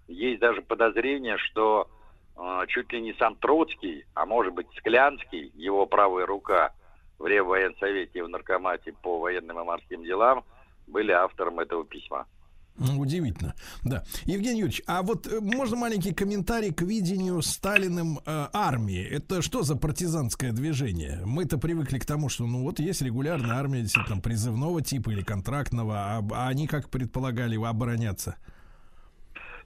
Есть 0.09 0.41
даже 0.41 0.63
подозрение, 0.63 1.39
что 1.39 1.89
э, 2.37 2.67
чуть 2.69 2.93
ли 2.93 3.01
не 3.01 3.15
сам 3.15 3.37
Троцкий, 3.37 4.05
а 4.15 4.27
может 4.27 4.53
быть 4.53 4.67
Склянский, 4.77 5.51
его 5.55 5.87
правая 5.87 6.27
рука 6.27 6.73
в 7.19 7.27
Реввоенсовете 7.27 8.19
и 8.19 8.23
в 8.23 8.29
Наркомате 8.29 8.93
по 8.93 9.19
военным 9.19 9.61
и 9.61 9.65
морским 9.65 10.03
делам, 10.03 10.45
были 10.87 11.13
автором 11.13 11.61
этого 11.61 11.85
письма. 11.85 12.27
Удивительно, 12.77 13.55
да. 13.85 14.03
Евгений 14.25 14.61
Юрьевич, 14.61 14.83
а 14.89 15.03
вот 15.03 15.29
э, 15.29 15.39
можно 15.41 15.77
маленький 15.77 16.13
комментарий 16.13 16.75
к 16.75 16.83
видению 16.83 17.41
Сталиным 17.41 18.19
э, 18.19 18.47
армии? 18.53 19.07
Это 19.09 19.43
что 19.43 19.63
за 19.63 19.77
партизанское 19.77 20.51
движение? 20.51 21.21
Мы-то 21.25 21.57
привыкли 21.57 22.01
к 22.01 22.05
тому, 22.05 22.29
что 22.29 22.47
ну 22.47 22.65
вот 22.65 22.81
есть 22.81 23.01
регулярная 23.01 23.57
армия, 23.57 23.83
действительно, 23.83 24.21
призывного 24.21 24.83
типа 24.83 25.11
или 25.11 25.23
контрактного, 25.23 25.95
а, 25.97 26.23
а 26.33 26.49
они 26.49 26.67
как 26.67 26.91
предполагали 26.91 27.57
обороняться? 27.57 28.37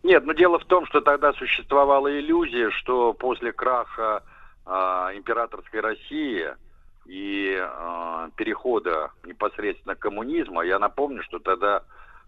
Нет, 0.02 0.26
но 0.26 0.34
дело 0.34 0.58
в 0.58 0.66
том, 0.66 0.86
что 0.86 1.00
тогда 1.00 1.32
существовала 1.32 2.08
иллюзия, 2.08 2.70
что 2.70 3.14
после 3.14 3.52
краха 3.52 4.22
а, 4.66 5.12
императорской 5.14 5.80
России 5.80 6.46
и 7.06 7.58
а, 7.58 8.28
перехода 8.36 9.12
непосредственно 9.24 9.94
к 9.94 10.00
коммунизму, 10.00 10.60
я 10.60 10.78
напомню, 10.78 11.22
что 11.22 11.38
тогда 11.38 11.82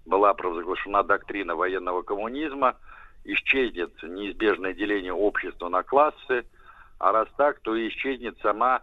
была 0.04 0.34
провозглашена 0.34 1.02
доктрина 1.02 1.54
военного 1.54 2.02
коммунизма, 2.02 2.76
исчезнет 3.24 3.92
неизбежное 4.02 4.72
деление 4.72 5.12
общества 5.12 5.68
на 5.68 5.82
классы, 5.82 6.44
а 6.98 7.12
раз 7.12 7.28
так, 7.36 7.60
то 7.60 7.76
исчезнет 7.88 8.38
сама 8.42 8.82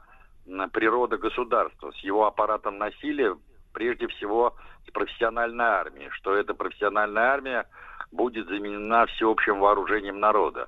природа 0.72 1.18
государства 1.18 1.91
с 1.91 1.98
его 1.98 2.26
аппаратом 2.26 2.77
насилия, 2.77 3.35
прежде 3.73 4.07
всего 4.07 4.56
с 4.88 4.91
профессиональной 4.91 5.65
армией, 5.65 6.10
что 6.11 6.35
эта 6.35 6.53
профессиональная 6.53 7.23
армия 7.23 7.65
будет 8.11 8.48
заменена 8.48 9.06
всеобщим 9.07 9.60
вооружением 9.60 10.19
народа. 10.19 10.68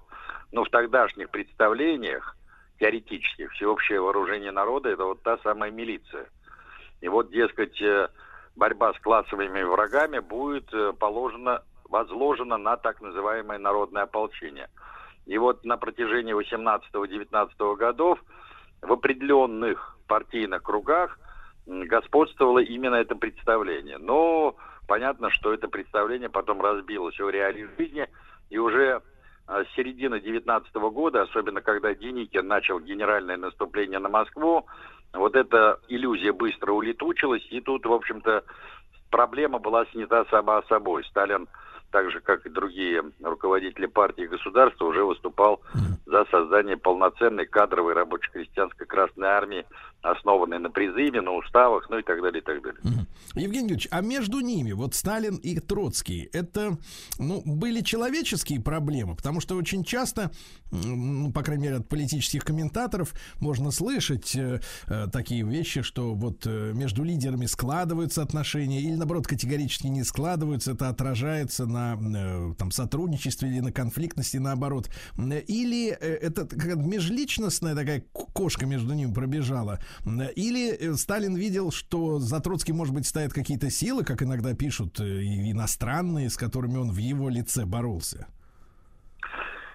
Но 0.52 0.64
в 0.64 0.70
тогдашних 0.70 1.30
представлениях, 1.30 2.36
теоретических, 2.80 3.52
всеобщее 3.54 4.02
вооружение 4.02 4.52
народа– 4.52 4.90
это 4.92 5.06
вот 5.06 5.22
та 5.24 5.38
самая 5.40 5.72
милиция. 5.72 6.28
И 7.02 7.08
вот, 7.08 7.30
дескать, 7.30 7.82
э, 7.82 8.10
борьба 8.60 8.94
с 8.94 9.00
классовыми 9.00 9.64
врагами 9.64 10.20
будет 10.20 10.72
э, 10.74 10.94
положена, 11.00 11.64
возложена 11.90 12.58
на 12.58 12.78
так 12.78 13.02
называемое 13.02 13.58
народное 13.58 14.04
ополчение. 14.04 14.70
И 15.26 15.38
вот 15.38 15.64
на 15.64 15.78
протяжении 15.78 16.36
18-19 16.36 17.76
годов 17.78 18.20
в 18.82 18.92
определенных 18.92 19.98
партийных 20.08 20.62
кругах 20.62 21.18
господствовало 21.66 22.60
именно 22.60 22.96
это 22.96 23.16
представление. 23.16 23.98
Но 23.98 24.56
понятно, 24.88 25.30
что 25.30 25.54
это 25.54 25.68
представление 25.68 26.30
потом 26.30 26.62
разбилось 26.62 27.20
о 27.20 27.30
реалии 27.30 27.70
жизни, 27.78 28.08
и 28.50 28.58
уже 28.58 29.02
а, 29.48 29.64
с 29.64 29.68
середины 29.76 30.20
19 30.20 30.74
года, 30.92 31.22
особенно 31.22 31.62
когда 31.62 31.94
Деникин 31.94 32.48
начал 32.48 32.80
генеральное 32.80 33.38
наступление 33.38 34.00
на 34.00 34.10
Москву, 34.10 34.66
вот 35.14 35.36
эта 35.36 35.80
иллюзия 35.88 36.32
быстро 36.32 36.74
улетучилась, 36.74 37.46
и 37.50 37.62
тут, 37.62 37.86
в 37.86 37.94
общем-то, 37.94 38.44
проблема 39.10 39.60
была 39.60 39.86
снята 39.88 40.26
сама 40.30 40.62
собой. 40.64 41.04
Сталин, 41.06 41.48
так 41.92 42.12
же, 42.12 42.20
как 42.22 42.46
и 42.46 42.50
другие 42.50 43.04
руководители 43.22 43.88
партии 43.88 44.26
и 44.26 44.28
государства, 44.28 44.86
уже 44.86 45.04
выступал 45.04 45.62
за 46.06 46.26
создание 46.26 46.78
полноценной 46.78 47.46
кадровой 47.46 47.94
рабоче-крестьянской 47.94 48.86
Красной 48.86 49.30
Армии, 49.30 49.66
основанной 50.02 50.60
на 50.60 50.70
призыве, 50.70 51.22
на 51.22 51.32
уставах, 51.32 51.90
ну 51.90 52.00
и 52.00 52.04
так 52.04 52.22
далее, 52.22 52.42
и 52.42 52.44
так 52.44 52.62
далее. 52.62 53.06
Евгений 53.36 53.70
Юрьевич, 53.70 53.88
а 53.92 54.02
между 54.02 54.40
ними, 54.40 54.72
вот 54.72 54.96
Сталин 54.96 55.36
и 55.36 55.60
Троцкий, 55.60 56.30
это, 56.34 56.78
ну, 57.18 57.42
были 57.46 57.82
человеческие 57.82 58.62
проблемы, 58.62 59.16
потому 59.16 59.42
что 59.42 59.56
очень 59.56 59.84
часто, 59.84 60.32
ну, 60.72 61.32
по 61.32 61.44
крайней 61.44 61.64
мере, 61.64 61.76
от 61.78 61.90
политических 61.90 62.44
комментаторов 62.44 63.14
можно 63.40 63.72
слышать 63.72 64.36
э, 64.36 64.62
э, 64.88 65.08
такие 65.12 65.44
вещи, 65.44 65.82
что 65.82 66.14
вот 66.14 66.44
э, 66.46 66.72
между 66.74 67.04
лидерами 67.04 67.46
складываются 67.46 68.22
отношения 68.22 68.82
или, 68.82 68.96
наоборот, 68.96 69.28
категорически 69.28 69.88
не 69.88 70.04
складываются, 70.04 70.72
это 70.72 70.90
отражается 70.90 71.66
на 71.66 71.98
э, 72.00 72.54
там 72.58 72.72
сотрудничестве 72.72 73.50
или 73.50 73.60
на 73.60 73.72
конфликтности, 73.72 74.38
наоборот. 74.38 74.90
М, 75.18 75.32
Или 75.32 75.90
э, 75.92 76.16
это 76.16 76.46
какая-то 76.46 76.82
межличностная 76.82 77.76
такая 77.76 78.02
кошка 78.12 78.66
между 78.66 78.94
ними 78.94 79.14
пробежала, 79.14 79.80
или 80.36 80.72
э, 80.72 80.94
Сталин 80.94 81.36
видел, 81.36 81.72
что 81.72 82.20
за 82.20 82.40
Троцким, 82.40 82.78
может 82.78 82.94
быть, 82.94 83.08
стоят 83.08 83.34
какие-то 83.34 83.70
силы, 83.70 84.04
как 84.04 84.22
иногда 84.22 84.54
пишут, 84.56 85.00
э, 85.00 85.04
иностранные, 85.04 86.30
с 86.30 86.38
которыми 86.38 86.78
он 86.78 86.92
в 86.92 86.98
его 86.98 87.30
лице 87.30 87.66
боролся. 87.66 88.28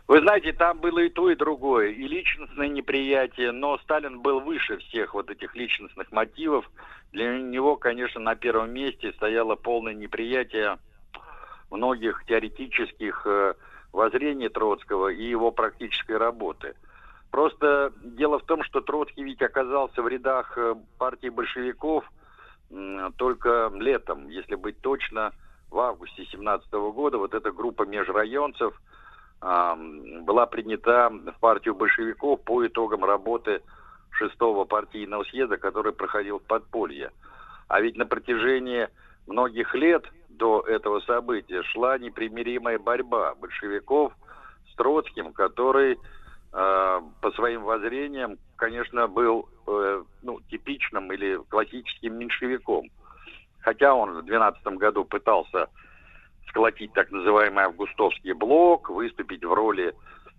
Вы 0.07 0.20
знаете, 0.20 0.53
там 0.53 0.81
было 0.81 0.99
и 0.99 1.09
то, 1.09 1.31
и 1.31 1.35
другое, 1.35 1.89
и 1.89 2.07
личностное 2.07 2.69
неприятие, 2.69 3.53
но 3.53 3.78
Сталин 3.78 4.20
был 4.20 4.41
выше 4.41 4.77
всех 4.77 5.15
вот 5.15 5.31
этих 5.31 5.57
личностных 5.57 6.12
мотивов. 6.12 6.70
Для 7.12 7.39
него, 7.39 7.77
конечно, 7.77 8.20
на 8.20 8.35
первом 8.35 8.73
месте 8.73 9.12
стояло 9.12 9.57
полное 9.57 9.95
неприятие 9.95 10.78
многих 11.70 12.24
теоретических 12.27 13.23
э, 13.27 13.55
воззрений 13.93 14.49
Троцкого 14.51 15.09
и 15.09 15.24
его 15.24 15.51
практической 15.51 16.19
работы. 16.19 16.74
Просто 17.35 17.93
дело 18.01 18.39
в 18.39 18.44
том, 18.44 18.62
что 18.62 18.81
Троцкий 18.81 19.24
ведь 19.24 19.43
оказался 19.43 20.01
в 20.02 20.06
рядах 20.06 20.56
э, 20.56 20.77
партии 20.98 21.31
большевиков 21.31 22.05
только 23.16 23.73
летом, 23.74 24.28
если 24.28 24.55
быть 24.55 24.81
точно, 24.81 25.32
в 25.69 25.81
августе 25.81 26.24
17 26.27 26.70
года. 26.73 27.19
Вот 27.19 27.35
эта 27.35 27.51
группа 27.51 27.82
межрайонцев– 27.82 28.81
а, 29.40 29.77
была 30.23 30.47
принята 30.47 31.11
в 31.11 31.39
партию 31.40 31.74
большевиков 31.74 32.40
по 32.43 32.66
итогам 32.66 33.05
работы 33.05 33.62
шестого 34.11 34.65
партийного 34.65 35.24
съезда, 35.24 35.59
который 35.59 35.93
проходил 35.93 36.39
в 36.39 36.44
подполье. 36.44 37.11
А 37.69 37.81
ведь 37.81 37.97
на 37.97 38.06
протяжении 38.06 38.89
многих 39.27 39.74
лет 39.74 40.05
до 40.28 40.61
этого 40.61 41.01
события 41.01 41.62
шла 41.65 41.98
непримиримая 41.98 42.78
борьба 42.78 43.35
большевиков 43.35 44.12
с 44.73 44.77
Троцким, 44.77 45.35
который 45.35 45.98
по 46.55 47.33
своим 47.35 47.65
воззрениям, 47.65 48.39
конечно, 48.57 49.09
был 49.09 49.49
э, 49.67 50.05
ну, 50.23 50.41
типичным 50.51 51.13
или 51.13 51.41
классическим 51.49 52.17
меньшевиком. 52.17 52.91
Хотя 53.61 53.93
он 53.93 54.13
в 54.13 54.25
12 54.25 54.65
году 54.79 55.05
пытался 55.05 55.69
сколотить 56.49 56.93
так 56.93 57.11
называемый 57.11 57.65
августовский 57.65 58.33
блок, 58.35 58.89
выступить 58.91 59.45
в 59.45 59.53
роли 59.53 59.95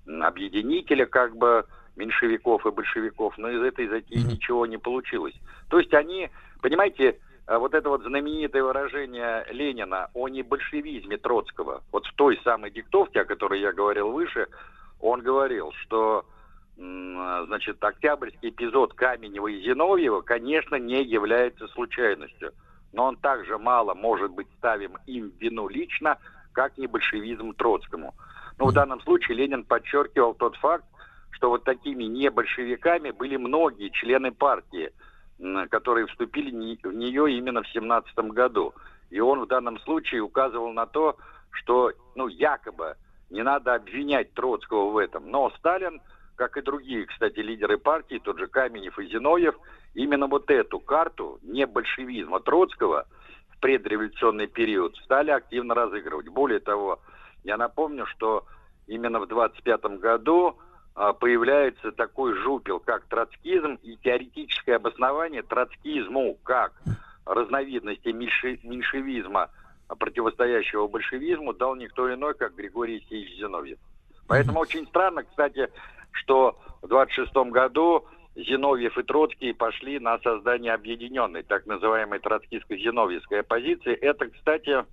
объединителя 0.07 1.05
как 1.05 1.35
бы 1.35 1.65
меньшевиков 1.97 2.65
и 2.65 2.71
большевиков, 2.71 3.37
но 3.37 3.49
из 3.49 3.61
этой 3.61 3.87
затеи 3.87 4.19
ничего 4.19 4.65
не 4.65 4.77
получилось. 4.77 5.35
То 5.69 5.79
есть 5.79 5.93
они, 5.93 6.29
понимаете, 6.61 7.19
а 7.47 7.59
вот 7.59 7.73
это 7.73 7.89
вот 7.89 8.03
знаменитое 8.03 8.63
выражение 8.63 9.45
Ленина 9.51 10.09
о 10.13 10.29
небольшевизме 10.29 11.17
Троцкого, 11.17 11.83
вот 11.91 12.05
в 12.05 12.13
той 12.15 12.39
самой 12.43 12.71
диктовке, 12.71 13.21
о 13.21 13.25
которой 13.25 13.59
я 13.59 13.73
говорил 13.73 14.11
выше, 14.11 14.47
он 14.99 15.21
говорил, 15.21 15.71
что 15.83 16.25
значит, 16.75 17.81
октябрьский 17.83 18.49
эпизод 18.49 18.93
Каменева 18.93 19.47
и 19.47 19.61
Зиновьева, 19.61 20.21
конечно, 20.21 20.75
не 20.75 21.03
является 21.03 21.67
случайностью 21.69 22.51
но 22.95 23.07
он 23.07 23.17
также 23.17 23.57
мало 23.57 23.93
может 23.93 24.31
быть 24.31 24.47
ставим 24.57 24.97
им 25.05 25.31
вину 25.39 25.67
лично, 25.67 26.17
как 26.53 26.77
не 26.77 26.87
большевизм 26.87 27.53
Троцкому. 27.53 28.15
Но 28.57 28.67
в 28.67 28.73
данном 28.73 29.01
случае 29.01 29.37
Ленин 29.37 29.65
подчеркивал 29.65 30.33
тот 30.33 30.55
факт, 30.55 30.85
что 31.31 31.49
вот 31.49 31.65
такими 31.65 32.05
не 32.05 32.31
большевиками 32.31 33.11
были 33.11 33.35
многие 33.35 33.89
члены 33.89 34.31
партии, 34.31 34.93
которые 35.69 36.07
вступили 36.07 36.49
в 36.51 36.93
нее 36.93 37.33
именно 37.33 37.61
в 37.61 37.67
17 37.67 38.17
году. 38.31 38.73
И 39.09 39.19
он 39.19 39.41
в 39.41 39.47
данном 39.47 39.77
случае 39.79 40.21
указывал 40.21 40.71
на 40.71 40.85
то, 40.85 41.17
что, 41.51 41.91
ну, 42.15 42.27
якобы 42.29 42.95
не 43.29 43.43
надо 43.43 43.75
обвинять 43.75 44.33
Троцкого 44.33 44.91
в 44.91 44.97
этом. 44.97 45.29
Но 45.29 45.51
Сталин, 45.57 46.01
как 46.35 46.57
и 46.57 46.61
другие, 46.61 47.05
кстати, 47.05 47.39
лидеры 47.39 47.77
партии, 47.77 48.21
тот 48.23 48.39
же 48.39 48.47
Каменев 48.47 48.97
и 48.99 49.07
Зиновьев, 49.07 49.55
именно 49.93 50.27
вот 50.27 50.49
эту 50.49 50.79
карту 50.79 51.39
не 51.41 51.65
большевизма 51.65 52.39
Троцкого 52.39 53.07
в 53.49 53.59
предреволюционный 53.59 54.47
период 54.47 54.95
стали 54.97 55.31
активно 55.31 55.73
разыгрывать. 55.73 56.27
Более 56.27 56.59
того, 56.59 56.99
я 57.43 57.57
напомню, 57.57 58.05
что 58.05 58.45
именно 58.87 59.19
в 59.19 59.27
25 59.27 59.83
году 59.99 60.57
а, 60.95 61.13
появляется 61.13 61.91
такой 61.91 62.33
жупел, 62.33 62.79
как 62.79 63.05
троцкизм, 63.05 63.79
и 63.83 63.97
теоретическое 63.97 64.75
обоснование 64.75 65.43
троцкизму 65.43 66.37
как 66.43 66.73
разновидности 67.25 68.09
меньше- 68.09 68.59
меньшевизма, 68.63 69.49
противостоящего 69.87 70.87
большевизму, 70.87 71.53
дал 71.53 71.75
никто 71.75 72.13
иной, 72.13 72.33
как 72.33 72.55
Григорий 72.55 72.95
Алексеевич 72.95 73.37
Зиновьев. 73.37 73.77
Поэтому 74.27 74.59
очень 74.59 74.87
странно, 74.87 75.23
кстати, 75.23 75.69
что 76.11 76.57
в 76.81 76.87
26 76.87 77.35
году 77.51 78.05
Зиновьев 78.35 78.97
и 78.97 79.03
Троцкий 79.03 79.53
пошли 79.53 79.99
на 79.99 80.17
создание 80.19 80.73
объединенной, 80.73 81.43
так 81.43 81.65
называемой 81.67 82.19
троцкистско-зиновьевской 82.19 83.41
оппозиции. 83.41 83.93
Это, 83.93 84.27
кстати, 84.27 84.83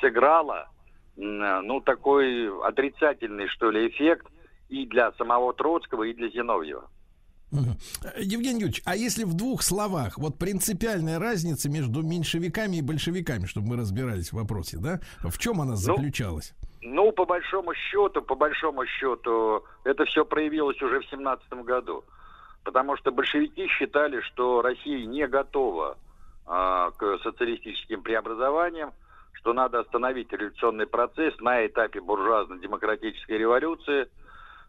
сыграло, 0.00 0.68
ну, 1.16 1.80
такой 1.80 2.50
отрицательный, 2.62 3.48
что 3.48 3.70
ли, 3.70 3.88
эффект 3.88 4.26
и 4.68 4.84
для 4.86 5.12
самого 5.12 5.54
Троцкого, 5.54 6.02
и 6.02 6.12
для 6.12 6.28
Зиновьева. 6.28 6.90
Э, 8.02 8.20
Евгений 8.20 8.60
Юрьевич, 8.60 8.82
а 8.84 8.96
если 8.96 9.24
в 9.24 9.34
двух 9.34 9.62
словах, 9.62 10.18
вот 10.18 10.38
принципиальная 10.38 11.18
разница 11.18 11.70
между 11.70 12.02
меньшевиками 12.02 12.76
и 12.76 12.82
большевиками, 12.82 13.46
чтобы 13.46 13.68
мы 13.68 13.76
разбирались 13.76 14.30
в 14.30 14.36
вопросе, 14.36 14.78
да? 14.78 15.00
В 15.22 15.38
чем 15.38 15.60
она 15.60 15.76
заключалась? 15.76 16.54
Ну, 16.82 17.10
по 17.12 17.24
большому 17.24 17.74
счету, 17.74 18.22
по 18.22 18.34
большому 18.34 18.86
счету, 18.86 19.64
это 19.84 20.04
все 20.04 20.24
проявилось 20.24 20.80
уже 20.80 21.00
в 21.00 21.06
семнадцатом 21.06 21.64
году. 21.64 22.04
Потому 22.62 22.96
что 22.96 23.10
большевики 23.10 23.66
считали, 23.68 24.20
что 24.20 24.62
Россия 24.62 25.04
не 25.06 25.26
готова 25.26 25.98
а, 26.46 26.90
к 26.92 27.18
социалистическим 27.22 28.02
преобразованиям, 28.02 28.92
что 29.32 29.52
надо 29.52 29.80
остановить 29.80 30.32
революционный 30.32 30.86
процесс 30.86 31.38
на 31.40 31.66
этапе 31.66 32.00
буржуазно-демократической 32.00 33.38
революции, 33.38 34.08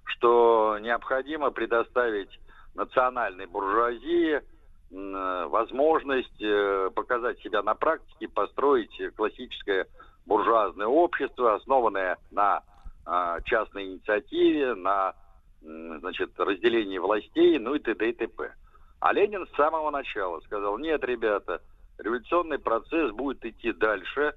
что 0.06 0.78
необходимо 0.82 1.52
предоставить 1.52 2.30
национальной 2.78 3.48
буржуазии 3.48 4.36
э, 4.36 5.46
возможность 5.50 6.42
э, 6.42 6.90
показать 6.96 7.40
себя 7.40 7.64
на 7.64 7.74
практике, 7.74 8.30
построить 8.30 8.96
классическое 9.16 9.88
буржуазное 10.26 10.88
общество, 10.88 11.56
основанное 11.56 12.18
на 12.32 12.62
а, 13.06 13.40
частной 13.42 13.86
инициативе, 13.86 14.76
на 14.76 15.14
значит, 15.62 16.38
разделении 16.38 16.98
властей, 16.98 17.58
ну 17.58 17.76
и 17.76 17.80
т.д. 17.80 18.10
и 18.10 18.14
т.п. 18.14 18.54
А 19.00 19.14
Ленин 19.14 19.48
с 19.48 19.56
самого 19.56 19.90
начала 19.90 20.40
сказал, 20.42 20.78
нет, 20.78 21.04
ребята, 21.04 21.62
революционный 21.98 22.60
процесс 22.60 23.12
будет 23.12 23.44
идти 23.46 23.72
дальше, 23.72 24.34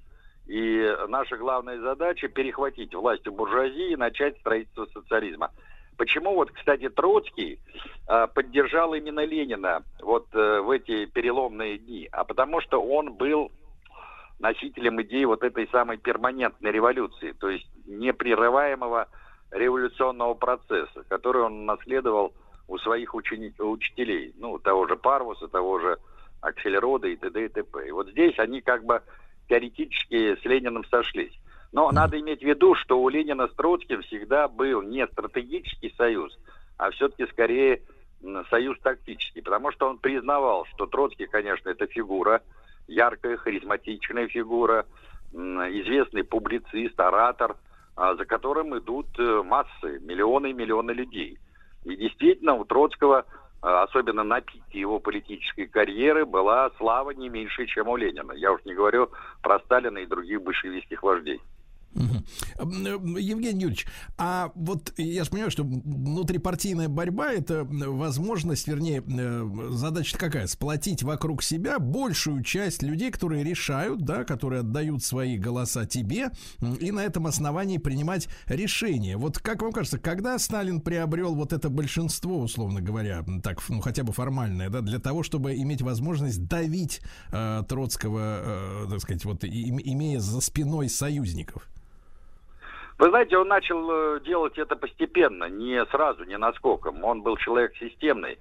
и 0.47 0.97
наша 1.09 1.37
главная 1.37 1.81
задача 1.81 2.29
перехватить 2.29 2.95
власть 2.95 3.27
у 3.27 3.33
буржуазии 3.33 3.93
и 3.93 3.97
начать 3.97 4.39
строительство 4.39 4.87
социализма. 4.87 5.51
Почему 6.01 6.35
вот, 6.35 6.51
кстати, 6.51 6.89
Троцкий 6.89 7.61
а, 8.07 8.27
поддержал 8.27 8.95
именно 8.95 9.23
Ленина 9.23 9.83
вот 10.01 10.29
э, 10.33 10.61
в 10.61 10.71
эти 10.71 11.05
переломные 11.05 11.77
дни? 11.77 12.09
А 12.11 12.25
потому 12.25 12.63
что 12.63 12.83
он 12.83 13.13
был 13.13 13.53
носителем 14.39 15.03
идеи 15.03 15.25
вот 15.25 15.43
этой 15.43 15.69
самой 15.69 15.99
перманентной 15.99 16.73
революции, 16.73 17.33
то 17.33 17.51
есть 17.51 17.69
непрерываемого 17.85 19.09
революционного 19.51 20.33
процесса, 20.33 21.05
который 21.07 21.43
он 21.43 21.67
наследовал 21.67 22.33
у 22.67 22.79
своих 22.79 23.15
учени- 23.15 23.53
учителей, 23.59 24.33
ну, 24.39 24.59
того 24.59 24.89
же 24.89 24.97
Парвуса, 24.97 25.49
того 25.49 25.81
же 25.81 25.99
Аксельрода 26.41 27.09
и 27.09 27.17
т.д. 27.17 27.45
и 27.45 27.49
т.п. 27.49 27.89
И 27.89 27.91
вот 27.91 28.09
здесь 28.09 28.39
они 28.39 28.63
как 28.63 28.87
бы 28.87 29.03
теоретически 29.51 30.35
с 30.41 30.45
Лениным 30.47 30.87
сошлись. 30.87 31.39
Но 31.73 31.91
надо 31.93 32.19
иметь 32.19 32.41
в 32.41 32.45
виду, 32.45 32.75
что 32.75 33.01
у 33.01 33.09
Ленина 33.09 33.47
с 33.47 33.55
Троцким 33.55 34.03
всегда 34.03 34.49
был 34.49 34.83
не 34.83 35.07
стратегический 35.07 35.95
союз, 35.97 36.37
а 36.77 36.91
все-таки 36.91 37.27
скорее 37.31 37.83
союз 38.51 38.79
тактический, 38.81 39.43
потому 39.43 39.71
что 39.73 39.89
он 39.89 39.99
признавал, 39.99 40.67
что 40.75 40.87
Троцкий, 40.87 41.27
конечно, 41.27 41.71
это 41.71 41.87
фигура, 41.87 42.43
яркая, 42.87 43.37
харизматичная 43.37 44.29
фигура, 44.29 44.85
известный 45.33 46.25
публицист, 46.25 46.99
оратор, 46.99 47.57
а, 47.97 48.15
за 48.15 48.25
которым 48.25 48.77
идут 48.79 49.07
э, 49.19 49.43
массы, 49.43 50.01
миллионы 50.01 50.51
и 50.51 50.55
миллионы 50.55 50.93
людей. 50.93 51.39
И 51.85 51.97
действительно, 51.97 52.55
у 52.55 52.65
Троцкого, 52.65 53.27
а, 53.63 53.83
особенно 53.83 54.25
на 54.25 54.41
пике 54.41 54.81
его 54.81 54.99
политической 54.99 55.67
карьеры, 55.67 56.25
была 56.25 56.71
слава 56.79 57.11
не 57.11 57.29
меньше, 57.29 57.67
чем 57.67 57.89
у 57.89 57.97
Ленина. 57.97 58.33
Я 58.33 58.53
уж 58.53 58.65
не 58.65 58.75
говорю 58.75 59.11
про 59.43 59.61
Сталина 59.61 59.99
и 59.99 60.07
других 60.07 60.43
большевистских 60.43 61.03
вождей. 61.03 61.41
Э, 61.95 62.03
Евгений 62.59 63.63
Юрьевич, 63.63 63.87
а 64.17 64.53
вот 64.55 64.93
я 64.97 65.25
же 65.25 65.31
понимаю, 65.31 65.51
что 65.51 65.65
внутрипартийная 65.65 66.89
борьба 66.89 67.33
это 67.33 67.65
возможность, 67.65 68.69
вернее, 68.69 69.03
э, 69.07 69.69
задача 69.71 70.17
какая? 70.17 70.47
Сплотить 70.47 71.03
вокруг 71.03 71.43
себя 71.43 71.79
большую 71.79 72.43
часть 72.43 72.83
людей, 72.83 73.11
которые 73.11 73.45
решают, 73.45 74.03
да, 74.03 74.25
которые 74.25 74.61
отдают 74.61 75.03
свои 75.03 75.37
голоса 75.37 75.87
тебе, 75.87 76.31
и 76.81 76.91
на 76.93 77.01
этом 77.01 77.27
основании 77.27 77.79
принимать 77.79 78.29
решения. 78.47 79.17
Вот 79.17 79.39
как 79.39 79.63
вам 79.63 79.73
кажется, 79.73 79.99
когда 79.99 80.39
Сталин 80.39 80.81
приобрел 80.81 81.35
вот 81.35 81.53
это 81.53 81.69
большинство, 81.71 82.41
условно 82.41 82.81
говоря, 82.81 83.25
так, 83.43 83.61
ну 83.69 83.81
хотя 83.81 84.05
бы 84.05 84.13
формальное, 84.13 84.71
да, 84.71 84.81
для 84.81 84.99
того, 84.99 85.23
чтобы 85.23 85.57
иметь 85.57 85.83
возможность 85.83 86.45
давить 86.47 87.01
э, 87.33 87.63
Троцкого, 87.69 88.85
э, 88.85 88.87
так 88.91 89.01
сказать, 89.01 89.25
вот 89.25 89.45
и- 89.45 89.71
имея 89.71 90.21
за 90.21 90.41
спиной 90.41 90.89
союзников? 90.89 91.69
Вы 93.01 93.09
знаете, 93.09 93.39
он 93.39 93.49
начал 93.49 93.91
э, 93.91 94.21
делать 94.21 94.59
это 94.59 94.77
постепенно, 94.77 95.45
не 95.49 95.83
сразу, 95.87 96.25
не 96.25 96.37
наскоком. 96.37 97.03
Он 97.03 97.23
был 97.23 97.39
человек 97.39 97.75
системный. 97.79 98.39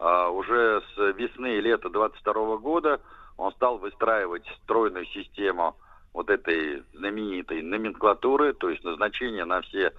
А, 0.00 0.30
уже 0.30 0.82
с 0.82 1.12
весны 1.12 1.58
и 1.58 1.60
лета 1.60 1.88
22 1.90 2.56
года 2.56 3.00
он 3.36 3.52
стал 3.52 3.78
выстраивать 3.78 4.42
стройную 4.64 5.06
систему 5.06 5.76
вот 6.12 6.28
этой 6.28 6.82
знаменитой 6.92 7.62
номенклатуры, 7.62 8.52
то 8.52 8.68
есть 8.68 8.82
назначение 8.82 9.44
на 9.44 9.60
все 9.60 9.92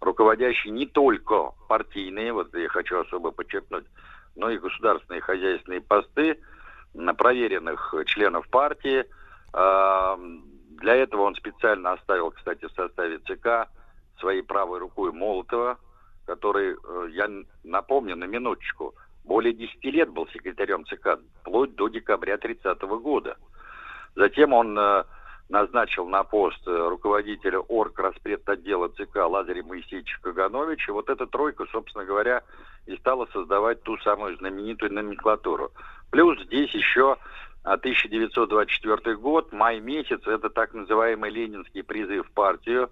руководящие 0.00 0.72
не 0.72 0.86
только 0.86 1.50
партийные, 1.68 2.32
вот 2.32 2.54
я 2.54 2.70
хочу 2.70 2.98
особо 2.98 3.32
подчеркнуть, 3.32 3.84
но 4.34 4.48
и 4.48 4.56
государственные 4.56 5.20
хозяйственные 5.20 5.82
посты 5.82 6.40
на 6.94 7.12
проверенных 7.12 7.94
членов 8.06 8.48
партии. 8.48 9.04
Для 10.78 10.94
этого 10.94 11.22
он 11.22 11.34
специально 11.34 11.92
оставил, 11.92 12.30
кстати, 12.30 12.66
в 12.66 12.72
составе 12.72 13.18
ЦК 13.18 13.68
своей 14.20 14.42
правой 14.42 14.78
рукой 14.78 15.12
Молотова, 15.12 15.78
который, 16.24 16.74
э, 16.74 17.08
я 17.10 17.28
напомню 17.64 18.16
на 18.16 18.24
минуточку, 18.24 18.94
более 19.24 19.52
10 19.52 19.84
лет 19.84 20.10
был 20.10 20.28
секретарем 20.28 20.84
ЦК, 20.86 21.18
вплоть 21.40 21.74
до 21.74 21.88
декабря 21.88 22.38
30 22.38 22.80
года. 23.00 23.36
Затем 24.14 24.52
он 24.52 24.78
э, 24.78 25.04
назначил 25.48 26.06
на 26.06 26.22
пост 26.22 26.60
э, 26.66 26.88
руководителя 26.88 27.58
орг 27.58 28.00
отдела 28.46 28.88
ЦК 28.88 29.16
Лазаря 29.28 29.64
Моисеевича 29.64 30.20
Кагановича. 30.22 30.92
Вот 30.92 31.10
эта 31.10 31.26
тройка, 31.26 31.66
собственно 31.72 32.04
говоря, 32.04 32.42
и 32.86 32.96
стала 32.96 33.26
создавать 33.32 33.82
ту 33.82 33.98
самую 33.98 34.36
знаменитую 34.36 34.92
номенклатуру. 34.92 35.72
Плюс 36.10 36.40
здесь 36.44 36.70
еще 36.70 37.16
1924 37.74 39.16
год, 39.16 39.52
май 39.52 39.80
месяц, 39.80 40.26
это 40.26 40.50
так 40.50 40.74
называемый 40.74 41.30
ленинский 41.30 41.82
призыв 41.82 42.26
в 42.26 42.32
партию, 42.32 42.90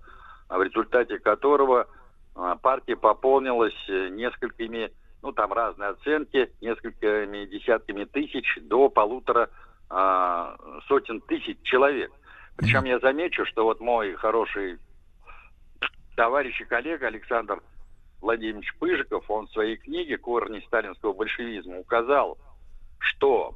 в 0.49 0.63
результате 0.63 1.19
которого 1.19 1.89
а, 2.35 2.57
партия 2.57 2.97
пополнилась 2.97 3.75
э, 3.89 4.09
несколькими, 4.11 4.93
ну 5.23 5.33
там 5.33 5.53
разные 5.53 5.91
оценки, 5.91 6.53
несколькими 6.61 7.47
десятками 7.47 8.05
тысяч 8.05 8.59
до 8.63 8.89
полутора 8.89 9.49
а, 9.89 10.57
сотен 10.87 11.21
тысяч 11.23 11.59
человек. 11.63 12.13
Причем 12.57 12.85
я 12.85 12.99
замечу, 12.99 13.45
что 13.47 13.65
вот 13.65 13.81
мой 13.81 14.15
хороший 14.15 14.79
товарищ 16.17 16.61
и 16.61 16.65
коллега 16.65 17.07
Александр 17.07 17.63
Владимирович 18.21 18.75
Пыжиков, 18.79 19.31
он 19.31 19.47
в 19.47 19.53
своей 19.53 19.77
книге 19.77 20.17
«Корни 20.19 20.61
сталинского 20.61 21.13
большевизма» 21.13 21.79
указал, 21.79 22.39
что 22.99 23.55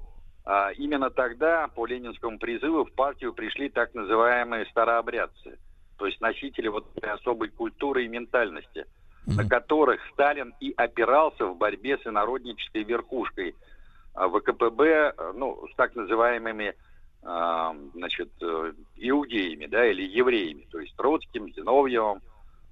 именно 0.76 1.10
тогда 1.10 1.68
по 1.68 1.86
ленинскому 1.86 2.38
призыву 2.38 2.84
в 2.84 2.92
партию 2.92 3.32
пришли 3.34 3.68
так 3.68 3.94
называемые 3.94 4.66
старообрядцы, 4.66 5.58
то 5.96 6.06
есть 6.06 6.20
носители 6.20 6.68
вот 6.68 6.86
этой 6.96 7.10
особой 7.10 7.50
культуры 7.50 8.04
и 8.04 8.08
ментальности, 8.08 8.86
на 9.26 9.46
которых 9.46 10.00
Сталин 10.12 10.54
и 10.60 10.72
опирался 10.76 11.46
в 11.46 11.56
борьбе 11.56 11.98
с 11.98 12.06
инороднической 12.06 12.84
верхушкой 12.84 13.54
а, 14.14 14.28
ВКПБ, 14.28 15.14
э, 15.16 15.32
ну, 15.34 15.66
с 15.70 15.76
так 15.76 15.94
называемыми 15.94 16.74
а, 17.22 17.74
значит, 17.94 18.30
э, 18.40 18.72
иудеями, 18.96 19.66
да, 19.66 19.86
или 19.86 20.02
евреями, 20.02 20.66
то 20.70 20.80
есть 20.80 20.96
Троцким, 20.96 21.52
Зиновьевым, 21.52 22.22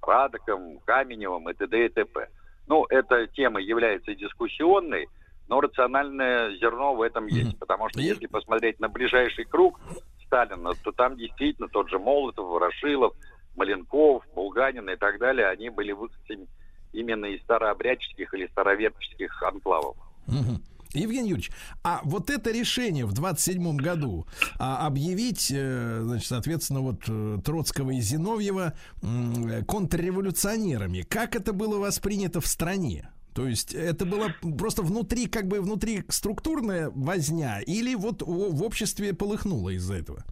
Радоком, 0.01 0.79
Каменевым 0.79 1.49
и 1.49 1.53
т.д. 1.53 1.85
и 1.85 1.89
т.п. 1.89 2.27
Ну, 2.67 2.85
эта 2.89 3.27
тема 3.27 3.61
является 3.61 4.15
дискуссионной, 4.15 5.07
но 5.49 5.59
рациональное 5.59 6.55
зерно 6.57 6.95
в 6.95 7.01
этом 7.01 7.27
есть. 7.27 7.57
Потому 7.59 7.89
что 7.89 7.99
если 7.99 8.27
посмотреть 8.27 8.79
на 8.79 8.87
ближайший 8.87 9.45
круг 9.45 9.79
Сталина, 10.25 10.73
то 10.83 10.91
там 10.91 11.17
действительно 11.17 11.67
тот 11.67 11.89
же 11.89 11.97
Молотов, 11.97 12.47
Ворошилов, 12.47 13.13
Маленков, 13.55 14.23
Булганин 14.35 14.89
и 14.89 14.95
так 14.95 15.19
далее, 15.19 15.47
они 15.47 15.69
были 15.69 15.91
выходцами 15.91 16.47
именно 16.93 17.25
из 17.25 17.41
старообрядческих 17.41 18.33
или 18.33 18.47
староверческих 18.47 19.43
анклавов. 19.43 19.97
Мгм. 20.27 20.63
Евгений 20.93 21.29
Юрьевич, 21.29 21.51
а 21.83 22.01
вот 22.03 22.31
это 22.31 22.51
решение 22.51 23.05
в 23.05 23.13
27 23.13 23.77
году 23.77 24.25
а, 24.57 24.87
объявить, 24.87 25.51
э, 25.51 25.99
значит, 26.01 26.27
соответственно, 26.27 26.81
вот 26.81 27.03
э, 27.07 27.37
Троцкого 27.45 27.91
и 27.91 27.99
Зиновьева 27.99 28.73
м, 29.03 29.63
контрреволюционерами, 29.65 31.01
как 31.01 31.35
это 31.35 31.53
было 31.53 31.77
воспринято 31.77 32.41
в 32.41 32.47
стране? 32.47 33.07
То 33.33 33.47
есть 33.47 33.73
это 33.73 34.05
было 34.05 34.33
просто 34.57 34.81
внутри, 34.81 35.27
как 35.27 35.47
бы 35.47 35.61
внутри 35.61 36.03
структурная 36.09 36.91
возня, 36.95 37.61
или 37.65 37.95
вот 37.95 38.21
в 38.21 38.63
обществе 38.63 39.13
полыхнуло 39.13 39.69
из-за 39.69 39.95
этого? 39.95 40.23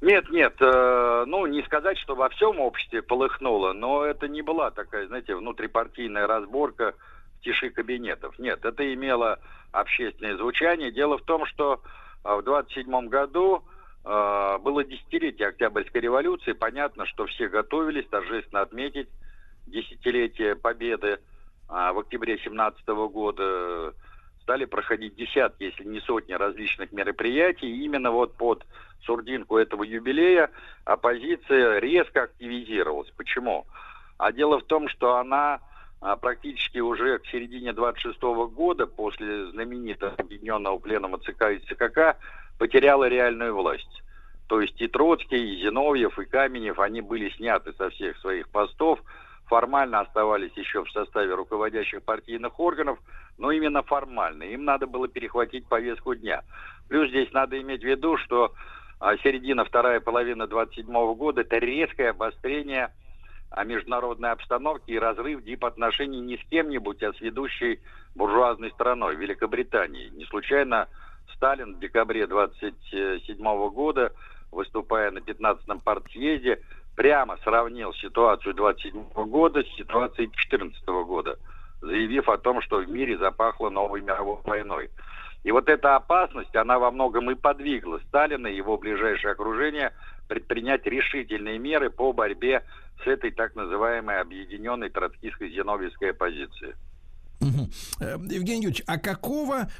Нет, 0.00 0.30
нет, 0.30 0.54
э, 0.60 1.24
ну 1.26 1.46
не 1.46 1.62
сказать, 1.64 1.98
что 1.98 2.14
во 2.14 2.28
всем 2.28 2.60
обществе 2.60 3.02
полыхнуло, 3.02 3.72
но 3.72 4.04
это 4.04 4.28
не 4.28 4.42
была 4.42 4.70
такая, 4.70 5.08
знаете, 5.08 5.34
внутрипартийная 5.34 6.28
разборка 6.28 6.94
в 7.38 7.44
тиши 7.44 7.70
кабинетов. 7.70 8.38
Нет, 8.38 8.64
это 8.64 8.94
имело 8.94 9.40
общественное 9.72 10.36
звучание. 10.36 10.92
Дело 10.92 11.18
в 11.18 11.22
том, 11.22 11.46
что 11.46 11.82
э, 12.24 12.32
в 12.32 12.42
27 12.44 13.08
году 13.08 13.64
э, 14.04 14.58
было 14.58 14.84
десятилетие 14.84 15.48
Октябрьской 15.48 16.00
революции. 16.00 16.52
Понятно, 16.52 17.04
что 17.06 17.26
все 17.26 17.48
готовились 17.48 18.06
торжественно 18.06 18.60
отметить 18.60 19.08
десятилетие 19.66 20.54
победы. 20.54 21.18
А 21.68 21.92
в 21.92 21.98
октябре 21.98 22.38
17 22.38 22.86
года 22.86 23.94
стали 24.42 24.64
проходить 24.64 25.16
десятки, 25.16 25.64
если 25.64 25.84
не 25.84 26.00
сотни 26.00 26.32
различных 26.32 26.92
мероприятий. 26.92 27.68
И 27.68 27.84
именно 27.84 28.10
вот 28.10 28.34
под 28.36 28.64
сурдинку 29.04 29.58
этого 29.58 29.82
юбилея 29.82 30.50
оппозиция 30.84 31.78
резко 31.78 32.22
активизировалась. 32.22 33.10
Почему? 33.16 33.66
А 34.16 34.32
дело 34.32 34.58
в 34.58 34.64
том, 34.64 34.88
что 34.88 35.16
она 35.16 35.60
а, 36.00 36.16
практически 36.16 36.78
уже 36.78 37.18
к 37.18 37.26
середине 37.26 37.72
26 37.72 38.20
года, 38.52 38.86
после 38.86 39.50
знаменитого 39.50 40.14
объединенного 40.16 40.78
пленума 40.78 41.18
ЦК 41.18 41.50
и 41.50 41.58
ЦКК, 41.58 42.16
потеряла 42.58 43.08
реальную 43.08 43.54
власть. 43.54 44.02
То 44.48 44.60
есть 44.60 44.80
и 44.80 44.88
Троцкий, 44.88 45.54
и 45.54 45.62
Зиновьев, 45.62 46.18
и 46.18 46.24
Каменев, 46.24 46.78
они 46.78 47.02
были 47.02 47.28
сняты 47.30 47.72
со 47.74 47.90
всех 47.90 48.16
своих 48.18 48.48
постов, 48.48 49.00
формально 49.48 50.00
оставались 50.00 50.56
еще 50.56 50.84
в 50.84 50.90
составе 50.90 51.34
руководящих 51.34 52.02
партийных 52.02 52.58
органов, 52.60 52.98
но 53.38 53.50
именно 53.50 53.82
формально. 53.82 54.44
Им 54.44 54.64
надо 54.64 54.86
было 54.86 55.08
перехватить 55.08 55.66
повестку 55.66 56.14
дня. 56.14 56.42
Плюс 56.88 57.08
здесь 57.08 57.32
надо 57.32 57.60
иметь 57.60 57.82
в 57.82 57.86
виду, 57.86 58.16
что 58.18 58.52
а, 59.00 59.16
середина, 59.18 59.64
вторая 59.64 60.00
половина 60.00 60.46
27 60.46 60.86
года– 61.14 61.40
это 61.42 61.58
резкое 61.58 62.10
обострение 62.10 62.92
а, 63.50 63.64
международной 63.64 64.30
обстановки 64.32 64.90
и 64.90 64.98
разрыв 64.98 65.42
дипотношений 65.44 66.20
не 66.20 66.36
с 66.36 66.44
кем-нибудь, 66.48 67.02
а 67.02 67.12
с 67.12 67.20
ведущей 67.20 67.80
буржуазной 68.14 68.70
страной, 68.72 69.16
Великобританией. 69.16 70.10
Не 70.10 70.24
случайно 70.26 70.88
Сталин 71.34 71.76
в 71.76 71.78
декабре 71.78 72.26
27 72.26 73.70
года, 73.70 74.12
выступая 74.50 75.10
на 75.10 75.18
15-м 75.18 75.80
партсъезде, 75.80 76.62
прямо 76.98 77.38
сравнил 77.44 77.94
ситуацию 77.94 78.54
27 78.54 79.04
года 79.26 79.62
с 79.62 79.76
ситуацией 79.76 80.32
14 80.34 80.84
года, 81.06 81.38
заявив 81.80 82.28
о 82.28 82.38
том, 82.38 82.60
что 82.60 82.78
в 82.78 82.90
мире 82.90 83.16
запахло 83.16 83.70
новой 83.70 84.00
мировой 84.00 84.38
войной. 84.42 84.90
И 85.44 85.52
вот 85.52 85.68
эта 85.68 85.94
опасность, 85.94 86.56
она 86.56 86.80
во 86.80 86.90
многом 86.90 87.30
и 87.30 87.36
подвигла 87.36 88.00
Сталина 88.08 88.48
и 88.48 88.56
его 88.56 88.76
ближайшее 88.76 89.30
окружение 89.30 89.92
предпринять 90.26 90.84
решительные 90.86 91.60
меры 91.60 91.88
по 91.88 92.12
борьбе 92.12 92.64
с 93.04 93.06
этой 93.06 93.30
так 93.30 93.54
называемой 93.54 94.20
объединенной 94.20 94.90
троцкистской 94.90 95.50
зиновьевской 95.50 96.10
оппозицией. 96.10 96.74
Э, 98.00 98.18
Евгений 98.30 98.64
Юрьевич, 98.64 98.82
а 98.86 98.98
какого 98.98 99.70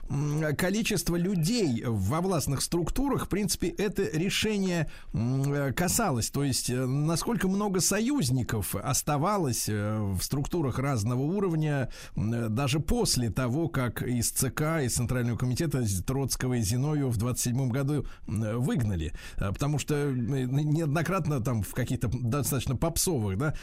количества 0.56 1.16
людей 1.16 1.82
во 1.84 2.20
властных 2.20 2.62
структурах, 2.62 3.26
в 3.26 3.28
принципе, 3.28 3.68
это 3.68 4.04
решение 4.16 4.90
э, 5.12 5.72
касалось? 5.74 6.30
То 6.30 6.44
есть, 6.44 6.70
э, 6.70 6.86
насколько 6.86 7.48
много 7.48 7.80
союзников 7.80 8.74
оставалось 8.74 9.68
в 9.68 10.20
структурах 10.20 10.78
разного 10.78 11.22
уровня 11.22 11.90
даже 12.16 12.80
после 12.80 13.30
того, 13.30 13.68
как 13.68 14.02
из 14.02 14.30
ЦК, 14.30 14.80
из 14.82 14.94
Центрального 14.94 15.36
комитета 15.36 15.84
Троцкого 16.04 16.54
и 16.54 16.60
Зиновьева 16.60 17.10
в 17.10 17.16
27 17.16 17.70
году 17.70 18.06
выгнали? 18.26 19.12
Потому 19.36 19.78
что 19.78 20.10
неоднократно 20.12 21.40
там 21.40 21.62
в 21.62 21.74
каких-то 21.74 22.08
достаточно 22.08 22.76
попсовых, 22.76 23.38
да, 23.38 23.54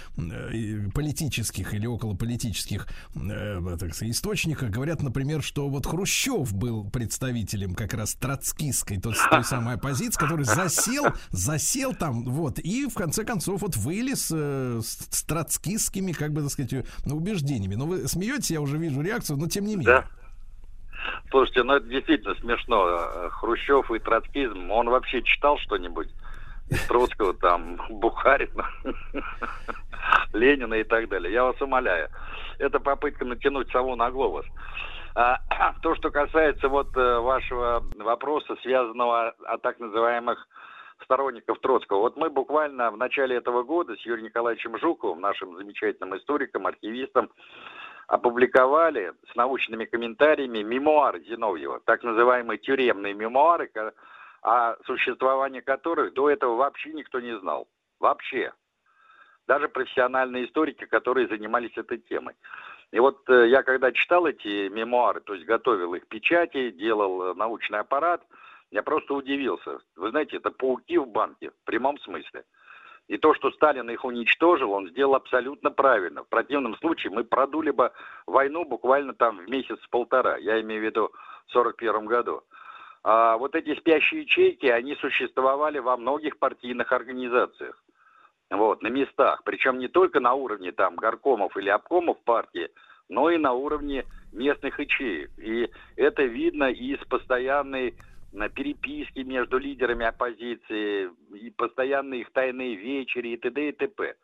политических 0.93 1.73
или 1.73 1.85
околополитических 1.85 2.87
э, 3.15 3.59
так 3.95 3.99
сказать, 3.99 4.15
источниках 4.15 4.69
говорят, 4.71 5.01
например, 5.01 5.41
что 5.41 5.69
вот 5.69 5.85
Хрущев 5.85 6.53
был 6.53 6.89
представителем 6.89 7.75
как 7.75 7.93
раз 7.93 8.15
троцкистской, 8.15 8.99
то 8.99 9.13
той 9.29 9.43
самой 9.45 9.75
оппозиции, 9.75 10.19
который 10.19 10.43
засел, 10.43 11.05
засел 11.29 11.93
там, 11.93 12.25
вот, 12.25 12.59
и 12.59 12.87
в 12.87 12.93
конце 12.93 13.23
концов 13.23 13.61
вот 13.61 13.77
вылез 13.77 14.29
э, 14.35 14.81
с, 14.81 15.07
с 15.09 15.23
троцкистскими, 15.23 16.11
как 16.11 16.33
бы, 16.33 16.41
так 16.41 16.51
сказать, 16.51 16.73
э, 16.73 16.83
убеждениями. 17.09 17.75
Но 17.75 17.85
вы 17.85 18.07
смеетесь, 18.09 18.51
я 18.51 18.59
уже 18.59 18.77
вижу 18.77 19.01
реакцию, 19.01 19.37
но 19.37 19.47
тем 19.47 19.65
не 19.65 19.77
менее. 19.77 19.85
Да. 19.85 20.07
Слушайте, 21.29 21.63
ну 21.63 21.75
это 21.75 21.87
действительно 21.87 22.35
смешно. 22.35 23.29
Хрущев 23.31 23.89
и 23.91 23.99
троцкизм, 23.99 24.71
он 24.71 24.89
вообще 24.89 25.21
читал 25.21 25.57
что-нибудь? 25.59 26.09
Из 26.69 26.81
Троцкого, 26.87 27.33
там, 27.35 27.79
Бухарина, 27.89 28.67
Ленина 30.33 30.75
и 30.75 30.83
так 30.83 31.09
далее. 31.09 31.33
Я 31.33 31.43
вас 31.43 31.59
умоляю. 31.61 32.09
Это 32.59 32.79
попытка 32.79 33.25
натянуть 33.25 33.71
сову 33.71 33.95
на 33.95 34.11
глобус. 34.11 34.45
А, 35.15 35.39
то, 35.81 35.95
что 35.95 36.11
касается 36.11 36.67
вот 36.69 36.95
э, 36.95 37.19
вашего 37.19 37.83
вопроса, 37.97 38.55
связанного 38.61 39.35
о 39.45 39.57
так 39.57 39.79
называемых 39.79 40.47
сторонников 41.03 41.59
Троцкого. 41.59 41.99
Вот 41.99 42.17
мы 42.17 42.29
буквально 42.29 42.91
в 42.91 42.97
начале 42.97 43.35
этого 43.35 43.63
года 43.63 43.95
с 43.95 44.05
Юрием 44.05 44.25
Николаевичем 44.25 44.77
Жуковым, 44.77 45.19
нашим 45.21 45.55
замечательным 45.57 46.17
историком, 46.17 46.67
архивистом, 46.67 47.29
опубликовали 48.07 49.13
с 49.31 49.35
научными 49.35 49.85
комментариями 49.85 50.59
мемуар 50.59 51.19
Зиновьева, 51.19 51.81
так 51.85 52.03
называемые 52.03 52.59
тюремные 52.59 53.13
мемуары, 53.13 53.69
о 54.41 54.75
существовании 54.85 55.61
которых 55.61 56.13
до 56.13 56.29
этого 56.29 56.55
вообще 56.55 56.93
никто 56.93 57.19
не 57.19 57.37
знал. 57.39 57.67
Вообще. 57.99 58.53
Даже 59.47 59.69
профессиональные 59.69 60.45
историки, 60.45 60.85
которые 60.85 61.27
занимались 61.27 61.77
этой 61.77 61.99
темой. 61.99 62.35
И 62.91 62.99
вот 62.99 63.29
э, 63.29 63.47
я 63.49 63.63
когда 63.63 63.91
читал 63.91 64.25
эти 64.25 64.69
мемуары, 64.69 65.21
то 65.21 65.33
есть 65.33 65.45
готовил 65.45 65.93
их 65.95 66.07
печати, 66.07 66.71
делал 66.71 67.23
э, 67.23 67.33
научный 67.35 67.79
аппарат, 67.79 68.23
я 68.71 68.83
просто 68.83 69.13
удивился. 69.13 69.79
Вы 69.95 70.09
знаете, 70.09 70.37
это 70.37 70.51
пауки 70.51 70.97
в 70.97 71.07
банке, 71.07 71.51
в 71.51 71.65
прямом 71.65 71.99
смысле. 71.99 72.43
И 73.07 73.17
то, 73.17 73.35
что 73.35 73.51
Сталин 73.51 73.89
их 73.89 74.03
уничтожил, 74.03 74.71
он 74.71 74.89
сделал 74.89 75.15
абсолютно 75.15 75.69
правильно. 75.69 76.23
В 76.23 76.27
противном 76.27 76.75
случае 76.77 77.13
мы 77.13 77.23
продули 77.23 77.69
бы 77.69 77.91
войну 78.25 78.65
буквально 78.65 79.13
там 79.13 79.37
в 79.37 79.49
месяц-полтора. 79.49 80.37
Я 80.37 80.59
имею 80.61 80.81
в 80.81 80.85
виду 80.85 81.11
в 81.45 81.51
41 81.51 82.05
году. 82.05 82.41
А 83.03 83.37
вот 83.37 83.53
эти 83.55 83.75
спящие 83.75 84.21
ячейки, 84.21 84.65
они 84.65 84.95
существовали 84.95 85.77
во 85.77 85.95
многих 85.97 86.39
партийных 86.39 86.91
организациях. 86.91 87.79
Вот, 88.51 88.81
на 88.81 88.87
местах. 88.87 89.41
Причем 89.43 89.79
не 89.79 89.87
только 89.87 90.19
на 90.19 90.33
уровне 90.33 90.71
там 90.71 90.95
горкомов 90.95 91.57
или 91.57 91.69
обкомов 91.69 92.19
партии, 92.23 92.69
но 93.09 93.29
и 93.29 93.37
на 93.37 93.53
уровне 93.53 94.05
местных 94.31 94.79
ячеек. 94.79 95.31
И 95.37 95.69
это 95.95 96.23
видно 96.23 96.71
из 96.71 96.99
постоянной 97.07 97.95
на 98.31 98.49
переписки 98.49 99.19
между 99.19 99.57
лидерами 99.57 100.05
оппозиции, 100.05 101.09
и 101.33 101.49
постоянные 101.51 102.21
их 102.21 102.31
тайные 102.31 102.75
вечери 102.75 103.29
и 103.29 103.37
т.д. 103.37 103.69
и 103.69 103.71
т.п. 103.71 104.15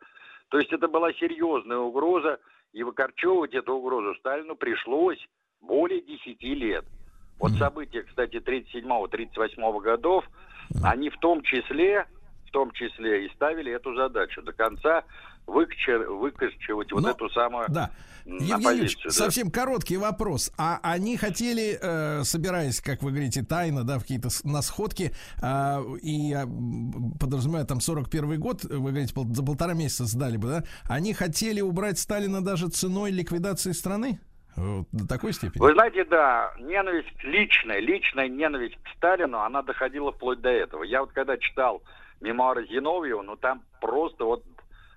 То 0.50 0.58
есть 0.58 0.72
это 0.72 0.86
была 0.86 1.12
серьезная 1.14 1.78
угроза, 1.78 2.38
и 2.72 2.82
выкорчевывать 2.82 3.54
эту 3.54 3.74
угрозу 3.74 4.14
Сталину 4.16 4.54
пришлось 4.54 5.26
более 5.60 6.02
10 6.02 6.42
лет. 6.42 6.84
Вот 7.38 7.52
события, 7.52 8.02
кстати, 8.02 8.36
37-38 8.36 9.80
годов, 9.80 10.24
они 10.84 11.10
в 11.10 11.18
том 11.18 11.42
числе, 11.42 12.06
в 12.52 12.54
том 12.54 12.70
числе 12.72 13.24
и 13.24 13.30
ставили 13.34 13.72
эту 13.72 13.94
задачу 13.96 14.42
до 14.42 14.52
конца 14.52 15.04
выкорчевать 15.46 16.92
вот 16.92 17.02
Но- 17.02 17.10
эту 17.10 17.30
самую 17.30 17.64
Да. 17.70 17.90
Евгений 18.26 18.94
да. 19.04 19.10
совсем 19.10 19.50
короткий 19.50 19.96
вопрос. 19.96 20.52
А 20.58 20.78
они 20.82 21.16
хотели, 21.16 21.78
э, 21.80 22.22
собираясь, 22.24 22.80
как 22.80 23.02
вы 23.02 23.10
говорите, 23.10 23.42
тайно, 23.42 23.84
да, 23.84 23.98
в 23.98 24.02
какие-то 24.02 24.28
на 24.44 24.60
сходки, 24.62 25.12
а, 25.42 25.82
и 26.02 26.32
а, 26.34 26.44
подразумевая 27.18 27.64
там 27.64 27.80
41 27.80 28.38
год, 28.38 28.62
вы 28.64 28.90
говорите, 28.90 29.12
пол- 29.14 29.26
за 29.34 29.42
полтора 29.42 29.72
месяца 29.74 30.04
сдали 30.04 30.36
бы, 30.36 30.48
да? 30.48 30.64
Они 30.88 31.14
хотели 31.14 31.60
убрать 31.62 31.98
Сталина 31.98 32.44
даже 32.44 32.68
ценой 32.68 33.10
ликвидации 33.10 33.72
страны? 33.72 34.20
Вот 34.54 34.86
до 34.92 35.08
такой 35.08 35.32
степени? 35.32 35.60
Вы 35.62 35.72
знаете, 35.72 36.04
да, 36.04 36.52
ненависть 36.60 37.08
личная, 37.24 37.80
личная 37.80 38.28
ненависть 38.28 38.76
к 38.84 38.88
Сталину, 38.98 39.38
она 39.38 39.62
доходила 39.62 40.12
вплоть 40.12 40.40
до 40.42 40.50
этого. 40.50 40.82
Я 40.84 41.00
вот 41.00 41.10
когда 41.12 41.36
читал 41.38 41.82
мемуары 42.22 42.66
Зиновьева, 42.66 43.22
ну 43.22 43.36
там 43.36 43.62
просто 43.80 44.24
вот 44.24 44.42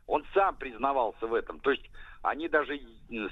он 0.07 0.23
сам 0.33 0.55
признавался 0.55 1.27
в 1.27 1.33
этом. 1.33 1.59
То 1.59 1.71
есть 1.71 1.83
они 2.21 2.47
даже 2.47 2.79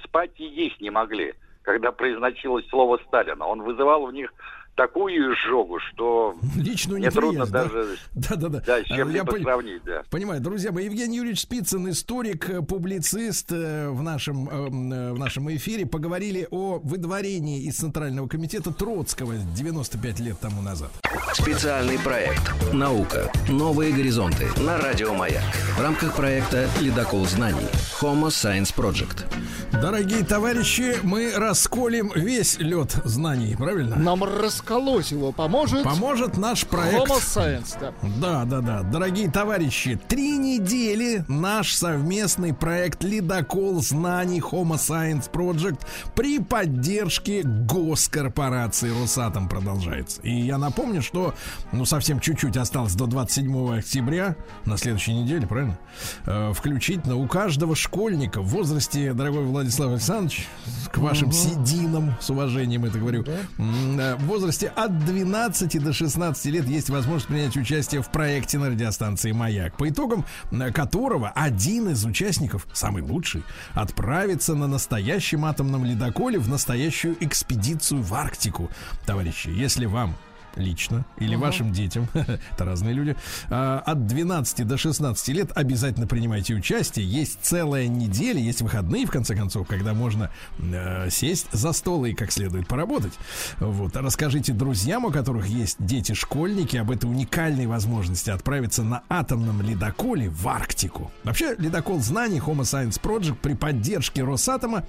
спать 0.04 0.32
и 0.36 0.44
есть 0.44 0.80
не 0.80 0.90
могли, 0.90 1.34
когда 1.62 1.92
произносилось 1.92 2.68
слово 2.68 2.98
Сталина. 3.06 3.46
Он 3.46 3.62
вызывал 3.62 4.06
в 4.06 4.12
них 4.12 4.32
такую 4.74 5.32
изжогу, 5.34 5.78
что 5.80 6.34
Личную 6.56 6.98
мне 6.98 7.10
трудно 7.10 7.46
да? 7.46 7.64
даже 7.64 7.96
Да-да-да. 8.14 8.60
да, 8.66 8.78
с 8.82 8.90
А, 8.90 8.96
чем-либо 8.96 9.16
я 9.18 9.24
пони- 9.24 9.42
сравнить. 9.42 9.82
Да. 9.84 10.02
Понимаю, 10.10 10.40
друзья 10.40 10.72
мои, 10.72 10.86
Евгений 10.86 11.16
Юрьевич 11.18 11.40
Спицын, 11.40 11.88
историк, 11.90 12.50
э, 12.50 12.62
публицист 12.62 13.50
э, 13.52 13.88
в 13.90 14.02
нашем, 14.02 14.48
э, 14.48 14.52
э, 14.52 15.12
в 15.12 15.18
нашем 15.18 15.54
эфире, 15.54 15.86
поговорили 15.86 16.46
о 16.50 16.80
выдворении 16.82 17.62
из 17.64 17.76
Центрального 17.76 18.26
комитета 18.28 18.72
Троцкого 18.72 19.34
95 19.36 20.20
лет 20.20 20.38
тому 20.40 20.62
назад. 20.62 20.90
Специальный 21.34 21.98
проект 21.98 22.42
«Наука. 22.72 23.30
Новые 23.48 23.92
горизонты» 23.92 24.46
на 24.60 24.78
Радио 24.78 25.14
Маяк. 25.14 25.42
В 25.76 25.80
рамках 25.82 26.16
проекта 26.16 26.68
«Ледокол 26.80 27.24
знаний» 27.26 27.66
Homo 28.00 28.26
Science 28.28 28.74
Project. 28.74 29.24
Дорогие 29.72 30.24
товарищи, 30.24 30.96
мы 31.02 31.32
расколем 31.34 32.10
весь 32.14 32.58
лед 32.58 32.92
знаний, 33.04 33.54
правильно? 33.56 33.96
Нам 33.96 34.22
расколоть 34.24 34.63
его 34.68 35.32
поможет... 35.32 35.84
Поможет 35.84 36.36
наш 36.36 36.66
проект. 36.66 37.08
Homo 37.08 37.18
Science, 37.18 37.76
да. 37.80 37.92
Да, 38.20 38.44
да, 38.44 38.60
да. 38.60 38.82
Дорогие 38.82 39.30
товарищи, 39.30 40.00
три 40.08 40.36
недели 40.38 41.24
наш 41.28 41.74
совместный 41.74 42.54
проект 42.54 43.02
«Ледокол 43.04 43.80
знаний 43.82 44.40
Homo 44.40 44.74
Science 44.76 45.30
Project» 45.30 45.80
при 46.14 46.38
поддержке 46.38 47.42
госкорпорации 47.42 48.90
«Росатом» 49.00 49.48
продолжается. 49.48 50.20
И 50.22 50.32
я 50.32 50.58
напомню, 50.58 51.02
что 51.02 51.34
ну 51.72 51.84
совсем 51.84 52.20
чуть-чуть 52.20 52.56
осталось 52.56 52.94
до 52.94 53.06
27 53.06 53.78
октября, 53.78 54.36
на 54.64 54.76
следующей 54.76 55.14
неделе, 55.14 55.46
правильно? 55.46 55.78
Э, 56.26 56.52
включительно 56.54 57.16
у 57.16 57.26
каждого 57.26 57.76
школьника 57.76 58.40
в 58.40 58.46
возрасте, 58.48 59.12
дорогой 59.12 59.44
Владислав 59.44 59.90
Александрович, 59.90 60.46
к 60.92 60.98
вашим 60.98 61.32
сединам, 61.32 62.14
с 62.20 62.30
уважением 62.30 62.84
это 62.84 62.98
говорю, 62.98 63.24
м, 63.58 63.98
э, 63.98 64.16
в 64.16 64.24
возрасте 64.26 64.53
возрасте 64.54 64.72
от 64.76 65.04
12 65.04 65.82
до 65.82 65.92
16 65.92 66.46
лет 66.46 66.66
есть 66.66 66.88
возможность 66.88 67.26
принять 67.26 67.56
участие 67.56 68.02
в 68.02 68.08
проекте 68.10 68.58
на 68.58 68.70
радиостанции 68.70 69.32
«Маяк», 69.32 69.76
по 69.76 69.88
итогам 69.88 70.24
которого 70.72 71.30
один 71.30 71.88
из 71.88 72.04
участников, 72.04 72.66
самый 72.72 73.02
лучший, 73.02 73.42
отправится 73.72 74.54
на 74.54 74.66
настоящем 74.66 75.44
атомном 75.44 75.84
ледоколе 75.84 76.38
в 76.38 76.48
настоящую 76.48 77.16
экспедицию 77.20 78.02
в 78.02 78.14
Арктику. 78.14 78.70
Товарищи, 79.06 79.48
если 79.48 79.86
вам 79.86 80.14
лично 80.56 81.04
или 81.18 81.34
Ага. 81.34 81.44
вашим 81.44 81.72
детям, 81.72 82.08
это 82.14 82.64
разные 82.64 82.94
люди, 82.94 83.16
а, 83.50 83.80
от 83.84 84.06
12 84.06 84.66
до 84.66 84.76
16 84.76 85.28
лет 85.28 85.50
обязательно 85.54 86.06
принимайте 86.06 86.54
участие. 86.54 87.06
Есть 87.06 87.38
целая 87.42 87.86
неделя, 87.88 88.38
есть 88.40 88.62
выходные, 88.62 89.06
в 89.06 89.10
конце 89.10 89.34
концов, 89.34 89.66
когда 89.66 89.94
можно 89.94 90.30
э, 90.58 91.08
сесть 91.10 91.48
за 91.52 91.72
стол 91.72 92.04
и 92.04 92.14
как 92.14 92.32
следует 92.32 92.66
поработать. 92.68 93.12
Вот. 93.60 93.96
Расскажите 93.96 94.52
друзьям, 94.52 95.04
у 95.04 95.10
которых 95.10 95.46
есть 95.46 95.76
дети-школьники, 95.78 96.76
об 96.76 96.90
этой 96.90 97.06
уникальной 97.06 97.66
возможности 97.66 98.30
отправиться 98.30 98.82
на 98.82 99.02
атомном 99.08 99.62
ледоколе 99.62 100.28
в 100.30 100.46
Арктику. 100.48 101.10
Вообще, 101.24 101.54
ледокол 101.58 102.00
знаний 102.00 102.38
Homo 102.38 102.60
Science 102.62 103.00
Project 103.00 103.36
при 103.42 103.54
поддержке 103.54 104.22
Росатома 104.22 104.84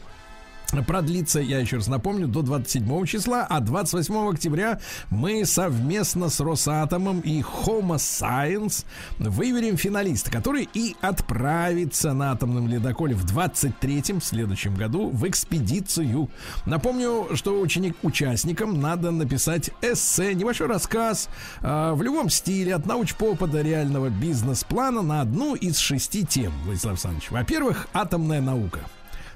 продлится, 0.88 1.40
я 1.40 1.60
еще 1.60 1.78
раз 1.78 1.88
напомню, 1.88 2.28
до 2.28 2.42
27 2.42 3.06
числа, 3.06 3.46
а 3.50 3.60
28 3.60 4.30
октября 4.30 4.80
мы 5.10 5.46
совместно 5.46 6.30
с 6.30 6.40
Росатомом 6.40 7.20
и 7.22 7.42
Homo 7.42 7.96
Science 7.96 8.86
выберем 9.20 9.78
финалиста, 9.78 10.32
который 10.32 10.68
и 10.74 10.96
отправится 11.02 12.14
на 12.14 12.32
атомном 12.32 12.68
ледоколе 12.68 13.16
в 13.16 13.26
23-м, 13.26 14.20
в 14.20 14.26
следующем 14.26 14.76
году, 14.76 15.10
в 15.10 15.28
экспедицию. 15.28 16.30
Напомню, 16.66 17.30
что 17.36 17.60
ученик, 17.60 17.96
участникам 18.04 18.80
надо 18.80 19.12
написать 19.12 19.72
эссе, 19.82 20.34
небольшой 20.34 20.68
рассказ 20.68 21.30
э, 21.62 21.92
в 21.94 22.02
любом 22.02 22.30
стиле, 22.30 22.76
от 22.76 22.86
научпопа 22.86 23.48
до 23.48 23.62
реального 23.62 24.10
бизнес-плана 24.10 25.02
на 25.02 25.22
одну 25.22 25.56
из 25.56 25.78
шести 25.78 26.26
тем, 26.26 26.52
Владислав 26.66 26.94
Александрович. 26.94 27.32
Во-первых, 27.32 27.88
атомная 27.94 28.42
наука. 28.42 28.80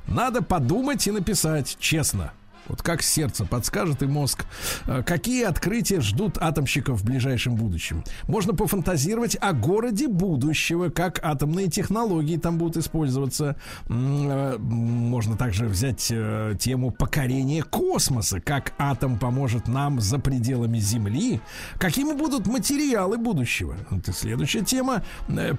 Надо 0.09 0.41
подумать 0.41 1.05
и 1.07 1.11
написать 1.11 1.77
честно. 1.79 2.33
Вот 2.69 2.81
как 2.83 3.01
сердце 3.01 3.45
подскажет 3.45 4.03
и 4.03 4.05
мозг, 4.05 4.45
э, 4.85 5.03
какие 5.03 5.43
открытия 5.43 6.01
ждут 6.01 6.37
атомщиков 6.37 7.01
в 7.01 7.05
ближайшем 7.05 7.55
будущем. 7.55 8.03
Можно 8.27 8.53
пофантазировать 8.53 9.35
о 9.41 9.53
городе 9.53 10.07
будущего, 10.07 10.89
как 10.89 11.19
атомные 11.23 11.67
технологии 11.67 12.37
там 12.37 12.57
будут 12.57 12.77
использоваться. 12.77 13.55
Э, 13.89 14.57
Можно 14.59 15.35
также 15.35 15.65
взять 15.65 16.07
э, 16.11 16.55
тему 16.59 16.91
покорения 16.91 17.63
космоса, 17.63 18.39
как 18.39 18.73
атом 18.77 19.17
поможет 19.17 19.67
нам 19.67 19.99
за 19.99 20.19
пределами 20.19 20.77
Земли. 20.79 21.41
Какими 21.79 22.13
будут 22.13 22.45
материалы 22.45 23.17
будущего? 23.17 23.75
Это 23.89 24.13
следующая 24.13 24.61
тема. 24.61 25.03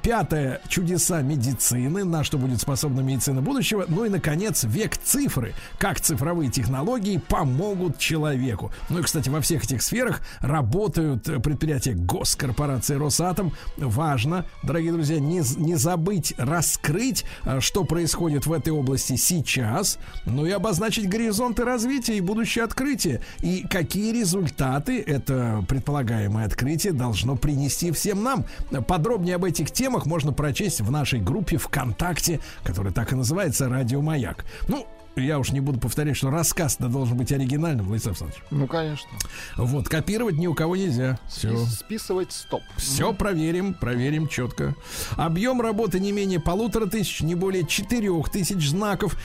Пятое. 0.03 0.61
Чудеса 0.69 1.23
медицины. 1.23 2.05
На 2.05 2.23
что 2.23 2.39
будет 2.39 2.61
способна 2.61 3.01
медицина 3.01 3.43
будущего. 3.43 3.85
Ну 3.89 4.05
и, 4.05 4.09
наконец, 4.09 4.62
век 4.65 4.97
цифры. 4.97 5.55
Как 5.78 6.01
цифровые 6.01 6.51
технологии 6.51 6.99
помогут 7.18 7.98
человеку. 7.98 8.70
Ну 8.89 8.98
и, 8.98 9.02
кстати, 9.02 9.28
во 9.28 9.40
всех 9.40 9.64
этих 9.64 9.82
сферах 9.82 10.20
работают 10.40 11.28
э, 11.28 11.39
предприятия 11.40 11.93
госкорпорации 11.93 12.94
Росатом. 12.94 13.52
Важно, 13.77 14.47
дорогие 14.62 14.93
друзья, 14.93 15.18
не, 15.18 15.43
не 15.56 15.74
забыть 15.77 16.35
раскрыть, 16.36 17.24
э, 17.44 17.60
что 17.60 17.85
происходит 17.85 18.47
в 18.47 18.52
этой 18.52 18.70
области 18.70 19.16
сейчас, 19.16 19.98
ну 20.27 20.47
и 20.47 20.51
обозначить 20.51 21.09
горизонты 21.09 21.64
развития 21.64 22.16
и 22.16 22.20
будущее 22.20 22.64
открытие. 22.64 23.22
И 23.40 23.66
какие 23.68 24.12
результаты 24.12 25.01
это 25.01 25.64
предполагаемое 25.68 26.47
открытие 26.47 26.93
должно 26.93 27.36
принести 27.36 27.90
всем 27.93 28.22
нам. 28.22 28.44
Подробнее 28.86 29.36
об 29.36 29.44
этих 29.44 29.70
темах 29.70 30.06
можно 30.06 30.32
прочесть 30.32 30.81
в 30.81 30.90
нашей 30.90 31.20
группе 31.20 31.56
ВКонтакте, 31.56 32.40
которая 32.62 32.93
так 32.93 33.12
и 33.12 33.16
называется 33.16 33.68
«Радио 33.68 34.01
Маяк». 34.02 34.44
Ну, 34.68 34.86
я 35.21 35.39
уж 35.39 35.51
не 35.53 35.61
буду 35.61 35.79
повторять, 35.81 36.17
что 36.17 36.31
рассказ 36.31 36.77
должен 36.79 37.17
быть 37.17 37.33
оригинальным, 37.33 37.87
Владислав 37.87 38.21
Александрович. 38.23 38.45
Ну, 38.51 38.67
конечно. 38.67 39.09
Вот, 39.57 39.89
копировать 39.89 40.37
ни 40.37 40.47
у 40.47 40.55
кого 40.55 40.77
нельзя. 40.77 41.19
Все. 41.29 41.49
Спис- 41.51 41.81
Списывать 41.91 42.33
стоп. 42.33 42.63
Все 42.77 43.13
проверим, 43.13 43.75
проверим 43.75 44.29
четко. 44.29 44.75
Объем 45.17 45.61
работы 45.61 45.99
не 46.01 46.13
менее 46.13 46.41
полутора 46.41 46.87
тысяч, 46.87 47.21
не 47.21 47.35
более 47.35 47.67
четырех 47.67 48.29
тысяч 48.31 48.69
знаков. 48.69 49.17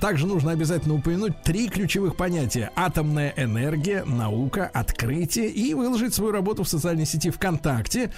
Также 0.00 0.26
нужно 0.26 0.50
обязательно 0.52 0.94
упомянуть 0.94 1.42
три 1.42 1.68
ключевых 1.68 2.16
понятия. 2.16 2.70
Атомная 2.76 3.32
энергия, 3.36 4.04
наука, 4.04 4.70
открытие 4.74 5.48
и 5.48 5.74
выложить 5.74 6.14
свою 6.14 6.32
работу 6.32 6.64
в 6.64 6.68
социальной 6.68 7.06
сети 7.06 7.30
ВКонтакте 7.30 8.10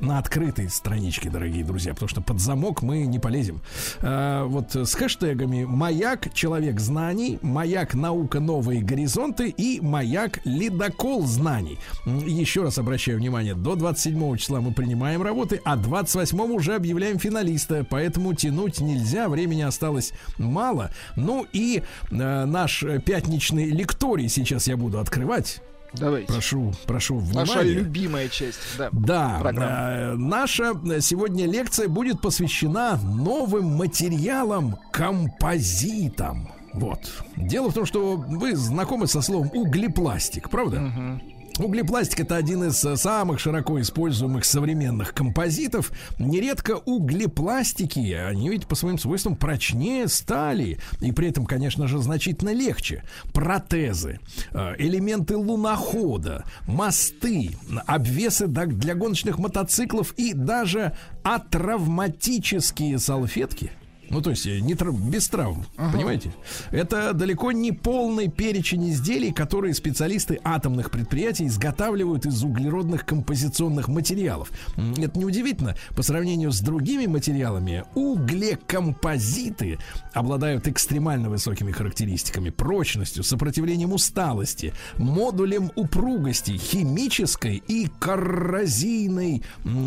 на 0.00 0.18
открытой 0.18 0.68
страничке, 0.68 1.30
дорогие 1.30 1.64
друзья, 1.64 1.92
потому 1.92 2.08
что 2.08 2.20
под 2.20 2.40
замок 2.40 2.82
мы 2.82 3.06
не 3.06 3.18
полезем. 3.18 3.62
А, 4.00 4.44
вот 4.44 4.74
с 4.74 4.94
хэштегами 4.94 5.64
«Маяк. 5.64 6.32
Человек 6.32 6.80
знаний», 6.80 7.38
«Маяк. 7.42 7.94
Наука. 7.94 8.40
Новые 8.40 8.82
горизонты» 8.82 9.48
и 9.48 9.80
«Маяк. 9.80 10.40
Ледокол 10.44 11.22
знаний». 11.26 11.78
Еще 12.06 12.62
раз 12.62 12.78
обращаю 12.78 13.18
внимание, 13.18 13.54
до 13.54 13.74
27 13.74 14.36
числа 14.36 14.60
мы 14.60 14.72
принимаем 14.72 15.22
работы, 15.22 15.60
а 15.64 15.76
28 15.76 16.40
уже 16.52 16.74
объявляем 16.74 17.18
финалиста, 17.18 17.86
поэтому 17.88 18.34
тянуть 18.34 18.80
нельзя, 18.80 19.28
времени 19.28 19.62
осталось 19.62 20.12
мало. 20.38 20.90
Ну 21.16 21.46
и 21.52 21.82
э, 22.10 22.44
наш 22.44 22.84
пятничный 23.04 23.70
лекторий 23.70 24.28
сейчас 24.28 24.68
я 24.68 24.76
буду 24.76 24.98
открывать. 24.98 25.60
Давайте. 25.98 26.32
Прошу, 26.32 26.72
прошу 26.86 27.18
внимания. 27.18 27.46
Наша 27.46 27.62
любимая 27.62 28.28
часть. 28.28 28.58
Да. 28.78 28.90
Да, 28.92 29.52
э, 29.52 30.14
наша 30.14 30.74
сегодня 31.00 31.46
лекция 31.46 31.88
будет 31.88 32.20
посвящена 32.20 32.98
новым 33.02 33.76
материалам 33.76 34.76
композитам. 34.92 36.48
Вот. 36.72 36.98
Дело 37.36 37.70
в 37.70 37.74
том, 37.74 37.86
что 37.86 38.16
вы 38.16 38.56
знакомы 38.56 39.06
со 39.06 39.22
словом 39.22 39.50
углепластик, 39.54 40.50
правда? 40.50 41.20
Углепластик 41.58 42.20
это 42.20 42.34
один 42.34 42.64
из 42.64 42.84
э, 42.84 42.96
самых 42.96 43.38
широко 43.38 43.80
используемых 43.80 44.44
современных 44.44 45.14
композитов. 45.14 45.92
Нередко 46.18 46.78
углепластики, 46.84 48.12
они 48.12 48.48
ведь 48.48 48.66
по 48.66 48.74
своим 48.74 48.98
свойствам 48.98 49.36
прочнее 49.36 50.08
стали. 50.08 50.78
И 51.00 51.12
при 51.12 51.28
этом, 51.28 51.46
конечно 51.46 51.86
же, 51.86 51.98
значительно 51.98 52.52
легче. 52.52 53.04
Протезы, 53.32 54.18
э, 54.50 54.74
элементы 54.78 55.36
лунохода, 55.36 56.44
мосты, 56.66 57.50
обвесы 57.86 58.48
для 58.48 58.94
гоночных 58.96 59.38
мотоциклов 59.38 60.12
и 60.16 60.32
даже 60.34 60.96
атравматические 61.22 62.98
салфетки. 62.98 63.70
Ну, 64.10 64.20
то 64.20 64.30
есть 64.30 64.46
э, 64.46 64.60
не 64.60 64.74
трав- 64.74 64.98
без 64.98 65.28
травм, 65.28 65.64
понимаете? 65.76 66.32
Это 66.70 67.12
далеко 67.12 67.52
не 67.52 67.72
полный 67.72 68.28
перечень 68.28 68.90
изделий, 68.90 69.32
которые 69.32 69.74
специалисты 69.74 70.40
атомных 70.44 70.90
предприятий 70.90 71.46
изготавливают 71.46 72.26
из 72.26 72.42
углеродных 72.42 73.04
композиционных 73.04 73.88
материалов. 73.88 74.50
Это 74.96 75.18
неудивительно. 75.18 75.74
По 75.96 76.02
сравнению 76.02 76.52
с 76.52 76.60
другими 76.60 77.06
материалами, 77.06 77.84
углекомпозиты 77.94 79.78
обладают 80.12 80.68
экстремально 80.68 81.30
высокими 81.30 81.72
характеристиками, 81.72 82.50
прочностью, 82.50 83.24
сопротивлением 83.24 83.92
усталости, 83.92 84.72
модулем 84.96 85.70
упругости, 85.74 86.52
химической 86.52 87.62
и 87.66 87.88
коррозийной 87.98 89.42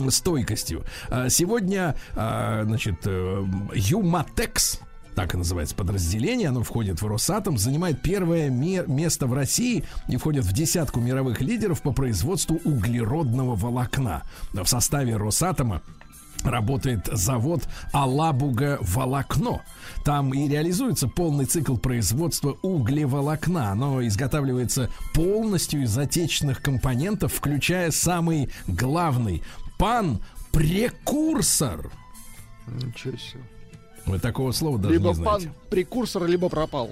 стойкостью. 0.10 0.84
А 1.10 1.30
Сегодня, 1.30 1.96
а, 2.16 2.64
значит, 2.66 2.96
э, 3.06 3.46
Юматекс 4.08 4.80
так 5.16 5.34
и 5.34 5.38
называется 5.38 5.76
подразделение, 5.76 6.50
оно 6.50 6.64
входит 6.64 7.02
в 7.02 7.08
Росатом, 7.08 7.58
занимает 7.58 8.04
первое 8.04 8.52
ме- 8.52 8.84
место 8.86 9.26
в 9.26 9.34
России 9.34 9.84
и 10.08 10.16
входит 10.16 10.46
в 10.46 10.54
десятку 10.54 11.00
мировых 11.00 11.42
лидеров 11.42 11.82
по 11.82 11.92
производству 11.92 12.62
углеродного 12.64 13.56
волокна. 13.56 14.22
В 14.54 14.68
составе 14.68 15.18
Росатома 15.18 15.82
работает 16.44 17.08
завод 17.12 17.68
Алабуга 17.94 18.78
Волокно. 18.80 19.64
Там 20.06 20.36
и 20.36 20.48
реализуется 20.48 21.08
полный 21.08 21.46
цикл 21.46 21.78
производства 21.78 22.56
углеволокна. 22.62 23.72
Оно 23.72 24.06
изготавливается 24.06 24.92
полностью 25.16 25.82
из 25.82 25.98
отечественных 25.98 26.62
компонентов, 26.62 27.34
включая 27.34 27.90
самый 27.90 28.52
главный 28.68 29.42
пан-прекурсор. 29.80 31.90
Ничего 32.68 33.18
себе. 33.18 33.42
Вы 34.08 34.20
такого 34.20 34.52
слова 34.52 34.78
даже 34.78 34.94
либо 34.94 35.10
не 35.10 35.16
знаете. 35.16 35.48
пан 35.48 35.56
прекурсор, 35.70 36.26
либо 36.26 36.50
пропал. 36.50 36.92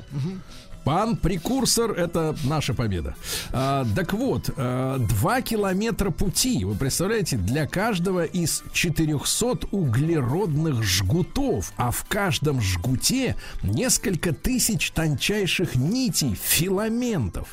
Пан 0.86 1.18
прекурсор 1.18 1.94
это 1.94 2.36
наша 2.44 2.76
победа. 2.76 3.16
А, 3.52 3.88
так 3.96 4.14
вот, 4.14 4.52
а, 4.56 5.00
два 5.00 5.42
километра 5.42 6.12
пути, 6.12 6.64
вы 6.64 6.76
представляете, 6.76 7.38
для 7.38 7.66
каждого 7.66 8.24
из 8.24 8.64
400 8.72 9.68
углеродных 9.72 10.84
жгутов, 10.84 11.74
а 11.78 11.90
в 11.90 12.06
каждом 12.06 12.62
жгуте 12.62 13.36
несколько 13.64 14.32
тысяч 14.32 14.92
тончайших 14.92 15.76
нитей, 15.76 16.36
филаментов. 16.36 17.48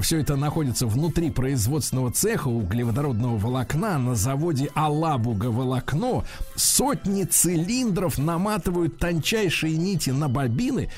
Все 0.00 0.20
это 0.20 0.36
находится 0.36 0.86
внутри 0.86 1.30
производственного 1.30 2.10
цеха 2.10 2.48
углеводородного 2.48 3.36
волокна 3.36 3.98
на 3.98 4.14
заводе 4.14 4.70
Алабуга 4.74 5.46
волокно. 5.46 6.24
Сотни 6.54 7.24
цилиндров 7.24 8.18
наматывают 8.18 8.98
тончайшие 8.98 9.76
нити 9.76 10.10
на 10.10 10.28
бобины, 10.28 10.90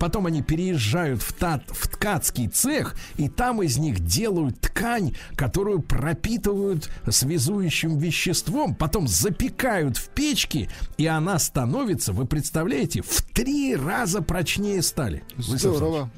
потом 0.00 0.26
они 0.26 0.42
переезжают 0.42 1.22
в, 1.22 1.32
тат, 1.32 1.62
в 1.68 1.88
ткацкий 1.88 2.48
цех, 2.48 2.96
и 3.16 3.28
там 3.28 3.62
из 3.62 3.78
них 3.78 4.00
делают 4.00 4.60
ткань, 4.60 5.14
которую 5.36 5.80
пропитывают 5.80 6.90
связующим 7.08 7.98
веществом, 7.98 8.74
потом 8.74 9.08
запекают 9.08 9.96
в 9.96 10.08
печке, 10.08 10.68
и 10.96 11.06
она 11.06 11.38
становится, 11.38 12.12
вы 12.12 12.26
представляете, 12.26 13.02
в 13.02 13.22
три 13.22 13.76
раза 13.76 14.22
прочнее 14.22 14.82
стали. 14.82 15.22
Здорово. 15.38 16.10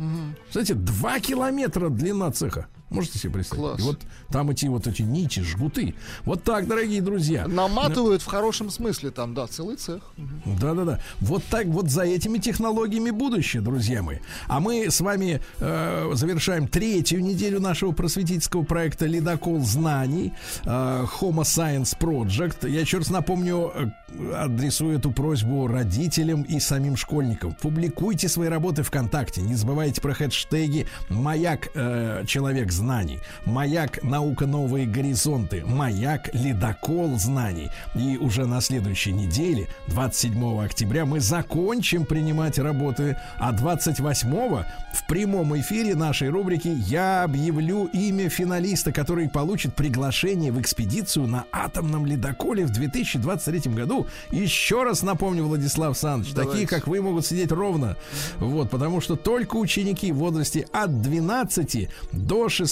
Знаете, 0.53 0.75
два 0.75 1.21
километра 1.21 1.84
длина 1.91 2.31
цеха. 2.31 2.67
Можете 2.91 3.19
себе 3.19 3.33
представить? 3.33 3.63
Класс. 3.63 3.81
И 3.81 3.83
вот 3.83 3.99
там 4.31 4.51
эти 4.51 4.67
вот 4.67 4.87
эти 4.87 5.03
нити, 5.03 5.41
жгуты. 5.41 5.95
Вот 6.25 6.45
так, 6.45 6.69
дорогие 6.69 7.01
друзья. 7.01 7.49
Наматывают 7.49 8.23
в 8.23 8.27
хорошем 8.27 8.71
смысле 8.71 9.11
там, 9.11 9.35
да, 9.35 9.47
целый 9.47 9.77
цех. 9.77 10.03
Да-да-да. 10.45 11.01
Вот 11.21 11.43
так 11.45 11.67
вот 11.67 11.91
за 11.91 12.03
этими 12.03 12.39
технологиями 12.39 13.11
будущее, 13.11 13.63
друзья 13.63 14.03
мои. 14.03 14.19
А 14.47 14.61
мы 14.61 14.91
с 14.91 15.01
вами 15.01 15.41
э, 15.59 16.11
завершаем 16.15 16.69
третью 16.69 17.23
неделю 17.23 17.61
нашего 17.61 17.93
просветительского 17.93 18.63
проекта 18.63 19.07
«Ледокол 19.07 19.61
знаний» 19.61 20.33
э, 20.65 20.69
Homo 20.69 21.43
Science 21.43 21.99
Project. 21.99 22.69
Я 22.69 22.81
еще 22.81 22.99
раз 22.99 23.11
напомню, 23.11 23.73
э, 23.75 24.35
адресую 24.35 24.99
эту 24.99 25.11
просьбу 25.11 25.67
родителям 25.67 26.43
и 26.43 26.61
самим 26.61 26.97
школьникам. 26.97 27.55
Публикуйте 27.55 28.29
свои 28.29 28.49
работы 28.49 28.83
ВКонтакте. 28.83 29.41
Не 29.43 29.55
забывайте 29.55 30.01
про 30.01 30.15
хэштеги 30.15 30.87
«Маяк 31.09 31.71
э, 31.75 32.25
человек 32.27 32.71
знаний», 32.75 33.21
«Маяк 33.45 34.03
наука 34.03 34.47
новые 34.47 34.87
горизонты», 34.87 35.65
«Маяк 35.65 36.31
ледокол 36.35 37.19
знаний». 37.19 37.71
И 37.95 38.19
уже 38.19 38.47
на 38.47 38.61
следующей 38.61 39.13
неделе, 39.13 39.69
27 39.89 40.65
октября, 40.65 41.07
мы 41.07 41.21
закончим 41.21 42.05
принимать 42.05 42.59
работы, 42.59 43.17
а 43.39 43.53
28 43.53 44.65
в 44.95 45.07
прямом 45.07 45.59
эфире 45.61 45.95
нашей 45.95 46.29
рубрики 46.29 46.69
я 46.69 47.25
объявлю 47.25 47.87
имя 47.87 48.29
финалиста, 48.29 48.93
который 48.93 49.29
получит 49.29 49.75
приглашение 49.75 50.53
в 50.53 50.61
экспедицию 50.61 51.27
на 51.27 51.45
атомном 51.53 52.07
ледоколе 52.07 52.65
в 52.65 52.71
2023 52.71 53.73
году. 53.73 54.07
Еще 54.31 54.83
раз 54.83 55.03
напомню, 55.03 55.45
Владислав 55.45 55.97
Саныч, 55.97 56.33
такие, 56.33 56.67
как 56.67 56.87
вы, 56.87 57.01
могут 57.01 57.27
сидеть 57.27 57.53
ровно. 57.53 57.97
Вот, 58.39 58.71
потому 58.71 59.01
что 59.01 59.17
только 59.17 59.57
ученики 59.57 60.13
в 60.13 60.17
возрасте 60.17 60.67
от 60.73 61.03
12 61.03 61.89
до 62.13 62.49
16 62.49 62.64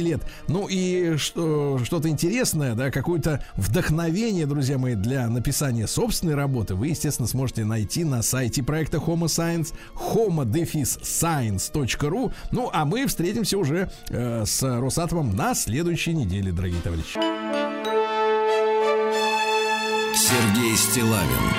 лет. 0.00 0.22
Ну 0.48 0.66
и 0.68 1.16
что, 1.16 1.78
что-то 1.84 2.08
интересное, 2.08 2.74
да, 2.74 2.90
какое-то 2.90 3.44
вдохновение, 3.54 4.46
друзья 4.46 4.78
мои, 4.78 4.94
для 4.94 5.28
написания 5.28 5.86
собственной 5.86 6.34
работы 6.34 6.74
вы, 6.74 6.88
естественно, 6.88 7.28
сможете 7.28 7.64
найти 7.64 8.04
на 8.04 8.22
сайте 8.22 8.62
проекта 8.62 8.98
Homo 8.98 9.26
Science, 9.26 9.72
homo-science.ru. 9.94 12.32
Ну, 12.50 12.70
а 12.72 12.84
мы 12.84 13.06
встретимся 13.06 13.56
уже 13.58 13.90
э, 14.08 14.44
с 14.44 14.62
Росатомом 14.62 15.36
на 15.36 15.54
следующей 15.54 16.14
неделе, 16.14 16.50
дорогие 16.52 16.80
товарищи. 16.80 17.18
Сергей 20.16 20.76
Стилавин 20.76 21.50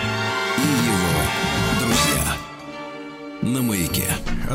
и 0.58 0.62
его 0.62 1.45
на 3.46 3.62
маяке. 3.62 4.08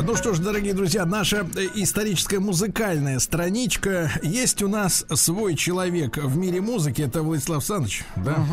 Ну 0.03 0.15
что 0.15 0.33
ж, 0.33 0.39
дорогие 0.39 0.73
друзья, 0.73 1.05
наша 1.05 1.47
э, 1.55 1.67
историческая 1.75 2.39
музыкальная 2.39 3.19
страничка. 3.19 4.11
Есть 4.21 4.61
у 4.61 4.67
нас 4.67 5.05
свой 5.13 5.55
человек 5.55 6.17
в 6.17 6.37
мире 6.37 6.61
музыки, 6.61 7.01
это 7.01 7.23
Владислав 7.23 7.63
Саныч, 7.63 8.03
да? 8.17 8.45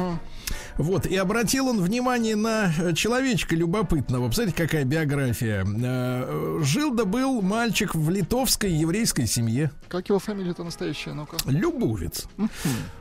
Вот, 0.79 1.07
и 1.07 1.17
обратил 1.17 1.67
он 1.69 1.81
внимание 1.83 2.37
на 2.37 2.73
э, 2.79 2.95
человечка 2.95 3.57
любопытного. 3.57 4.29
Посмотрите, 4.29 4.57
какая 4.57 4.85
биография. 4.85 5.67
Э, 5.67 6.61
Жил 6.63 6.95
да 6.95 7.05
был 7.05 7.43
мальчик 7.43 7.95
в 7.97 8.09
литовской 8.11 8.71
еврейской 8.71 9.27
семье. 9.27 9.73
Как 9.89 10.09
его 10.09 10.21
фамилия-то 10.21 10.63
настоящая, 10.63 11.15
ну-ка? 11.15 11.37
Любовец. 11.47 12.27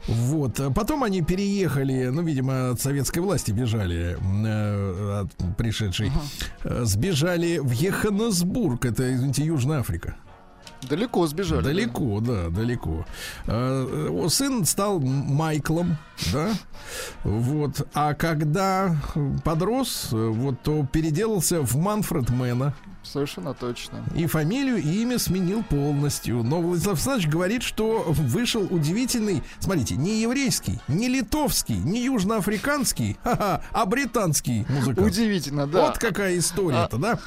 Вот. 0.07 0.59
Потом 0.73 1.03
они 1.03 1.21
переехали, 1.21 2.07
ну, 2.07 2.23
видимо, 2.23 2.71
от 2.71 2.81
советской 2.81 3.19
власти 3.19 3.51
бежали, 3.51 4.17
э, 4.45 5.21
от 5.21 5.55
пришедшей. 5.57 6.11
Э, 6.63 6.83
Сбежали 6.83 7.59
в 7.59 7.71
Йоханнесбург, 7.71 8.85
это, 8.85 9.13
извините, 9.13 9.45
Южная 9.45 9.79
Африка. 9.79 10.15
Далеко 10.83 11.27
сбежали. 11.27 11.61
да? 11.61 11.69
Далеко, 11.69 12.19
да, 12.21 12.49
далеко. 12.49 13.05
Э, 13.45 14.09
э, 14.25 14.29
Сын 14.29 14.65
стал 14.65 14.99
Майклом, 14.99 15.97
да. 16.33 16.51
Вот. 17.23 17.87
А 17.93 18.13
когда 18.13 18.95
подрос, 19.43 20.09
э, 20.11 20.15
вот, 20.15 20.61
то 20.61 20.85
переделался 20.85 21.61
в 21.61 21.75
Манфред 21.75 22.29
Мэна. 22.29 22.73
Совершенно 23.11 23.53
точно. 23.53 24.03
И 24.15 24.25
фамилию, 24.25 24.77
и 24.77 25.01
имя 25.01 25.17
сменил 25.19 25.63
полностью. 25.63 26.43
Но 26.43 26.61
Владислав 26.61 26.95
Александрович 26.95 27.27
говорит, 27.29 27.63
что 27.63 28.03
вышел 28.07 28.67
удивительный, 28.69 29.41
смотрите, 29.59 29.95
не 29.95 30.21
еврейский, 30.21 30.79
не 30.87 31.07
литовский, 31.07 31.75
не 31.77 32.03
южноафриканский, 32.05 33.17
а 33.23 33.85
британский 33.85 34.65
музыкант. 34.69 34.99
Удивительно, 35.07 35.67
да. 35.67 35.87
Вот 35.87 35.97
какая 35.97 36.37
история-то, 36.37 36.97
да? 36.97 37.19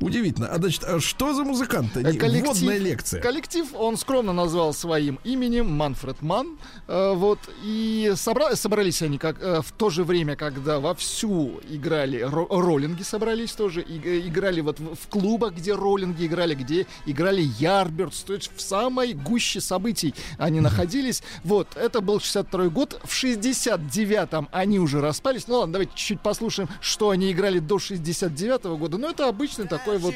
Удивительно. 0.00 0.48
А 0.48 0.56
значит, 0.58 0.84
а 0.84 1.00
что 1.00 1.34
за 1.34 1.44
музыкант-то? 1.44 2.00
Э, 2.00 2.12
Не- 2.12 2.18
Вводная 2.42 2.78
лекция. 2.78 3.20
Коллектив 3.20 3.66
он 3.74 3.96
скромно 3.96 4.32
назвал 4.32 4.72
своим 4.72 5.18
именем 5.24 5.70
Манфред 5.72 6.22
Ман. 6.22 6.58
Э, 6.86 7.14
вот 7.14 7.38
и 7.62 8.12
собра- 8.14 8.54
собрались 8.56 9.02
они 9.02 9.18
как 9.18 9.36
э, 9.40 9.60
в 9.62 9.72
то 9.72 9.90
же 9.90 10.04
время, 10.04 10.36
когда 10.36 10.78
вовсю 10.80 11.60
играли 11.68 12.20
ро- 12.20 12.46
роллинги, 12.50 13.02
собрались 13.02 13.52
тоже 13.52 13.82
и- 13.82 14.28
играли 14.28 14.60
вот 14.60 14.78
в, 14.80 14.94
в 14.94 15.08
клубах, 15.20 15.54
где 15.54 15.74
роллинги 15.74 16.26
играли, 16.26 16.54
где 16.54 16.86
играли 17.06 17.42
Ярбердс, 17.58 18.22
то 18.22 18.34
есть 18.34 18.50
в 18.54 18.60
самой 18.60 19.12
гуще 19.12 19.60
событий 19.60 20.14
они 20.38 20.60
находились. 20.60 21.22
Вот 21.44 21.68
это 21.76 22.00
был 22.00 22.20
62 22.20 22.68
год, 22.68 23.00
в 23.04 23.12
69-м 23.12 24.48
они 24.52 24.78
уже 24.78 25.00
распались. 25.00 25.46
Ну 25.46 25.58
ладно, 25.58 25.74
давайте 25.74 25.92
чуть-чуть 25.94 26.20
послушаем, 26.20 26.68
что 26.80 27.10
они 27.10 27.32
играли 27.32 27.58
до 27.58 27.78
69 27.78 28.64
года. 28.78 28.98
Но 28.98 29.10
это 29.10 29.28
обычный 29.28 29.66
такой 29.66 29.98
вот 29.98 30.14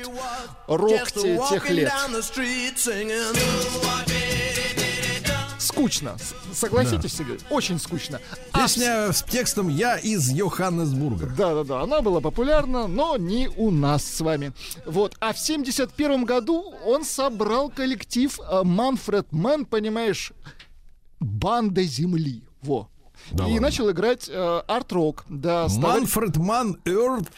рок 0.67 0.91
те- 1.23 1.37
тех 1.51 1.71
лет. 1.71 1.93
Скучно. 5.83 6.17
Согласитесь, 6.53 7.13
Сергей? 7.13 7.39
Очень 7.51 7.81
скучно. 7.81 8.21
А 8.53 8.63
Песня 8.63 9.13
с 9.13 9.23
текстом 9.25 9.69
«Я 9.69 9.97
из 9.97 10.31
Йоханнесбурга». 10.31 11.27
Да-да-да, 11.37 11.81
она 11.81 12.03
была 12.03 12.21
популярна, 12.21 12.87
но 12.87 13.17
не 13.17 13.49
у 13.49 13.73
нас 13.73 14.05
с 14.05 14.21
вами. 14.21 14.53
Вот, 14.87 15.17
а 15.19 15.33
в 15.33 15.39
71 15.39 16.25
году 16.25 16.73
он 16.87 17.05
собрал 17.05 17.69
коллектив 17.69 18.39
э, 18.39 18.63
Манфред 18.63 19.33
Мэн, 19.33 19.65
понимаешь, 19.65 20.33
банда 21.19 21.83
земли. 21.83 22.45
Во. 22.63 22.89
Да 23.33 23.45
и 23.45 23.53
ладно. 23.55 23.61
начал 23.61 23.91
играть 23.91 24.29
э, 24.29 24.63
арт-рок. 24.69 25.25
Да, 25.29 25.67
Manfred 25.79 26.37
Mann 26.37 26.81
Earth... 26.85 27.29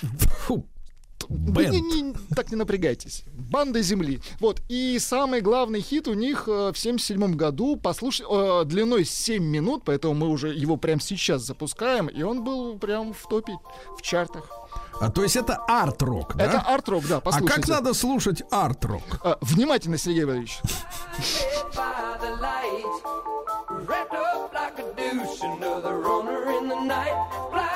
Фу. 1.29 1.35
Вы 1.35 1.67
не- 1.67 1.81
не- 1.81 2.15
так 2.35 2.51
не 2.51 2.57
напрягайтесь. 2.57 3.25
Банда 3.35 3.83
земли. 3.83 4.21
Вот. 4.41 4.61
И 4.69 4.99
самый 4.99 5.41
главный 5.41 5.81
хит 5.81 6.09
у 6.09 6.15
них 6.15 6.45
э, 6.49 6.73
в 6.73 6.79
77 6.79 7.35
году, 7.37 7.77
послушай, 7.77 8.27
э, 8.29 8.65
длиной 8.65 9.05
7 9.05 9.43
минут, 9.45 9.83
поэтому 9.85 10.15
мы 10.15 10.29
уже 10.29 10.49
его 10.49 10.77
прямо 10.77 11.01
сейчас 11.01 11.43
запускаем, 11.43 12.07
и 12.09 12.23
он 12.23 12.43
был 12.45 12.79
прям 12.79 13.13
в 13.13 13.27
топе, 13.29 13.55
в 13.99 14.03
чартах. 14.03 14.49
А 15.01 15.11
то 15.11 15.23
есть 15.23 15.37
это 15.37 15.57
арт-рок, 15.69 16.37
да? 16.37 16.45
Это 16.45 16.61
арт-рок, 16.61 17.07
да, 17.09 17.17
А 17.17 17.21
послушайте. 17.21 17.55
как 17.55 17.69
надо 17.69 17.95
слушать 17.95 18.43
арт-рок? 18.51 19.03
А, 19.23 19.39
внимательно, 19.41 19.99
Сергей 19.99 20.25
Валерьевич. 20.25 20.61
wrapped 23.87 24.15
up 24.15 24.53
like 24.55 24.79
a 24.79 24.83
douche, 24.97 25.43
another 25.43 25.99
runner 25.99 26.51
in 26.59 26.69
the 26.69 26.81
night, 26.81 27.15
blinded 27.51 27.74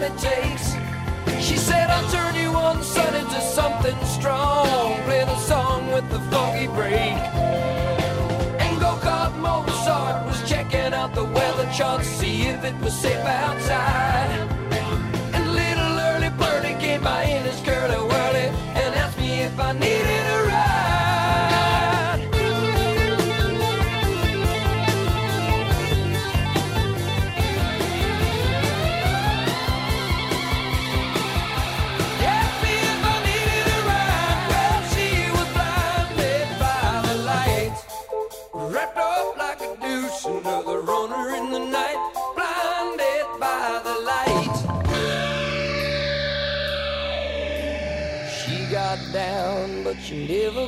what 0.00 0.10
it 0.10 0.18
takes. 0.18 0.74
She 1.44 1.56
said, 1.56 1.90
I'll 1.90 2.10
turn 2.10 2.34
you 2.34 2.50
on, 2.54 2.82
son, 2.82 3.14
into 3.14 3.40
something 3.40 3.96
strong. 4.04 4.94
Play 5.04 5.24
the 5.24 5.36
song 5.36 5.92
with 5.92 6.08
the 6.10 6.20
funky 6.30 6.66
break. 6.68 7.16
And 8.62 8.80
go-kart 8.80 9.36
Mozart 9.38 10.26
was 10.26 10.48
checking 10.48 10.94
out 10.94 11.14
the 11.14 11.24
weather 11.24 11.68
chart, 11.72 12.04
see 12.04 12.42
if 12.42 12.64
it 12.64 12.76
was 12.80 12.94
safe 12.98 13.24
outside. 13.26 14.30
And 15.34 15.52
little 15.52 15.98
early 16.10 16.30
birdie 16.30 16.80
came 16.80 17.02
by 17.02 17.24
in 17.24 17.44
his 17.44 17.60
curly 17.60 18.00
whirly 18.10 18.48
and 18.80 18.94
asked 18.94 19.18
me 19.18 19.40
if 19.40 19.58
I 19.58 19.72
needed 19.72 20.29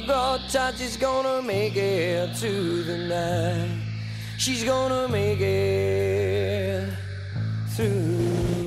got 0.07 0.49
tight. 0.49 0.74
She's 0.79 0.97
gonna 0.97 1.43
make 1.43 1.77
it 1.77 2.35
to 2.37 2.83
the 2.83 2.99
night. 2.99 3.79
She's 4.39 4.65
gonna 4.65 5.09
make 5.09 5.41
it 5.41 6.93
through 7.69 8.61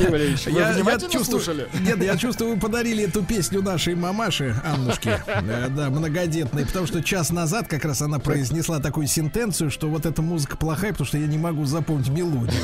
Сергей 0.00 0.12
Валерьевич, 0.12 0.46
вы 0.46 0.72
внимательно 0.72 1.10
чувствую, 1.10 1.42
слушали? 1.42 1.68
Нет, 1.80 2.02
я 2.02 2.16
чувствую, 2.16 2.54
вы 2.54 2.60
подарили 2.60 3.04
эту 3.04 3.22
песню 3.22 3.62
нашей 3.62 3.94
мамаше, 3.94 4.56
Аннушке, 4.64 5.22
э, 5.26 5.68
да, 5.68 5.90
многодетной, 5.90 6.64
потому 6.64 6.86
что 6.86 7.02
час 7.02 7.30
назад 7.30 7.68
как 7.68 7.84
раз 7.84 8.00
она 8.00 8.18
произнесла 8.18 8.78
такую 8.78 9.06
сентенцию, 9.06 9.70
что 9.70 9.88
вот 9.88 10.06
эта 10.06 10.22
музыка 10.22 10.56
плохая, 10.56 10.92
потому 10.92 11.06
что 11.06 11.18
я 11.18 11.26
не 11.26 11.36
могу 11.36 11.66
запомнить 11.66 12.08
мелодию. 12.08 12.62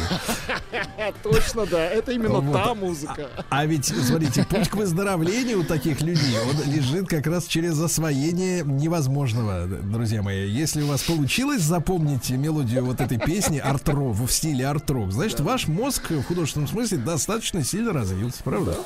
Точно, 1.23 1.67
да. 1.67 1.85
Это 1.85 2.13
именно 2.13 2.41
Вот. 2.41 2.53
та 2.53 2.75
музыка. 2.75 3.29
А 3.51 3.67
ведь, 3.67 3.87
смотрите, 3.87 4.45
путь 4.49 4.69
к 4.69 4.75
выздоровлению 4.75 5.61
у 5.61 5.65
таких 5.65 6.01
людей, 6.01 6.37
он 6.39 6.73
лежит 6.73 7.07
как 7.09 7.27
раз 7.27 7.47
через 7.47 7.79
освоение 7.81 8.63
невозможного, 8.65 9.67
друзья 9.67 10.23
мои. 10.23 10.49
Если 10.49 10.83
у 10.83 10.87
вас 10.87 11.03
получилось 11.03 11.63
запомнить 11.63 12.31
мелодию 12.31 12.85
вот 12.85 13.01
этой 13.01 13.19
песни 13.19 13.59
арт-рок, 13.59 14.17
в 14.17 14.29
стиле 14.31 14.67
арт-рок, 14.67 15.13
значит, 15.13 15.41
ваш 15.41 15.69
мозг 15.69 16.11
в 16.11 16.23
художественном 16.25 16.69
смысле 16.69 16.99
достаточно 17.27 17.65
сильно 17.65 17.93
развился, 17.93 18.41
правда? 18.45 18.79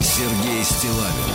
Сергей 0.00 0.62
Стилавин 0.62 1.29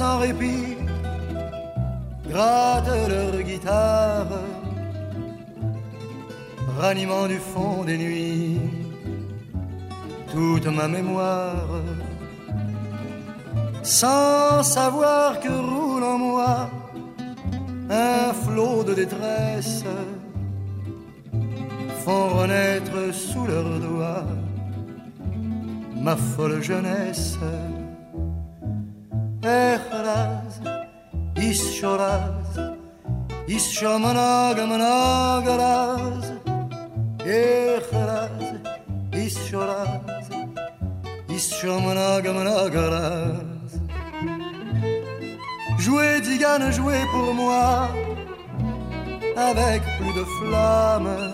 sans 0.00 0.18
répit 0.18 0.78
grattent 2.30 3.08
leur 3.12 3.32
guitare, 3.42 4.32
ranimant 6.80 7.26
du 7.26 7.38
fond 7.50 7.84
des 7.84 7.98
nuits 7.98 8.60
toute 10.32 10.68
ma 10.78 10.88
mémoire, 10.88 11.82
sans 13.82 14.62
savoir 14.62 15.38
que 15.38 15.54
roule 15.70 16.04
en 16.14 16.18
moi 16.28 16.70
un 17.90 18.32
flot 18.42 18.82
de 18.84 18.94
détresse, 18.94 19.84
font 22.04 22.28
renaître 22.38 22.98
sous 23.12 23.46
leurs 23.52 23.78
doigts 23.86 24.28
ma 26.06 26.16
folle 26.16 26.62
jeunesse. 26.62 27.36
Echraz 29.42 30.60
Is 31.36 31.60
shoraz 31.72 32.76
Is 33.48 33.72
shomanaga 33.72 34.66
managaraz 34.68 36.26
Echraz 37.24 38.60
Is 39.14 39.38
shoraz 39.48 40.28
Is 41.30 41.48
Jouez, 45.78 46.20
Digane, 46.20 46.70
jouez 46.70 47.06
pour 47.10 47.32
moi 47.32 47.88
Avec 49.38 49.82
plus 49.96 50.12
de 50.20 50.24
flamme 50.38 51.32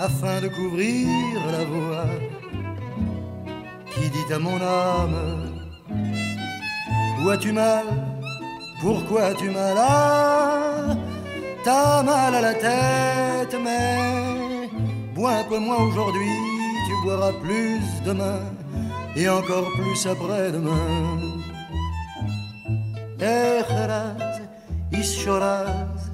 Afin 0.00 0.40
de 0.40 0.48
couvrir 0.48 1.06
la 1.52 1.64
voix 1.64 2.06
Qui 3.86 4.10
dit 4.10 4.32
à 4.32 4.38
mon 4.40 4.60
âme 4.60 5.61
as-tu 7.30 7.52
mal? 7.52 7.84
Pourquoi 8.80 9.22
as-tu 9.26 9.50
mal? 9.50 9.76
Ah, 9.78 10.96
T'as 11.64 12.02
mal 12.02 12.34
à 12.34 12.40
la 12.40 12.54
tête, 12.54 13.54
mais 13.62 14.68
bois 15.14 15.30
un 15.32 15.44
peu 15.44 15.58
moins 15.58 15.76
aujourd'hui, 15.88 16.34
tu 16.86 16.92
boiras 17.04 17.32
plus 17.40 17.80
demain 18.04 18.40
et 19.14 19.28
encore 19.28 19.68
plus 19.78 20.06
après-demain. 20.06 21.20
Echeraz, 23.20 24.40
Ishoraz, 24.92 26.10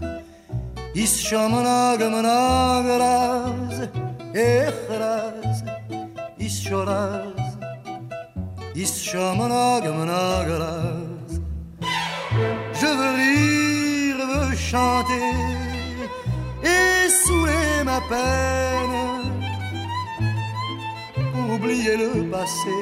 Ishomanagamanagaraz, 0.95 3.89
Echeraz, 4.35 5.63
Je 12.81 12.91
veux 12.99 13.15
rire, 13.25 14.19
veux 14.33 14.55
chanter 14.57 15.31
et 16.63 17.09
saouler 17.09 17.83
ma 17.85 18.01
peine 18.09 18.99
pour 21.33 21.47
oublier 21.55 21.97
le 21.97 22.31
passé 22.31 22.79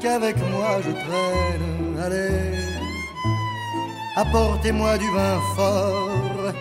qu'avec 0.00 0.36
moi 0.52 0.72
je 0.86 0.92
traîne. 1.04 1.98
Allez, 2.02 2.56
apportez-moi 4.16 4.96
du 4.96 5.10
vin 5.10 5.38
fort, 5.54 6.54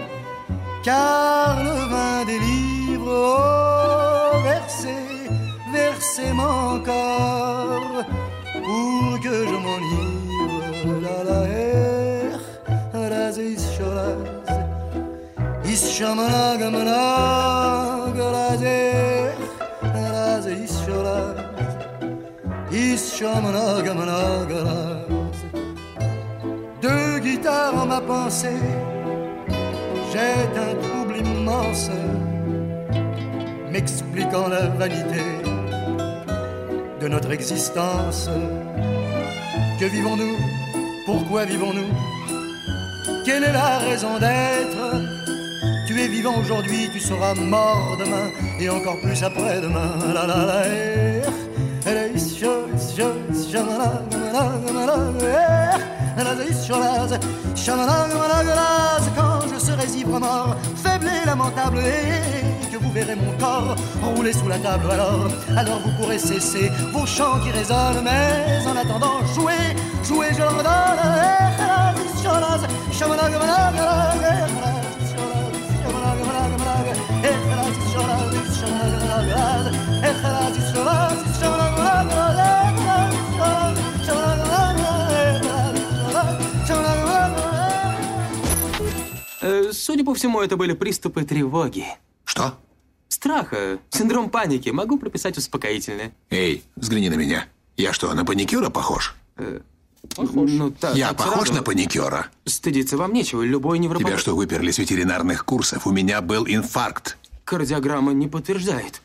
car 0.83 1.63
le 1.63 1.75
vin 1.91 2.25
délivre. 2.25 3.07
Oh, 3.07 3.57
verser 5.71 6.31
mon 6.33 6.79
corps 6.79 8.03
pour 8.53 9.19
que 9.21 9.35
je 9.49 9.57
m'enivre. 9.65 10.07
La 11.01 11.23
la 11.23 11.41
her, 11.45 12.39
la 12.93 13.31
zisholaz, 13.31 14.47
ishamanaga 15.65 16.69
managa 16.71 18.27
la 18.35 18.57
zer, 18.57 19.35
la 19.83 20.41
zisholaz, 20.41 21.35
ishamanaga 22.71 23.93
managa 23.93 24.59
laz. 24.67 25.39
Deux 26.81 27.19
guitares 27.19 27.75
en 27.75 27.85
ma 27.87 28.01
pensée, 28.01 28.63
j'ai 30.11 30.37
un 30.67 30.75
trouble 30.83 31.17
immense, 31.17 31.89
m'expliquant 33.71 34.47
la 34.47 34.67
vanité 34.67 35.46
de 37.01 37.07
notre 37.07 37.31
existence 37.31 38.29
Que 39.79 39.85
vivons-nous 39.85 40.37
Pourquoi 41.05 41.45
vivons-nous 41.45 41.89
Quelle 43.25 43.43
est 43.43 43.53
la 43.53 43.77
raison 43.79 44.17
d'être 44.19 45.01
Tu 45.87 45.99
es 45.99 46.07
vivant 46.07 46.39
aujourd'hui, 46.39 46.89
tu 46.91 46.99
seras 46.99 47.35
mort 47.35 47.97
demain 47.99 48.29
Et 48.59 48.69
encore 48.69 48.99
plus 49.01 49.21
après-demain 49.23 50.13
La 50.13 50.27
la 50.27 50.45
la 50.45 50.67
eh, 50.67 51.21
eh, 51.85 51.89
eh, 51.89 52.11
eh, 52.13 52.13
Quand 59.15 59.41
je 59.53 59.59
serai 59.59 59.85
ivre 59.97 60.19
mort, 60.19 60.55
faible 60.75 61.07
et 61.07 61.25
lamentable 61.25 61.79
Et 61.79 62.56
verrez 62.97 63.15
mon 63.15 63.31
corps 63.37 63.75
rouler 64.01 64.33
sous 64.33 64.47
la 64.47 64.57
table 64.57 64.89
Alors, 64.91 65.27
alors 65.55 65.79
vous 65.83 65.91
pourrez 65.97 66.17
cesser 66.17 66.71
vos 66.91 67.05
chants 67.05 67.39
qui 67.43 67.51
résonnent 67.51 68.03
Mais 68.03 68.65
en 68.65 68.75
attendant, 68.75 69.17
jouez, 69.35 69.75
jouez, 70.03 70.29
je 70.33 70.39
leur 70.39 70.57
Eh, 77.19 77.29
eh, 77.29 77.33
eh, 77.33 77.63
eh, 77.67 77.79
eh, 79.99 80.09
eh, 80.09 80.47
Э, 89.39 89.71
Судя 89.71 90.03
по 90.03 90.13
всему, 90.13 90.41
это 90.41 90.57
были 90.57 90.73
приступы 90.73 91.23
тревоги. 91.23 91.85
Что? 92.25 92.57
Страха, 93.17 93.79
синдром 93.89 94.29
паники. 94.29 94.69
Могу 94.69 94.99
прописать 94.99 95.39
успокоительное. 95.39 96.13
Эй, 96.29 96.63
взгляни 96.75 97.09
на 97.09 97.15
меня. 97.15 97.47
Я 97.75 97.91
что, 97.91 98.13
на 98.13 98.23
паникюра 98.23 98.69
похож? 98.69 99.15
Ну, 100.17 100.69
так, 100.69 100.95
Я 100.95 101.07
так 101.07 101.17
похож 101.17 101.47
сразу. 101.47 101.53
на 101.55 101.63
паникюра? 101.63 102.27
Стыдиться 102.45 102.95
вам 102.95 103.13
нечего. 103.13 103.41
Любой 103.41 103.79
невропат... 103.79 104.05
Тебя 104.07 104.17
что, 104.19 104.35
выперли 104.35 104.69
с 104.69 104.77
ветеринарных 104.77 105.45
курсов? 105.45 105.87
У 105.87 105.91
меня 105.91 106.21
был 106.21 106.45
инфаркт. 106.45 107.17
Кардиограмма 107.43 108.13
не 108.13 108.27
подтверждает. 108.27 109.01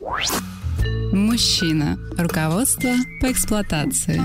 Мужчина. 1.13 1.99
Руководство 2.17 2.91
по 3.21 3.31
эксплуатации. 3.31 4.21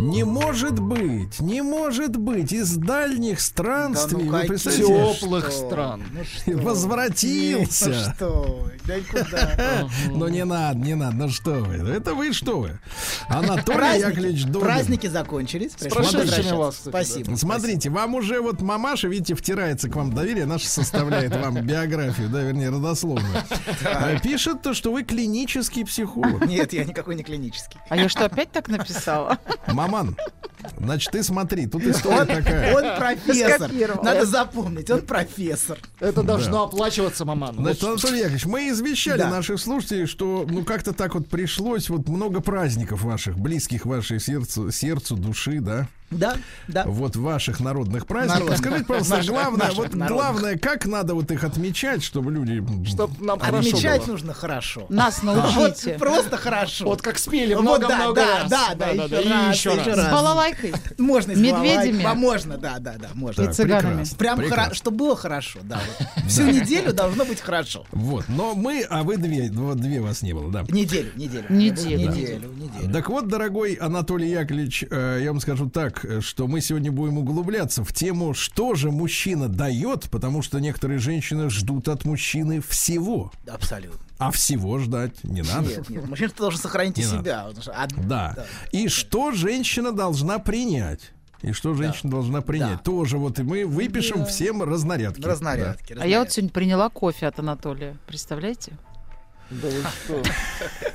Не 0.00 0.24
может 0.24 0.78
быть, 0.78 1.40
не 1.40 1.62
может 1.62 2.16
быть. 2.16 2.52
Из 2.52 2.76
дальних 2.76 3.40
странствий, 3.40 4.24
ну 4.24 4.32
вы 4.32 4.58
Теплых 4.58 5.50
что? 5.50 5.66
стран. 5.66 6.02
Ну 6.12 6.24
что? 6.24 6.62
Возвратился. 6.62 7.88
Ну 7.88 8.14
что 8.14 8.70
да 8.86 8.94
куда? 9.10 9.88
Ну 10.10 10.28
не 10.28 10.44
надо, 10.44 10.78
не 10.78 10.94
надо, 10.94 11.16
ну 11.16 11.28
что 11.28 11.52
вы. 11.52 11.76
Это 11.88 12.14
вы 12.14 12.32
что 12.32 12.60
вы. 12.60 12.78
Анатолий 13.28 14.00
Яковлевич 14.00 14.44
Добин. 14.44 14.60
Праздники 14.60 15.06
закончились. 15.06 15.72
Вас, 16.52 16.82
Спасибо. 16.86 17.36
Смотрите, 17.36 17.90
вам 17.90 18.14
уже 18.14 18.40
вот 18.40 18.60
мамаша, 18.60 19.08
видите, 19.08 19.34
втирается 19.34 19.88
к 19.88 19.96
вам 19.96 20.12
доверие, 20.12 20.46
наша 20.46 20.68
составляет 20.68 21.34
вам 21.34 21.54
биографию, 21.62 22.28
да, 22.28 22.42
вернее, 22.42 22.70
родословную. 22.70 23.34
А 23.84 24.18
Пишет 24.18 24.62
то, 24.62 24.74
что 24.74 24.92
вы 24.92 25.02
клинический 25.68 25.84
психолог. 25.84 26.46
Нет, 26.46 26.72
я 26.72 26.84
никакой 26.84 27.14
не 27.14 27.22
клинический. 27.22 27.80
А 27.88 27.96
я 27.96 28.08
что, 28.08 28.26
опять 28.26 28.50
так 28.52 28.68
написала? 28.68 29.38
Маман, 29.66 30.16
значит, 30.78 31.12
ты 31.12 31.22
смотри, 31.22 31.66
тут 31.66 31.82
история 31.82 32.24
такая. 32.24 32.74
он 32.74 32.98
профессор. 32.98 33.70
Надо 34.02 34.26
запомнить, 34.26 34.90
он 34.90 35.02
профессор. 35.02 35.78
Это 36.00 36.22
должно 36.22 36.64
оплачиваться, 36.64 37.24
маман. 37.24 37.56
Значит, 37.56 37.84
Анатолий 37.84 38.18
Яковлевич, 38.18 38.46
мы 38.46 38.68
извещали 38.68 39.22
наших 39.22 39.60
слушателей, 39.60 40.06
что 40.06 40.46
ну 40.48 40.64
как-то 40.64 40.92
так 40.92 41.14
вот 41.14 41.28
пришлось, 41.28 41.88
вот 41.88 42.08
много 42.08 42.40
праздников 42.40 43.02
ваших, 43.02 43.38
близких 43.38 43.86
вашей 43.86 44.20
сердцу, 44.20 44.70
сердцу 44.70 45.16
души, 45.16 45.60
да? 45.60 45.88
Да, 46.10 46.36
да. 46.68 46.84
Вот 46.86 47.16
ваших 47.16 47.58
народных 47.60 48.06
праздников. 48.06 48.38
Народных. 48.40 48.58
Скажите, 48.58 48.84
пожалуйста, 48.84 49.16
Наших- 49.16 49.30
главное, 49.32 49.58
наших 49.58 49.76
вот 49.78 49.94
народных. 49.94 50.08
главное, 50.10 50.58
как 50.58 50.86
надо 50.86 51.14
вот 51.14 51.30
их 51.32 51.42
отмечать, 51.42 52.04
чтобы 52.04 52.30
люди... 52.30 52.62
Чтоб 52.86 53.20
нам 53.20 53.40
хорошо 53.40 53.68
Отмечать 53.68 54.02
было. 54.02 54.12
нужно 54.12 54.32
хорошо. 54.34 54.86
Нас 54.90 55.22
научите. 55.24 55.92
Вот 55.92 55.98
просто 55.98 56.36
хорошо. 56.36 56.84
Вот 56.84 57.02
как 57.02 57.18
спели 57.18 57.54
Вот 57.54 57.62
много-много 57.62 58.14
да, 58.14 58.38
раз. 58.42 58.50
Да, 58.50 58.74
да, 58.76 58.94
Да-да-да, 58.94 59.16
еще 59.50 59.72
и 59.72 59.76
раз, 59.78 59.86
еще 59.86 59.94
раз. 59.94 60.06
С 60.08 60.12
балалайкой. 60.12 60.72
Можно 60.98 61.32
и 61.32 61.34
с 61.34 61.38
Медведями. 61.38 61.62
балалайкой. 61.62 62.04
А 62.04 62.14
можно, 62.14 62.58
да, 62.58 62.78
да, 62.78 62.94
да, 62.96 63.08
можно. 63.14 63.42
И 63.42 63.52
цыганами. 63.52 63.88
прекрасно, 63.90 64.16
Прям 64.18 64.38
прекрасно. 64.38 64.70
хоро- 64.72 64.74
чтобы 64.74 64.96
было 64.98 65.16
хорошо, 65.16 65.58
да. 65.62 65.80
вот. 65.98 66.24
Всю 66.28 66.42
неделю 66.44 66.92
должно 66.92 67.24
быть 67.24 67.40
хорошо. 67.40 67.86
Вот, 67.90 68.24
но 68.28 68.54
мы, 68.54 68.86
а 68.88 69.02
вы 69.02 69.16
две, 69.16 69.50
вот 69.50 69.78
две 69.80 70.00
вас 70.00 70.22
не 70.22 70.32
было, 70.32 70.50
да. 70.52 70.64
Неделю, 70.68 71.10
неделю. 71.16 71.46
Неделю. 71.48 72.10
Неделю, 72.10 72.52
неделю. 72.52 72.92
Так 72.92 73.08
вот, 73.08 73.26
дорогой 73.28 73.74
Анатолий 73.74 74.30
Яковлевич, 74.30 74.84
э, 74.90 75.20
я 75.22 75.32
вам 75.32 75.40
скажу 75.40 75.68
так, 75.68 75.93
э, 76.04 76.20
что 76.20 76.46
мы 76.48 76.60
сегодня 76.60 76.90
будем 76.90 77.18
углубляться 77.18 77.84
в 77.84 77.92
тему, 77.92 78.34
что 78.34 78.74
же 78.74 78.90
мужчина 78.90 79.48
дает, 79.48 80.08
потому 80.10 80.42
что 80.42 80.58
некоторые 80.60 80.98
женщины 80.98 81.50
ждут 81.50 81.88
от 81.88 82.04
мужчины 82.04 82.60
всего. 82.60 83.30
Абсолютно. 83.46 83.98
А 84.18 84.30
всего 84.30 84.78
ждать 84.78 85.22
не 85.24 85.42
надо. 85.42 85.68
Нет, 85.68 85.88
нет, 85.90 86.08
мужчина 86.08 86.32
должен 86.36 86.60
сохранить 86.60 86.98
и 86.98 87.02
себя. 87.02 87.46
что 87.60 87.72
од- 87.72 88.06
Да. 88.08 88.46
И 88.72 88.88
что 88.88 89.32
женщина 89.32 89.92
должна 89.92 90.38
принять? 90.38 91.12
И 91.42 91.52
что 91.52 91.74
женщина 91.74 92.10
должна 92.10 92.40
принять? 92.40 92.82
Тоже 92.82 93.18
вот 93.18 93.38
и 93.38 93.42
мы 93.42 93.66
выпишем 93.66 94.24
всем 94.24 94.62
разнарядки. 94.62 95.20
Разнарядки. 95.20 95.94
А 96.00 96.06
я 96.06 96.20
вот 96.20 96.32
сегодня 96.32 96.50
приняла 96.50 96.88
кофе 96.88 97.26
от 97.26 97.38
Анатолия. 97.38 97.98
Представляете? 98.06 98.72
Да 99.62 99.68
вы 99.68 99.82
что? 99.82 100.22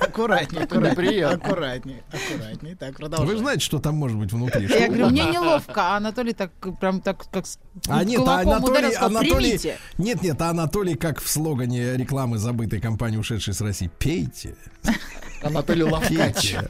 Аккуратнее, 0.00 0.64
аккуратнее, 0.64 1.26
аккуратнее, 1.26 2.02
аккуратнее. 2.12 2.76
Так, 2.76 2.92
Да. 2.92 2.96
продолжай. 2.98 3.26
Вы 3.26 3.36
знаете, 3.38 3.64
что 3.64 3.78
там 3.78 3.96
может 3.96 4.18
быть 4.18 4.32
внутри? 4.32 4.66
Я 4.68 4.88
говорю, 4.88 5.08
мне 5.10 5.24
неловко, 5.32 5.94
а 5.94 5.96
Анатолий 5.96 6.32
так 6.32 6.52
прям 6.78 7.00
так 7.00 7.18
как 7.30 7.44
А 7.88 8.04
нет, 8.04 8.20
а 8.26 8.40
Анатолий, 8.40 8.94
Анатолий, 8.94 9.60
нет, 9.98 10.22
нет, 10.22 10.40
а 10.42 10.50
Анатолий, 10.50 10.94
как 10.94 11.20
в 11.20 11.28
слогане 11.28 11.96
рекламы 11.96 12.38
забытой 12.38 12.80
компании, 12.80 13.16
ушедшей 13.16 13.54
с 13.54 13.60
России, 13.60 13.90
пейте, 13.98 14.56
Анатолий 15.42 15.84
Лавкач. 15.84 16.10
пейте. 16.54 16.68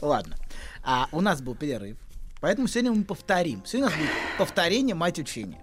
Ладно. 0.00 0.36
А 0.82 1.08
у 1.12 1.20
нас 1.20 1.40
был 1.40 1.54
перерыв. 1.54 1.96
Поэтому 2.40 2.68
сегодня 2.68 2.92
мы 2.92 3.04
повторим. 3.04 3.62
Сегодня 3.64 3.86
у 3.86 3.90
нас 3.90 3.98
будет 3.98 4.10
повторение 4.36 4.94
мать 4.94 5.18
учения. 5.18 5.58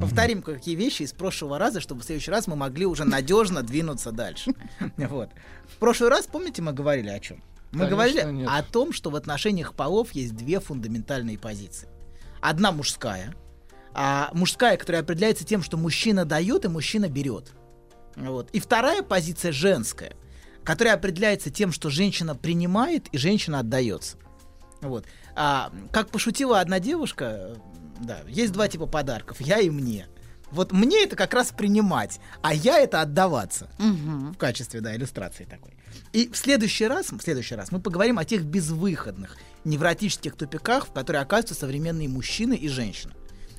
Повторим 0.00 0.42
кое-какие 0.42 0.74
вещи 0.74 1.02
из 1.02 1.12
прошлого 1.12 1.58
раза, 1.58 1.80
чтобы 1.80 2.00
в 2.00 2.04
следующий 2.04 2.30
раз 2.30 2.46
мы 2.46 2.56
могли 2.56 2.84
уже 2.86 3.04
надежно 3.04 3.62
двинуться 3.62 4.12
дальше. 4.12 4.52
Вот. 4.96 5.30
В 5.68 5.76
прошлый 5.78 6.10
раз, 6.10 6.26
помните, 6.26 6.62
мы 6.62 6.72
говорили 6.72 7.08
о 7.08 7.20
чем? 7.20 7.42
Мы 7.72 7.80
Конечно, 7.80 7.96
говорили 7.96 8.32
нет. 8.32 8.48
о 8.50 8.62
том, 8.62 8.92
что 8.92 9.10
в 9.10 9.16
отношениях 9.16 9.74
полов 9.74 10.12
есть 10.12 10.34
две 10.36 10.60
фундаментальные 10.60 11.38
позиции. 11.38 11.88
Одна 12.40 12.72
мужская, 12.72 13.34
а 13.92 14.30
мужская, 14.32 14.76
которая 14.76 15.02
определяется 15.02 15.44
тем, 15.44 15.62
что 15.62 15.76
мужчина 15.76 16.24
дает 16.24 16.64
и 16.64 16.68
мужчина 16.68 17.08
берет. 17.08 17.52
Вот. 18.16 18.50
И 18.50 18.60
вторая 18.60 19.02
позиция 19.02 19.52
женская, 19.52 20.14
которая 20.62 20.94
определяется 20.94 21.50
тем, 21.50 21.72
что 21.72 21.90
женщина 21.90 22.34
принимает 22.34 23.08
и 23.08 23.18
женщина 23.18 23.60
отдается. 23.60 24.16
Вот. 24.80 25.06
А, 25.34 25.72
как 25.92 26.10
пошутила 26.10 26.60
одна 26.60 26.78
девушка, 26.78 27.56
да, 28.00 28.20
есть 28.28 28.52
два 28.52 28.68
типа 28.68 28.86
подарков, 28.86 29.40
я 29.40 29.58
и 29.58 29.70
мне. 29.70 30.06
Вот 30.50 30.72
мне 30.72 31.02
это 31.02 31.16
как 31.16 31.34
раз 31.34 31.50
принимать, 31.50 32.20
а 32.42 32.54
я 32.54 32.78
это 32.78 33.00
отдаваться. 33.00 33.68
В 33.78 34.36
качестве, 34.36 34.80
да, 34.80 34.94
иллюстрации 34.94 35.44
такой. 35.44 35.72
И 36.12 36.28
в 36.28 36.36
следующий 36.36 36.86
раз, 36.86 37.10
в 37.10 37.20
следующий 37.20 37.54
раз 37.54 37.72
мы 37.72 37.80
поговорим 37.80 38.18
о 38.18 38.24
тех 38.24 38.44
безвыходных 38.44 39.36
невротических 39.64 40.36
тупиках, 40.36 40.86
в 40.86 40.92
которые 40.92 41.22
оказываются 41.22 41.54
современные 41.54 42.08
мужчины 42.08 42.54
и 42.54 42.68
женщины. 42.68 43.14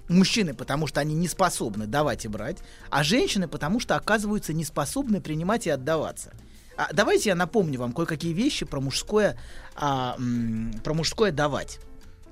Мужчины, 0.07 0.53
потому 0.53 0.86
что 0.86 1.02
они 1.02 1.16
не 1.16 1.28
способны 1.28 1.88
давать 1.88 2.26
и 2.26 2.28
брать, 2.28 2.60
а 2.91 3.03
женщины, 3.03 3.48
потому 3.48 3.80
что 3.80 3.95
оказываются 3.95 4.53
не 4.53 4.64
способны 4.64 5.20
принимать 5.20 5.66
и 5.66 5.72
отдаваться. 5.72 6.32
А, 6.78 6.90
давайте 6.94 7.30
я 7.30 7.36
напомню 7.36 7.80
вам 7.80 7.91
кое-какие 7.91 8.34
вещи 8.34 8.66
про 8.66 8.80
мужское, 8.82 9.38
а, 9.76 10.16
м, 10.18 10.74
про 10.84 10.94
мужское 10.94 11.32
давать. 11.32 11.80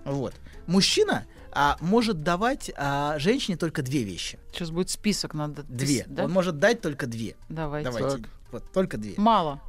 Вот. 0.05 0.35
Мужчина 0.67 1.25
а, 1.53 1.77
может 1.79 2.23
давать 2.23 2.71
а, 2.75 3.17
женщине 3.19 3.57
только 3.57 3.81
две 3.81 4.03
вещи. 4.03 4.39
Сейчас 4.51 4.71
будет 4.71 4.89
список, 4.89 5.33
надо... 5.33 5.63
Две. 5.63 6.05
да? 6.07 6.25
Он 6.25 6.31
может 6.31 6.59
дать 6.59 6.81
только 6.81 7.07
две. 7.07 7.35
Давайте. 7.49 7.91
Давайте. 7.91 8.17
Так. 8.17 8.29
Вот, 8.51 8.71
только 8.71 8.97
две. 8.97 9.13
Мало. 9.17 9.61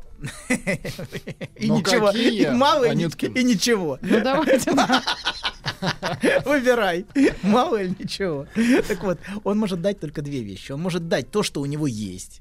И 1.56 1.68
Ну 1.68 1.78
ничего. 1.78 2.06
какие, 2.06 2.46
И 2.46 2.50
мало, 2.50 2.84
и, 2.84 2.94
ничего. 2.94 3.98
Ну 4.00 4.20
давайте. 4.22 4.70
Выбирай. 6.44 7.04
Мало 7.42 7.82
или 7.82 7.94
ничего. 7.98 8.46
Так 8.88 9.02
вот, 9.02 9.18
он 9.42 9.58
может 9.58 9.82
дать 9.82 10.00
только 10.00 10.22
две 10.22 10.42
вещи. 10.42 10.72
Он 10.72 10.80
может 10.80 11.08
дать 11.08 11.30
то, 11.30 11.42
что 11.42 11.60
у 11.60 11.66
него 11.66 11.86
есть. 11.86 12.40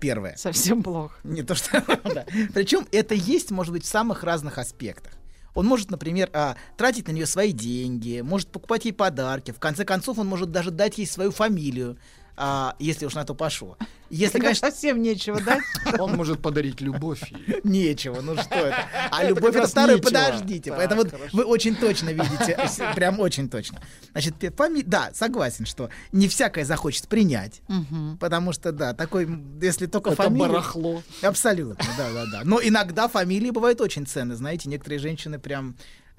Первое. 0.00 0.36
Совсем 0.36 0.82
плохо. 0.82 1.14
Не 1.22 1.42
то, 1.42 1.54
что... 1.54 1.80
да. 2.04 2.24
Причем 2.54 2.86
это 2.90 3.14
есть, 3.14 3.50
может 3.50 3.72
быть, 3.72 3.84
в 3.84 3.88
самых 3.88 4.24
разных 4.24 4.58
аспектах. 4.58 5.12
Он 5.54 5.66
может, 5.66 5.90
например, 5.90 6.30
а, 6.32 6.56
тратить 6.76 7.08
на 7.08 7.12
нее 7.12 7.26
свои 7.26 7.52
деньги, 7.52 8.20
может 8.20 8.48
покупать 8.50 8.84
ей 8.84 8.92
подарки. 8.92 9.50
В 9.50 9.58
конце 9.58 9.84
концов, 9.84 10.18
он 10.18 10.26
может 10.26 10.50
даже 10.50 10.70
дать 10.70 10.98
ей 10.98 11.06
свою 11.06 11.30
фамилию, 11.30 11.98
а, 12.36 12.74
если 12.78 13.06
уж 13.06 13.14
на 13.14 13.24
то 13.24 13.34
пошло. 13.34 13.76
Если, 14.10 14.32
Когда 14.34 14.48
конечно, 14.48 14.70
совсем 14.70 15.00
нечего 15.00 15.40
дать. 15.40 15.62
Он 15.98 16.14
может 16.16 16.42
подарить 16.42 16.82
любовь. 16.82 17.22
ей. 17.30 17.60
Нечего, 17.64 18.20
ну 18.20 18.34
что 18.36 18.54
это? 18.54 18.86
А 19.10 19.24
любовь 19.24 19.56
это 19.56 19.66
нечего. 19.86 20.02
подождите. 20.02 20.70
Так, 20.70 20.78
Поэтому 20.78 21.02
вот 21.02 21.10
хорошо. 21.12 21.36
вы 21.36 21.44
очень 21.44 21.74
точно 21.74 22.10
видите, 22.10 22.58
прям 22.94 23.20
очень 23.20 23.48
точно. 23.48 23.80
Значит, 24.12 24.34
фами- 24.54 24.82
да, 24.84 25.10
согласен, 25.14 25.64
что 25.64 25.88
не 26.12 26.28
всякое 26.28 26.64
захочет 26.66 27.08
принять, 27.08 27.62
Мгм. 27.68 28.18
потому 28.18 28.52
что, 28.52 28.70
да, 28.72 28.92
такой, 28.92 29.26
если 29.62 29.86
только 29.86 30.10
Это 30.10 30.24
фамилия... 30.24 30.48
барахло. 30.48 31.02
Абсолютно, 31.22 31.84
да, 31.96 32.12
да, 32.12 32.24
да. 32.30 32.40
Но 32.44 32.60
иногда 32.62 33.08
фамилии 33.08 33.50
бывают 33.50 33.80
очень 33.80 34.06
ценны, 34.06 34.34
знаете, 34.34 34.68
некоторые 34.68 34.98
женщины 34.98 35.38
прям... 35.38 35.74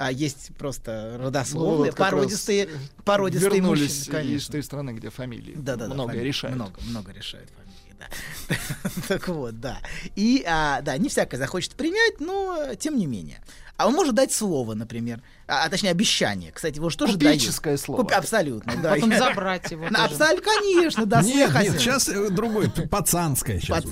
а, 0.08 0.12
есть 0.12 0.52
просто 0.58 1.16
Ну, 1.18 1.26
родословные, 1.26 1.92
вот 1.92 1.96
как 1.96 2.12
породистые, 2.12 2.66
раз 2.66 2.74
породистые 3.06 3.52
вернулись 3.52 3.82
мужчины, 3.82 4.02
из 4.04 4.08
конечно. 4.10 4.52
той 4.52 4.64
страны, 4.64 4.90
где 4.92 5.10
фамилии 5.10 5.54
Да, 5.56 5.76
да, 5.76 5.88
да. 5.88 5.94
многое 5.94 6.18
фами- 6.18 6.26
решают. 6.28 6.56
Много, 6.56 6.74
много 6.82 7.12
решают 7.12 7.50
фамилии, 7.50 7.96
да. 8.00 8.56
так 9.08 9.28
вот, 9.28 9.60
да. 9.60 9.78
И, 10.16 10.44
а, 10.48 10.82
да, 10.82 10.98
не 10.98 11.10
всякое 11.10 11.38
захочет 11.38 11.76
принять, 11.76 12.20
но 12.20 12.58
э, 12.70 12.76
тем 12.76 12.98
не 12.98 13.06
менее. 13.08 13.42
А 13.78 13.88
он 13.88 13.94
может 13.96 14.14
дать 14.16 14.32
слово, 14.32 14.76
например, 14.76 15.22
а, 15.48 15.66
а, 15.66 15.70
точнее 15.70 15.92
обещание. 15.92 16.52
Кстати, 16.52 16.78
его 16.78 16.90
же 16.90 16.98
тоже 16.98 17.18
дают. 17.18 17.34
Купеческое 17.40 17.78
слово. 17.78 18.02
Куп- 18.04 18.14
абсолютно, 18.14 18.74
да. 18.82 18.94
Потом 18.94 19.14
забрать 19.18 19.70
его. 19.72 19.86
Абсолютно, 19.94 20.42
конечно, 20.42 21.06
да. 21.06 21.22
Нет, 21.22 21.52
нет, 21.54 21.80
сейчас 21.80 22.08
э, 22.08 22.30
другой, 22.30 22.70
пацанское 22.70 23.60
сейчас. 23.60 23.84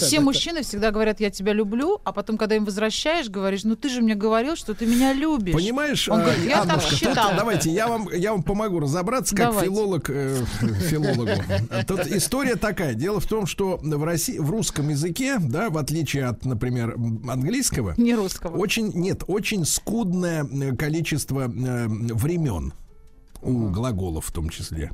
Все 0.00 0.20
мужчины 0.20 0.62
всегда 0.62 0.90
говорят, 0.90 1.20
я 1.20 1.30
тебя 1.30 1.52
люблю, 1.52 2.00
а 2.04 2.12
потом, 2.12 2.36
когда 2.36 2.56
им 2.56 2.64
возвращаешь, 2.64 3.28
говоришь, 3.28 3.64
ну 3.64 3.76
ты 3.76 3.88
же 3.88 4.00
мне 4.00 4.14
говорил, 4.14 4.56
что 4.56 4.74
ты 4.74 4.86
меня 4.86 5.12
любишь. 5.12 5.54
Понимаешь, 5.54 6.08
Он 6.08 6.20
э, 6.20 6.24
говорит, 6.24 6.44
я 6.44 6.64
так 6.64 6.82
считал. 6.82 7.32
давайте, 7.36 7.70
я 7.70 7.88
вам, 7.88 8.08
я 8.12 8.32
вам 8.32 8.42
помогу 8.42 8.80
разобраться, 8.80 9.36
как 9.36 9.60
филолог 9.60 10.10
э, 10.10 10.44
филологу. 10.60 11.30
Тут 11.86 12.06
история 12.06 12.56
такая. 12.56 12.94
Дело 12.94 13.20
в 13.20 13.26
том, 13.26 13.46
что 13.46 13.78
в 13.80 14.04
России, 14.04 14.38
в 14.38 14.50
русском 14.50 14.88
языке, 14.88 15.36
да, 15.38 15.70
в 15.70 15.78
отличие 15.78 16.26
от, 16.26 16.44
например, 16.44 16.96
английского, 17.28 17.94
Не 17.96 18.14
русского. 18.14 18.56
очень, 18.56 18.92
нет, 18.94 19.22
очень 19.26 19.64
скудное 19.64 20.44
э, 20.44 20.74
количество 20.96 21.40
э, 21.40 21.88
времен 21.88 22.72
у 23.42 23.68
глаголов 23.68 24.26
в 24.26 24.32
том 24.32 24.48
числе. 24.48 24.92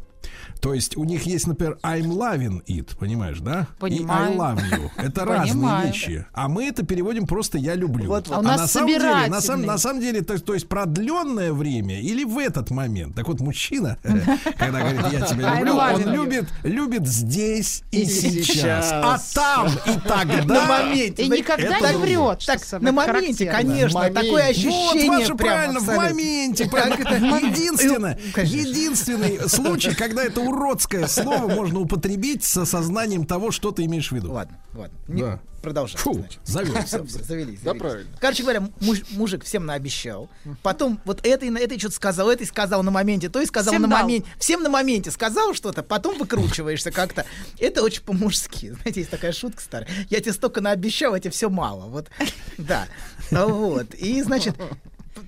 То 0.61 0.74
есть 0.74 0.97
у 0.97 1.05
них 1.05 1.24
есть, 1.24 1.47
например, 1.49 1.78
I'm 1.82 2.03
loving 2.07 2.62
it, 2.66 2.97
понимаешь, 2.97 3.40
да? 3.40 3.66
Понимаю. 3.81 4.32
И 4.32 4.32
I 4.32 4.36
love 4.36 4.62
you. 4.70 4.90
Это 4.97 5.24
разные 5.24 5.86
вещи. 5.86 6.27
А 6.32 6.49
мы 6.49 6.66
это 6.66 6.85
переводим 6.85 7.27
просто 7.27 7.59
я 7.59 7.74
люблю. 7.74 8.07
Вот, 8.09 8.28
вот. 8.28 8.36
А 8.36 8.40
у 8.40 8.43
нас 8.43 8.61
на 8.61 8.66
самом 8.69 8.89
деле, 8.89 9.27
на, 9.28 9.40
сам- 9.40 9.62
на 9.66 9.78
самом 9.78 10.01
деле, 10.01 10.20
то, 10.23 10.39
то 10.39 10.55
есть 10.55 10.69
продленное 10.69 11.53
время 11.53 12.01
или 12.01 12.24
в 12.24 12.39
этот 12.39 12.70
момент. 12.70 13.16
Так 13.16 13.27
вот, 13.27 13.40
мужчина, 13.40 13.99
когда 14.59 14.81
говорит, 14.81 15.01
я 15.12 15.23
тебя 15.23 15.59
люблю, 15.59 15.74
он 15.74 16.12
любит, 16.12 16.49
любит 16.62 17.07
здесь 17.09 17.82
и, 17.90 18.03
И 18.03 18.07
сейчас. 18.07 18.47
сейчас. 18.47 18.90
А 18.93 19.19
там 19.35 19.66
и 19.69 19.99
тогда. 20.07 20.55
На 20.55 20.66
моменте. 20.66 21.23
И 21.24 21.28
никогда 21.28 21.81
не 21.81 21.97
врет. 21.97 22.44
Так, 22.47 22.61
на 22.81 22.93
моменте, 22.93 23.47
конечно, 23.51 24.01
Момент. 24.01 24.15
такое 24.15 24.43
Вот, 24.43 24.51
ощущение 24.51 25.11
Маша, 25.11 25.35
прям 25.35 25.36
правильно, 25.36 25.81
в 25.81 25.86
моменте. 25.97 26.69
прям. 26.69 26.90
Как 26.90 27.01
это? 27.01 27.15
Единственное, 27.16 28.19
единственный 28.36 29.49
случай, 29.49 29.94
когда 29.94 30.11
это 30.20 30.40
уродское 30.40 31.06
слово 31.06 31.48
можно 31.48 31.80
употребить 31.80 32.44
с 32.44 32.56
осознанием 32.56 33.24
того, 33.26 33.51
что 33.51 33.70
ты 33.72 33.84
имеешь 33.86 34.10
в 34.10 34.12
виду. 34.14 34.32
Ладно, 34.32 34.59
ладно. 34.74 34.97
Не- 35.09 35.22
Да. 35.22 35.40
Продолжаем. 35.62 35.98
Фу. 35.98 36.26
Всё, 36.43 36.64
всё, 36.84 37.05
Завелись, 37.06 37.60
Да, 37.60 37.66
завелись. 37.70 37.78
правильно. 37.78 38.10
Короче 38.20 38.43
говоря, 38.43 38.68
муж- 38.80 39.05
мужик 39.12 39.44
всем 39.44 39.64
наобещал. 39.64 40.28
Потом 40.64 41.01
вот 41.05 41.24
это, 41.24 41.47
и 41.47 41.51
на 41.51 41.59
это 41.59 41.78
что-то 41.78 41.94
сказал, 41.94 42.28
это 42.30 42.43
и 42.43 42.47
сказал 42.47 42.82
на 42.82 42.90
моменте, 42.90 43.28
то 43.28 43.40
и 43.40 43.47
сказал 43.47 43.72
Всем 43.72 43.82
на 43.82 43.89
моменте. 43.89 44.28
Всем 44.40 44.62
на 44.64 44.68
моменте 44.68 45.12
сказал 45.12 45.55
что-то, 45.55 45.84
потом 45.84 46.18
выкручиваешься 46.18 46.90
как-то. 46.90 47.24
Это 47.60 47.84
очень 47.84 48.02
по-мужски. 48.02 48.70
Знаете, 48.82 49.01
есть 49.02 49.10
такая 49.10 49.30
шутка 49.30 49.62
старая. 49.62 49.89
Я 50.10 50.18
тебе 50.18 50.32
столько 50.32 50.60
наобещал, 50.60 51.14
а 51.14 51.20
тебе 51.20 51.30
все 51.30 51.48
мало. 51.48 51.86
Вот, 51.86 52.09
да. 52.59 52.89
Вот. 53.30 53.94
И, 53.94 54.20
значит, 54.22 54.56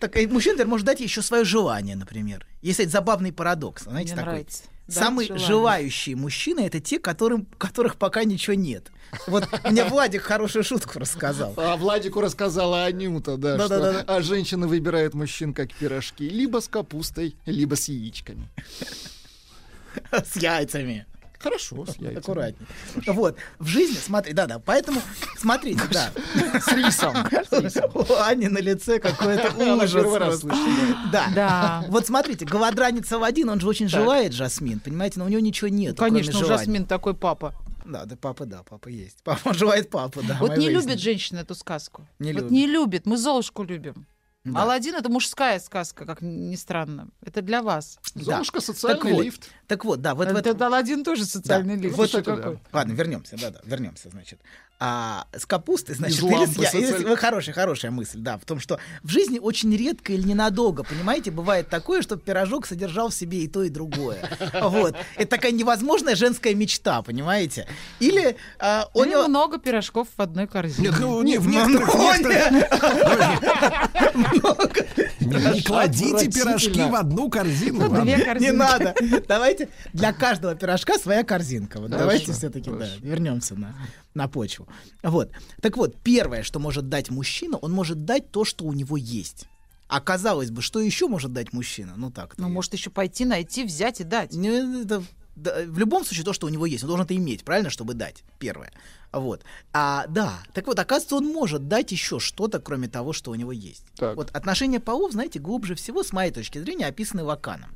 так, 0.00 0.16
мужчина 0.30 0.54
например, 0.54 0.66
может 0.66 0.86
дать 0.86 0.98
еще 0.98 1.22
свое 1.22 1.44
желание, 1.44 1.94
например. 1.94 2.44
Есть 2.60 2.80
этот 2.80 2.92
забавный 2.92 3.32
парадокс, 3.32 3.84
знаете, 3.84 4.14
Мне 4.14 4.16
такой. 4.20 4.32
нравится. 4.32 4.62
Дать 4.86 4.96
Самые 4.96 5.26
желание. 5.28 5.46
желающие 5.46 6.14
мужчины 6.16 6.60
это 6.66 6.78
те, 6.78 6.98
которым, 6.98 7.46
которых 7.56 7.96
пока 7.96 8.24
ничего 8.24 8.54
нет. 8.54 8.90
Вот 9.26 9.48
мне 9.64 9.84
Владик 9.84 10.22
хорошую 10.22 10.62
шутку 10.62 10.98
рассказал. 10.98 11.54
А 11.56 11.76
Владику 11.76 12.20
рассказала 12.20 12.84
Анюта, 12.84 13.36
да, 13.38 13.58
что 13.58 13.68
Да-да-да. 13.68 14.04
а 14.06 14.20
женщины 14.20 14.66
выбирают 14.66 15.14
мужчин 15.14 15.54
как 15.54 15.72
пирожки, 15.72 16.28
либо 16.28 16.60
с 16.60 16.68
капустой, 16.68 17.34
либо 17.46 17.76
с 17.76 17.88
яичками. 17.88 18.48
С 20.10 20.36
яйцами. 20.36 21.06
Хорошо, 21.44 21.84
с 21.84 21.96
яйцами. 21.96 22.18
Аккуратнее. 22.18 22.68
Вот. 23.06 23.36
В 23.58 23.66
жизни, 23.66 23.96
смотри, 23.96 24.32
да-да, 24.32 24.58
поэтому, 24.58 25.02
смотрите, 25.36 25.82
да. 25.92 26.10
С 26.58 26.68
рисом. 26.72 27.14
У 27.94 28.14
Ани 28.22 28.48
на 28.48 28.58
лице 28.58 28.98
какой-то 28.98 29.52
ужас. 29.54 30.42
Да. 31.12 31.28
Да. 31.34 31.84
Вот 31.88 32.06
смотрите, 32.06 32.46
голодранец 32.46 33.12
один, 33.12 33.50
он 33.50 33.60
же 33.60 33.68
очень 33.68 33.88
желает 33.88 34.32
Жасмин, 34.32 34.80
понимаете, 34.80 35.18
но 35.18 35.26
у 35.26 35.28
него 35.28 35.40
ничего 35.40 35.68
нет. 35.68 35.98
Конечно, 35.98 36.38
у. 36.40 36.44
Жасмин 36.44 36.86
такой 36.86 37.12
папа. 37.12 37.54
Да, 37.84 38.06
да, 38.06 38.16
папа, 38.16 38.46
да, 38.46 38.62
папа 38.62 38.88
есть. 38.88 39.18
Папа 39.22 39.52
желает 39.52 39.90
папу, 39.90 40.22
да. 40.26 40.38
Вот 40.40 40.56
не 40.56 40.68
выяснили. 40.68 40.72
любит 40.72 41.00
женщина 41.00 41.40
эту 41.40 41.54
сказку. 41.54 42.06
Не 42.18 42.32
вот 42.32 42.44
любит. 42.44 42.50
не 42.50 42.66
любит. 42.66 43.06
Мы 43.06 43.18
Золушку 43.18 43.62
любим. 43.64 44.06
Да. 44.44 44.62
Аладдин 44.62 44.94
это 44.94 45.08
мужская 45.08 45.58
сказка, 45.58 46.04
как 46.04 46.20
ни 46.20 46.54
странно. 46.56 47.08
Это 47.22 47.40
для 47.40 47.62
вас. 47.62 47.98
Золушка 48.14 48.58
Так 48.58 48.64
социальный 48.66 49.12
вот, 49.14 49.24
лифт. 49.24 49.50
Так 49.66 49.86
вот, 49.86 50.02
да, 50.02 50.14
вот 50.14 50.28
в 50.28 50.36
Это, 50.36 50.50
этом... 50.50 50.66
Аладдин 50.66 51.02
тоже 51.02 51.22
Да, 51.22 51.28
социальный 51.28 51.76
лифт. 51.76 51.96
Вот 51.96 52.14
это 52.14 52.36
да. 52.36 52.60
Ладно, 52.70 52.92
вернемся, 52.92 53.36
да-да, 53.40 53.60
вернемся, 53.64 54.10
значит. 54.10 54.40
А 54.80 55.26
с 55.32 55.46
капустой, 55.46 55.94
значит, 55.94 56.18
Из 56.18 56.24
или 56.24 56.30
с 56.30 56.32
лампы 56.34 56.62
я- 56.62 56.70
социаль- 56.70 57.16
хорошая, 57.16 57.54
хорошая 57.54 57.90
мысль, 57.92 58.18
да, 58.18 58.36
в 58.38 58.44
том, 58.44 58.58
что 58.58 58.78
в 59.02 59.08
жизни 59.08 59.38
очень 59.38 59.74
редко 59.74 60.12
или 60.12 60.26
ненадолго, 60.26 60.82
понимаете, 60.82 61.30
бывает 61.30 61.68
такое, 61.68 62.02
что 62.02 62.16
пирожок 62.16 62.66
содержал 62.66 63.08
в 63.10 63.14
себе 63.14 63.38
и 63.44 63.48
то, 63.48 63.62
и 63.62 63.68
другое. 63.70 64.18
Вот. 64.62 64.96
Это 65.16 65.30
такая 65.30 65.52
невозможная 65.52 66.16
женская 66.16 66.54
мечта, 66.54 67.00
понимаете? 67.02 67.68
Или 68.00 68.36
а, 68.58 68.88
у 68.94 69.02
Или 69.04 69.10
него... 69.12 69.28
много 69.28 69.58
пирожков 69.58 70.08
в 70.16 70.20
одной 70.20 70.48
корзине. 70.48 70.88
Нет, 70.88 70.98
ну, 71.00 71.22
не, 71.22 71.38
в 71.38 71.46
некоторых, 71.46 71.94
некоторых- 71.94 72.64
Не, 75.24 75.62
кладите 75.62 76.30
пирожки 76.30 76.82
в 76.82 76.94
одну 76.94 77.30
корзину. 77.30 77.88
Ну. 77.88 78.04
Не 78.04 78.52
надо. 78.52 78.94
Давайте 79.28 79.68
для 79.92 80.12
каждого 80.12 80.54
пирожка 80.54 80.98
своя 80.98 81.24
корзинка. 81.24 81.80
Вот 81.80 81.90
давайте 81.90 82.32
все-таки 82.32 82.70
вернемся 83.00 83.54
на, 83.54 83.74
на 84.14 84.28
почву. 84.28 84.68
Вот. 85.02 85.30
Так 85.60 85.76
вот, 85.76 85.96
первое, 86.02 86.42
что 86.42 86.58
может 86.58 86.88
дать 86.88 87.10
мужчина, 87.10 87.56
он 87.58 87.72
может 87.72 88.04
дать 88.04 88.30
то, 88.30 88.44
что 88.44 88.64
у 88.64 88.72
него 88.72 88.96
есть. 88.96 89.46
А 89.88 90.00
казалось 90.00 90.50
бы, 90.50 90.62
что 90.62 90.80
еще 90.80 91.08
может 91.08 91.32
дать 91.32 91.52
мужчина? 91.52 91.94
Ну 91.96 92.10
так. 92.10 92.34
Ну, 92.38 92.48
может 92.48 92.72
еще 92.72 92.90
пойти, 92.90 93.24
найти, 93.24 93.64
взять 93.64 94.00
и 94.00 94.04
дать. 94.04 94.32
Не, 94.32 94.82
это- 94.82 95.02
да, 95.36 95.62
в 95.66 95.78
любом 95.78 96.04
случае 96.04 96.24
то, 96.24 96.32
что 96.32 96.46
у 96.46 96.50
него 96.50 96.66
есть, 96.66 96.84
он 96.84 96.88
должен 96.88 97.04
это 97.04 97.16
иметь, 97.16 97.44
правильно, 97.44 97.70
чтобы 97.70 97.94
дать. 97.94 98.22
Первое. 98.38 98.72
Вот. 99.12 99.42
А, 99.72 100.06
да. 100.08 100.38
Так 100.52 100.66
вот, 100.66 100.78
оказывается, 100.78 101.16
он 101.16 101.26
может 101.26 101.68
дать 101.68 101.92
еще 101.92 102.18
что-то, 102.18 102.60
кроме 102.60 102.88
того, 102.88 103.12
что 103.12 103.30
у 103.30 103.34
него 103.34 103.52
есть. 103.52 103.84
Так. 103.96 104.16
Вот 104.16 104.30
отношения 104.30 104.80
полов, 104.80 105.12
знаете, 105.12 105.38
глубже 105.38 105.74
всего, 105.74 106.02
с 106.02 106.12
моей 106.12 106.30
точки 106.30 106.58
зрения, 106.58 106.86
описаны 106.86 107.22
Лаканом. 107.22 107.70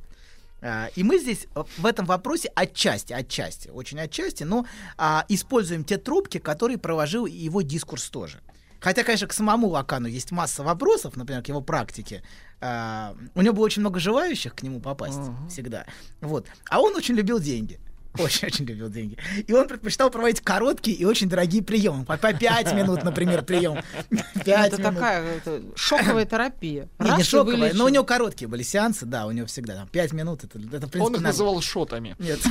А, 0.61 0.89
И 0.97 1.03
мы 1.03 1.19
здесь 1.19 1.47
в 1.55 1.87
этом 1.87 2.07
вопросе 2.07 2.51
отчасти, 2.55 3.13
отчасти, 3.13 3.69
очень 3.69 4.01
отчасти, 4.01 4.45
но 4.45 4.67
а, 4.97 5.25
используем 5.29 5.85
те 5.85 5.99
трубки, 5.99 6.39
которые 6.39 6.79
проложил 6.79 7.27
его 7.27 7.63
дискурс 7.63 8.09
тоже. 8.09 8.41
Хотя, 8.81 9.03
конечно, 9.03 9.27
к 9.27 9.33
самому 9.33 9.69
Лакану 9.69 10.07
есть 10.07 10.31
масса 10.31 10.63
вопросов, 10.63 11.17
например, 11.17 11.43
к 11.43 11.49
его 11.49 11.61
практике. 11.61 12.23
А, 12.61 13.15
у 13.35 13.43
него 13.43 13.55
было 13.55 13.65
очень 13.65 13.81
много 13.81 14.01
желающих 14.01 14.55
к 14.55 14.63
нему 14.63 14.81
попасть 14.81 15.21
всегда. 15.49 15.87
Вот. 16.21 16.47
А 16.69 16.81
он 16.81 16.95
очень 16.97 17.15
любил 17.15 17.39
деньги. 17.39 17.79
Очень-очень 18.17 18.65
любил 18.65 18.89
деньги. 18.89 19.17
И 19.47 19.53
он 19.53 19.69
предпочитал 19.69 20.11
проводить 20.11 20.41
короткие 20.41 20.97
и 20.97 21.05
очень 21.05 21.29
дорогие 21.29 21.63
приемы. 21.63 22.05
По, 22.05 22.17
по 22.17 22.33
5 22.33 22.73
минут, 22.75 23.05
например, 23.05 23.43
прием. 23.43 23.79
5 24.11 24.47
Это 24.47 24.79
минут. 24.79 24.95
такая 24.95 25.37
это 25.37 25.63
шоковая 25.77 26.25
терапия. 26.25 26.89
Не, 26.99 27.05
не 27.05 27.11
Раз 27.11 27.27
шоковая, 27.27 27.57
но 27.57 27.59
у 27.59 27.63
вылечил. 27.63 27.89
него 27.89 28.05
короткие 28.05 28.49
были 28.49 28.63
сеансы, 28.63 29.07
да, 29.07 29.27
у 29.27 29.31
него 29.31 29.47
всегда 29.47 29.75
там 29.75 29.89
5 29.89 30.13
минут. 30.13 30.45
Это, 30.45 30.59
это 30.59 30.87
в 30.87 30.91
принципе, 30.91 30.99
Он 31.01 31.07
их 31.15 31.21
нормально. 31.21 31.29
называл 31.29 31.61
шотами. 31.61 32.17
Нет. 32.19 32.41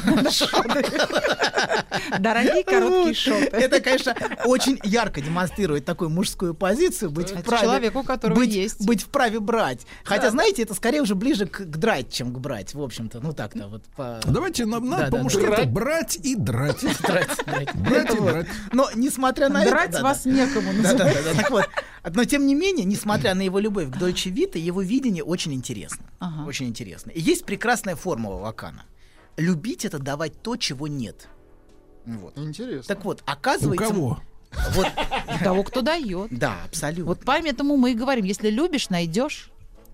Дорогие 2.19 2.63
короткие 2.63 3.13
шорты. 3.13 3.57
Это, 3.57 3.81
конечно, 3.81 4.15
очень 4.45 4.79
ярко 4.84 5.21
демонстрирует 5.21 5.85
такую 5.85 6.09
мужскую 6.09 6.53
позицию, 6.53 7.11
быть 7.11 7.29
вправе... 7.31 7.63
человек, 7.63 7.95
у 7.95 8.03
которого 8.03 8.35
быть, 8.35 8.53
есть. 8.53 8.85
Быть 8.85 9.03
вправе 9.03 9.39
брать. 9.39 9.85
Хотя, 10.03 10.29
знаете, 10.31 10.63
это 10.63 10.73
скорее 10.73 11.01
уже 11.01 11.15
ближе 11.15 11.45
к, 11.45 11.65
драть, 11.65 12.11
чем 12.11 12.34
к 12.34 12.39
брать, 12.39 12.73
в 12.73 12.81
общем-то. 12.81 13.19
Ну 13.21 13.34
так-то 13.34 13.67
вот. 13.67 13.84
По... 13.95 14.19
Давайте 14.25 14.65
нам, 14.65 14.89
по-мужски 15.09 15.45
это 15.57 15.67
брать 15.67 16.17
и 16.23 16.35
драть. 16.35 16.81
Драть, 17.01 17.29
драть. 17.45 17.75
Брать 17.75 18.13
и 18.13 18.17
драть. 18.17 18.47
Но 18.71 18.89
несмотря 18.95 19.49
на 19.49 19.63
Драть 19.65 19.89
это... 19.89 19.99
да, 19.99 20.03
вас 20.03 20.25
некому. 20.25 20.71
Так 20.84 21.51
вот, 21.51 21.69
но 22.13 22.23
тем 22.25 22.45
не 22.47 22.55
менее, 22.55 22.85
несмотря 22.85 23.34
на 23.34 23.41
его 23.41 23.59
любовь 23.59 23.89
к 23.89 23.97
Дольче 23.97 24.29
Вита, 24.29 24.57
его 24.59 24.81
видение 24.81 25.23
очень 25.23 25.53
интересно. 25.53 26.05
Ага. 26.19 26.47
Очень 26.47 26.67
интересно. 26.67 27.11
И 27.11 27.21
есть 27.21 27.45
прекрасная 27.45 27.95
формула 27.95 28.35
Лакана. 28.35 28.85
Любить 29.38 29.85
это 29.85 29.99
давать 29.99 30.41
то, 30.41 30.55
чего 30.55 30.88
нет. 30.88 31.27
Вот. 32.05 32.38
Интересно. 32.38 32.95
Так 32.95 33.05
вот, 33.05 33.21
У 33.21 33.29
оказывается... 33.31 33.88
кого? 33.88 34.19
Вот, 34.71 34.88
У 35.39 35.43
того, 35.43 35.63
кто 35.63 35.81
дает. 35.81 36.29
да, 36.31 36.55
абсолютно. 36.65 37.05
Вот 37.05 37.19
поэтому 37.25 37.75
мы 37.77 37.91
и 37.91 37.95
говорим, 37.95 38.25
если 38.25 38.49
любишь, 38.49 38.89
найдешь, 38.89 39.51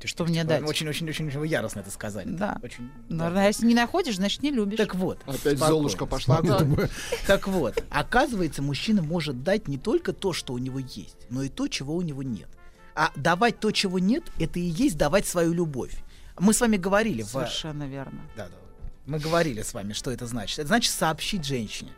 что 0.07 0.25
мне 0.25 0.43
дать. 0.43 0.63
Очень-очень-очень 0.63 1.31
яростно 1.45 1.79
это 1.81 1.91
сказали. 1.91 2.29
Да. 2.29 2.57
Очень, 2.61 2.91
Наверное, 3.09 3.47
если 3.47 3.65
не 3.65 3.75
находишь, 3.75 4.15
значит 4.15 4.43
не 4.43 4.51
любишь. 4.51 4.77
Так 4.77 4.95
вот. 4.95 5.19
Опять 5.25 5.39
спокойно, 5.39 5.67
Золушка 5.67 6.05
пошла. 6.05 6.37
спокойно. 6.37 6.89
Так 7.27 7.47
вот, 7.47 7.83
оказывается, 7.89 8.61
мужчина 8.61 9.01
может 9.01 9.43
дать 9.43 9.67
не 9.67 9.77
только 9.77 10.13
то, 10.13 10.33
что 10.33 10.53
у 10.53 10.57
него 10.57 10.79
есть, 10.79 11.17
но 11.29 11.43
и 11.43 11.49
то, 11.49 11.67
чего 11.67 11.95
у 11.95 12.01
него 12.01 12.23
нет. 12.23 12.47
А 12.95 13.11
давать 13.15 13.59
то, 13.59 13.71
чего 13.71 13.99
нет, 13.99 14.23
это 14.39 14.59
и 14.59 14.63
есть 14.63 14.97
давать 14.97 15.25
свою 15.25 15.53
любовь. 15.53 15.95
Мы 16.39 16.53
с 16.53 16.61
вами 16.61 16.77
говорили 16.77 17.21
в... 17.21 17.27
Совершенно 17.27 17.87
верно. 17.87 18.21
Да, 18.35 18.47
да. 18.47 18.55
Мы 19.05 19.19
говорили 19.19 19.61
с 19.61 19.73
вами, 19.73 19.93
что 19.93 20.11
это 20.11 20.27
значит. 20.27 20.59
Это 20.59 20.67
значит 20.69 20.93
сообщить 20.93 21.43
женщине. 21.43 21.91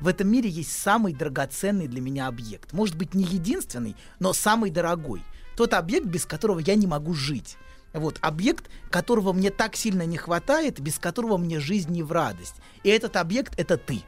В 0.00 0.08
этом 0.08 0.28
мире 0.28 0.48
есть 0.48 0.72
самый 0.72 1.12
драгоценный 1.12 1.86
для 1.86 2.00
меня 2.00 2.26
объект. 2.26 2.72
Может 2.72 2.96
быть, 2.96 3.14
не 3.14 3.24
единственный, 3.24 3.96
но 4.18 4.32
самый 4.32 4.70
дорогой. 4.70 5.22
Тот 5.60 5.74
объект, 5.74 6.06
без 6.06 6.24
которого 6.24 6.58
я 6.60 6.74
не 6.74 6.86
могу 6.86 7.12
жить. 7.12 7.58
Вот, 7.92 8.16
объект, 8.22 8.70
которого 8.88 9.34
мне 9.34 9.50
так 9.50 9.76
сильно 9.76 10.06
не 10.06 10.16
хватает, 10.16 10.80
без 10.80 10.98
которого 10.98 11.36
мне 11.36 11.60
жизнь 11.60 11.92
не 11.92 12.02
в 12.02 12.12
радость. 12.12 12.54
И 12.82 12.88
этот 12.88 13.16
объект— 13.16 13.52
это 13.58 13.76
ты. 13.76 14.00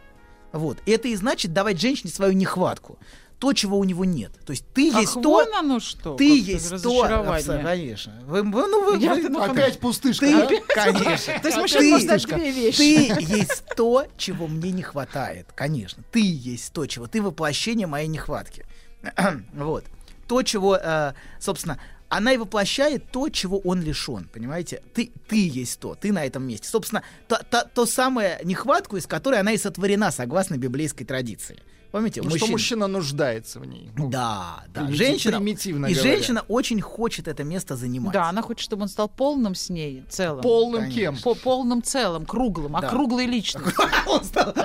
Вот. 0.52 0.78
И 0.86 0.92
это 0.92 1.08
и 1.08 1.14
значит 1.14 1.52
давать 1.52 1.78
женщине 1.78 2.10
свою 2.10 2.32
нехватку. 2.32 2.98
То, 3.38 3.52
чего 3.52 3.78
у 3.78 3.84
него 3.84 4.06
нет. 4.06 4.32
То 4.46 4.52
есть 4.52 4.64
ты 4.72 4.90
Ах, 4.94 5.02
есть 5.02 5.12
то, 5.12 5.20
вон 5.20 5.54
оно 5.54 5.78
что. 5.78 6.14
ты 6.14 6.40
есть 6.40 6.82
то, 6.82 7.04
абсолютно, 7.04 7.62
конечно. 7.62 8.18
Вы, 8.24 8.44
вы- 8.44 8.66
ну, 8.68 8.90
вы- 8.90 8.98
Я- 8.98 9.14
вы- 9.14 9.28
ну, 9.28 9.42
Опять 9.42 9.78
пустышка, 9.78 10.24
ты, 10.24 10.58
да? 10.58 10.74
конечно. 10.74 11.38
То 11.38 11.48
есть 11.48 11.58
может 11.58 12.06
дать 12.06 12.24
две 12.24 12.50
вещи. 12.50 12.78
Ты 12.78 13.22
есть 13.36 13.64
то, 13.76 14.06
чего 14.16 14.46
мне 14.46 14.70
не 14.70 14.82
хватает, 14.82 15.48
конечно. 15.54 16.02
Ты 16.12 16.22
есть 16.22 16.72
то, 16.72 16.86
чего. 16.86 17.08
Ты 17.08 17.20
воплощение 17.20 17.86
моей 17.86 18.08
нехватки. 18.08 18.64
вот. 19.52 19.84
То, 20.32 20.42
чего, 20.42 20.78
э, 20.78 21.12
собственно, 21.38 21.78
она 22.08 22.32
и 22.32 22.38
воплощает 22.38 23.10
то, 23.12 23.28
чего 23.28 23.58
он 23.58 23.82
лишен, 23.82 24.30
понимаете? 24.32 24.82
Ты, 24.94 25.12
ты 25.28 25.46
есть 25.46 25.78
то, 25.78 25.94
ты 25.94 26.10
на 26.10 26.24
этом 26.24 26.44
месте. 26.48 26.66
Собственно, 26.68 27.02
то, 27.28 27.38
то, 27.50 27.68
то 27.74 27.84
самое 27.84 28.40
нехватку, 28.42 28.96
из 28.96 29.06
которой 29.06 29.40
она 29.40 29.52
и 29.52 29.58
сотворена, 29.58 30.10
согласно 30.10 30.56
библейской 30.56 31.04
традиции. 31.04 31.58
Помните, 31.92 32.22
Ну, 32.24 32.36
что 32.36 32.46
мужчина 32.46 32.86
нуждается 32.86 33.60
в 33.60 33.66
ней. 33.66 33.90
Ну, 33.96 34.08
Да, 34.08 34.64
да. 34.74 34.80
примити- 34.82 34.94
Женщина, 34.96 35.36
примитивно 35.36 35.86
и 35.86 35.94
говоря. 35.94 36.10
женщина 36.12 36.44
очень 36.48 36.80
хочет 36.80 37.28
это 37.28 37.44
место 37.44 37.76
занимать. 37.76 38.12
Да, 38.14 38.28
она 38.30 38.40
хочет, 38.42 38.64
чтобы 38.64 38.82
он 38.82 38.88
стал 38.88 39.08
полным 39.08 39.54
с 39.54 39.68
ней, 39.68 40.02
целым. 40.08 40.40
Полным 40.42 40.80
Конечно. 40.82 41.00
кем? 41.00 41.16
По 41.18 41.34
полным 41.34 41.82
целым, 41.82 42.24
круглым, 42.26 42.72
Да. 42.72 42.88
округлой 42.88 43.26
личностью. 43.26 43.74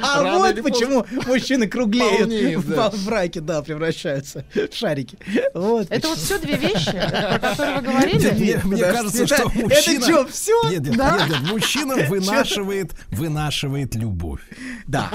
А 0.01 0.37
вот 0.37 0.61
почему 0.63 1.05
мужчины 1.27 1.67
круглеют 1.67 2.21
Полнеют, 2.29 2.63
в, 2.65 3.05
браке, 3.05 3.41
да, 3.41 3.61
превращаются 3.61 4.45
в 4.53 4.73
шарики. 4.73 5.17
Это 5.53 6.07
вот 6.07 6.17
все 6.17 6.39
две 6.39 6.55
вещи, 6.55 6.91
про 6.91 7.39
которые 7.39 7.75
вы 7.77 7.81
говорили? 7.81 8.61
Мне, 8.63 8.77
кажется, 8.83 9.23
это- 9.23 9.35
что 9.35 9.49
это 9.49 9.59
мужчина... 9.59 10.05
чё, 10.07 10.27
всё? 10.27 10.69
Нет, 10.69 10.81
нет, 10.81 10.97
Да? 10.97 11.27
нет, 11.27 11.51
мужчина 11.51 11.95
вынашивает, 12.07 12.91
вынашивает 13.09 13.95
любовь. 13.95 14.41
Да, 14.87 15.09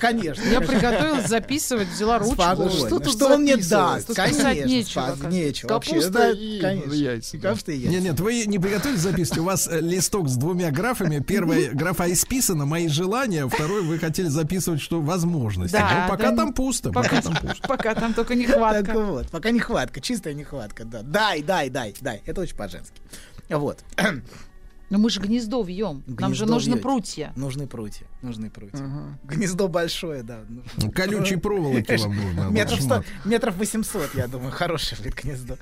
конечно. 0.00 0.42
Я 0.48 0.60
приготовилась 0.60 1.26
записывать, 1.32 1.88
взяла 1.88 2.18
ручку. 2.18 2.34
Спокойно. 2.34 2.70
Что 2.70 2.86
Что, 2.86 3.00
тут 3.00 3.22
он 3.22 3.42
мне 3.42 3.56
даст? 3.56 4.14
Конечно, 4.14 4.54
нечего, 4.54 5.28
нечего. 5.28 5.68
Вообще, 5.72 5.90
Капуста 5.92 6.10
да, 6.12 6.30
и 6.30 6.60
конечно. 6.60 6.92
яйца. 6.92 7.38
Капуста 7.38 7.72
и 7.72 7.76
яйца. 7.78 7.90
Нет, 7.90 8.02
нет, 8.02 8.20
вы 8.20 8.44
не 8.46 8.58
приготовились 8.58 9.00
записывать. 9.00 9.38
У 9.40 9.44
вас 9.44 9.66
э, 9.68 9.80
листок 9.80 10.28
с 10.28 10.36
двумя 10.36 10.70
графами. 10.70 11.20
Первая 11.20 11.70
графа 11.72 12.12
исписана, 12.12 12.66
мои 12.66 12.88
желания. 12.88 13.48
Второй 13.48 13.82
вы 13.82 13.98
хотели 13.98 14.28
записывать, 14.28 14.80
что 14.80 15.00
возможности. 15.00 15.72
Да, 15.72 16.04
Но 16.04 16.10
пока 16.10 16.30
да. 16.30 16.36
там 16.36 16.52
пусто. 16.52 16.92
Пока, 16.92 17.22
там 17.22 17.34
пусто. 17.36 17.68
пока 17.68 17.94
там 17.94 18.12
только 18.14 18.34
Так 18.34 18.38
нехватка. 18.38 18.98
вот, 18.98 19.28
пока 19.30 19.50
нехватка, 19.50 20.00
чистая 20.00 20.34
нехватка, 20.34 20.84
да. 20.84 21.02
Дай, 21.02 21.42
дай, 21.42 21.70
дай, 21.70 21.94
дай. 22.00 22.22
Это 22.26 22.42
очень 22.42 22.56
по-женски. 22.56 23.00
Вот. 23.48 23.78
Но 24.92 24.98
мы 24.98 25.08
же 25.08 25.20
гнездо 25.20 25.62
вьем. 25.62 26.04
Нам 26.06 26.34
же 26.34 26.44
Гнездо 26.44 26.54
нужны 26.54 26.70
вьете. 26.72 26.82
прутья. 26.82 27.32
Нужны 27.34 27.66
прутья. 27.66 28.06
Нужны 28.20 28.50
прутья. 28.50 29.18
Гнездо 29.24 29.66
большое, 29.66 30.22
да. 30.22 30.44
Ну, 30.76 30.90
Колючей 30.90 31.36
проволоки 31.36 31.96
вам 31.96 32.14
нужно. 32.14 32.50
Метров, 32.50 32.78
шмат. 32.78 33.06
100, 33.22 33.28
метров 33.30 33.56
800, 33.56 34.14
я 34.14 34.28
думаю, 34.28 34.52
хорошее 34.52 35.00
будет 35.00 35.14
гнездо. 35.14 35.56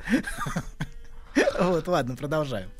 Вот, 1.61 1.87
ладно, 1.87 2.17
продолжаем. 2.17 2.71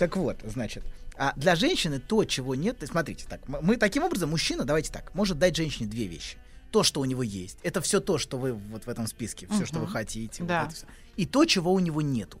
Так 0.00 0.16
вот, 0.16 0.38
значит, 0.44 0.82
а 1.16 1.34
для 1.36 1.54
женщины 1.54 2.00
то, 2.00 2.24
чего 2.24 2.56
нет, 2.56 2.82
смотрите, 2.84 3.24
так, 3.28 3.40
мы 3.46 3.76
таким 3.76 4.02
образом, 4.02 4.30
мужчина, 4.30 4.64
давайте 4.64 4.90
так, 4.92 5.14
может 5.14 5.38
дать 5.38 5.54
женщине 5.54 5.88
две 5.88 6.08
вещи. 6.08 6.36
То, 6.72 6.82
что 6.82 7.00
у 7.00 7.04
него 7.04 7.22
есть, 7.22 7.58
это 7.62 7.80
все 7.80 8.00
то, 8.00 8.18
что 8.18 8.38
вы 8.38 8.54
вот 8.54 8.86
в 8.86 8.88
этом 8.88 9.06
списке, 9.06 9.46
все, 9.48 9.64
что 9.66 9.78
вы 9.78 9.86
хотите. 9.86 10.42
вот 10.42 10.48
Да. 10.48 10.68
это. 10.68 10.86
И 11.16 11.26
то, 11.26 11.44
чего 11.44 11.72
у 11.72 11.78
него 11.78 12.00
нету. 12.02 12.40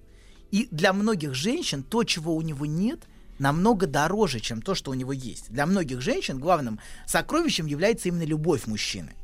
И 0.50 0.66
для 0.72 0.92
многих 0.92 1.34
женщин 1.34 1.84
то, 1.84 2.02
чего 2.02 2.34
у 2.34 2.42
него 2.42 2.66
нет, 2.66 2.98
намного 3.42 3.88
дороже, 3.88 4.38
чем 4.38 4.62
то, 4.62 4.74
что 4.76 4.92
у 4.92 4.94
него 4.94 5.12
есть. 5.12 5.50
Для 5.50 5.66
многих 5.66 6.00
женщин 6.00 6.38
главным 6.38 6.78
сокровищем 7.06 7.66
является 7.66 8.08
именно 8.08 8.22
любовь 8.22 8.66
мужчины. 8.66 9.14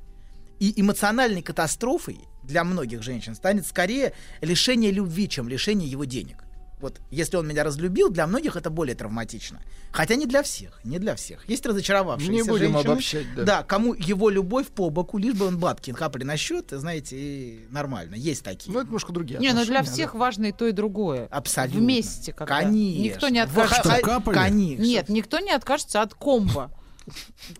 И 0.58 0.78
эмоциональной 0.78 1.40
катастрофой 1.40 2.18
для 2.42 2.64
многих 2.64 3.02
женщин 3.02 3.36
станет 3.36 3.64
скорее 3.64 4.12
лишение 4.40 4.90
любви, 4.90 5.28
чем 5.28 5.48
лишение 5.48 5.88
его 5.88 6.04
денег. 6.04 6.44
Вот 6.80 7.00
если 7.10 7.36
он 7.36 7.48
меня 7.48 7.64
разлюбил, 7.64 8.08
для 8.10 8.26
многих 8.26 8.56
это 8.56 8.70
более 8.70 8.94
травматично. 8.94 9.60
Хотя 9.90 10.14
не 10.16 10.26
для 10.26 10.42
всех, 10.42 10.80
не 10.84 10.98
для 10.98 11.16
всех. 11.16 11.48
Есть 11.48 11.64
разочаровавшиеся 11.66 12.32
Не 12.32 12.42
будем 12.42 12.72
женщины, 12.72 12.92
обобщать, 12.92 13.26
да. 13.34 13.42
Да, 13.44 13.62
кому 13.62 13.94
его 13.94 14.30
любовь 14.30 14.68
по 14.68 14.90
боку, 14.90 15.18
лишь 15.18 15.34
бы 15.34 15.46
он 15.46 15.58
бабки 15.58 15.92
капли 15.92 16.24
на 16.24 16.36
счет, 16.36 16.66
знаете, 16.70 17.16
и 17.18 17.66
нормально. 17.70 18.14
Есть 18.14 18.44
такие. 18.44 18.72
Ну, 18.72 18.78
это 18.80 18.86
немножко 18.86 19.12
другие 19.12 19.40
Не, 19.40 19.52
ну 19.52 19.64
для 19.64 19.82
всех 19.82 20.14
важно 20.14 20.46
и 20.46 20.52
то, 20.52 20.66
и 20.66 20.72
другое. 20.72 21.26
Абсолютно. 21.30 21.80
Вместе 21.80 22.32
когда. 22.32 22.60
Конечно. 22.60 23.02
Никто 23.02 23.28
не 23.28 23.40
откажется. 23.40 23.82
Что, 23.82 24.00
капали? 24.02 24.34
Конечно. 24.34 24.82
Нет, 24.82 25.08
никто 25.08 25.38
не 25.38 25.52
откажется 25.52 26.02
от 26.02 26.14
комбо. 26.14 26.70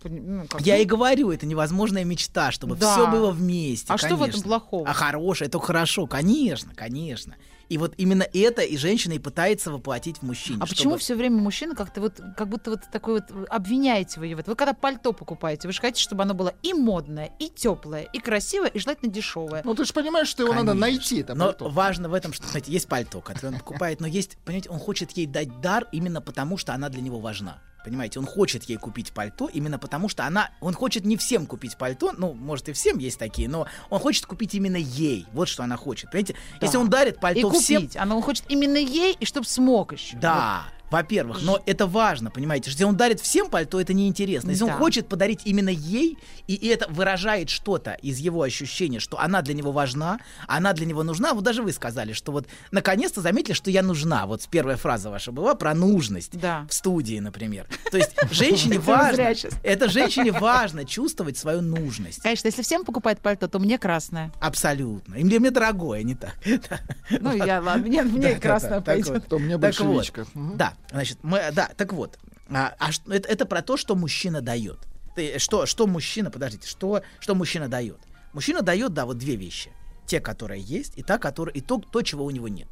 Ну, 0.05 0.47
как 0.49 0.61
Я 0.61 0.77
и 0.77 0.85
говорю, 0.85 1.31
это 1.31 1.47
невозможная 1.47 2.05
мечта, 2.05 2.53
чтобы 2.53 2.77
Да. 2.77 2.93
все 2.93 3.11
было 3.11 3.31
вместе. 3.31 3.93
А 3.93 3.99
что 3.99 4.17
в 4.17 4.23
этом 4.23 4.43
плохого? 4.43 4.89
А 4.89 4.93
хорошее, 4.93 5.49
это 5.49 5.59
хорошо, 5.59 6.07
конечно, 6.07 6.75
конечно. 6.75 7.35
И 7.69 7.77
вот 7.77 7.95
именно 7.99 8.27
это 8.33 8.63
и 8.63 8.77
женщина 8.77 9.13
и 9.15 9.19
пытается 9.19 9.71
воплотить 9.71 10.19
в 10.19 10.23
мужчине. 10.23 10.59
А 10.61 10.67
чтобы- 10.67 10.77
почему 10.77 10.97
все 10.97 11.15
время 11.15 11.37
мужчина 11.39 11.75
как-то 11.75 12.01
вот, 12.01 12.21
как 12.37 12.49
будто 12.49 12.71
вот 12.71 12.81
такой 12.91 13.15
вот 13.21 13.47
обвиняете 13.51 14.21
вы 14.21 14.27
его? 14.29 14.43
Вы 14.47 14.55
когда 14.57 14.73
пальто 14.73 15.13
покупаете, 15.13 15.69
вы 15.69 15.73
же 15.73 15.81
хотите, 15.81 16.03
чтобы 16.03 16.23
оно 16.23 16.35
было 16.35 16.55
и 16.63 16.73
модное, 16.73 17.31
и 17.39 17.49
теплое, 17.49 18.03
и 18.13 18.19
красивое, 18.21 18.69
и 18.69 18.79
желательно 18.79 19.13
дешевое. 19.13 19.63
Ну, 19.65 19.75
ты 19.75 19.85
же 19.85 19.93
понимаешь, 19.93 20.29
что 20.29 20.45
его 20.45 20.55
надо 20.55 20.73
Конечно. 20.73 20.81
найти. 20.81 21.21
это 21.21 21.35
Но 21.35 21.47
пальто. 21.47 21.69
важно 21.69 22.09
в 22.09 22.15
этом, 22.15 22.33
что, 22.33 22.47
знаете, 22.47 22.73
есть 22.73 22.89
пальто, 22.89 23.21
которое 23.21 23.49
он 23.49 23.59
покупает, 23.59 24.01
но 24.01 24.07
есть, 24.07 24.39
понимаете, 24.45 24.71
он 24.71 24.79
хочет 24.79 25.11
ей 25.13 25.27
дать 25.27 25.61
дар 25.61 25.87
именно 25.93 26.21
потому, 26.23 26.57
что 26.57 26.73
она 26.75 26.89
для 26.89 27.03
него 27.03 27.19
важна. 27.21 27.61
Понимаете, 27.85 28.19
он 28.19 28.27
хочет 28.27 28.65
ей 28.65 28.77
купить 28.77 29.13
пальто 29.13 29.49
именно 29.53 29.79
потому, 29.79 30.09
что 30.09 30.25
она... 30.27 30.51
Он 30.61 30.75
хочет 30.75 31.05
не 31.05 31.17
всем 31.17 31.47
купить 31.47 31.77
пальто, 31.77 32.13
ну, 32.17 32.35
может, 32.35 32.69
и 32.69 32.73
всем 32.73 32.99
есть 32.99 33.19
такие, 33.19 33.49
но 33.49 33.67
он 33.91 34.01
хочет 34.01 34.27
купить 34.27 34.55
именно 34.55 34.77
ей. 34.77 35.27
Вот 35.33 35.49
что 35.49 35.63
она 35.63 35.77
хочет. 35.77 36.11
Понимаете, 36.11 36.35
Да. 36.61 36.67
если 36.67 36.77
он 36.77 36.91
дарит 36.91 37.17
И 37.17 37.19
пальто 37.21 37.49
купить. 37.51 37.63
всем... 37.63 37.89
Она 37.97 38.17
он 38.17 38.23
хочет 38.23 38.45
именно 38.49 38.77
ей, 38.77 39.17
и 39.19 39.25
чтобы 39.25 39.47
смог 39.47 39.93
еще. 39.93 40.17
Да, 40.17 40.65
во-первых, 40.91 41.43
но 41.43 41.61
это 41.67 41.87
важно, 41.87 42.31
понимаете, 42.31 42.71
если 42.71 42.85
он 42.85 42.97
дарит 42.97 43.21
всем 43.21 43.49
пальто, 43.51 43.81
это 43.81 43.93
неинтересно. 43.95 44.51
Если 44.51 44.65
Да. 44.65 44.73
он 44.73 44.79
хочет 44.79 45.09
подарить 45.09 45.41
именно 45.45 45.69
ей, 45.69 46.19
и, 46.47 46.55
это 46.69 46.89
выражает 46.91 47.51
что-то 47.51 47.93
из 47.93 48.19
его 48.19 48.43
ощущения, 48.43 49.01
что 49.01 49.19
она 49.19 49.43
для 49.43 49.55
него 49.55 49.73
важна, 49.73 50.19
она 50.47 50.73
для 50.73 50.87
него 50.87 51.03
нужна, 51.03 51.35
вот 51.35 51.45
даже 51.45 51.63
вы 51.63 51.73
сказали, 51.73 52.13
что 52.13 52.33
вот 52.33 52.47
наконец-то 52.71 53.21
заметили, 53.21 53.53
что 53.55 53.71
я 53.71 53.83
нужна. 53.83 54.27
Вот 54.27 54.47
первая 54.51 54.77
фраза 54.77 55.11
ваша 55.11 55.33
была 55.33 55.55
про 55.55 55.75
нужность 55.75 56.39
Да. 56.39 56.67
в 56.69 56.75
студии, 56.75 57.19
например. 57.21 57.67
То 57.91 57.99
есть 57.99 58.13
женщине 58.31 58.79
важно, 58.85 59.35
это 59.63 59.89
женщине 59.89 60.33
важно 60.33 60.85
чувствовать 60.85 61.37
свою 61.39 61.61
нужность. 61.63 62.23
Конечно, 62.23 62.47
если 62.49 62.63
всем 62.63 62.85
покупать 62.85 63.19
пальто, 63.21 63.49
то 63.49 63.59
мне 63.59 63.79
красное. 63.79 64.33
Абсолютно. 64.41 65.15
И 65.17 65.25
мне, 65.25 65.39
мне 65.39 65.51
дорогое, 65.51 66.03
не 66.03 66.15
так. 66.15 66.35
Ну, 67.11 67.33
я, 67.35 67.61
ладно, 67.61 67.87
мне, 67.87 68.03
мне 68.03 68.35
красное 68.37 68.81
пойдет. 68.81 69.27
То 69.29 69.39
мне 69.39 69.53
Так 69.55 69.61
больше 69.61 69.85
вот. 69.85 70.01
личка. 70.03 70.27
Мгм. 70.35 70.57
Да, 70.57 70.75
значит, 70.91 71.19
мы, 71.23 71.51
да, 71.53 71.71
так 71.77 71.93
вот. 71.93 72.19
А, 72.51 72.75
а 72.79 72.91
это, 73.13 73.29
это 73.29 73.47
про 73.47 73.63
то, 73.63 73.77
что 73.77 73.95
мужчина 73.95 74.41
дает. 74.41 74.79
ты, 75.15 75.39
что, 75.39 75.67
что 75.67 75.87
мужчина, 75.87 76.31
подождите, 76.31 76.69
что, 76.69 77.03
что 77.21 77.35
мужчина 77.35 77.69
дает? 77.69 77.99
Мужчина 78.33 78.63
дает, 78.63 78.93
да, 78.95 79.05
вот 79.07 79.19
две 79.19 79.37
вещи. 79.37 79.73
Те, 80.07 80.21
которые 80.21 80.63
есть, 80.63 80.97
и, 80.97 81.03
та, 81.03 81.19
которая, 81.19 81.55
и 81.55 81.61
то, 81.61 81.79
то, 81.79 82.03
чего 82.03 82.25
у 82.25 82.31
него 82.31 82.49
нет. 82.49 82.69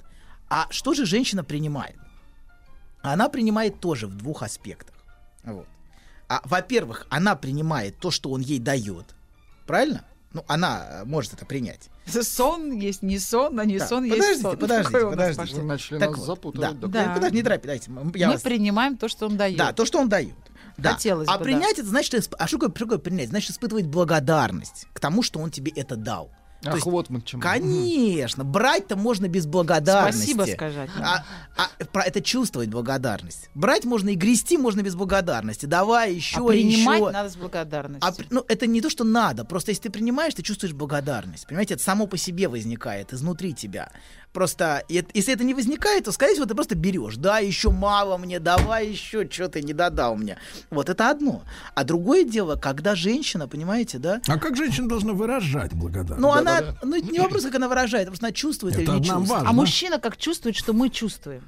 А 0.48 0.66
что 0.70 0.94
же 0.94 1.04
женщина 1.04 1.44
принимает? 1.44 1.96
Она 3.02 3.28
принимает 3.28 3.80
тоже 3.80 4.06
в 4.06 4.16
двух 4.16 4.42
аспектах. 4.42 4.94
Вот. 5.44 5.66
А, 6.28 6.40
во-первых, 6.44 7.06
она 7.10 7.36
принимает 7.36 7.98
то, 7.98 8.10
что 8.10 8.30
он 8.30 8.40
ей 8.40 8.58
дает. 8.58 9.14
Правильно? 9.66 10.04
Ну, 10.32 10.44
она 10.48 10.86
э, 10.88 11.04
может 11.04 11.34
это 11.34 11.46
принять. 11.46 11.88
Сон 12.06 12.70
есть 12.72 13.02
не 13.02 13.18
сон, 13.18 13.58
а 13.58 13.64
не 13.64 13.78
Да, 13.78 13.86
сон 13.86 14.04
есть 14.04 14.16
подождите, 14.16 14.42
сон. 14.42 14.56
подождите, 14.56 14.92
Какое 14.92 15.10
подождите. 15.10 15.62
начали 15.62 15.98
Так 15.98 16.10
нас 16.10 16.18
вот, 16.18 16.26
запутывать. 16.26 16.80
да, 16.80 16.86
да. 16.88 17.04
да. 17.06 17.14
Подожди, 17.14 17.36
не 17.36 17.42
торопи, 17.42 17.66
дайте. 17.66 17.90
м, 17.90 18.12
Я 18.14 18.28
Мы 18.28 18.32
вас- 18.34 18.42
принимаем 18.42 18.96
то, 18.96 19.08
что 19.08 19.26
он 19.26 19.36
дает. 19.36 19.58
Да, 19.58 19.72
то, 19.72 19.84
что 19.84 19.98
он 19.98 20.08
дает. 20.08 20.34
Да. 20.78 20.92
Хотелось 20.92 21.26
а 21.28 21.38
бы, 21.38 21.44
принять 21.44 21.78
это 21.78 21.88
значит, 21.88 22.32
а 22.38 22.46
что 22.46 22.58
такое 22.58 22.98
принять? 22.98 23.30
Значит, 23.30 23.52
испытывать 23.52 23.86
благодарность 23.86 24.86
к 24.92 25.00
тому, 25.00 25.22
что 25.22 25.40
он 25.40 25.50
тебе 25.50 25.72
это 25.74 25.96
дал. 25.96 26.30
То 26.62 26.70
Ах, 26.70 26.74
есть, 26.76 26.86
вот 26.86 27.10
мы 27.10 27.20
к 27.20 27.24
чему. 27.24 27.42
Конечно, 27.42 28.42
брать-то 28.42 28.96
можно 28.96 29.28
без 29.28 29.46
благодарности. 29.46 30.32
Спасибо 30.32 30.56
сказать. 30.56 30.90
А, 31.00 31.24
а 31.56 31.84
про 31.84 32.02
это 32.02 32.20
чувствовать 32.20 32.68
благодарность. 32.68 33.50
Брать 33.54 33.84
можно 33.84 34.10
и 34.10 34.14
грести 34.14 34.56
можно 34.56 34.82
без 34.82 34.94
благодарности. 34.94 35.66
Давай 35.66 36.14
еще, 36.14 36.38
а 36.38 36.48
принимать 36.48 37.00
еще. 37.00 37.10
надо 37.10 37.30
с 37.30 37.36
благодарностью. 37.36 38.08
А 38.08 38.14
ну, 38.30 38.44
это 38.48 38.66
не 38.66 38.80
то, 38.80 38.90
что 38.90 39.04
надо. 39.04 39.44
Просто 39.44 39.70
если 39.70 39.84
ты 39.84 39.90
принимаешь, 39.90 40.34
ты 40.34 40.42
чувствуешь 40.42 40.74
благодарность. 40.74 41.46
Понимаете, 41.46 41.74
это 41.74 41.82
само 41.82 42.06
по 42.06 42.16
себе 42.16 42.48
возникает, 42.48 43.12
изнутри 43.12 43.52
тебя. 43.54 43.90
Просто, 44.36 44.84
если 44.90 45.32
это 45.32 45.44
не 45.44 45.54
возникает, 45.54 46.04
то, 46.04 46.12
скорее 46.12 46.34
всего, 46.34 46.44
ты 46.44 46.54
просто 46.54 46.74
берешь. 46.74 47.16
Да, 47.16 47.38
еще 47.38 47.70
мало 47.70 48.18
мне, 48.18 48.38
давай 48.38 48.86
еще, 48.86 49.26
что 49.30 49.48
ты 49.48 49.62
не 49.62 49.72
додал 49.72 50.14
мне. 50.14 50.36
Вот 50.68 50.90
это 50.90 51.08
одно. 51.08 51.42
А 51.74 51.84
другое 51.84 52.22
дело, 52.22 52.56
когда 52.56 52.94
женщина, 52.94 53.48
понимаете, 53.48 53.96
да, 53.96 54.20
А 54.28 54.38
как 54.38 54.54
женщина 54.54 54.90
должна 54.90 55.14
выражать 55.14 55.72
благодарность? 55.72 56.20
ну, 56.20 56.32
она, 56.32 56.76
ну, 56.82 56.96
это 56.98 57.10
не 57.10 57.18
вопрос, 57.18 57.44
как 57.44 57.54
она 57.54 57.66
выражает, 57.66 58.08
просто 58.08 58.26
она 58.26 58.32
чувствует 58.34 58.74
Это 58.74 58.82
или 58.82 58.90
не 58.90 59.04
чувствует. 59.04 59.26
важно. 59.30 59.48
А 59.48 59.52
мужчина 59.54 59.98
как 59.98 60.18
чувствует, 60.18 60.54
что 60.54 60.74
мы 60.74 60.90
чувствуем? 60.90 61.40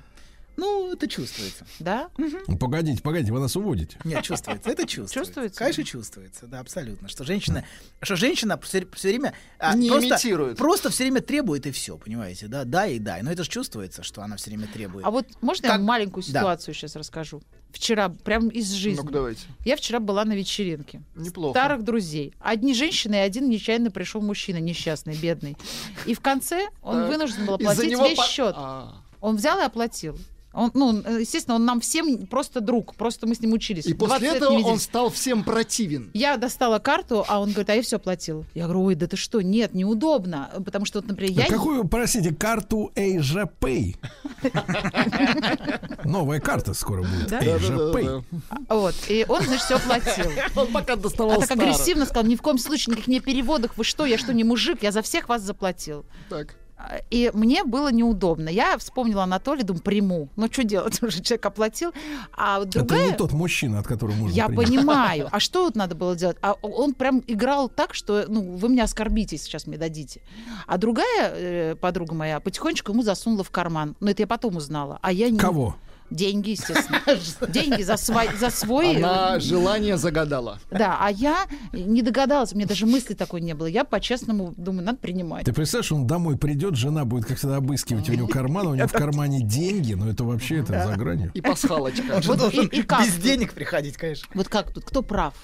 Ну, 0.59 0.93
это 0.93 1.07
чувствуется. 1.07 1.65
Да? 1.79 2.11
Ну, 2.19 2.59
Погодите, 2.59 3.01
погодите, 3.01 3.33
вы 3.33 3.39
нас 3.39 3.55
уводите. 3.55 3.97
Нет, 4.03 4.25
чувствуется. 4.25 4.69
Это 4.69 4.83
чувствуется. 4.87 5.15
Чувствуется? 5.15 5.59
Конечно, 5.61 5.85
чувствуется, 5.85 6.47
да, 6.49 6.59
абсолютно. 6.59 7.09
Что 7.09 7.23
женщина, 7.23 7.65
что 8.03 8.17
женщина 8.17 8.59
все, 8.61 8.85
время 9.03 9.35
а, 9.61 9.77
Не 9.77 9.89
просто, 9.89 10.09
имитирует. 10.09 10.59
просто 10.59 10.91
все 10.91 11.05
время 11.05 11.21
требует 11.21 11.67
и 11.67 11.71
все, 11.71 11.97
понимаете, 11.97 12.49
да, 12.49 12.65
да 12.65 12.89
и 12.89 12.99
да. 12.99 13.19
Но 13.23 13.31
это 13.31 13.45
же 13.45 13.51
чувствуется, 13.51 14.03
что 14.03 14.21
она 14.21 14.37
все 14.37 14.51
время 14.51 14.67
требует. 14.67 15.07
А 15.07 15.13
вот 15.13 15.27
можно 15.41 15.67
я 15.67 15.73
Как- 15.75 15.81
маленькую 15.83 16.25
Да. 16.25 16.41
ситуацию 16.41 16.75
сейчас 16.75 16.97
расскажу? 16.97 17.41
Вчера, 17.71 18.09
прям 18.09 18.49
из 18.49 18.69
жизни. 18.73 19.01
Ну-ка, 19.01 19.13
давайте. 19.13 19.43
Я 19.65 19.77
вчера 19.77 20.01
была 20.01 20.25
на 20.25 20.33
вечеринке. 20.33 21.03
Неплохо. 21.15 21.57
Старых 21.57 21.85
друзей. 21.85 22.35
Одни 22.41 22.75
женщины 22.75 23.15
и 23.15 23.19
один 23.19 23.49
нечаянно 23.49 23.93
пришел 23.93 24.21
мужчина, 24.23 24.57
несчастный, 24.57 25.15
бедный. 25.15 25.57
И 26.05 26.15
в 26.15 26.21
конце 26.21 26.67
он 26.83 27.07
вынужден 27.07 27.47
был 27.47 27.55
оплатить 27.55 27.93
весь 27.93 28.19
счет. 28.25 28.55
А. 28.59 29.03
Он 29.21 29.37
взял 29.37 29.61
и 29.61 29.63
оплатил. 29.63 30.19
Он, 30.59 30.71
ну, 30.75 31.19
естественно, 31.19 31.55
он 31.55 31.65
нам 31.65 31.81
всем 31.81 32.27
просто 32.27 32.61
друг. 32.61 32.95
Просто 32.97 33.27
мы 33.27 33.35
с 33.35 33.41
ним 33.41 33.53
учились. 33.53 33.87
И 33.87 33.93
20 33.95 33.99
после 33.99 34.29
этого 34.37 34.57
не 34.57 34.65
он 34.65 34.79
стал 34.79 35.11
всем 35.11 35.45
противен. 35.45 36.11
Я 36.15 36.37
достала 36.37 36.79
карту, 36.81 37.25
а 37.29 37.41
он 37.41 37.51
говорит, 37.51 37.71
а 37.71 37.75
я 37.75 37.83
все 37.83 37.97
оплатил. 37.97 38.45
Я 38.55 38.65
говорю, 38.65 38.85
ой, 38.85 38.95
да 38.97 39.07
ты 39.07 39.17
что, 39.17 39.41
нет, 39.41 39.75
неудобно. 39.75 40.51
Потому 40.65 40.85
что, 40.85 40.99
вот, 40.99 41.09
например, 41.09 41.33
я... 41.33 41.45
А 41.45 41.49
какую, 41.49 41.87
простите, 41.87 42.35
карту 42.35 42.91
Asia 42.97 43.49
Pay? 43.61 43.97
Новая 46.05 46.41
карта 46.41 46.75
скоро 46.75 47.03
будет. 47.03 47.31
Asia 47.33 47.93
Pay. 47.93 48.25
Вот, 48.69 48.95
и 49.09 49.25
он, 49.29 49.43
значит, 49.43 49.63
все 49.65 49.77
оплатил. 49.77 50.31
Он 50.57 50.67
пока 50.69 50.95
А 50.95 50.97
доставал 50.97 51.37
так 51.37 51.45
старых. 51.45 51.63
агрессивно 51.65 52.05
сказал, 52.07 52.25
ни 52.25 52.35
в 52.37 52.43
коем 52.43 52.59
случае 52.59 52.93
никаких 52.93 53.09
мне 53.09 53.21
переводах, 53.21 53.77
вы 53.77 53.85
что, 53.85 54.07
я 54.07 54.19
что, 54.19 54.35
не 54.35 54.45
мужик, 54.45 54.83
я 54.83 54.93
за 54.93 55.03
всех 55.03 55.29
вас 55.29 55.43
заплатил. 55.43 56.05
Так. 56.29 56.57
А, 56.79 57.01
И 57.11 57.31
мне 57.35 57.65
было 57.65 57.91
неудобно. 57.91 58.49
Я 58.49 58.79
вспомнила 58.79 59.25
Анатолия, 59.25 59.65
думаю, 59.65 59.83
приму. 59.83 60.29
Ну, 60.37 60.47
что 60.51 60.63
делать, 60.63 61.03
уже 61.03 61.21
человек 61.23 61.45
оплатил. 61.47 61.93
А 62.37 62.61
вот 62.61 62.69
Это 62.69 62.79
другая... 62.85 63.09
не 63.09 63.15
тот 63.15 63.33
мужчина, 63.33 63.81
от 63.81 63.87
которого 63.87 64.15
можно 64.15 64.35
Я 64.35 64.47
принять. 64.47 64.67
понимаю. 64.69 65.29
А 65.39 65.41
что 65.41 65.65
вот 65.65 65.77
надо 65.77 65.95
было 65.95 66.15
делать? 66.17 66.37
А 66.41 66.55
он 66.63 66.95
прям 66.95 67.23
играл 67.27 67.69
так, 67.69 67.95
что 67.95 68.25
ну, 68.29 68.57
вы 68.57 68.69
меня 68.69 68.85
оскорбите, 68.85 69.37
сейчас 69.37 69.67
мне 69.67 69.77
дадите. 69.77 70.21
А 70.67 70.79
другая 70.79 71.33
э, 71.35 71.75
подруга 71.77 72.15
моя 72.15 72.41
потихонечку 72.41 72.93
ему 72.93 73.03
засунула 73.03 73.45
в 73.45 73.51
карман. 73.51 73.97
Но 74.01 74.11
это 74.11 74.23
я 74.23 74.27
потом 74.27 74.57
узнала. 74.57 74.99
А 75.03 75.13
я 75.13 75.29
не... 75.31 75.39
Кого? 75.39 75.77
Деньги, 76.11 76.51
естественно. 76.51 77.01
Деньги 77.49 77.83
за 77.83 77.97
свой... 77.97 78.29
За 78.39 78.51
свой... 78.51 78.97
Она 78.97 79.39
желание 79.41 79.97
загадала. 79.97 80.59
Да, 80.71 80.99
а 81.01 81.11
я 81.11 81.47
не 81.73 82.03
догадалась, 82.03 82.53
у 82.53 82.57
меня 82.57 82.67
даже 82.67 82.87
мысли 82.87 83.15
такой 83.15 83.41
не 83.41 83.55
было. 83.55 83.67
Я 83.67 83.85
по-честному 83.85 84.55
думаю, 84.57 84.85
надо 84.85 84.99
принимать. 84.99 85.45
Ты 85.45 85.53
представляешь, 85.53 85.93
он 85.93 86.07
домой 86.07 86.37
придет, 86.37 86.77
жена 86.77 87.05
будет 87.05 87.27
как 87.27 87.39
всегда 87.39 87.57
обыскивать 87.57 88.09
у 88.09 88.13
него 88.13 88.29
карман, 88.29 88.69
у 88.69 88.75
него 88.75 88.89
в 88.89 88.93
кармане 88.93 89.43
деньги, 89.43 89.95
но 89.95 90.09
это 90.09 90.25
вообще 90.25 90.59
это 90.59 90.85
за 90.85 90.95
гранью. 90.95 91.31
И 91.35 91.41
пасхалочка. 91.41 92.17
Он 92.17 92.23
же 92.23 92.35
должен 92.35 92.69
без 92.69 93.15
денег 93.17 93.53
приходить, 93.53 93.97
конечно. 93.97 94.29
Вот 94.35 94.49
как 94.49 94.73
тут, 94.73 94.85
кто 94.85 95.03
прав? 95.03 95.35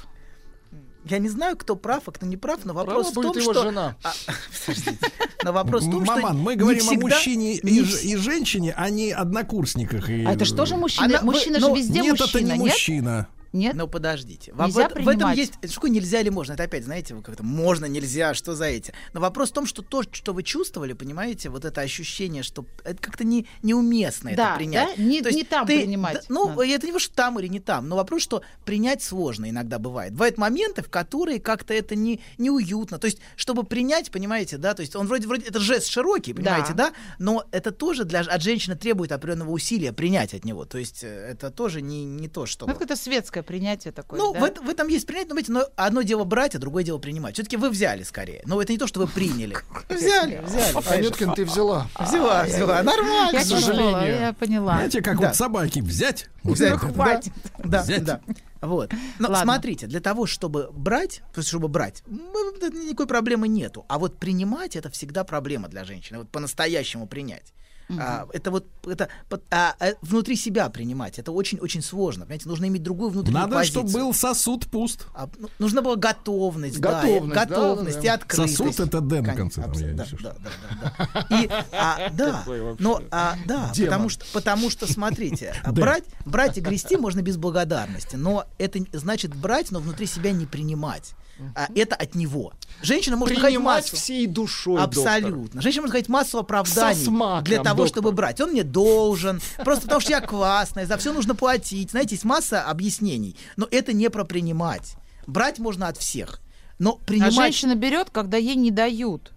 Я 1.05 1.19
не 1.19 1.29
знаю, 1.29 1.57
кто 1.57 1.77
прав, 1.77 2.03
а 2.07 2.13
кто 2.13 2.25
не 2.25 2.37
прав, 2.37 2.65
но 2.65 2.73
вопрос 2.73 3.13
Права 3.13 3.29
в 3.29 3.33
том, 3.33 3.43
его 3.43 3.53
что... 3.53 3.63
жена. 3.63 3.97
А, 4.03 4.13
подождите. 4.67 4.99
Но 5.45 5.53
вопрос 5.53 5.85
в 5.85 5.91
том, 5.91 6.05
что 6.05 6.17
Маман, 6.17 6.39
мы 6.39 6.55
не 6.55 6.59
говорим 6.61 6.81
всегда- 6.81 7.07
о 7.07 7.11
мужчине 7.11 7.61
не 7.63 7.81
и, 7.81 8.13
и 8.13 8.17
женщине, 8.17 8.75
а 8.77 8.89
не 8.89 9.13
однокурсниках. 9.13 10.09
И... 10.09 10.25
А 10.25 10.33
это 10.33 10.47
же 10.47 10.55
тоже 10.55 10.77
мужчина. 10.77 11.07
Она- 11.07 11.21
мужчина 11.23 11.59
ну, 11.61 11.75
же 11.75 11.83
везде 11.83 12.01
Нет, 12.01 12.19
мужчина, 12.19 12.29
это 12.29 12.41
не 12.41 12.51
нет? 12.53 12.59
мужчина. 12.59 13.29
Нет? 13.55 13.75
Ну 13.75 13.87
подождите. 13.89 14.53
Во- 14.53 14.67
Нельзя 14.67 14.89
в, 14.89 14.93
это- 14.93 15.01
в 15.03 15.09
этом 15.09 15.33
есть. 15.33 15.55
Это 15.63 15.73
что 15.73 15.87
нельзя 15.87 16.21
или 16.21 16.29
можно? 16.29 16.53
Это 16.55 16.65
опять, 16.65 16.85
знаете, 16.85 17.15
вы 17.15 17.23
как-то 17.23 17.43
можно, 17.45 17.87
нельзя, 17.87 18.35
что 18.35 18.55
за 18.55 18.65
эти. 18.67 18.93
Но 19.13 19.21
вопрос 19.21 19.51
в 19.51 19.53
том, 19.53 19.65
что 19.67 19.81
то, 19.83 20.03
что 20.11 20.33
вы 20.33 20.43
чувствовали, 20.43 20.93
понимаете, 20.93 21.49
вот 21.51 21.65
это 21.65 21.81
ощущение, 21.81 22.43
что 22.43 22.67
это 22.85 23.01
как-то 23.01 23.23
не, 23.25 23.47
неуместно 23.63 24.33
Да, 24.35 24.49
это 24.51 24.57
принять. 24.57 24.97
да? 24.97 25.03
Не- 25.03 25.23
То 25.23 25.29
есть 25.29 25.39
не 25.39 25.45
там 25.45 25.67
ты- 25.67 25.81
принимать 25.83 26.15
да, 26.15 26.21
ну, 26.29 26.49
надо. 26.49 26.67
это 26.67 26.87
не 26.89 26.99
что 26.99 27.15
там 27.15 27.39
или 27.39 27.47
не 27.47 27.61
там, 27.61 27.89
но 27.89 27.95
вопрос, 27.97 28.23
что 28.23 28.43
принять 28.65 29.03
сложно 29.03 29.49
иногда 29.49 29.79
бывает. 29.79 30.13
Бывают 30.15 30.37
моменты, 30.37 30.83
в 30.83 30.91
которые 30.91 31.39
как-то 31.39 31.73
это 31.75 31.95
не, 31.95 32.21
неуютно. 32.39 32.99
То 32.99 33.07
есть, 33.07 33.19
чтобы 33.37 33.63
принять, 33.63 34.11
понимаете, 34.11 34.59
да, 34.59 34.75
то 34.75 34.81
есть 34.81 34.97
он 34.97 35.07
вроде, 35.07 35.29
вроде 35.29 35.47
это 35.47 35.61
жест 35.61 35.87
широкий, 35.87 36.33
понимаете, 36.35 36.73
да, 36.73 36.93
но 37.21 37.45
это 37.53 37.71
тоже 37.71 38.05
для, 38.05 38.21
от 38.21 38.43
женщины 38.43 38.75
требует 38.75 39.13
определенного 39.13 39.51
усилия 39.51 39.93
принять 39.93 40.35
от 40.35 40.45
него. 40.45 40.65
То 40.65 40.79
есть, 40.79 41.05
э, 41.05 41.07
это 41.33 41.51
тоже 41.53 41.81
не, 41.83 42.05
не 42.05 42.27
то, 42.27 42.47
что... 42.47 42.67
Ну, 42.67 42.73
какое-то 42.73 42.97
светское 42.97 43.44
принятие 43.45 43.93
такое. 43.93 44.19
Ну, 44.19 44.33
да? 44.33 44.41
в, 44.41 44.67
в 44.67 44.69
этом 44.69 44.89
есть 44.89 45.07
принять, 45.07 45.29
но, 45.29 45.33
знаете, 45.33 45.53
но 45.53 45.65
одно 45.77 46.03
дело 46.03 46.25
брать, 46.25 46.55
а 46.55 46.59
другое 46.59 46.85
дело 46.85 46.99
принимать. 46.99 47.35
Все-таки 47.35 47.57
вы 47.57 47.71
взяли 47.71 48.03
скорее. 48.03 48.43
Но 48.47 48.61
это 48.61 48.73
не 48.73 48.79
то, 48.79 48.87
что 48.87 49.01
вы 49.01 49.07
приняли. 49.07 49.57
Взяли, 49.89 50.43
взяли. 50.45 50.89
Анюткин, 50.89 51.35
ты 51.35 51.45
взяла. 51.45 51.89
Взяла, 51.99 52.45
взяла. 52.45 52.83
Нормально. 52.83 53.41
К 53.41 53.45
сожалению. 53.45 54.21
я 54.21 54.33
поняла. 54.33 54.75
Знаете, 54.75 55.03
как 55.03 55.19
вот 55.19 55.35
собаки 55.37 55.81
взять? 55.81 56.29
Взять, 56.43 56.79
хватит. 56.79 57.33
Да, 57.59 57.83
Взять. 57.83 58.05
да. 58.05 58.21
Вот. 58.61 58.93
Но 59.19 59.29
Ладно. 59.29 59.43
смотрите, 59.53 59.87
для 59.87 60.01
того, 60.01 60.27
чтобы 60.27 60.71
брать, 60.73 61.23
то 61.35 61.41
есть 61.41 61.49
чтобы 61.49 61.69
брать, 61.69 62.03
никакой 62.07 63.07
проблемы 63.07 63.47
нету. 63.49 63.85
А 63.89 63.99
вот 63.99 64.19
принимать 64.19 64.77
это 64.77 64.91
всегда 64.91 65.25
проблема 65.25 65.69
для 65.69 65.85
женщины. 65.85 66.19
Вот 66.19 66.31
по-настоящему 66.31 67.07
принять. 67.07 67.53
А, 67.99 68.27
это 68.33 68.51
вот 68.51 68.67
это 68.87 69.09
а, 69.51 69.75
а, 69.79 69.93
внутри 70.03 70.37
себя 70.37 70.69
принимать. 70.71 71.19
Это 71.19 71.33
очень-очень 71.33 71.83
сложно. 71.83 72.25
Понимаете, 72.25 72.49
нужно 72.49 72.67
иметь 72.67 72.83
другую 72.83 73.11
внутреннюю 73.11 73.43
Надо, 73.43 73.57
позицию. 73.57 73.89
чтобы 73.89 73.93
был 74.05 74.15
сосуд 74.15 74.67
пуст. 74.67 75.07
А, 75.15 75.29
ну, 75.39 75.49
нужна 75.59 75.83
была 75.83 75.97
готовность, 75.97 76.81
да, 76.81 77.03
Готовность, 77.03 77.35
да, 77.35 77.47
готовность 77.47 77.97
да, 77.97 78.01
и 78.03 78.07
да. 78.07 78.15
открытость. 78.15 78.57
Сосуд 78.57 78.81
это 78.81 79.01
Д 79.01 79.21
на 79.21 79.29
Кон- 79.29 79.37
конце. 79.37 79.63
там, 79.63 79.73
я, 79.73 79.95
да, 79.95 80.05
да, 80.05 80.17
да, 80.23 80.51
да, 80.83 81.27
да. 81.29 81.37
И, 81.37 81.49
а, 81.73 82.11
да, 82.13 82.45
но, 82.79 83.03
а, 83.11 83.37
да, 83.47 83.71
Демон. 83.75 83.91
потому 83.91 84.09
что, 84.09 84.25
потому 84.33 84.71
что, 84.71 84.91
смотрите, 84.91 85.55
брать, 85.73 86.05
брать 86.25 86.59
и 86.59 86.61
грести 86.61 86.97
можно 86.97 87.23
без 87.23 87.37
благодарности, 87.37 88.17
но 88.17 88.47
это 88.59 88.81
значит 88.93 89.35
брать, 89.35 89.71
но 89.71 89.81
внутри 89.81 90.07
себя 90.07 90.33
не 90.33 90.47
принимать. 90.47 91.15
А, 91.55 91.69
это 91.75 91.97
от 91.97 92.15
него. 92.15 92.53
Женщина 92.83 93.17
может 93.17 93.37
находить 93.37 93.57
Принимать 93.57 93.85
массу. 93.85 93.97
всей 93.97 94.27
душой, 94.27 94.81
Абсолютно. 94.81 95.61
Женщина 95.63 95.83
может 95.83 95.93
сказать 95.93 96.09
массу 96.09 96.39
оправданий 96.39 96.95
Со 96.99 97.05
смаком, 97.05 97.45
для 97.45 97.63
того, 97.63 97.85
доктор. 97.85 97.89
чтобы 97.89 98.13
брать. 98.13 98.41
Он 98.41 98.51
мне 98.51 98.63
должен, 98.63 99.41
просто 99.65 99.83
потому 99.83 100.01
что 100.01 100.11
я 100.11 100.21
классная, 100.21 100.87
за 100.87 100.97
все 100.97 101.13
нужно 101.13 101.35
платить. 101.35 101.91
Знаете, 101.91 102.15
есть 102.15 102.25
масса 102.25 102.63
объяснений. 102.65 103.37
Но 103.57 103.67
это 103.71 103.93
не 103.93 104.11
про 104.11 104.25
принимать. 104.25 104.97
Брать 105.27 105.59
можно 105.59 105.89
от 105.89 105.97
всех. 105.97 106.41
Но 106.79 106.99
А 107.01 107.05
принимать... 107.05 107.35
женщина 107.35 107.75
берет, 107.75 108.11
когда 108.11 108.37
ей 108.37 108.57
не 108.57 108.71
дают. 108.71 109.33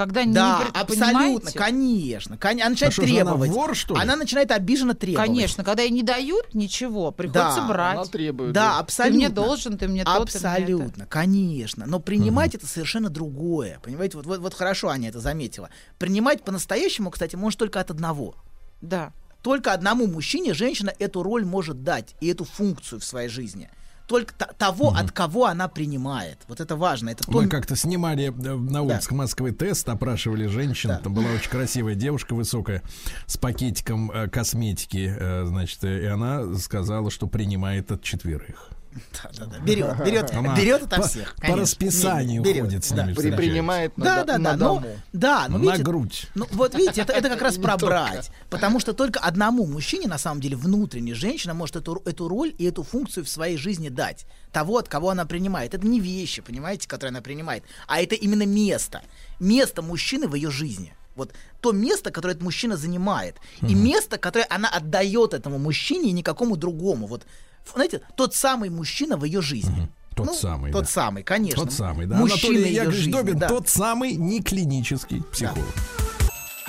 Когда 0.00 0.24
не 0.24 0.32
Да, 0.32 0.60
при- 0.60 0.80
абсолютно, 0.80 1.06
понимаете? 1.18 1.58
конечно. 1.58 2.38
Кон- 2.38 2.52
Она 2.58 2.70
начинает 2.70 2.92
А 2.92 2.92
что 2.94 3.06
же 3.06 3.12
она, 3.12 3.20
требовать. 3.32 3.50
вор, 3.50 3.76
что 3.76 3.94
ли? 3.96 4.00
Она 4.00 4.16
начинает 4.16 4.50
обиженно 4.50 4.94
требовать. 4.94 5.26
Конечно, 5.28 5.62
когда 5.62 5.82
ей 5.82 5.90
не 5.90 6.02
дают 6.02 6.54
ничего, 6.54 7.10
приходится 7.10 7.56
Да, 7.60 7.68
брать. 7.68 7.96
Она 7.98 8.04
требует. 8.06 8.52
Да, 8.54 8.76
Ты 8.76 8.80
абсолютно. 8.80 9.16
мне 9.18 9.28
должен, 9.28 9.76
ты 9.76 9.88
мне 9.88 10.02
то, 10.04 10.10
ты 10.12 10.18
мне 10.18 10.24
это. 10.24 10.52
Абсолютно, 10.54 11.04
конечно. 11.04 11.84
Но 11.86 12.00
принимать 12.00 12.54
это 12.54 12.66
совершенно 12.66 13.10
другое. 13.10 13.78
Понимаете, 13.82 14.16
вот, 14.16 14.24
вот, 14.24 14.40
вот 14.40 14.54
хорошо 14.54 14.88
Аня 14.88 15.10
это 15.10 15.20
заметила. 15.20 15.68
Принимать 15.98 16.44
по-настоящему, 16.44 17.10
кстати, 17.10 17.36
может 17.36 17.58
только 17.58 17.78
от 17.78 17.90
одного. 17.90 18.34
Да. 18.80 19.12
Только 19.42 19.74
одному 19.74 20.06
мужчине 20.06 20.54
женщина 20.54 20.94
эту 20.98 21.22
роль 21.22 21.44
может 21.44 21.84
дать 21.84 22.14
и 22.22 22.28
эту 22.28 22.44
функцию 22.46 23.00
в 23.00 23.04
своей 23.04 23.28
жизни. 23.28 23.68
Только 24.10 24.34
того, 24.34 24.92
от 24.92 25.12
кого 25.12 25.46
она 25.46 25.68
принимает. 25.68 26.38
Вот 26.48 26.60
это 26.60 26.74
важно. 26.74 27.10
Это 27.10 27.22
Мы 27.28 27.44
то- 27.44 27.48
как-то 27.48 27.76
снимали 27.76 28.24
э, 28.26 28.56
на 28.56 28.82
улицах 28.82 29.12
Москвы 29.12 29.52
тест, 29.52 29.88
опрашивали 29.88 30.46
женщин. 30.46 30.98
Там 31.00 31.14
была 31.14 31.30
очень 31.30 31.48
красивая 31.48 31.94
девушка 31.94 32.34
высокая 32.34 32.82
с 33.26 33.36
пакетиком 33.36 34.10
э, 34.10 34.28
косметики, 34.28 35.14
э, 35.16 35.44
значит, 35.46 35.84
и 35.84 36.06
она 36.06 36.56
сказала, 36.58 37.08
что 37.12 37.28
принимает 37.28 37.92
от 37.92 38.02
четверых. 38.02 38.70
Да-да-да. 39.12 39.58
Берет, 39.60 40.04
берет, 40.04 40.32
Она 40.34 40.56
берет 40.56 40.88
по- 40.88 41.02
всех. 41.02 41.34
по 41.36 41.42
конечно. 41.42 41.62
расписанию 41.62 42.42
берет, 42.42 42.64
ходит 42.64 42.84
с 42.84 42.88
да. 42.88 42.94
ними, 43.04 43.06
При- 43.14 43.14
встречается. 43.30 43.36
принимает 43.50 43.96
на, 43.98 44.04
Да, 44.04 44.16
до- 44.20 44.26
да, 44.26 44.38
на 44.38 44.50
да. 44.52 44.56
Дому. 44.56 44.86
да, 45.12 45.46
но 45.48 45.58
На 45.58 45.62
видите, 45.62 45.82
грудь. 45.84 46.26
Ну, 46.34 46.46
вот 46.52 46.74
видите, 46.74 47.02
это, 47.02 47.12
это 47.12 47.28
как 47.28 47.40
раз 47.42 47.56
Не 47.58 47.62
про 47.62 47.72
только. 47.76 47.86
брать. 47.86 48.30
Потому 48.48 48.80
что 48.80 48.92
только 48.92 49.20
одному 49.20 49.66
мужчине, 49.66 50.08
на 50.08 50.18
самом 50.18 50.40
деле, 50.40 50.56
внутренне 50.56 51.14
женщина 51.14 51.54
может 51.54 51.76
эту, 51.76 52.02
эту 52.04 52.26
роль 52.28 52.52
и 52.58 52.64
эту 52.64 52.82
функцию 52.82 53.24
в 53.24 53.28
своей 53.28 53.56
жизни 53.56 53.88
дать. 53.90 54.26
Того, 54.52 54.78
от 54.78 54.88
кого 54.88 55.10
она 55.10 55.24
принимает. 55.24 55.72
Это 55.74 55.86
не 55.86 56.00
вещи, 56.00 56.42
понимаете, 56.42 56.88
которые 56.88 57.10
она 57.10 57.20
принимает, 57.20 57.62
а 57.86 58.00
это 58.02 58.16
именно 58.16 58.44
место. 58.44 59.02
Место 59.38 59.82
мужчины 59.82 60.26
в 60.26 60.34
ее 60.34 60.50
жизни. 60.50 60.94
Вот 61.16 61.32
то 61.60 61.72
место, 61.72 62.10
которое 62.10 62.32
этот 62.32 62.42
мужчина 62.42 62.76
занимает. 62.76 63.36
И 63.60 63.74
место, 63.74 64.16
которое 64.16 64.46
она 64.48 64.68
отдает 64.68 65.34
этому 65.34 65.58
мужчине 65.58 66.08
и 66.10 66.12
никакому 66.12 66.56
другому. 66.56 67.06
Вот, 67.06 67.26
знаете, 67.74 68.00
тот 68.16 68.34
самый 68.34 68.70
мужчина 68.70 69.16
в 69.16 69.24
ее 69.24 69.40
жизни. 69.42 69.90
Тот 70.14 70.26
Ну, 70.26 70.34
самый. 70.34 70.72
Тот 70.72 70.84
да. 70.84 70.90
самый, 70.90 71.22
конечно. 71.22 71.62
Тот 71.64 71.72
самый, 71.72 72.06
да. 72.06 72.16
Мужчина 72.16 72.54
Анатолий 72.54 72.74
Яковлевич 72.74 72.96
жизни, 73.04 73.12
Добин, 73.12 73.38
да. 73.38 73.48
тот 73.48 73.68
самый 73.68 74.16
не 74.16 74.42
клинический 74.42 75.22
психолог. 75.32 75.64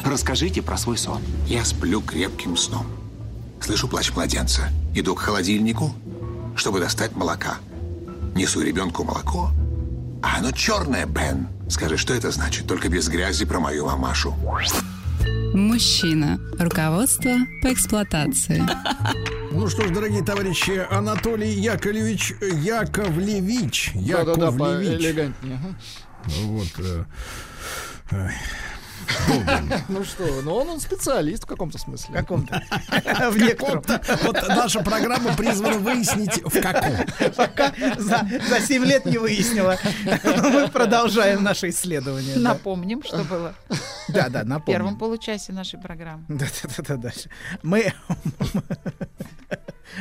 Расскажите 0.03 0.61
про 0.61 0.77
свой 0.77 0.97
сон. 0.97 1.21
Я 1.47 1.65
сплю 1.65 2.01
крепким 2.01 2.55
сном. 2.57 2.85
Слышу 3.59 3.87
плач 3.87 4.11
младенца. 4.13 4.69
Иду 4.95 5.15
к 5.15 5.19
холодильнику, 5.19 5.93
чтобы 6.55 6.79
достать 6.79 7.15
молока. 7.15 7.57
Несу 8.35 8.61
ребенку 8.61 9.03
молоко. 9.03 9.51
А 10.23 10.37
оно 10.37 10.51
черное, 10.51 11.05
Бен. 11.05 11.47
Скажи, 11.69 11.97
что 11.97 12.13
это 12.13 12.31
значит? 12.31 12.67
Только 12.67 12.89
без 12.89 13.07
грязи 13.09 13.45
про 13.45 13.59
мою 13.59 13.85
мамашу. 13.85 14.33
Мужчина. 15.53 16.39
Руководство 16.59 17.31
по 17.61 17.73
эксплуатации. 17.73 18.63
Ну 19.53 19.67
что 19.67 19.85
ж, 19.85 19.91
дорогие 19.91 20.23
товарищи, 20.23 20.87
Анатолий 20.89 21.51
Яковлевич 21.51 22.33
Яковлевич. 22.39 23.91
Да-да-да, 23.93 24.45
Яковлевич. 24.45 24.87
поэлегантнее. 24.87 25.57
ага. 25.57 25.75
Вот. 26.43 26.67
э, 26.79 27.03
ай. 28.11 28.33
Ну 29.89 30.03
что, 30.03 30.41
ну 30.41 30.55
он, 30.55 30.69
он 30.69 30.79
специалист 30.79 31.43
в 31.43 31.47
каком-то 31.47 31.77
смысле. 31.77 32.13
В 32.15 32.17
каком-то. 32.17 32.61
В 33.31 33.47
каком-то. 33.49 34.01
Вот 34.23 34.47
наша 34.47 34.81
программа 34.81 35.35
призвана 35.35 35.77
выяснить, 35.77 36.41
в 36.43 36.61
каком. 36.61 37.31
Пока 37.35 37.73
за, 37.97 38.27
за 38.49 38.59
7 38.61 38.83
лет 38.85 39.05
не 39.05 39.17
выяснила. 39.17 39.77
Мы 40.23 40.67
продолжаем 40.69 41.43
наше 41.43 41.69
исследование. 41.69 42.35
да. 42.35 42.41
Напомним, 42.41 43.03
что 43.03 43.23
было 43.23 43.53
Да, 44.07 44.29
да, 44.29 44.43
в 44.43 44.47
напомним. 44.47 44.79
первом 44.79 44.97
получасе 44.97 45.53
нашей 45.53 45.79
программы. 45.79 46.23
Да, 46.27 46.45
да, 46.63 46.69
да, 46.77 46.83
да, 46.83 46.97
да. 46.97 47.11
Мы, 47.63 47.93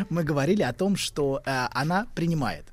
мы 0.09 0.25
говорили 0.25 0.63
о 0.63 0.73
том, 0.73 0.97
что 0.97 1.43
э, 1.45 1.67
она 1.73 2.07
принимает. 2.15 2.65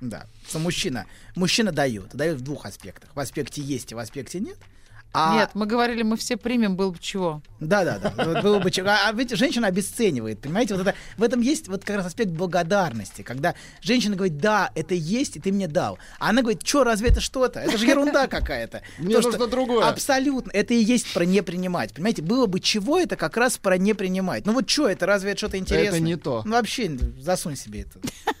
Да, 0.00 0.26
что 0.48 0.60
мужчина, 0.60 1.06
мужчина 1.34 1.72
дает, 1.72 2.14
дает 2.14 2.38
в 2.38 2.40
двух 2.42 2.66
аспектах. 2.66 3.10
В 3.14 3.18
аспекте 3.20 3.60
есть 3.62 3.90
и 3.90 3.94
в 3.96 3.98
аспекте 3.98 4.38
нет. 4.38 4.56
А, 5.12 5.34
Нет, 5.34 5.50
мы 5.54 5.66
говорили, 5.66 6.02
мы 6.02 6.16
все 6.16 6.36
примем, 6.36 6.76
был 6.76 6.92
бы 6.92 6.98
чего. 7.00 7.42
Да, 7.60 7.82
да, 7.84 7.98
да. 7.98 8.24
Вот 8.24 8.42
было 8.42 8.58
бы 8.58 8.70
чего. 8.70 8.88
А, 8.88 9.08
а 9.08 9.12
ведь 9.12 9.30
женщина 9.30 9.66
обесценивает, 9.68 10.40
понимаете? 10.40 10.74
Вот 10.74 10.86
это, 10.86 10.94
в 11.16 11.22
этом 11.22 11.40
есть 11.40 11.66
вот 11.68 11.82
как 11.84 11.96
раз 11.96 12.06
аспект 12.06 12.30
благодарности, 12.30 13.22
когда 13.22 13.54
женщина 13.80 14.16
говорит, 14.16 14.36
да, 14.38 14.70
это 14.74 14.94
есть, 14.94 15.36
и 15.36 15.40
ты 15.40 15.50
мне 15.50 15.66
дал. 15.66 15.98
А 16.18 16.28
она 16.28 16.42
говорит, 16.42 16.66
что, 16.66 16.84
разве 16.84 17.08
это 17.08 17.20
что-то? 17.20 17.60
Это 17.60 17.78
же 17.78 17.86
ерунда 17.86 18.26
какая-то. 18.26 18.82
Мне 18.98 19.14
То, 19.14 19.22
что- 19.22 19.30
нужно 19.32 19.46
другое. 19.46 19.88
Абсолютно. 19.88 20.50
Это 20.52 20.74
и 20.74 20.78
есть 20.82 21.12
про 21.14 21.24
не 21.24 21.42
принимать. 21.42 21.94
Понимаете, 21.94 22.22
было 22.22 22.46
бы 22.46 22.60
чего, 22.60 22.98
это 22.98 23.16
как 23.16 23.36
раз 23.36 23.56
про 23.56 23.78
не 23.78 23.94
принимать. 23.94 24.44
Ну 24.44 24.52
вот 24.52 24.68
что, 24.68 24.88
это 24.88 25.06
разве 25.06 25.30
это 25.30 25.38
что-то 25.38 25.56
интересное? 25.56 26.00
не 26.00 26.16
то. 26.16 26.42
Ну 26.44 26.52
вообще, 26.52 26.96
засунь 27.18 27.56
себе 27.56 27.80
это. 27.82 27.98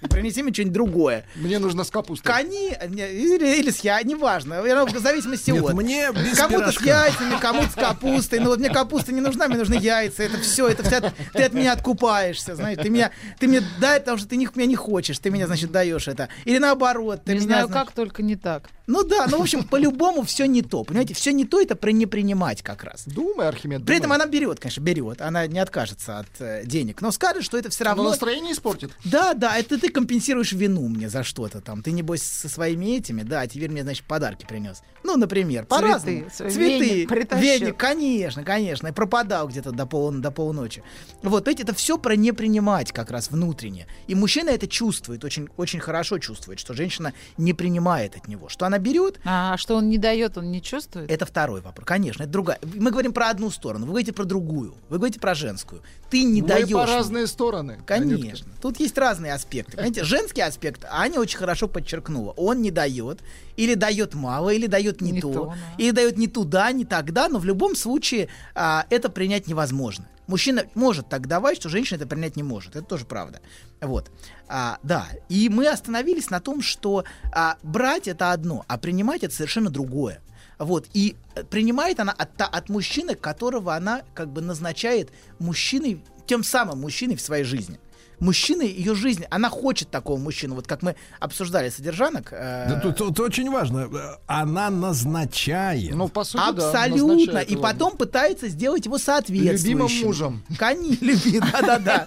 Принеси 0.08 0.42
мне 0.42 0.52
что-нибудь 0.52 0.74
другое. 0.74 1.24
Мне 1.34 1.58
нужно 1.58 1.84
с 1.84 1.90
капустой. 1.90 2.32
Кони, 2.32 2.68
или, 2.68 3.58
или 3.58 3.70
с 3.70 3.80
я, 3.80 4.02
неважно. 4.02 4.60
В 4.62 4.98
зависимости 4.98 5.50
Нет, 5.50 5.64
от. 5.64 5.74
мне 5.74 6.10
без 6.12 6.38
Кому-то 6.60 6.80
с 6.80 6.84
яйцами, 6.84 7.40
кому-то 7.40 7.70
с 7.70 7.74
капустой. 7.74 8.38
Ну 8.40 8.46
вот 8.50 8.58
мне 8.58 8.70
капуста 8.70 9.12
не 9.12 9.20
нужна, 9.20 9.48
мне 9.48 9.58
нужны 9.58 9.74
яйца. 9.74 10.22
Это 10.22 10.38
все, 10.38 10.68
это 10.68 10.82
вся, 10.82 11.00
ты 11.32 11.42
от 11.42 11.52
меня 11.52 11.72
откупаешься, 11.72 12.54
знаешь. 12.56 12.78
Ты 12.80 12.90
меня, 12.90 13.10
ты 13.38 13.48
мне 13.48 13.62
дай, 13.80 14.00
потому 14.00 14.18
что 14.18 14.28
ты 14.28 14.36
не, 14.36 14.48
меня 14.54 14.66
не 14.66 14.76
хочешь. 14.76 15.18
Ты 15.18 15.30
меня, 15.30 15.46
значит, 15.46 15.70
даешь 15.70 16.08
это. 16.08 16.28
Или 16.44 16.58
наоборот. 16.58 17.22
Ты 17.24 17.32
Не 17.32 17.38
меня, 17.40 17.46
знаю, 17.48 17.66
значит- 17.68 17.86
как, 17.86 17.94
только 17.94 18.22
не 18.22 18.36
так. 18.36 18.70
Ну 18.88 19.04
да, 19.04 19.26
ну 19.30 19.38
в 19.38 19.42
общем, 19.42 19.64
по-любому 19.64 20.22
все 20.22 20.46
не 20.46 20.62
то. 20.62 20.82
Понимаете, 20.82 21.12
все 21.12 21.30
не 21.32 21.44
то, 21.44 21.60
это 21.60 21.76
про 21.76 21.92
не 21.92 22.06
принимать 22.06 22.62
как 22.62 22.84
раз. 22.84 23.04
Думай, 23.06 23.46
Архимед, 23.46 23.84
При 23.84 23.98
этом 23.98 24.12
она 24.12 24.24
берет, 24.24 24.60
конечно, 24.60 24.80
берет. 24.80 25.20
Она 25.20 25.46
не 25.46 25.58
откажется 25.58 26.20
от 26.20 26.28
э, 26.40 26.62
денег. 26.64 27.02
Но 27.02 27.12
скажет, 27.12 27.44
что 27.44 27.58
это 27.58 27.68
все 27.68 27.84
равно... 27.84 28.02
Но 28.02 28.08
настроение 28.10 28.52
испортит. 28.52 28.90
Да, 29.04 29.34
да, 29.34 29.58
это 29.58 29.78
ты 29.78 29.90
компенсируешь 29.90 30.52
вину 30.52 30.88
мне 30.88 31.08
за 31.08 31.22
что-то 31.22 31.60
там. 31.60 31.82
Ты, 31.82 31.92
небось, 31.92 32.22
со 32.22 32.48
своими 32.48 32.96
этими, 32.96 33.22
да, 33.22 33.40
а 33.40 33.46
теперь 33.46 33.70
мне, 33.70 33.82
значит, 33.82 34.06
подарки 34.06 34.46
принес. 34.46 34.82
Ну, 35.02 35.16
например, 35.16 35.66
по-разному. 35.66 36.30
Цветы, 36.30 37.06
Цветы. 37.06 37.36
веник 37.36 37.76
конечно, 37.76 38.42
конечно. 38.42 38.88
И 38.88 38.92
пропадал 38.92 39.48
где-то 39.48 39.72
до, 39.72 39.86
пол, 39.86 40.12
до 40.12 40.30
полуночи. 40.30 40.82
Вот, 41.22 41.48
эти 41.48 41.62
это 41.62 41.74
все 41.74 41.98
про 41.98 42.16
не 42.16 42.32
принимать 42.32 42.92
как 42.92 43.10
раз 43.10 43.30
внутренне. 43.30 43.86
И 44.06 44.14
мужчина 44.14 44.50
это 44.50 44.66
чувствует, 44.66 45.24
очень, 45.24 45.48
очень 45.56 45.80
хорошо 45.80 46.18
чувствует, 46.18 46.58
что 46.58 46.74
женщина 46.74 47.12
не 47.36 47.52
принимает 47.52 48.16
от 48.16 48.28
него. 48.28 48.48
Что 48.48 48.66
она 48.66 48.77
берет, 48.78 49.20
А 49.24 49.56
что 49.56 49.76
он 49.76 49.88
не 49.88 49.98
дает, 49.98 50.38
он 50.38 50.50
не 50.50 50.62
чувствует? 50.62 51.10
это 51.10 51.26
второй 51.26 51.60
вопрос. 51.60 51.86
Конечно, 51.86 52.22
это 52.22 52.32
другая. 52.32 52.58
Мы 52.74 52.90
говорим 52.90 53.12
про 53.12 53.30
одну 53.30 53.50
сторону, 53.50 53.86
вы 53.86 53.90
говорите 53.92 54.12
про 54.12 54.24
другую. 54.24 54.74
Вы 54.88 54.98
говорите 54.98 55.20
про 55.20 55.34
женскую. 55.34 55.82
Ты 56.10 56.22
не 56.24 56.42
Мы 56.42 56.48
даешь. 56.48 56.68
по 56.70 56.84
мне. 56.84 56.94
разные 56.94 57.26
стороны. 57.26 57.78
Конечно. 57.86 58.48
Тут 58.62 58.80
есть 58.80 58.96
разные 58.96 59.32
аспекты. 59.32 59.72
Понимаете, 59.72 60.04
женский 60.04 60.40
аспект 60.40 60.84
Аня 60.90 61.20
очень 61.20 61.38
хорошо 61.38 61.68
подчеркнула. 61.68 62.32
Он 62.32 62.62
не 62.62 62.70
дает, 62.70 63.20
или 63.58 63.74
дает 63.74 64.14
мало, 64.14 64.50
или 64.50 64.68
дает 64.68 65.00
не, 65.00 65.10
Не 65.10 65.20
то, 65.20 65.32
то, 65.32 65.46
да. 65.46 65.56
или 65.78 65.90
дает 65.90 66.16
не 66.16 66.28
туда, 66.28 66.70
не 66.70 66.84
тогда, 66.84 67.28
но 67.28 67.40
в 67.40 67.44
любом 67.44 67.74
случае 67.74 68.28
а, 68.54 68.86
это 68.88 69.08
принять 69.08 69.48
невозможно. 69.48 70.06
Мужчина 70.28 70.64
может 70.74 71.08
так 71.08 71.26
давать, 71.26 71.56
что 71.56 71.68
женщина 71.68 71.96
это 71.96 72.06
принять 72.06 72.36
не 72.36 72.44
может. 72.44 72.76
Это 72.76 72.84
тоже 72.84 73.04
правда. 73.04 73.40
Вот. 73.80 74.12
А, 74.46 74.78
да. 74.84 75.08
И 75.28 75.48
мы 75.48 75.66
остановились 75.66 76.30
на 76.30 76.38
том, 76.38 76.62
что 76.62 77.04
а, 77.32 77.56
брать 77.64 78.06
это 78.06 78.30
одно, 78.30 78.64
а 78.68 78.78
принимать 78.78 79.24
это 79.24 79.34
совершенно 79.34 79.70
другое. 79.70 80.20
Вот. 80.58 80.86
И 80.92 81.16
э, 81.34 81.42
принимает 81.42 81.98
она 81.98 82.12
от, 82.12 82.40
от 82.40 82.68
мужчины, 82.68 83.16
которого 83.16 83.74
она 83.74 84.02
как 84.14 84.28
бы 84.28 84.40
назначает 84.40 85.10
мужчиной, 85.40 86.00
тем 86.26 86.44
самым 86.44 86.80
мужчиной 86.80 87.16
в 87.16 87.20
своей 87.20 87.44
жизни. 87.44 87.80
Мужчина, 88.20 88.62
ее 88.62 88.94
жизнь, 88.94 89.24
она 89.30 89.48
хочет 89.48 89.90
такого 89.90 90.18
мужчину. 90.18 90.54
Вот 90.54 90.66
как 90.66 90.82
мы 90.82 90.96
обсуждали 91.20 91.68
содержанок. 91.68 92.28
э, 92.32 92.66
Да, 92.68 92.80
тут, 92.80 92.96
тут 92.96 93.20
очень 93.20 93.50
важно. 93.50 93.88
Она 94.26 94.70
назначает. 94.70 95.94
Ну, 95.94 96.08
по 96.08 96.24
сути, 96.24 96.42
да, 96.56 96.68
Абсолютно. 96.68 97.14
назначает 97.14 97.48
и 97.48 97.52
его. 97.52 97.62
потом 97.62 97.96
пытается 97.96 98.48
сделать 98.48 98.86
его 98.86 98.98
соответствующим. 98.98 99.78
Любимым 99.78 99.92
мужем. 100.04 100.44
Конечно, 100.58 101.40
да-да-да. 101.52 102.06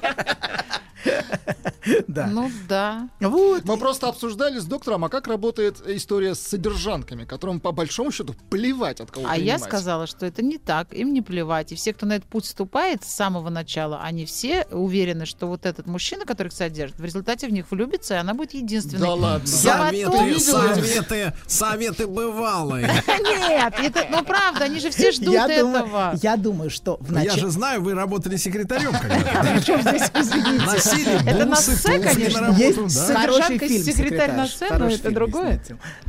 Да. 2.07 2.27
Ну 2.27 2.51
да. 2.69 3.09
Вот. 3.19 3.65
Мы 3.65 3.77
просто 3.77 4.07
обсуждали 4.07 4.59
с 4.59 4.65
доктором, 4.65 5.03
а 5.05 5.09
как 5.09 5.27
работает 5.27 5.81
история 5.87 6.35
с 6.35 6.39
содержанками, 6.39 7.25
которым 7.25 7.59
по 7.59 7.71
большому 7.71 8.11
счету 8.11 8.35
плевать 8.51 8.99
от 9.01 9.09
кого 9.09 9.25
А 9.27 9.35
я 9.35 9.55
принимать. 9.55 9.63
сказала, 9.63 10.05
что 10.07 10.25
это 10.27 10.43
не 10.43 10.57
так, 10.59 10.93
им 10.93 11.11
не 11.13 11.21
плевать. 11.21 11.71
И 11.71 11.75
все, 11.75 11.93
кто 11.93 12.05
на 12.05 12.13
этот 12.13 12.29
путь 12.29 12.45
вступает 12.45 13.03
с 13.03 13.07
самого 13.07 13.49
начала, 13.49 13.99
они 14.03 14.25
все 14.25 14.67
уверены, 14.69 15.25
что 15.25 15.47
вот 15.47 15.65
этот 15.65 15.87
мужчина, 15.87 16.25
который 16.25 16.47
их 16.49 16.53
содержит, 16.53 16.99
в 16.99 17.03
результате 17.03 17.47
в 17.47 17.51
них 17.51 17.65
влюбится, 17.71 18.13
и 18.15 18.17
она 18.17 18.33
будет 18.35 18.53
единственной. 18.53 18.99
Да 19.01 19.13
ладно. 19.15 19.47
Я 19.63 19.77
потом- 20.09 20.39
Советы, 20.39 20.39
советы, 20.83 21.33
советы 21.47 22.07
бывалые. 22.07 22.85
Нет, 23.07 23.73
это, 23.79 24.07
ну 24.11 24.23
правда, 24.23 24.65
они 24.65 24.79
же 24.79 24.91
все 24.91 25.11
ждут 25.11 25.33
я 25.33 25.45
этого. 25.47 25.79
Думаю, 25.79 26.19
я 26.21 26.37
думаю, 26.37 26.69
что 26.69 26.97
в 26.99 27.11
Ну, 27.11 27.17
Я 27.19 27.23
начале... 27.25 27.41
же 27.41 27.49
знаю, 27.49 27.81
вы 27.81 27.93
работали 27.95 28.35
секретарем 28.37 28.91
когда-то. 28.91 29.49
Причем 29.55 29.81
здесь, 29.81 30.09
извините, 30.13 30.79
Носили 30.91 31.29
это 31.29 31.45
на 31.45 31.55
бусы, 31.55 31.75
сцене, 31.75 32.05
ползли 32.05 32.23
конечно. 32.29 32.55
Есть 32.57 33.07
хороший 33.07 33.57
фильм 33.57 33.83
секретарь 33.83 34.31
на 34.33 34.47
сцену, 34.47 34.85
это 34.85 35.11
другое? 35.11 35.61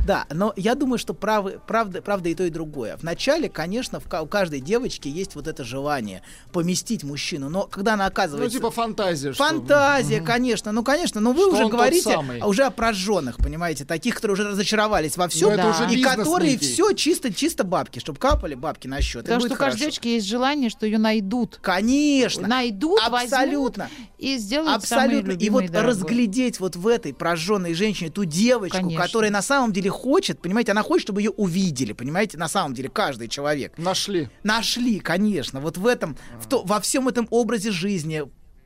Да, 0.05 0.25
но 0.31 0.53
я 0.55 0.75
думаю, 0.75 0.97
что 0.97 1.13
правда, 1.13 2.29
и 2.29 2.35
то, 2.35 2.43
и 2.43 2.49
другое. 2.49 2.97
Вначале, 2.97 3.49
конечно, 3.49 4.01
у 4.21 4.25
каждой 4.27 4.59
девочки 4.59 5.07
есть 5.07 5.35
вот 5.35 5.47
это 5.47 5.63
желание 5.63 6.21
поместить 6.51 7.03
мужчину, 7.03 7.49
но 7.49 7.63
когда 7.63 7.93
она 7.93 8.05
Ну, 8.05 8.09
оказывается... 8.09 8.57
типа 8.57 8.71
фантазия. 8.71 9.33
Фантазия, 9.33 10.21
конечно. 10.21 10.71
Ну, 10.71 10.83
конечно, 10.83 11.21
но 11.21 11.33
вы 11.33 11.51
уже 11.51 11.67
говорите 11.67 12.17
уже 12.45 12.63
о 12.63 12.71
прожженных, 12.71 13.37
понимаете, 13.37 13.85
таких, 13.85 14.15
которые 14.15 14.33
уже 14.33 14.49
разочаровались 14.49 15.17
во 15.17 15.27
всем, 15.27 15.49
Ну, 15.49 15.55
это 15.55 15.87
и 15.91 16.01
которые 16.01 16.57
все 16.57 16.93
чисто, 16.93 17.33
чисто 17.33 17.63
бабки, 17.63 17.99
чтобы 17.99 18.19
капали 18.19 18.55
бабки 18.55 18.87
на 18.87 19.01
счет. 19.01 19.23
Потому 19.23 19.41
что 19.41 19.53
у 19.53 19.57
каждой 19.57 19.79
девочки 19.79 20.07
есть 20.07 20.27
желание, 20.27 20.69
что 20.69 20.85
ее 20.85 20.97
найдут. 20.97 21.59
Конечно. 21.61 22.47
Найдут, 22.47 22.99
Абсолютно. 23.01 23.83
возьмут 23.85 24.13
и 24.17 24.37
сделают 24.37 24.72
самый 24.81 25.03
Абсолютно. 25.05 25.31
И 25.31 25.33
любимый 25.33 25.53
вот 25.53 25.63
и 25.63 25.67
дорогой. 25.67 25.91
разглядеть 25.91 26.59
вот 26.59 26.75
в 26.75 26.87
этой 26.87 27.13
прожженной 27.13 27.73
женщине 27.73 28.09
ту 28.09 28.25
девочку, 28.25 28.77
Конечно. 28.77 29.03
которая 29.03 29.31
на 29.31 29.41
самом 29.41 29.71
деле 29.73 29.89
хочет, 29.89 30.41
понимаете, 30.41 30.71
она 30.71 30.83
хочет, 30.83 31.03
чтобы 31.03 31.21
ее 31.21 31.31
увидели, 31.31 31.93
понимаете, 31.93 32.37
на 32.37 32.47
самом 32.47 32.73
деле 32.73 32.89
каждый 32.89 33.27
человек. 33.27 33.77
Нашли. 33.77 34.29
Нашли, 34.43 34.99
конечно. 34.99 35.59
Вот 35.59 35.77
в 35.77 35.87
этом, 35.87 36.17
в 36.39 36.47
то, 36.47 36.63
во 36.63 36.79
всем 36.79 37.07
этом 37.07 37.27
образе 37.29 37.71
жизни 37.71 38.23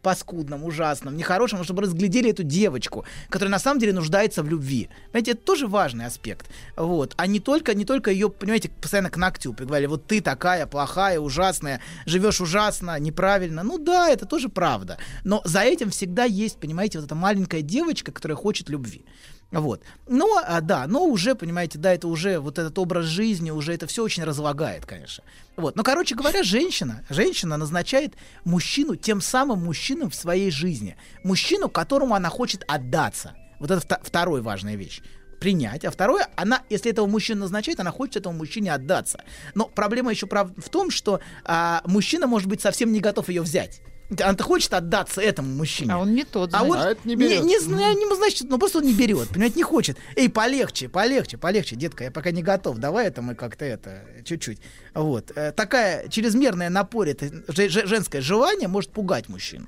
паскудном, 0.08 0.64
ужасном, 0.64 1.18
нехорошем, 1.18 1.66
чтобы 1.66 1.82
разглядели 1.82 2.30
эту 2.30 2.44
девочку, 2.44 3.04
которая 3.28 3.52
на 3.52 3.60
самом 3.60 3.82
деле 3.82 3.92
нуждается 3.92 4.42
в 4.42 4.48
любви. 4.48 4.88
Понимаете, 5.12 5.32
это 5.32 5.42
тоже 5.42 5.68
важный 5.68 6.06
аспект. 6.06 6.48
Вот. 6.78 7.14
А 7.18 7.28
не 7.28 7.42
только, 7.42 7.74
не 7.74 7.84
только 7.84 8.10
ее, 8.10 8.30
понимаете, 8.30 8.70
постоянно 8.70 9.10
к 9.10 9.18
ногтю 9.18 9.54
приговорили. 9.54 9.88
Вот 9.88 10.08
ты 10.08 10.22
такая 10.22 10.66
плохая, 10.66 11.20
ужасная, 11.20 11.82
живешь 12.06 12.40
ужасно, 12.40 12.98
неправильно. 13.02 13.64
Ну 13.64 13.80
да, 13.80 14.08
это 14.10 14.26
тоже 14.26 14.48
правда. 14.48 14.98
Но 15.26 15.42
за 15.44 15.60
этим 15.60 15.90
всегда 15.90 16.24
есть, 16.24 16.58
понимаете, 16.58 17.00
вот 17.00 17.06
эта 17.08 17.16
маленькая 17.16 17.62
девочка, 17.62 18.14
которая 18.14 18.38
хочет 18.38 18.70
любви. 18.70 19.04
Вот. 19.52 19.82
Но, 20.08 20.42
а, 20.46 20.60
да, 20.62 20.88
но 20.88 21.06
уже, 21.06 21.34
понимаете, 21.36 21.80
да, 21.80 21.94
это 21.94 22.08
уже 22.08 22.40
вот 22.40 22.60
этот 22.60 22.78
образ 22.78 23.06
жизни, 23.06 23.50
уже 23.50 23.74
это 23.74 23.88
все 23.88 24.04
очень 24.04 24.24
разлагает, 24.24 24.86
конечно. 24.86 25.24
Вот. 25.56 25.76
Но, 25.76 25.84
короче 25.84 26.16
говоря, 26.16 26.44
женщина, 26.44 27.06
женщина 27.10 27.56
назначает 27.56 28.16
мужчину 28.44 28.96
тем 28.96 29.22
самым 29.22 29.64
мужчином 29.64 30.10
в 30.10 30.16
своей 30.16 30.52
жизни. 30.52 30.98
Мужчину, 31.24 31.70
которому 31.70 32.14
она 32.14 32.30
хочет 32.30 32.64
отдаться. 32.68 33.36
Вот 33.60 33.72
это 33.72 33.82
вто- 33.86 34.02
вторая 34.04 34.42
важная 34.42 34.76
вещь 34.76 35.02
принять, 35.40 35.86
а 35.86 35.92
второе, 35.92 36.28
она, 36.36 36.64
если 36.70 36.92
этого 36.92 37.06
мужчину 37.06 37.42
назначает, 37.42 37.80
она 37.80 37.92
хочет 37.92 38.18
этому 38.18 38.38
мужчине 38.38 38.74
отдаться. 38.74 39.24
Но 39.54 39.66
проблема 39.66 40.12
еще 40.12 40.28
в 40.28 40.70
том, 40.70 40.90
что 40.90 41.20
а, 41.44 41.82
мужчина 41.86 42.28
может 42.28 42.48
быть 42.48 42.62
совсем 42.62 42.92
не 42.92 43.00
готов 43.00 43.30
ее 43.30 43.42
взять. 43.44 43.82
Она 44.22 44.38
хочет 44.40 44.74
отдаться 44.74 45.20
этому 45.22 45.54
мужчине. 45.54 45.92
А 45.94 45.98
он 45.98 46.14
не 46.14 46.24
тот, 46.24 46.52
А 46.54 46.60
значит. 46.60 46.68
вот 46.68 46.78
А 46.86 46.90
это 46.92 47.08
не 47.08 47.16
берет. 47.16 47.42
Не, 47.44 47.48
не 47.50 47.60
знаю, 47.60 47.96
не 47.98 48.16
значит, 48.16 48.48
ну 48.50 48.58
просто 48.58 48.78
он 48.80 48.86
не 48.86 48.94
берет, 48.94 49.28
понимаете, 49.30 49.56
не 49.58 49.64
хочет. 49.64 49.98
Эй, 50.16 50.30
полегче, 50.30 50.88
полегче, 50.88 51.38
полегче, 51.38 51.76
детка, 51.76 52.06
я 52.06 52.12
пока 52.12 52.32
не 52.32 52.42
готов. 52.42 52.78
Давай 52.78 53.08
это 53.08 53.22
мы 53.22 53.36
как-то 53.36 53.66
это 53.66 54.04
чуть-чуть. 54.24 54.60
Вот 54.94 55.32
Э, 55.36 55.52
такая 55.52 56.08
чрезмерная 56.08 56.70
напор, 56.70 57.08
это 57.08 57.28
же- 57.50 57.70
же- 57.70 57.86
женское 57.86 58.22
желание 58.22 58.68
может 58.70 58.92
пугать 58.92 59.28
мужчину. 59.28 59.68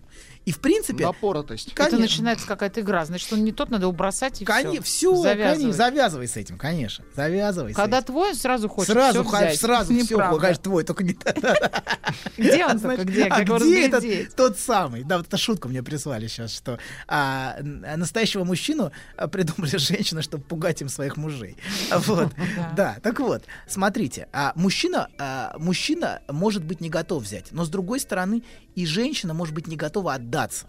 И 0.50 0.52
в 0.52 0.62
принципе, 0.62 1.06
Напоротость. 1.06 1.68
Это 1.68 1.76
конечно. 1.76 2.00
начинается 2.00 2.48
какая-то 2.48 2.82
игра. 2.82 3.06
Значит, 3.06 3.32
он 3.32 3.44
не 3.44 3.52
тот, 3.52 3.70
надо 3.70 3.84
его 3.84 3.92
бросать 3.92 4.42
и 4.42 4.46
Конечно, 4.46 4.82
все. 4.84 5.14
все, 5.14 5.36
конечно, 5.36 5.74
завязывай 5.74 6.28
с 6.28 6.38
этим, 6.38 6.58
конечно, 6.58 7.06
завязывай. 7.16 7.74
с 7.74 7.76
Когда 7.76 7.98
этим. 8.00 8.08
твой, 8.08 8.34
сразу 8.34 8.68
хочешь 8.68 8.92
сразу, 8.92 9.24
ха- 9.26 9.38
взять. 9.38 9.60
сразу 9.60 9.94
все, 9.94 10.18
конечно, 10.18 10.64
твой, 10.64 10.84
только 10.86 11.04
не 11.04 11.14
Где 12.38 12.66
он 12.66 12.80
только, 12.80 13.04
где? 13.04 13.26
а 13.26 13.44
где 13.44 13.86
этот 13.86 14.36
тот 14.36 14.58
самый? 14.58 15.04
Да, 15.04 15.18
вот 15.18 15.28
эта 15.28 15.38
шутку 15.38 15.68
мне 15.68 15.84
прислали 15.84 16.26
сейчас, 16.26 16.52
что 16.52 16.80
а, 17.08 17.58
настоящего 17.62 18.44
мужчину 18.44 18.92
а, 19.18 19.28
придумали 19.28 19.70
женщины, 19.78 20.24
чтобы 20.24 20.44
пугать 20.46 20.82
им 20.82 20.90
своих 20.90 21.16
мужей. 21.16 21.58
Вот, 22.10 22.34
да. 22.76 22.98
Так 23.04 23.20
вот, 23.20 23.44
смотрите, 23.68 24.28
а 24.34 24.54
мужчина, 24.56 25.10
а, 25.20 25.54
мужчина 25.60 26.22
может 26.28 26.64
быть 26.64 26.82
не 26.82 26.90
готов 26.90 27.22
взять, 27.24 27.52
но 27.52 27.66
с 27.66 27.70
другой 27.70 28.00
стороны 28.00 28.42
и 28.74 28.86
женщина 28.88 29.34
может 29.34 29.54
быть 29.54 29.68
не 29.68 29.76
готова 29.76 30.14
отдаться. 30.40 30.68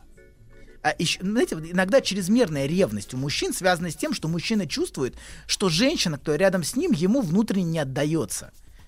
А 0.82 0.94
ещё, 0.98 1.20
знаете, 1.22 1.56
иногда 1.56 2.00
чрезмерная 2.00 2.66
ревность 2.66 3.12
у 3.12 3.18
мужчин 3.18 3.52
связана 3.52 3.90
с 3.90 3.96
тем, 3.96 4.14
что 4.14 4.28
мужчина 4.28 4.66
чувствует, 4.66 5.14
что 5.46 5.68
женщина, 5.68 6.16
кто 6.16 6.34
рядом 6.34 6.64
с 6.64 6.74
ним, 6.74 6.92
ему 6.92 7.20
внутренне 7.20 7.64
не 7.64 7.78
отдается. 7.78 8.46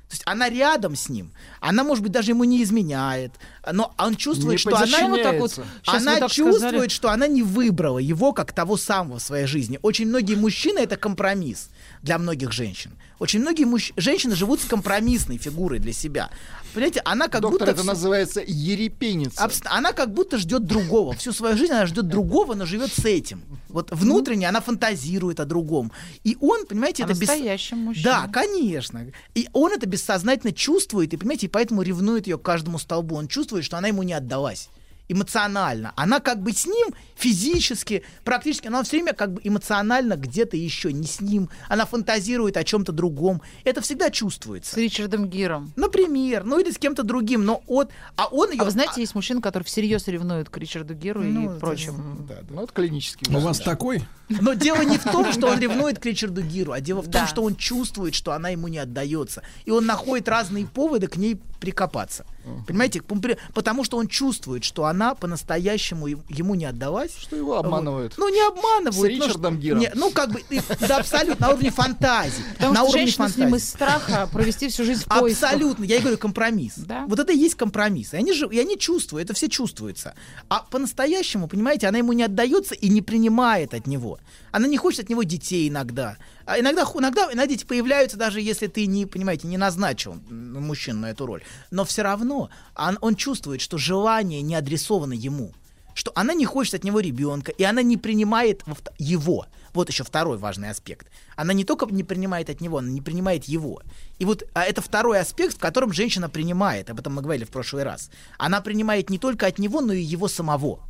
То 0.09 0.15
есть 0.15 0.23
она 0.27 0.51
рядом 0.51 0.95
с 0.95 1.09
ним, 1.09 1.33
она, 1.61 1.85
может 1.85 2.03
быть, 2.03 2.13
даже 2.13 2.33
ему 2.33 2.45
не 2.45 2.63
изменяет, 2.63 3.33
но 3.71 3.95
он 3.97 4.17
чувствует, 4.17 4.53
Не 4.53 4.59
что 4.59 4.77
она 4.77 5.09
вот 5.09 5.23
так 5.23 5.39
вот, 5.39 5.59
Щас 5.83 6.03
она 6.03 6.17
так 6.19 6.31
чувствует, 6.31 6.61
сказали. 6.61 6.89
что 6.89 7.11
она 7.11 7.27
не 7.27 7.43
выбрала 7.43 7.99
его 7.99 8.35
как 8.35 8.53
того 8.53 8.77
самого 8.77 9.19
в 9.19 9.23
своей 9.23 9.47
жизни. 9.47 9.79
Очень 9.81 10.09
многие 10.09 10.35
мужчины 10.35 10.81
это 10.81 10.97
компромисс 10.97 11.71
для 12.03 12.19
многих 12.19 12.53
женщин. 12.53 12.93
Очень 13.19 13.41
многие 13.41 13.65
мужч- 13.67 13.93
женщины 13.97 14.35
живут 14.35 14.61
с 14.61 14.65
компромиссной 14.65 15.39
фигурой 15.39 15.79
для 15.79 15.93
себя. 15.93 16.31
Понимаете, 16.75 17.03
она 17.05 17.29
как 17.29 17.43
Доктор, 17.43 17.61
будто 17.61 17.71
это 17.73 17.83
всё- 17.83 17.91
называется 17.93 18.43
ерепеница. 18.47 19.45
Абс- 19.45 19.61
Она 19.67 19.93
как 19.93 20.13
будто 20.13 20.39
ждет 20.39 20.65
другого. 20.65 21.13
Всю 21.15 21.33
свою 21.33 21.57
жизнь 21.57 21.73
она 21.73 21.87
ждет 21.87 22.09
другого, 22.09 22.55
но 22.55 22.65
живет 22.67 22.93
с 22.93 23.05
этим. 23.05 23.43
Вот 23.69 23.91
внутренне 23.93 24.49
она 24.49 24.61
фантазирует 24.61 25.39
о 25.41 25.45
другом. 25.45 25.93
И 26.25 26.37
он, 26.41 26.67
понимаете, 26.67 27.05
О 27.05 27.07
это 27.07 27.15
бес- 27.15 27.29
настоящем 27.29 27.79
мужчине. 27.79 28.05
Да, 28.05 28.29
конечно. 28.33 29.07
И 29.35 29.49
он 29.53 29.73
это 29.73 29.87
бессознательно 29.87 30.53
чувствует, 30.53 31.13
и, 31.13 31.17
понимаете, 31.17 31.47
и 31.47 31.49
поэтому 31.51 31.83
ревнует 31.83 32.27
ее 32.27 32.39
к 32.39 32.43
каждому 32.43 32.79
столбу. 32.79 33.17
Он 33.17 33.29
чувствует, 33.29 33.65
что 33.65 33.77
она 33.77 33.89
ему 33.89 34.03
не 34.03 34.15
отдалась 34.15 34.69
эмоционально. 35.09 35.93
Она 35.97 36.21
как 36.21 36.43
бы 36.43 36.53
с 36.53 36.67
ним 36.67 36.89
физически, 37.17 38.03
практически, 38.25 38.67
она 38.69 38.83
все 38.83 38.97
время 38.97 39.13
как 39.13 39.33
бы 39.35 39.41
эмоционально 39.45 40.17
где-то 40.17 40.57
еще 40.57 40.93
не 40.93 41.07
с 41.07 41.21
ним. 41.21 41.49
Она 41.69 41.87
фантазирует 41.87 42.57
о 42.57 42.65
чем-то 42.65 42.93
другом. 42.93 43.43
Это 43.65 43.81
всегда 43.81 44.11
чувствуется. 44.11 44.75
С 44.75 44.77
Ричардом 44.77 45.29
Гиром. 45.29 45.73
Например, 45.77 46.45
ну 46.45 46.59
или 46.59 46.71
с 46.71 46.79
кем-то 46.79 47.03
другим, 47.03 47.45
но 47.45 47.63
от, 47.67 47.91
а 48.17 48.27
он 48.29 48.51
ее... 48.53 48.61
А 48.61 48.65
вы 48.65 48.71
знаете, 48.71 49.01
есть 49.01 49.15
мужчины, 49.15 49.41
которые 49.41 49.65
всерьез 49.67 50.07
ревнуют 50.09 50.49
к 50.51 50.57
Ричарду 50.59 50.95
Гиру 50.95 51.23
Ну, 51.23 51.43
и 51.43 51.47
это- 51.51 51.61
прочим. 51.61 52.27
Ну, 52.51 52.63
это 52.63 52.73
клинический. 52.73 53.35
У 53.35 53.39
вас 53.41 53.61
такой? 53.61 54.03
Но 54.29 54.55
дело 54.55 54.83
не 54.83 54.99
в 54.99 55.05
том, 55.05 55.33
что 55.33 55.49
он 55.49 55.59
ревнует 55.61 55.99
к 55.99 56.07
Ричарду 56.07 56.43
Гиру, 56.43 56.73
а 56.73 56.81
дело 56.81 57.01
в 57.01 57.05
том, 57.05 57.13
Да. 57.13 57.27
что 57.27 57.43
он 57.43 57.57
чувствует, 57.57 58.15
что 58.15 58.33
она 58.33 58.49
ему 58.49 58.69
не 58.69 58.79
отдается. 58.79 59.43
И 59.65 59.71
он 59.71 59.87
находит 59.87 60.29
разные 60.29 60.67
поводы 60.67 61.07
к 61.07 61.17
ней 61.17 61.41
прикопаться. 61.61 62.25
Понимаете? 62.67 63.01
Пом- 63.01 63.21
при- 63.21 63.39
Потому 63.55 63.85
что 63.85 63.97
он 63.99 64.09
чувствует, 64.09 64.65
что 64.65 64.85
она 64.87 65.15
по-настоящему 65.15 66.07
ему 66.07 66.55
не 66.55 66.65
отдалась. 66.65 67.17
Что 67.19 67.37
его 67.37 67.57
обманывают. 67.59 68.15
Ну, 68.17 68.29
не 68.29 68.41
обманывают. 68.47 68.95
С 68.95 69.19
ну, 69.19 69.27
Ричардом 69.27 69.59
Гиром. 69.59 69.81
не, 69.81 69.91
ну, 69.95 70.11
как 70.11 70.31
бы, 70.33 70.43
да, 70.81 70.99
абсолютно, 70.99 71.47
на 71.47 71.53
уровне 71.53 71.71
фантазии. 71.71 72.43
Потому 72.55 72.73
на 72.73 72.81
что 72.81 72.89
уровне 72.89 73.07
женщина 73.07 73.29
с 73.29 73.37
ним 73.37 73.51
фантазии. 73.51 73.65
из 73.65 73.71
страха 73.71 74.29
провести 74.33 74.69
всю 74.69 74.85
жизнь 74.85 75.03
в 75.03 75.07
поисках. 75.07 75.51
Абсолютно, 75.53 75.85
я 75.85 75.97
и 75.97 76.01
говорю, 76.01 76.19
компромисс. 76.19 76.75
Да. 76.77 77.05
Вот 77.07 77.19
это 77.19 77.33
и 77.33 77.39
есть 77.39 77.55
компромисс. 77.55 78.13
И 78.15 78.17
они, 78.17 78.33
же, 78.33 78.49
и 78.51 78.59
они 78.59 78.79
чувствуют, 78.79 79.27
это 79.27 79.35
все 79.35 79.49
чувствуется. 79.49 80.15
А 80.49 80.65
по-настоящему, 80.71 81.49
понимаете, 81.49 81.87
она 81.89 81.99
ему 81.99 82.13
не 82.13 82.23
отдается 82.25 82.75
и 82.75 82.89
не 82.89 83.03
принимает 83.03 83.75
от 83.75 83.87
него. 83.87 84.19
Она 84.53 84.69
не 84.69 84.77
хочет 84.77 85.01
от 85.01 85.09
него 85.09 85.23
детей 85.23 85.69
иногда. 85.69 86.19
А 86.45 86.61
иногда, 86.61 86.83
иногда, 86.83 87.25
иногда 87.25 87.47
дети 87.47 87.65
появляются, 87.65 88.19
даже 88.19 88.41
если 88.41 88.67
ты 88.67 88.87
не, 88.87 89.07
понимаете, 89.07 89.49
не 89.49 89.57
назначил 89.57 90.15
мужчину 90.31 91.01
на 91.01 91.11
эту 91.11 91.27
роль. 91.27 91.43
Но 91.71 91.85
все 91.85 92.03
равно 92.03 92.51
он, 92.77 92.99
он 93.01 93.17
чувствует, 93.17 93.63
что 93.63 93.79
желание 93.79 94.43
не 94.43 94.55
адресовано 94.55 95.15
ему. 95.15 95.53
Что 95.95 96.13
она 96.15 96.33
не 96.33 96.47
хочет 96.47 96.75
от 96.75 96.85
него 96.85 97.01
ребенка, 97.01 97.53
и 97.53 97.65
она 97.65 97.83
не 97.83 97.97
принимает 97.97 98.63
его. 98.99 99.47
Вот 99.75 99.89
еще 99.89 100.05
второй 100.05 100.39
важный 100.39 100.71
аспект. 100.71 101.09
Она 101.35 101.55
не 101.55 101.65
только 101.65 101.87
не 101.87 102.05
принимает 102.05 102.51
от 102.51 102.61
него, 102.61 102.79
она 102.79 102.91
не 102.91 103.01
принимает 103.01 103.45
его. 103.45 103.83
И 104.19 104.25
вот 104.25 104.45
а 104.55 104.65
это 104.65 104.83
второй 104.83 105.19
аспект, 105.19 105.57
в 105.57 105.59
котором 105.59 105.93
женщина 105.93 106.29
принимает, 106.29 106.91
об 106.91 107.01
этом 107.01 107.15
мы 107.15 107.23
говорили 107.23 107.45
в 107.45 107.51
прошлый 107.51 107.85
раз. 107.85 108.11
Она 108.39 108.61
принимает 108.61 109.11
не 109.11 109.19
только 109.19 109.47
от 109.47 109.59
него, 109.59 109.81
но 109.81 109.93
и 109.93 110.03
его 110.03 110.29
самого. 110.29 110.81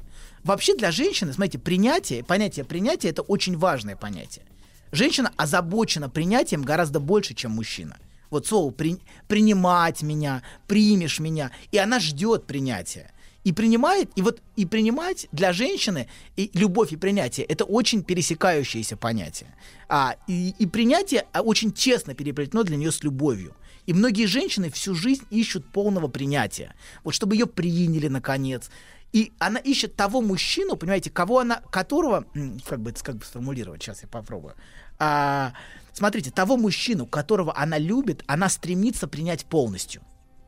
Вообще 0.44 0.76
для 0.76 0.90
женщины, 0.90 1.32
смотрите, 1.32 1.58
принятие, 1.58 2.24
понятие 2.24 2.64
принятия 2.64 3.08
это 3.08 3.22
очень 3.22 3.56
важное 3.56 3.96
понятие. 3.96 4.44
Женщина 4.90 5.32
озабочена 5.36 6.10
принятием 6.10 6.62
гораздо 6.62 7.00
больше, 7.00 7.34
чем 7.34 7.52
мужчина. 7.52 7.96
Вот 8.30 8.46
слово 8.46 8.70
«при- 8.70 9.00
принимать 9.28 10.02
меня, 10.02 10.42
примешь 10.66 11.20
меня, 11.20 11.50
и 11.70 11.78
она 11.78 12.00
ждет 12.00 12.46
принятия. 12.46 13.10
И 13.44 13.52
принимает, 13.52 14.10
и 14.14 14.22
вот 14.22 14.40
и 14.56 14.66
принимать 14.66 15.26
для 15.32 15.52
женщины 15.52 16.08
и 16.36 16.50
любовь 16.54 16.92
и 16.92 16.96
принятие 16.96 17.44
это 17.44 17.64
очень 17.64 18.04
пересекающиеся 18.04 18.96
понятия. 18.96 19.48
А, 19.88 20.16
и, 20.28 20.54
и 20.58 20.66
принятие 20.66 21.26
а, 21.32 21.42
очень 21.42 21.72
тесно 21.72 22.14
переплетено 22.14 22.62
для 22.62 22.76
нее 22.76 22.92
с 22.92 23.02
любовью. 23.02 23.54
И 23.86 23.92
многие 23.92 24.26
женщины 24.26 24.70
всю 24.70 24.94
жизнь 24.94 25.24
ищут 25.30 25.66
полного 25.66 26.06
принятия. 26.06 26.74
Вот 27.02 27.14
чтобы 27.14 27.34
ее 27.34 27.46
приняли 27.46 28.08
наконец. 28.08 28.70
И 29.12 29.32
она 29.38 29.58
ищет 29.60 29.94
того 29.94 30.22
мужчину, 30.22 30.76
понимаете, 30.76 31.10
кого 31.10 31.40
она, 31.40 31.60
которого, 31.70 32.24
как 32.66 32.80
бы, 32.80 32.90
это- 32.90 33.04
как 33.04 33.16
бы 33.16 33.24
сформулировать, 33.24 33.82
сейчас 33.82 34.02
я 34.02 34.08
попробую. 34.08 34.54
А, 34.98 35.52
смотрите, 35.92 36.30
того 36.30 36.56
мужчину, 36.56 37.06
которого 37.06 37.56
она 37.56 37.76
любит, 37.76 38.22
она 38.26 38.48
стремится 38.48 39.06
принять 39.08 39.44
полностью. 39.44 40.02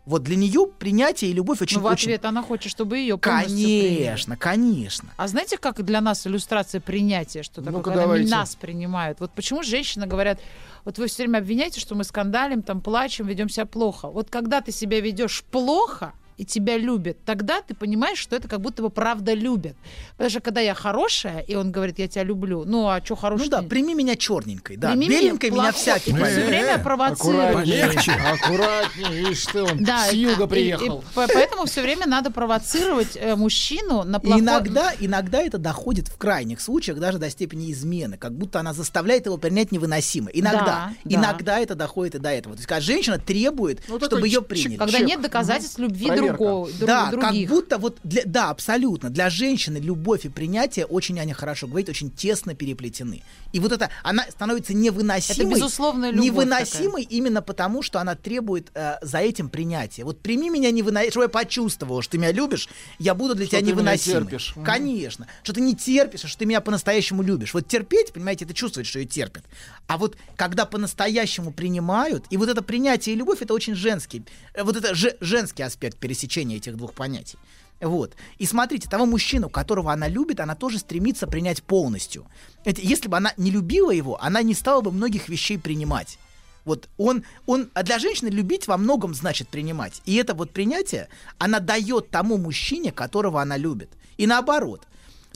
Вот 0.06 0.22
для 0.22 0.36
нее 0.36 0.66
принятие 0.78 1.30
и 1.30 1.34
любовь 1.34 1.62
очень, 1.62 1.78
Ну, 1.78 1.84
в 1.84 1.86
очень... 1.86 2.08
ответ 2.10 2.24
она 2.26 2.42
хочет, 2.42 2.70
чтобы 2.70 2.98
ее 2.98 3.16
полностью 3.16 3.54
приняли. 3.56 4.04
Конечно, 4.04 4.36
конечно. 4.36 5.08
А 5.16 5.28
знаете, 5.28 5.56
как 5.56 5.82
для 5.82 6.02
нас 6.02 6.26
иллюстрация 6.26 6.80
принятия, 6.82 7.42
что 7.42 7.56
такое, 7.62 7.72
Ну-ка, 7.72 7.84
когда 7.84 8.00
они 8.02 8.08
давайте. 8.08 8.30
нас 8.30 8.54
принимают? 8.54 9.20
Вот 9.20 9.30
почему 9.32 9.62
женщины 9.62 10.06
говорят, 10.06 10.40
вот 10.84 10.98
вы 10.98 11.06
все 11.06 11.22
время 11.22 11.38
обвиняете, 11.38 11.80
что 11.80 11.94
мы 11.94 12.04
скандалим, 12.04 12.62
там 12.62 12.82
плачем, 12.82 13.26
ведем 13.26 13.48
себя 13.48 13.64
плохо. 13.64 14.08
Вот 14.08 14.28
когда 14.30 14.60
ты 14.60 14.72
себя 14.72 15.00
ведешь 15.00 15.42
плохо, 15.50 16.12
и 16.36 16.44
тебя 16.44 16.76
любят, 16.76 17.16
тогда 17.24 17.60
ты 17.62 17.74
понимаешь, 17.74 18.18
что 18.18 18.36
это 18.36 18.48
как 18.48 18.60
будто 18.60 18.82
бы 18.82 18.90
правда 18.90 19.34
любят. 19.34 19.76
Потому 20.12 20.30
что 20.30 20.40
когда 20.40 20.60
я 20.60 20.74
хорошая, 20.74 21.40
и 21.40 21.54
он 21.54 21.70
говорит, 21.72 21.98
я 21.98 22.08
тебя 22.08 22.24
люблю, 22.24 22.64
ну 22.64 22.88
а 22.88 23.00
что 23.04 23.14
хорошего? 23.16 23.44
Ну 23.44 23.50
да, 23.50 23.62
прими 23.62 23.94
меня 23.94 24.16
черненькой, 24.16 24.76
да. 24.76 24.90
Прими 24.90 25.08
меня 25.08 25.20
Беленькой 25.20 25.50
меня 25.50 25.62
плохой. 25.72 25.80
всякий 25.80 26.10
И 26.10 26.14
ты 26.14 26.24
всё 26.24 26.46
время 26.46 26.78
провоцируешь. 26.78 27.54
Полегче. 27.54 28.12
Аккуратнее, 28.12 29.10
видишь 29.12 29.46
ты, 29.46 29.62
он 29.62 29.84
Да, 29.84 30.08
с 30.08 30.12
юга 30.12 30.46
приехал. 30.46 31.00
и 31.00 31.02
поэтому 31.14 31.66
все 31.66 31.82
время 31.82 32.06
надо 32.06 32.30
провоцировать 32.30 33.16
э, 33.16 33.34
мужчину 33.36 34.02
на 34.04 34.20
плохое... 34.20 34.42
иногда, 34.42 34.92
иногда 34.98 35.40
это 35.42 35.58
доходит 35.58 36.08
в 36.08 36.16
крайних 36.16 36.60
случаях 36.60 36.98
даже 36.98 37.18
до 37.18 37.30
степени 37.30 37.72
измены, 37.72 38.16
как 38.16 38.32
будто 38.36 38.60
она 38.60 38.72
заставляет 38.72 39.26
его 39.26 39.36
принять 39.36 39.72
невыносимо. 39.72 40.30
Иногда, 40.32 40.64
Да, 40.64 40.92
да. 41.04 41.14
иногда 41.16 41.58
это 41.58 41.74
доходит 41.74 42.16
и 42.16 42.18
до 42.18 42.30
этого. 42.30 42.54
То 42.54 42.60
есть, 42.60 42.68
когда 42.68 42.80
женщина 42.80 43.18
требует, 43.18 43.80
Ну, 43.88 43.98
чтобы 44.00 44.26
ее 44.26 44.42
приняли. 44.42 44.76
Когда 44.76 44.98
нет 44.98 45.20
доказательств 45.20 45.78
любви 45.78 46.06
Проверка. 46.06 46.23
Другого, 46.28 46.66
друг- 46.72 46.86
да, 46.86 47.10
других. 47.10 47.48
как 47.48 47.56
будто 47.56 47.78
вот 47.78 47.98
для, 48.04 48.22
да, 48.24 48.50
абсолютно. 48.50 49.10
Для 49.10 49.30
женщины 49.30 49.78
любовь 49.78 50.24
и 50.24 50.28
принятие 50.28 50.86
очень, 50.86 51.18
Аня 51.18 51.34
хорошо 51.34 51.66
говорит, 51.66 51.88
очень 51.88 52.10
тесно 52.10 52.54
переплетены. 52.54 53.22
И 53.52 53.60
вот 53.60 53.72
это, 53.72 53.90
она 54.02 54.24
становится 54.30 54.74
невыносимой. 54.74 55.52
Это 55.52 55.54
безусловная 55.60 56.10
любовь 56.10 56.26
Невыносимой 56.26 57.02
именно 57.02 57.42
потому, 57.42 57.82
что 57.82 58.00
она 58.00 58.14
требует 58.14 58.70
э, 58.74 58.96
за 59.02 59.18
этим 59.18 59.48
принятия. 59.48 60.04
Вот 60.04 60.20
прими 60.20 60.50
меня 60.50 60.70
невыносимо, 60.70 61.10
чтобы 61.10 61.24
я 61.24 61.28
почувствовала, 61.28 62.02
что 62.02 62.12
ты 62.12 62.18
меня 62.18 62.32
любишь, 62.32 62.68
я 62.98 63.14
буду 63.14 63.34
для 63.34 63.46
Что 63.46 63.56
тебя 63.56 63.60
ты 63.60 63.64
меня 63.66 63.74
невыносимой. 63.74 64.22
терпишь. 64.22 64.54
Конечно. 64.64 65.26
Что 65.42 65.52
ты 65.52 65.60
не 65.60 65.74
терпишь, 65.76 66.24
а 66.24 66.28
что 66.28 66.38
ты 66.38 66.46
меня 66.46 66.60
по-настоящему 66.60 67.22
любишь. 67.22 67.54
Вот 67.54 67.68
терпеть, 67.68 68.12
понимаете, 68.12 68.44
это 68.44 68.54
чувствовать, 68.54 68.86
что 68.88 68.98
ее 68.98 69.06
терпят. 69.06 69.44
А 69.86 69.98
вот 69.98 70.16
когда 70.36 70.64
по-настоящему 70.66 71.52
принимают, 71.52 72.24
и 72.30 72.36
вот 72.36 72.48
это 72.48 72.62
принятие 72.62 73.14
и 73.14 73.18
любовь, 73.18 73.42
это 73.42 73.54
очень 73.54 73.74
женский, 73.74 74.22
э, 74.54 74.62
вот 74.62 74.76
это 74.76 74.94
же- 74.94 75.16
женский 75.20 75.62
аспект 75.62 75.98
пересечения 76.14 76.56
этих 76.56 76.76
двух 76.76 76.94
понятий. 76.94 77.38
Вот. 77.80 78.14
И 78.38 78.46
смотрите, 78.46 78.88
того 78.88 79.04
мужчину, 79.04 79.48
которого 79.48 79.92
она 79.92 80.08
любит, 80.08 80.40
она 80.40 80.54
тоже 80.54 80.78
стремится 80.78 81.26
принять 81.26 81.62
полностью. 81.62 82.24
Это, 82.64 82.80
если 82.80 83.08
бы 83.08 83.16
она 83.16 83.32
не 83.36 83.50
любила 83.50 83.90
его, 83.90 84.22
она 84.22 84.42
не 84.42 84.54
стала 84.54 84.80
бы 84.80 84.90
многих 84.90 85.28
вещей 85.28 85.58
принимать. 85.58 86.18
Вот 86.64 86.88
он, 86.96 87.24
он, 87.46 87.68
а 87.74 87.82
для 87.82 87.98
женщины 87.98 88.28
любить 88.30 88.68
во 88.68 88.78
многом 88.78 89.12
значит 89.12 89.48
принимать. 89.48 90.00
И 90.06 90.14
это 90.14 90.34
вот 90.34 90.50
принятие, 90.50 91.08
она 91.38 91.60
дает 91.60 92.10
тому 92.10 92.38
мужчине, 92.38 92.90
которого 92.90 93.42
она 93.42 93.58
любит. 93.58 93.90
И 94.16 94.26
наоборот, 94.26 94.86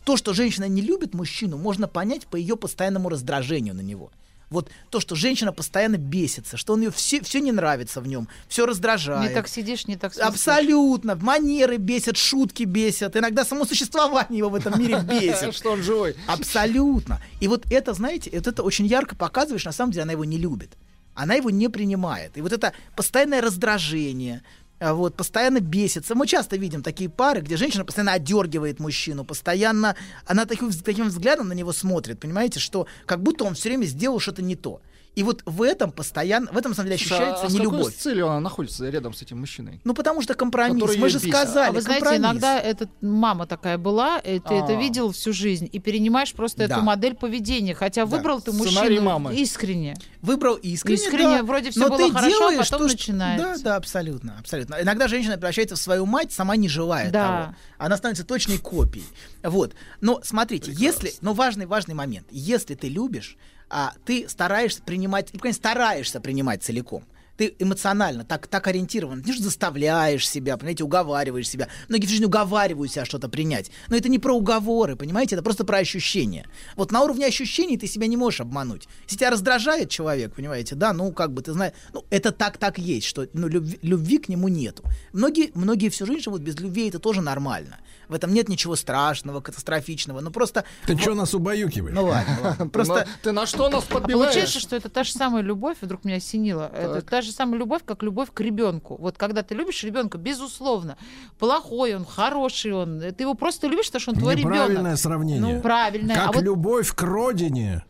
то, 0.05 0.17
что 0.17 0.33
женщина 0.33 0.69
не 0.69 0.81
любит 0.81 1.13
мужчину, 1.13 1.59
можно 1.59 1.87
понять 1.87 2.27
по 2.27 2.37
ее 2.37 2.57
постоянному 2.57 3.11
раздражению 3.11 3.75
на 3.75 3.83
него. 3.83 4.11
Вот 4.51 4.71
то, 4.91 5.01
что 5.01 5.15
женщина 5.15 5.53
постоянно 5.53 5.97
бесится, 5.97 6.57
что 6.57 6.73
он 6.73 6.83
ее 6.83 6.91
все, 6.91 7.21
все 7.23 7.41
не 7.41 7.53
нравится 7.53 8.01
в 8.01 8.09
нем, 8.09 8.29
все 8.49 8.67
раздражает. 8.67 9.29
Не 9.29 9.35
так 9.35 9.49
сидишь, 9.49 9.87
не 9.87 9.97
так 9.97 10.15
свистишь. 10.15 10.29
Абсолютно. 10.29 11.17
Манеры 11.17 11.77
бесят, 11.77 12.17
шутки 12.17 12.63
бесят. 12.63 13.17
Иногда 13.17 13.45
само 13.45 13.65
существование 13.65 14.39
его 14.39 14.49
в 14.49 14.55
этом 14.55 14.79
мире 14.81 15.01
бесит. 15.01 15.55
Что 15.59 15.73
он 15.73 15.83
живой. 15.83 16.17
Абсолютно. 16.27 17.21
И 17.41 17.49
вот 17.49 17.71
это, 17.71 17.93
знаете, 17.93 18.31
вот 18.33 18.47
это 18.47 18.63
очень 18.63 18.87
ярко 18.87 19.15
показывает, 19.17 19.61
что 19.61 19.69
на 19.69 19.75
самом 19.75 19.93
деле 19.93 20.05
она 20.05 20.13
его 20.13 20.25
не 20.25 20.39
любит. 20.39 20.77
Она 21.15 21.35
его 21.35 21.51
не 21.51 21.69
принимает. 21.69 22.39
И 22.39 22.41
вот 22.41 22.53
это 22.53 22.73
постоянное 22.97 23.41
раздражение, 23.41 24.43
вот, 24.81 25.17
постоянно 25.17 25.61
бесится. 25.61 26.15
Мы 26.15 26.27
часто 26.27 26.57
видим 26.57 26.83
такие 26.83 27.11
пары, 27.11 27.41
где 27.41 27.57
женщина 27.57 27.85
постоянно 27.85 28.13
одергивает 28.13 28.81
мужчину, 28.81 29.25
постоянно 29.25 29.97
она 30.27 30.47
таким, 30.47 30.71
таким 30.71 31.09
взглядом 31.09 31.49
на 31.49 31.53
него 31.53 31.73
смотрит, 31.73 32.21
понимаете, 32.21 32.61
что 32.61 32.87
как 33.07 33.23
будто 33.23 33.45
он 33.45 33.55
все 33.55 33.71
время 33.71 33.87
сделал 33.87 34.21
что-то 34.21 34.43
не 34.43 34.57
то. 34.57 34.81
И 35.19 35.23
вот 35.25 35.43
в 35.47 35.63
этом 35.63 35.91
постоянно, 35.91 36.47
в 36.53 36.57
этом, 36.57 36.71
на 36.71 36.77
самом 36.77 36.91
деле, 36.91 36.99
Слушай, 37.01 37.13
ощущается 37.15 37.47
а 37.47 37.49
с 37.51 37.53
какой 37.53 37.67
нелюбовь. 37.67 37.97
целью 37.97 38.29
она 38.29 38.39
находится 38.39 38.89
рядом 38.89 39.13
с 39.15 39.21
этим 39.23 39.41
мужчиной? 39.41 39.81
Ну, 39.83 39.93
потому 39.93 40.23
что 40.23 40.35
компромисс. 40.35 40.97
Мы 40.97 41.09
же 41.09 41.19
бесит. 41.19 41.31
сказали, 41.31 41.71
А 41.71 41.73
вы 41.73 41.81
знаете, 41.81 42.05
компромисс. 42.05 42.25
иногда 42.31 42.61
это 42.61 42.89
мама 43.01 43.47
такая 43.47 43.79
была, 43.79 44.19
и 44.21 44.39
ты 44.39 44.55
это 44.55 44.77
А. 44.77 44.81
видел 44.81 45.11
всю 45.11 45.33
жизнь, 45.33 45.69
и 45.73 45.79
перенимаешь 45.81 46.33
просто 46.35 46.69
Да. 46.69 46.77
эту 46.77 46.85
модель 46.85 47.15
поведения. 47.17 47.75
Хотя 47.75 48.07
выбрал 48.07 48.41
ты 48.41 48.53
мужчину 48.53 49.03
мамы. 49.03 49.35
искренне. 49.35 49.97
Выбрал 50.23 50.55
искренне, 50.55 50.95
Искренне, 50.97 51.39
да. 51.39 51.43
вроде 51.43 51.71
всё 51.73 51.81
Но 51.81 51.89
было 51.89 51.99
ты 51.99 52.13
хорошо, 52.13 52.27
а 52.47 52.51
делаешь 52.53 52.71
потом 52.71 52.79
то, 52.87 52.89
что- 52.89 52.97
начинается. 52.99 53.47
Да, 53.47 53.63
да, 53.71 53.77
абсолютно, 53.77 54.37
абсолютно. 54.39 54.77
Иногда 54.81 55.09
женщина 55.09 55.35
превращается 55.35 55.75
в 55.75 55.81
свою 55.81 56.07
мать, 56.07 56.31
сама 56.33 56.55
не 56.57 56.69
желая 56.69 57.11
Да. 57.11 57.27
того. 57.43 57.55
Она 57.79 57.97
становится 57.97 58.25
точной 58.25 58.59
копией. 58.59 59.07
Вот. 59.43 59.75
Но 60.01 60.21
смотрите, 60.23 60.71
если, 60.73 61.13
но 61.23 61.33
важный, 61.33 61.67
важный 61.67 61.95
момент. 61.97 62.29
Если 62.31 62.77
ты 62.77 62.89
любишь, 62.89 63.37
а, 63.71 63.93
ты 64.05 64.29
стараешься 64.29 64.83
принимать, 64.83 65.31
ну, 65.33 65.41
конечно, 65.41 65.59
стараешься 65.59 66.21
принимать 66.21 66.63
целиком. 66.63 67.05
Ты 67.39 67.55
эмоционально 67.61 68.25
так, 68.25 68.49
так 68.49 68.67
ориентирован. 68.67 69.23
Ты 69.23 69.33
же 69.33 69.43
заставляешь 69.43 70.29
себя, 70.29 70.57
понимаете, 70.57 70.83
уговариваешь 70.83 71.49
себя. 71.49 71.69
Многие 71.89 72.07
в 72.07 72.11
жизни 72.11 72.25
уговаривают 72.25 72.91
себя 72.91 73.05
что-то 73.05 73.29
принять. 73.29 73.71
Но 73.89 73.97
это 73.97 74.09
не 74.09 74.19
про 74.19 74.35
уговоры, 74.35 74.97
понимаете, 74.97 75.37
это 75.37 75.45
просто 75.45 75.65
про 75.65 75.79
ощущения. 75.79 76.47
Вот 76.75 76.91
на 76.91 77.01
уровне 77.01 77.27
ощущений 77.27 77.79
ты 77.79 77.87
себя 77.87 78.09
не 78.09 78.17
можешь 78.17 78.41
обмануть. 78.41 78.89
Если 79.05 79.19
тебя 79.19 79.31
раздражает 79.31 79.89
человек, 79.89 80.35
понимаете, 80.35 80.75
да, 80.75 80.93
ну 80.93 81.13
как 81.13 81.33
бы 81.33 81.41
ты 81.43 81.53
знаешь, 81.53 81.75
ну 81.93 82.05
это 82.11 82.33
так 82.33 82.59
так 82.59 82.77
есть, 82.79 83.07
что 83.07 83.27
ну, 83.33 83.47
любви, 83.47 83.79
любви 83.83 84.19
к 84.19 84.29
нему 84.29 84.49
нету. 84.49 84.83
Многие, 85.13 85.53
многие 85.55 85.91
всю 85.91 86.07
жизнь 86.07 86.23
живут 86.23 86.43
без 86.43 86.59
любви, 86.59 86.89
это 86.89 86.99
тоже 86.99 87.21
нормально. 87.21 87.79
В 88.09 88.15
этом 88.15 88.33
нет 88.33 88.49
ничего 88.49 88.75
страшного, 88.75 89.41
катастрофичного. 89.41 90.21
Ну 90.21 90.31
просто... 90.31 90.65
Ты 90.87 90.99
что 90.99 91.15
нас 91.15 91.35
убаюкиваешь? 91.35 91.95
Ну 91.95 92.07
ладно, 92.07 92.39
ладно. 92.43 92.69
Просто... 92.69 93.07
Ты 93.23 93.33
на 93.33 93.47
что 93.47 93.69
нас 93.69 93.85
А 93.89 93.93
подбиваешь? 93.93 94.29
получается, 94.29 94.61
что 94.61 94.75
это 94.75 94.89
та 94.89 95.05
же 95.05 95.13
самая 95.13 95.43
любовь, 95.43 95.77
вдруг 95.81 96.05
меня 96.05 96.17
осенило. 96.17 96.71
Это 96.75 97.03
та 97.03 97.21
же 97.23 97.28
самая 97.33 97.59
любовь, 97.59 97.83
как 97.85 98.03
любовь 98.03 98.31
к 98.33 98.41
ребенку. 98.41 98.97
Вот 98.99 99.17
когда 99.19 99.43
ты 99.43 99.55
любишь 99.55 99.83
ребенка, 99.85 100.19
безусловно, 100.19 100.97
плохой 101.39 101.95
он, 101.95 102.05
хороший 102.05 102.73
он, 102.73 103.01
ты 103.01 103.23
его 103.25 103.35
просто 103.35 103.67
любишь, 103.67 103.87
потому 103.87 104.01
что 104.01 104.11
он 104.13 104.17
твой 104.19 104.35
ребенок. 104.35 104.99
сравнение. 104.99 105.55
Ну, 105.57 105.61
правильное. 105.61 106.17
Как 106.17 106.29
а 106.29 106.33
вот 106.33 106.43
любовь 106.43 106.93
к 106.95 107.03
родине. 107.03 107.85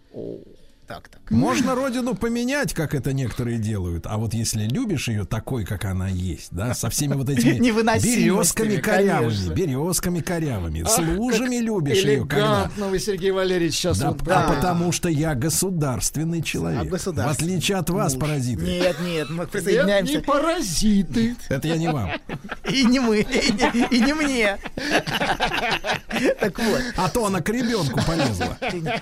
Так, 0.88 1.08
так. 1.08 1.20
Можно 1.30 1.74
родину 1.74 2.14
поменять, 2.14 2.72
как 2.72 2.94
это 2.94 3.12
некоторые 3.12 3.58
делают, 3.58 4.06
а 4.06 4.16
вот 4.16 4.32
если 4.32 4.62
любишь 4.66 5.08
ее 5.08 5.26
такой, 5.26 5.66
как 5.66 5.84
она 5.84 6.08
есть, 6.08 6.48
да, 6.50 6.72
со 6.72 6.88
всеми 6.88 7.12
вот 7.12 7.28
этими 7.28 7.58
березками 8.02 8.76
корявыми, 8.76 9.28
конечно. 9.34 9.52
березками 9.52 10.20
корявыми, 10.20 10.84
с 10.84 10.98
Ах, 10.98 11.06
лужами 11.18 11.56
любишь 11.56 12.02
ее, 12.02 12.24
когда. 12.26 12.70
Вы, 12.78 12.98
Сергей 12.98 13.32
Валерьевич, 13.32 13.74
сейчас 13.74 13.98
Да, 13.98 14.12
вот... 14.12 14.26
а 14.28 14.54
потому 14.54 14.90
что 14.92 15.10
я 15.10 15.34
государственный 15.34 16.40
человек. 16.42 16.82
А 16.82 16.84
государственный. 16.86 17.50
В 17.52 17.56
отличие 17.58 17.76
от 17.76 17.90
вас, 17.90 18.14
Муж. 18.14 18.22
паразиты. 18.22 18.62
Нет, 18.62 18.96
нет, 19.00 19.28
мы 19.28 19.36
Нет, 19.42 19.50
присоединяемся. 19.50 20.12
не 20.14 20.18
паразиты. 20.20 21.36
Это 21.50 21.68
я 21.68 21.76
не 21.76 21.88
вам. 21.88 22.10
И 22.70 22.84
не 22.84 22.98
мы, 23.00 23.20
и 23.20 23.52
не, 23.52 23.86
и 23.98 24.00
не 24.00 24.14
мне. 24.14 24.56
Так 26.40 26.58
вот. 26.58 26.80
А 26.96 27.08
то 27.10 27.26
она 27.26 27.40
к 27.42 27.48
ребенку 27.50 28.00
полезла. 28.06 28.56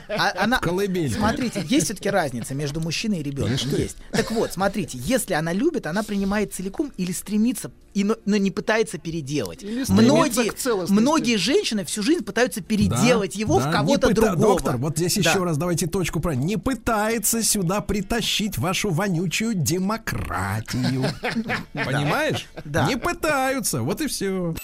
А 0.08 0.32
она, 0.42 0.58
Колыбелька. 0.58 1.18
смотрите, 1.18 1.62
есть 1.76 1.86
все-таки 1.86 2.10
разница 2.10 2.54
между 2.54 2.80
мужчиной 2.80 3.20
и 3.20 3.22
ребенком. 3.22 3.70
Есть. 3.78 3.96
Так 4.12 4.30
вот, 4.32 4.52
смотрите, 4.52 4.98
если 4.98 5.34
она 5.34 5.52
любит, 5.52 5.86
она 5.86 6.02
принимает 6.02 6.52
целиком 6.52 6.92
или 6.96 7.12
стремится, 7.12 7.70
и, 7.94 8.04
но, 8.04 8.16
но 8.26 8.36
не 8.36 8.50
пытается 8.50 8.98
переделать. 8.98 9.62
Многие, 9.88 10.92
многие 10.92 11.36
женщины 11.36 11.84
всю 11.84 12.02
жизнь 12.02 12.24
пытаются 12.24 12.60
переделать 12.60 13.32
Да, 13.34 13.38
его 13.40 13.60
да, 13.60 13.68
в 13.70 13.72
кого-то 13.72 14.08
пыта- 14.10 14.14
другого. 14.14 14.36
Доктор, 14.58 14.76
вот 14.76 14.96
здесь 14.98 15.14
Да. 15.14 15.30
еще 15.30 15.44
раз 15.44 15.56
давайте 15.56 15.86
точку 15.86 16.20
про. 16.20 16.34
Не 16.34 16.56
пытается 16.56 17.42
сюда 17.42 17.80
притащить 17.80 18.58
вашу 18.58 18.90
вонючую 18.90 19.54
демократию. 19.54 21.04
Понимаешь? 21.72 22.46
Да. 22.64 22.86
Не 22.86 22.96
пытаются. 22.96 23.82
Вот 23.82 24.00
и 24.00 24.06
все. 24.08 24.54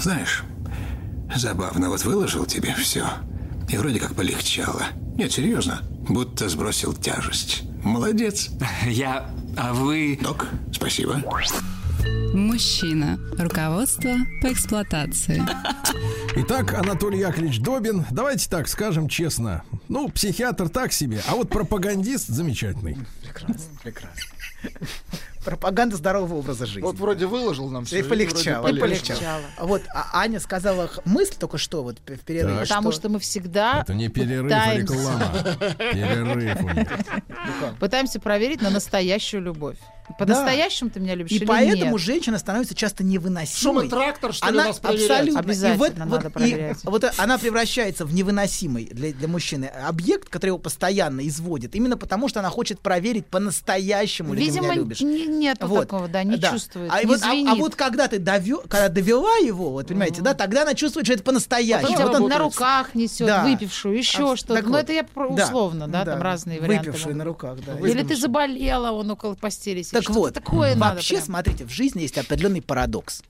Знаешь, 0.00 0.42
забавно, 1.34 1.88
вот 1.90 2.04
выложил 2.04 2.46
тебе 2.46 2.74
все. 2.74 3.06
И 3.68 3.76
вроде 3.76 4.00
как 4.00 4.14
полегчало. 4.14 4.82
Нет, 5.16 5.30
серьезно, 5.30 5.82
будто 6.08 6.48
сбросил 6.48 6.94
тяжесть. 6.94 7.64
Молодец. 7.84 8.50
Я... 8.86 9.30
А 9.56 9.74
вы... 9.74 10.18
Док, 10.22 10.48
спасибо. 10.72 11.22
Мужчина. 12.32 13.18
Руководство 13.38 14.14
по 14.40 14.50
эксплуатации. 14.50 15.42
Итак, 16.36 16.72
Анатолий 16.72 17.18
Яковлевич 17.18 17.60
Добин, 17.60 18.06
давайте 18.10 18.48
так 18.48 18.68
скажем 18.68 19.06
честно. 19.08 19.64
Ну, 19.88 20.08
психиатр 20.08 20.70
так 20.70 20.94
себе, 20.94 21.20
а 21.28 21.34
вот 21.34 21.50
пропагандист 21.50 22.28
замечательный. 22.28 22.96
Прекрасно, 23.22 23.78
прекрасно. 23.82 24.22
Пропаганда 25.44 25.96
здорового 25.96 26.34
образа 26.38 26.66
жизни. 26.66 26.82
Вот 26.82 26.96
вроде 26.96 27.26
выложил 27.26 27.68
нам 27.68 27.84
все. 27.84 28.00
И 28.00 28.02
полегчало, 28.02 28.68
и 28.68 28.78
полегчало. 28.78 29.42
А 29.56 29.66
Вот 29.66 29.82
а 29.94 30.20
Аня 30.20 30.40
сказала 30.40 30.90
мысль 31.04 31.34
только 31.38 31.58
что 31.58 31.82
вот 31.82 31.98
в 31.98 32.18
перерыве. 32.20 32.60
Потому 32.60 32.92
что 32.92 33.08
мы 33.08 33.18
всегда 33.18 33.82
Это 33.82 33.94
не 33.94 34.08
перерыв, 34.08 34.44
пытаемся- 34.50 34.70
а 34.70 34.76
реклама. 34.78 35.32
Перерыв 35.92 36.60
у 36.62 36.68
них. 36.70 36.88
пытаемся 37.80 38.20
проверить 38.20 38.62
на 38.62 38.70
настоящую 38.70 39.42
любовь. 39.42 39.78
По-настоящему 40.18 40.90
ты 40.90 41.00
меня 41.00 41.14
любишь 41.14 41.30
И 41.30 41.36
или 41.36 41.44
поэтому 41.46 41.92
нет? 41.92 42.00
женщина 42.00 42.36
становится 42.36 42.74
часто 42.74 43.02
невыносимой. 43.04 43.76
Шум 43.82 43.86
и 43.86 43.88
трактор, 43.88 44.34
что 44.34 44.46
ли, 44.46 44.52
она 44.52 44.64
у 44.64 44.66
нас 44.68 44.80
абсолютно. 44.82 45.40
Обязательно 45.40 45.74
и 45.74 45.78
вот, 45.78 45.96
надо 45.96 46.10
вот, 46.10 46.24
и 46.24 46.28
проверять. 46.28 46.78
вот 46.82 47.04
она 47.16 47.38
превращается 47.38 48.04
в 48.04 48.12
невыносимый 48.12 48.86
для, 48.86 49.12
для 49.12 49.28
мужчины 49.28 49.66
объект, 49.66 50.28
который 50.28 50.50
его 50.50 50.58
постоянно 50.58 51.26
изводит, 51.26 51.74
именно 51.76 51.96
потому 51.96 52.28
что 52.28 52.40
она 52.40 52.50
хочет 52.50 52.80
проверить 52.80 53.26
по-настоящему, 53.26 54.34
ли 54.34 54.50
ты 54.50 54.58
меня 54.60 54.74
любишь. 54.74 55.00
не- 55.00 55.26
нету 55.38 55.68
такого, 55.68 56.08
да, 56.08 56.22
не 56.24 56.40
чувствует, 56.40 56.90
А, 56.92 57.00
не 57.00 57.06
вот, 57.06 57.20
а- 57.22 57.52
а, 57.52 57.54
вот 57.56 57.74
когда 57.74 58.08
ты 58.08 58.18
довё- 58.18 58.62
когда 58.68 58.88
довела 58.88 59.36
его, 59.38 59.70
вот 59.70 59.88
понимаете, 59.88 60.22
да, 60.22 60.34
тогда 60.34 60.62
она 60.62 60.74
чувствует, 60.74 61.06
что 61.06 61.14
это 61.14 61.22
по-настоящему. 61.22 61.96
Вот 61.96 62.12
Вот 62.12 62.20
он- 62.22 62.28
на 62.28 62.38
руках 62.38 62.94
несет, 62.94 63.26
Да. 63.26 63.44
выпившую, 63.44 63.96
еще 63.96 64.32
А, 64.32 64.36
что-то. 64.36 64.54
так 64.54 64.64
Ну, 64.64 64.70
вот. 64.72 64.78
это 64.78 64.92
я 64.92 65.04
про- 65.04 65.34
Да, 65.34 65.44
условно, 65.46 65.88
да, 65.88 66.04
там 66.04 66.18
да. 66.18 66.22
разные 66.24 66.60
варианты. 66.60 66.90
Выпившую 66.90 67.16
на 67.16 67.24
руках, 67.24 67.58
да. 67.66 67.78
Или 67.88 68.02
ты 68.02 68.16
заболела, 68.16 68.92
он 68.92 69.10
около 69.10 69.34
постели 69.34 69.82
сидит. 69.82 70.04
Так 70.04 70.10
вот, 70.14 70.34
такое 70.34 70.74
надо 70.74 70.96
вообще, 70.96 71.14
прям. 71.16 71.24
смотрите, 71.26 71.64
в 71.64 71.70
жизни 71.70 72.02
есть 72.02 72.18
определенный 72.18 72.62
парадокс. 72.62 73.22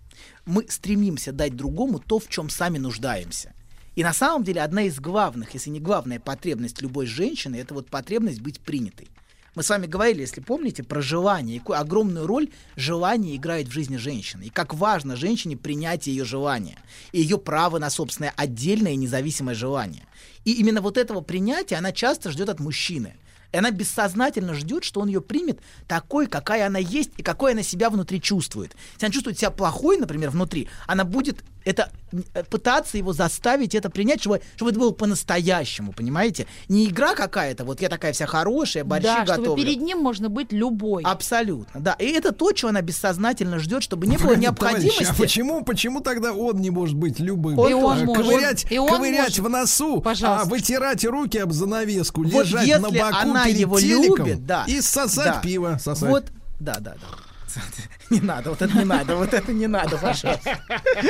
Мы 0.45 0.67
стремимся 0.69 1.33
дать 1.33 1.57
другому 1.57 1.99
то, 2.01 2.19
в 2.19 2.29
чем 2.29 2.51
сами 2.51 2.79
нуждаемся. 2.79 3.53
И 3.95 4.03
на 4.03 4.13
самом 4.15 4.43
деле 4.43 4.63
одна 4.63 4.83
из 4.83 4.99
главных, 4.99 5.53
если 5.55 5.69
не 5.71 5.79
главная 5.81 6.19
потребность 6.19 6.81
любой 6.81 7.07
женщины, 7.07 7.57
это 7.57 7.75
вот 7.75 7.89
потребность 7.89 8.41
быть 8.41 8.59
принятой. 8.61 9.09
Мы 9.55 9.63
с 9.63 9.69
вами 9.69 9.87
говорили, 9.87 10.23
если 10.23 10.41
помните, 10.41 10.83
про 10.83 11.03
желание, 11.03 11.59
какую 11.59 11.79
огромную 11.79 12.27
роль 12.27 12.49
желание 12.75 13.37
играет 13.37 13.69
в 13.69 13.73
жизни 13.73 13.97
женщины, 13.97 14.45
и 14.45 14.51
как 14.51 14.73
важно 14.73 15.15
женщине 15.15 15.59
принятие 15.59 16.17
ее 16.17 16.25
желания, 16.25 16.79
и 17.13 17.21
ее 17.21 17.37
право 17.37 17.79
на 17.79 17.91
собственное 17.91 18.33
отдельное 18.35 18.93
и 18.93 18.97
независимое 18.97 19.55
желание. 19.55 20.05
И 20.47 20.55
именно 20.55 20.81
вот 20.81 20.97
этого 20.97 21.21
принятия 21.21 21.77
она 21.77 21.93
часто 21.93 22.31
ждет 22.31 22.49
от 22.49 22.61
мужчины. 22.61 23.15
И 23.53 23.59
она 23.59 23.71
бессознательно 23.71 24.55
ждет, 24.55 24.83
что 24.83 25.01
он 25.03 25.09
ее 25.09 25.21
примет 25.21 25.61
такой, 25.87 26.27
какая 26.27 26.67
она 26.67 26.79
есть 26.79 27.11
и 27.19 27.23
какой 27.23 27.53
она 27.53 27.63
себя 27.63 27.91
внутри 27.91 28.23
чувствует. 28.23 28.75
Если 28.95 29.05
она 29.05 29.13
чувствует 29.13 29.39
себя 29.39 29.51
плохой, 29.51 29.99
например, 29.99 30.31
внутри, 30.31 30.69
она 30.87 31.05
будет 31.05 31.45
это 31.65 31.91
э, 32.34 32.42
пытаться 32.44 32.99
его 32.99 33.12
заставить 33.12 33.74
это 33.74 33.91
принять, 33.91 34.20
чтобы, 34.20 34.41
чтобы 34.57 34.70
это 34.73 34.81
было 34.81 34.91
по-настоящему, 34.91 35.92
понимаете? 35.92 36.47
Не 36.68 36.86
игра 36.89 37.15
какая-то, 37.15 37.65
вот 37.65 37.81
я 37.81 37.89
такая 37.89 38.12
вся 38.12 38.26
хорошая, 38.26 38.84
борщи 38.84 39.05
Да, 39.05 39.24
чтобы 39.24 39.39
готовлю. 39.42 39.65
перед 39.65 39.81
ним 39.81 39.99
можно 39.99 40.28
быть 40.28 40.52
любой. 40.52 41.02
Абсолютно, 41.05 41.81
да. 41.81 41.92
И 41.99 42.07
это 42.07 42.32
то, 42.32 42.52
чего 42.52 42.70
она 42.70 42.82
бессознательно 42.82 43.58
ждет, 43.58 43.82
чтобы 43.82 44.07
не 44.07 44.16
было 44.16 44.28
Товарищ, 44.34 44.42
необходимости. 44.42 45.05
а 45.08 45.15
почему, 45.15 45.65
почему 45.65 46.00
тогда 46.00 46.32
он 46.32 46.60
не 46.60 46.70
может 46.70 46.97
быть 46.97 47.18
любым? 47.20 47.58
Он 47.58 47.70
И 47.70 47.74
он 47.74 47.99
А, 47.99 48.05
может. 48.05 48.24
Ковырять, 48.26 48.66
И 48.70 48.78
он 48.78 48.89
ковырять 48.89 49.39
может. 49.39 49.39
в 49.39 49.49
носу, 49.49 50.00
Пожалуйста. 50.00 50.47
а 50.47 50.49
вытирать 50.50 51.05
руки 51.05 51.39
об 51.39 51.52
занавеску, 51.52 52.23
Вот 52.24 52.44
лежать 52.47 52.66
если 52.66 52.81
на 52.81 52.91
боку 52.91 53.16
она 53.16 53.44
перед 53.44 53.58
его 53.58 53.81
телеком 53.81 54.26
любит, 54.26 54.47
да, 54.47 54.65
и 54.66 54.81
сосать 54.81 55.24
да. 55.34 55.41
пиво. 55.41 55.78
Сосать. 55.82 56.08
Вот, 56.08 56.24
да, 56.60 56.74
да, 56.81 56.94
да. 56.94 57.07
Не 58.12 58.20
надо, 58.20 58.50
вот 58.50 58.60
это 58.60 58.76
не 58.76 58.84
надо, 58.84 59.16
вот 59.16 59.32
это 59.32 59.52
не 59.52 59.66
надо, 59.66 59.97
пожалуйста. 59.97 60.58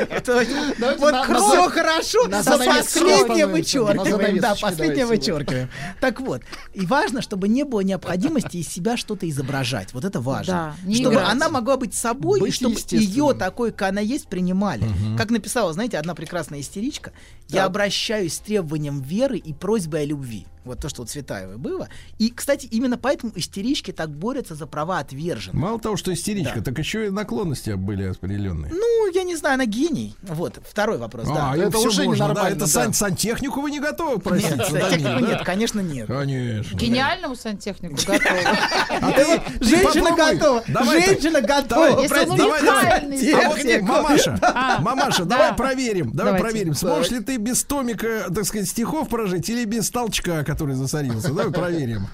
Это 0.09 0.45
Вот 0.99 1.15
все 1.15 1.65
за- 1.65 1.71
хорошо, 1.71 2.25
занавесочке 2.25 3.01
последнее 3.01 3.47
вычеркиваем. 3.47 4.41
Да, 4.41 4.55
последнее 4.55 5.07
вычеркиваем. 5.07 5.69
Так 6.01 6.21
вот, 6.21 6.43
и 6.75 6.87
важно, 6.87 7.23
чтобы 7.23 7.49
не 7.49 7.65
было 7.65 7.81
необходимости 7.81 8.59
из 8.59 8.69
себя 8.69 8.97
что-то 8.97 9.29
изображать. 9.29 9.93
Вот 9.93 10.05
это 10.05 10.21
важно. 10.21 10.77
Чтобы 10.93 11.21
она 11.21 11.49
могла 11.49 11.77
быть 11.77 11.95
собой, 11.95 12.49
и 12.49 12.53
чтобы 12.53 12.77
ее 12.91 13.35
такой, 13.35 13.73
как 13.73 13.89
она 13.89 14.01
есть, 14.01 14.29
принимали. 14.29 14.85
Как 15.19 15.31
написала, 15.31 15.73
знаете, 15.73 15.99
одна 15.99 16.15
прекрасная 16.15 16.61
истеричка, 16.61 17.13
я 17.49 17.65
обращаюсь 17.65 18.35
с 18.35 18.39
требованием 18.39 19.01
веры 19.01 19.39
и 19.39 19.53
просьбой 19.53 20.03
о 20.03 20.07
любви. 20.07 20.47
Вот 20.65 20.81
то, 20.81 20.89
что 20.89 21.03
у 21.03 21.05
Цветаевой 21.05 21.57
было. 21.57 21.89
И, 22.19 22.31
кстати, 22.31 22.67
именно 22.67 22.97
поэтому 22.97 23.33
истерички 23.35 23.91
так 23.91 24.11
борются 24.11 24.55
за 24.55 24.67
права 24.69 25.01
отверженных. 25.01 25.61
Мало 25.61 25.81
того, 25.81 25.97
что 25.97 26.13
истеричка, 26.15 26.63
так 26.63 26.79
еще 26.79 26.92
и 27.01 27.11
наклонности 27.11 27.71
были 27.71 28.05
определенные. 28.11 28.73
Ну, 28.73 29.11
я 29.13 29.23
не 29.25 29.37
знаю, 29.37 29.55
она 29.55 29.67
гений. 29.67 30.15
Вот, 30.23 30.59
второй 30.69 30.99
вопрос, 30.99 31.27
да. 31.27 31.51
а, 31.53 31.57
это 31.57 31.69
это 31.69 31.79
уже 31.79 31.89
уже 31.89 32.05
можно, 32.05 32.19
да? 32.27 32.31
ненормально, 32.33 32.57
Это 32.57 32.65
да. 32.65 32.67
сан- 32.67 32.93
сантехнику 32.95 33.61
вы 33.61 33.71
не 33.71 33.81
готовы 33.81 34.19
просить? 34.21 34.51
Нет, 34.51 34.59
Дамир, 34.71 34.89
технику 34.91 35.21
да? 35.21 35.21
нет, 35.21 35.43
конечно, 35.45 35.81
нет. 35.81 36.07
Конечно. 36.07 36.77
Гениальному 36.77 37.37
сантехнику. 37.37 37.97
А 38.09 39.13
ты, 39.13 39.25
ты 39.25 39.43
Женщина 39.65 40.11
попробуй. 40.11 40.35
готова. 40.37 40.63
Давай 40.69 41.01
так. 41.01 41.09
Женщина 41.11 41.41
готова. 41.41 42.01
Если 42.03 42.19
он 42.25 42.31
уникальный 42.33 43.33
А 43.33 43.49
вот 43.49 43.57
сантехник. 43.59 43.89
мамаша, 43.89 44.39
А, 44.55 44.81
мамаша, 44.81 45.25
да. 45.25 45.37
давай 45.37 45.55
проверим, 45.57 46.11
давай 46.13 46.33
Давайте. 46.35 46.45
проверим, 46.45 46.75
сможешь 46.75 47.11
ли 47.11 47.21
ты 47.21 47.37
без 47.37 47.65
томика, 47.65 48.27
так 48.35 48.45
сказать, 48.45 48.69
стихов 48.69 49.09
прожить 49.09 49.49
или 49.51 49.65
без 49.65 49.91
толчка, 49.91 50.45
который 50.45 50.75
засорился. 50.75 51.29
Давай 51.29 51.51
проверим. 51.53 52.07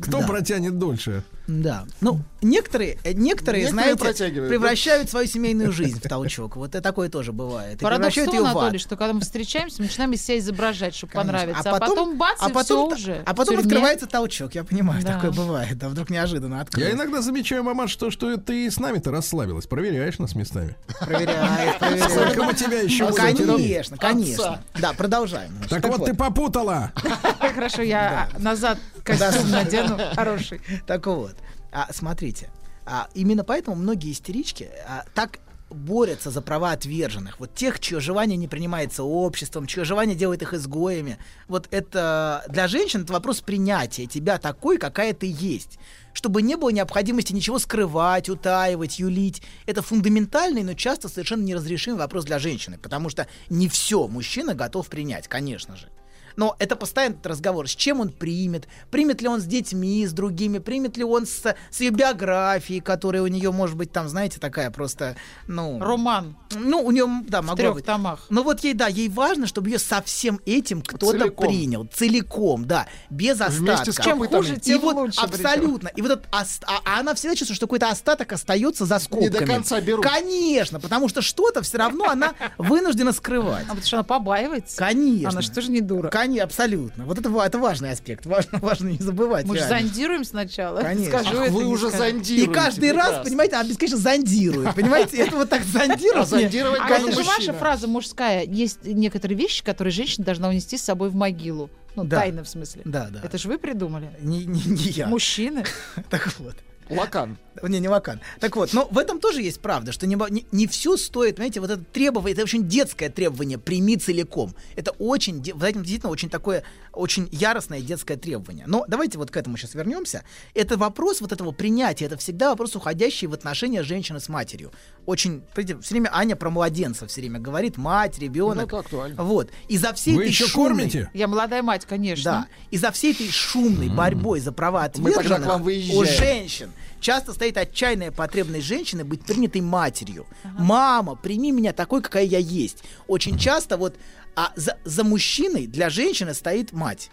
Кто 0.00 0.20
Да. 0.20 0.26
протянет 0.26 0.78
дольше? 0.78 1.22
Да. 1.48 1.84
Ну, 2.00 2.20
некоторые, 2.40 2.98
э, 3.02 3.12
некоторые, 3.12 3.64
Некоторые 3.64 3.68
знаете, 3.68 4.48
превращают 4.48 5.10
свою 5.10 5.26
семейную 5.26 5.72
жизнь 5.72 5.98
в 5.98 6.08
толчок. 6.08 6.54
Вот 6.56 6.74
и 6.74 6.80
такое 6.80 7.08
тоже 7.08 7.32
бывает. 7.32 7.80
И 7.80 7.84
Парадокс 7.84 8.12
в 8.12 8.14
превращают 8.14 8.32
ее 8.32 8.54
в 8.54 8.58
ад. 8.58 8.80
Что 8.80 8.96
когда 8.96 9.12
мы 9.12 9.20
встречаемся, 9.22 9.76
мы 9.82 9.86
начинаем 9.88 10.12
из 10.12 10.24
себя 10.24 10.38
изображать, 10.38 10.94
чтобы 10.94 11.12
Конечно. 11.12 11.32
понравиться. 11.32 11.70
А 11.70 11.78
потом, 11.80 12.16
бац, 12.16 12.38
а 12.40 12.48
и 12.48 12.52
потом, 12.52 12.94
все 12.94 13.02
уже. 13.02 13.22
а 13.26 13.34
потом 13.34 13.58
открывается 13.58 14.06
толчок. 14.06 14.54
Я 14.54 14.62
понимаю, 14.64 15.02
Да. 15.02 15.14
такое 15.14 15.32
бывает. 15.32 15.76
Да 15.76 15.88
вдруг 15.88 16.10
неожиданно 16.10 16.54
Я 16.54 16.60
открылось. 16.60 16.92
иногда 16.94 17.20
замечаю, 17.22 17.64
мамаш, 17.64 17.94
то, 17.96 18.10
что 18.12 18.36
ты 18.36 18.70
с 18.70 18.78
нами-то 18.78 19.10
расслабилась. 19.10 19.66
Проверяешь 19.66 20.18
нас 20.20 20.34
местами. 20.36 20.76
Проверяет, 21.00 21.78
проверяет. 21.80 22.10
Сколько 22.12 22.44
мы 22.44 22.54
тебя 22.54 22.80
еще 22.80 23.08
Ну? 23.08 23.14
Конечно, 23.14 23.96
конечно. 23.96 24.62
Да, 24.80 24.92
продолжаем. 24.92 25.52
Так 25.68 25.84
вот, 25.88 26.04
ты 26.04 26.14
попутала. 26.14 26.92
Хорошо, 27.54 27.82
я 27.82 28.28
назад 28.38 28.78
костюм 29.04 29.50
надену 29.50 29.98
хороший. 30.14 30.60
Так 30.86 31.06
вот, 31.06 31.36
а, 31.70 31.92
смотрите, 31.92 32.50
а, 32.84 33.08
именно 33.14 33.44
поэтому 33.44 33.76
многие 33.76 34.12
истерички 34.12 34.68
а, 34.86 35.04
так 35.14 35.38
борются 35.74 36.30
за 36.30 36.42
права 36.42 36.72
отверженных, 36.72 37.40
вот 37.40 37.54
тех, 37.54 37.80
чье 37.80 38.00
желание 38.00 38.36
не 38.36 38.48
принимается 38.48 39.02
обществом, 39.02 39.66
чье 39.66 39.84
желание 39.84 40.16
делает 40.16 40.42
их 40.42 40.54
изгоями. 40.54 41.18
Вот 41.48 41.68
это 41.70 42.44
для 42.48 42.68
женщин 42.68 43.02
это 43.02 43.12
вопрос 43.12 43.40
принятия 43.40 44.06
тебя 44.06 44.38
такой, 44.38 44.78
какая 44.78 45.14
ты 45.14 45.26
есть. 45.26 45.78
Чтобы 46.12 46.42
не 46.42 46.56
было 46.56 46.70
необходимости 46.70 47.32
ничего 47.32 47.58
скрывать, 47.58 48.28
утаивать, 48.28 48.98
юлить. 48.98 49.42
Это 49.66 49.80
фундаментальный, 49.80 50.62
но 50.62 50.74
часто 50.74 51.08
совершенно 51.08 51.42
неразрешимый 51.42 51.98
вопрос 51.98 52.24
для 52.24 52.38
женщины, 52.38 52.78
потому 52.78 53.08
что 53.08 53.26
не 53.48 53.68
все 53.68 54.06
мужчина 54.08 54.54
готов 54.54 54.88
принять, 54.88 55.28
конечно 55.28 55.76
же. 55.76 55.88
Но 56.36 56.56
это 56.58 56.76
постоянный 56.76 57.18
разговор, 57.22 57.68
с 57.68 57.74
чем 57.74 58.00
он 58.00 58.10
примет, 58.10 58.68
примет 58.90 59.20
ли 59.22 59.28
он 59.28 59.40
с 59.40 59.44
детьми, 59.44 60.06
с 60.06 60.12
другими, 60.12 60.58
примет 60.58 60.96
ли 60.96 61.04
он 61.04 61.26
с, 61.26 61.54
с 61.70 61.80
ее 61.80 61.90
биографией, 61.90 62.80
которая 62.80 63.22
у 63.22 63.26
нее 63.26 63.50
может 63.52 63.76
быть 63.76 63.92
там, 63.92 64.08
знаете, 64.08 64.38
такая 64.40 64.70
просто, 64.70 65.16
ну... 65.46 65.78
Роман 65.80 66.36
Ну, 66.52 66.80
у 66.84 66.90
нее, 66.90 67.06
да, 67.28 67.42
в 67.42 67.46
могло 67.46 67.56
трех 67.56 67.74
быть. 67.74 67.84
томах. 67.84 68.26
Ну 68.30 68.42
вот 68.42 68.62
ей, 68.64 68.74
да, 68.74 68.86
ей 68.88 69.08
важно, 69.08 69.46
чтобы 69.46 69.70
ее 69.70 69.78
со 69.78 70.02
всем 70.02 70.40
этим 70.46 70.82
кто-то 70.82 71.18
Целиком. 71.18 71.46
принял, 71.46 71.86
целиком, 71.92 72.64
да, 72.66 72.86
без 73.10 73.38
Вместе 73.38 73.72
остатка. 73.72 73.92
с 73.92 74.04
Чем 74.04 74.18
хуже, 74.18 74.28
копытами. 74.30 74.56
И 74.56 74.60
тем 74.60 74.80
вот 74.80 74.94
лучше. 74.96 75.20
причем. 75.30 75.46
абсолютно. 75.46 75.88
И 75.88 76.02
вот 76.02 76.10
этот 76.12 76.26
ост- 76.32 76.64
а, 76.66 76.80
а 76.84 77.00
она 77.00 77.14
всегда 77.14 77.34
чувствует, 77.34 77.56
что 77.56 77.66
какой-то 77.66 77.88
остаток 77.90 78.32
остается 78.32 78.84
за 78.86 78.98
скобками. 78.98 79.28
до 79.30 79.46
конца 79.46 79.80
берут. 79.80 80.04
Конечно, 80.04 80.80
потому 80.80 81.08
что 81.08 81.22
что-то 81.22 81.62
все 81.62 81.78
равно 81.78 82.08
она 82.08 82.32
вынуждена 82.58 83.12
скрывать. 83.12 83.64
А 83.64 83.68
потому 83.68 83.82
что 83.86 83.96
она 83.96 84.04
побаивается. 84.04 84.76
Конечно. 84.76 85.28
Она 85.30 85.42
что 85.42 85.60
же 85.60 85.70
не 85.70 85.80
дура. 85.80 86.08
Конечно, 86.22 86.44
абсолютно. 86.44 87.04
Вот 87.04 87.18
это, 87.18 87.28
это 87.42 87.58
важный 87.58 87.90
аспект. 87.90 88.26
Важно, 88.26 88.58
важно 88.62 88.88
не 88.88 88.98
забывать. 88.98 89.44
Мы 89.44 89.58
же 89.58 89.66
зондируем 89.66 90.24
сначала. 90.24 90.80
Конечно. 90.80 91.18
Скажу 91.18 91.38
Ах, 91.38 91.44
это, 91.46 91.52
вы 91.52 91.66
уже 91.66 91.88
скажу. 91.88 92.04
И 92.04 92.10
зондируете. 92.12 92.52
каждый 92.52 92.92
раз, 92.92 93.06
прекрасно. 93.06 93.24
понимаете, 93.24 93.56
она 93.56 93.68
бесконечно 93.68 93.98
зондирует. 93.98 94.74
Понимаете, 94.74 95.16
это 95.16 95.36
вот 95.36 95.48
так 95.48 95.64
зондировать. 95.64 96.22
А 96.22 96.24
зондировать 96.24 96.80
А 96.80 96.88
это 96.88 97.12
же 97.12 97.22
ваша 97.24 97.52
фраза 97.52 97.88
мужская. 97.88 98.44
Есть 98.44 98.84
некоторые 98.84 99.36
вещи, 99.36 99.64
которые 99.64 99.92
женщина 99.92 100.24
должна 100.24 100.48
унести 100.48 100.76
с 100.78 100.82
собой 100.82 101.10
в 101.10 101.14
могилу. 101.14 101.70
Ну, 101.96 102.04
Да. 102.04 102.20
тайно 102.20 102.44
в 102.44 102.48
смысле. 102.48 102.82
Да, 102.84 103.08
да. 103.10 103.20
Это 103.22 103.36
же 103.36 103.48
вы 103.48 103.58
придумали. 103.58 104.10
Не, 104.20 104.46
не, 104.46 104.62
не 104.64 104.90
я. 104.90 105.06
Мужчины. 105.08 105.64
Так 106.08 106.32
вот. 106.38 106.54
Лакан. 106.88 107.38
Не, 107.62 107.80
не 107.80 107.88
Вакан. 107.88 108.20
Так 108.40 108.56
вот, 108.56 108.72
но 108.72 108.88
в 108.90 108.98
этом 108.98 109.20
тоже 109.20 109.42
есть 109.42 109.60
правда, 109.60 109.92
что 109.92 110.06
не, 110.06 110.16
не, 110.30 110.46
не 110.52 110.66
все 110.66 110.96
стоит, 110.96 111.36
знаете, 111.36 111.60
вот 111.60 111.70
это 111.70 111.82
требование, 111.84 112.32
это 112.34 112.42
очень 112.42 112.68
детское 112.68 113.10
требование, 113.10 113.58
прими 113.58 113.96
целиком. 113.96 114.54
Это 114.76 114.92
очень, 114.92 115.42
в 115.42 115.62
этом 115.62 115.82
действительно 115.82 116.10
очень 116.10 116.30
такое, 116.30 116.64
очень 116.92 117.28
яростное 117.30 117.80
детское 117.80 118.16
требование. 118.16 118.64
Но 118.66 118.84
давайте 118.88 119.18
вот 119.18 119.30
к 119.30 119.36
этому 119.36 119.56
сейчас 119.56 119.74
вернемся. 119.74 120.24
Это 120.54 120.76
вопрос 120.76 121.20
вот 121.20 121.32
этого 121.32 121.52
принятия, 121.52 122.06
это 122.06 122.16
всегда 122.16 122.50
вопрос, 122.50 122.76
уходящий 122.76 123.26
в 123.26 123.34
отношения 123.34 123.82
женщины 123.82 124.20
с 124.20 124.28
матерью. 124.28 124.72
Очень, 125.06 125.42
все 125.54 125.94
время 125.94 126.10
Аня 126.12 126.36
про 126.36 126.50
младенцев 126.50 127.10
все 127.10 127.20
время 127.20 127.40
говорит, 127.40 127.76
мать, 127.76 128.18
ребенок. 128.18 128.70
Ну, 128.70 128.78
это 128.78 128.78
актуально. 128.78 129.22
Вот. 129.22 129.50
И 129.68 129.76
за 129.76 129.92
всей 129.92 130.14
Вы 130.14 130.22
этой 130.22 130.30
еще 130.30 130.46
шумной- 130.46 130.68
кормите? 130.68 131.10
Я 131.14 131.28
молодая 131.28 131.62
мать, 131.62 131.86
конечно. 131.86 132.24
да. 132.24 132.46
И 132.70 132.78
за 132.78 132.90
всей 132.92 133.12
этой 133.12 133.30
шумной 133.30 133.88
борьбой 133.88 134.40
за 134.40 134.52
права 134.52 134.84
отверженных 134.84 135.42
к 135.42 135.46
вам 135.46 135.62
у 135.62 136.04
женщин 136.04 136.72
часто 137.02 137.34
стоит 137.34 137.58
отчаянная 137.58 138.10
потребность 138.10 138.66
женщины 138.66 139.04
быть 139.04 139.24
принятой 139.24 139.60
матерью. 139.60 140.26
Мама, 140.44 141.16
прими 141.16 141.52
меня 141.52 141.72
такой, 141.72 142.00
какая 142.00 142.24
я 142.24 142.38
есть. 142.38 142.84
Очень 143.06 143.38
часто 143.38 143.76
вот 143.76 143.96
а 144.34 144.52
за, 144.56 144.78
за 144.84 145.04
мужчиной 145.04 145.66
для 145.66 145.90
женщины 145.90 146.32
стоит 146.32 146.72
мать. 146.72 147.10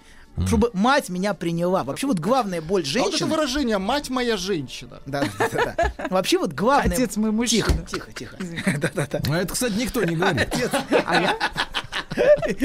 Чтобы 0.47 0.69
мать 0.73 1.09
меня 1.09 1.33
приняла. 1.33 1.83
Вообще 1.83 2.07
вот 2.07 2.19
главная 2.19 2.61
боль 2.61 2.83
А 2.83 2.99
вот 2.99 3.07
это 3.07 3.09
женщины... 3.09 3.29
выражение 3.29 3.77
«мать 3.77 4.09
моя 4.09 4.37
женщина». 4.37 5.01
Да, 5.05 5.25
да, 5.37 5.49
да, 5.51 5.75
да. 5.75 6.07
Вообще 6.09 6.37
вот 6.37 6.53
главное... 6.53 6.95
Отец 6.95 7.17
мой 7.17 7.31
мужчина. 7.31 7.67
Тихо, 7.89 8.13
тихо, 8.13 8.37
тихо. 8.37 8.77
Да-да-да. 8.79 9.19
А 9.29 9.37
это, 9.37 9.53
кстати, 9.53 9.73
никто 9.73 10.01
не 10.05 10.15
говорит. 10.15 10.41
Отец. 10.41 10.71
А 11.05 11.21
я? 11.21 11.37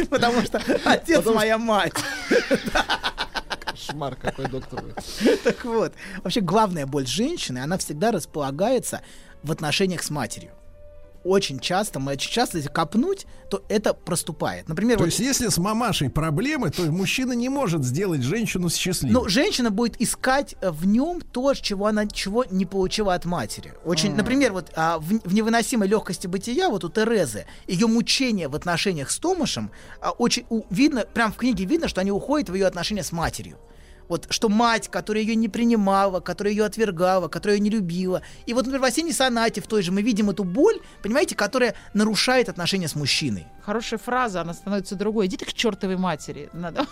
Потому 0.11 0.43
что 0.43 0.63
отец 0.85 1.25
моя 1.27 1.59
мать. 1.59 1.95
Кошмар 3.75 4.15
какой, 4.17 4.49
доктор. 4.49 4.85
Так 5.45 5.65
вот, 5.65 5.93
вообще 6.23 6.41
главная 6.41 6.87
боль 6.87 7.07
женщины, 7.07 7.59
она 7.59 7.77
всегда 7.77 8.13
располагается 8.13 9.03
в 9.43 9.51
отношениях 9.51 10.03
с 10.03 10.11
матерью. 10.11 10.53
Очень 11.25 11.59
часто, 11.59 11.99
мы 12.01 12.13
очень 12.13 12.31
часто, 12.31 12.59
если 12.59 12.69
копнуть, 12.71 13.27
то 13.51 13.65
это 13.69 13.95
проступает. 13.95 14.69
Например, 14.69 14.99
То 14.99 15.05
вот, 15.05 15.07
есть, 15.07 15.21
если 15.21 15.49
с 15.49 15.57
мамашей 15.59 16.11
проблемы, 16.11 16.71
то 16.71 16.83
мужчина 16.83 17.33
не 17.33 17.49
может 17.49 17.83
сделать 17.85 18.23
женщину 18.23 18.69
счастливой. 18.69 19.13
ну, 19.15 19.29
женщина 19.29 19.71
будет 19.71 20.01
искать 20.01 20.55
э, 20.61 20.71
в 20.71 20.87
нем 20.87 21.21
то, 21.23 21.55
чего 21.55 21.87
она 21.87 22.07
чего 22.07 22.45
не 22.51 22.67
получила 22.67 23.15
от 23.15 23.25
матери. 23.25 23.73
Очень, 23.85 24.13
А. 24.13 24.17
например, 24.17 24.53
вот 24.53 24.71
а, 24.77 24.99
в, 24.99 25.05
в 25.25 25.35
невыносимой 25.35 25.89
легкости 25.89 26.27
бытия, 26.27 26.69
вот 26.69 26.85
у 26.85 26.91
Терезы, 26.91 27.47
ее 27.67 27.87
мучение 27.87 28.49
в 28.49 28.55
отношениях 28.55 29.11
с 29.11 29.19
Томашем, 29.19 29.71
а, 30.01 30.11
очень 30.11 30.45
у- 30.51 30.65
видно, 30.71 31.07
прям 31.07 31.33
в 31.33 31.37
книге 31.37 31.65
видно, 31.65 31.89
что 31.89 32.01
они 32.03 32.11
уходят 32.13 32.51
в 32.51 32.55
ее 32.55 32.67
отношения 32.67 33.03
с 33.03 33.13
матерью. 33.13 33.57
Вот 34.09 34.27
что 34.31 34.49
мать, 34.49 34.89
которая 34.89 35.23
ее 35.23 35.35
не 35.35 35.49
принимала, 35.49 36.21
которая 36.21 36.53
ее 36.53 36.65
отвергала, 36.65 37.29
которая 37.29 37.57
ее 37.57 37.63
не 37.63 37.71
любила. 37.71 38.23
И 38.47 38.53
вот, 38.55 38.67
например, 38.67 38.81
в 38.81 38.85
осенней 38.85 39.13
сонате 39.13 39.61
в 39.61 39.67
той 39.67 39.83
же 39.83 39.93
мы 39.93 40.03
видим 40.03 40.31
эту 40.31 40.45
боль, 40.45 40.81
понимаете, 41.03 41.35
которая 41.35 41.75
нарушает 41.95 42.49
отношения 42.49 42.89
с 42.89 42.95
мужчиной. 42.95 43.47
Хорошая 43.63 43.99
фраза, 43.99 44.43
она 44.43 44.53
становится 44.53 44.95
другой. 44.95 45.27
Иди 45.27 45.37
ты 45.37 45.47
к 45.47 45.53
чертовой 45.53 45.97
матери. 45.97 46.51
Надо 46.53 46.87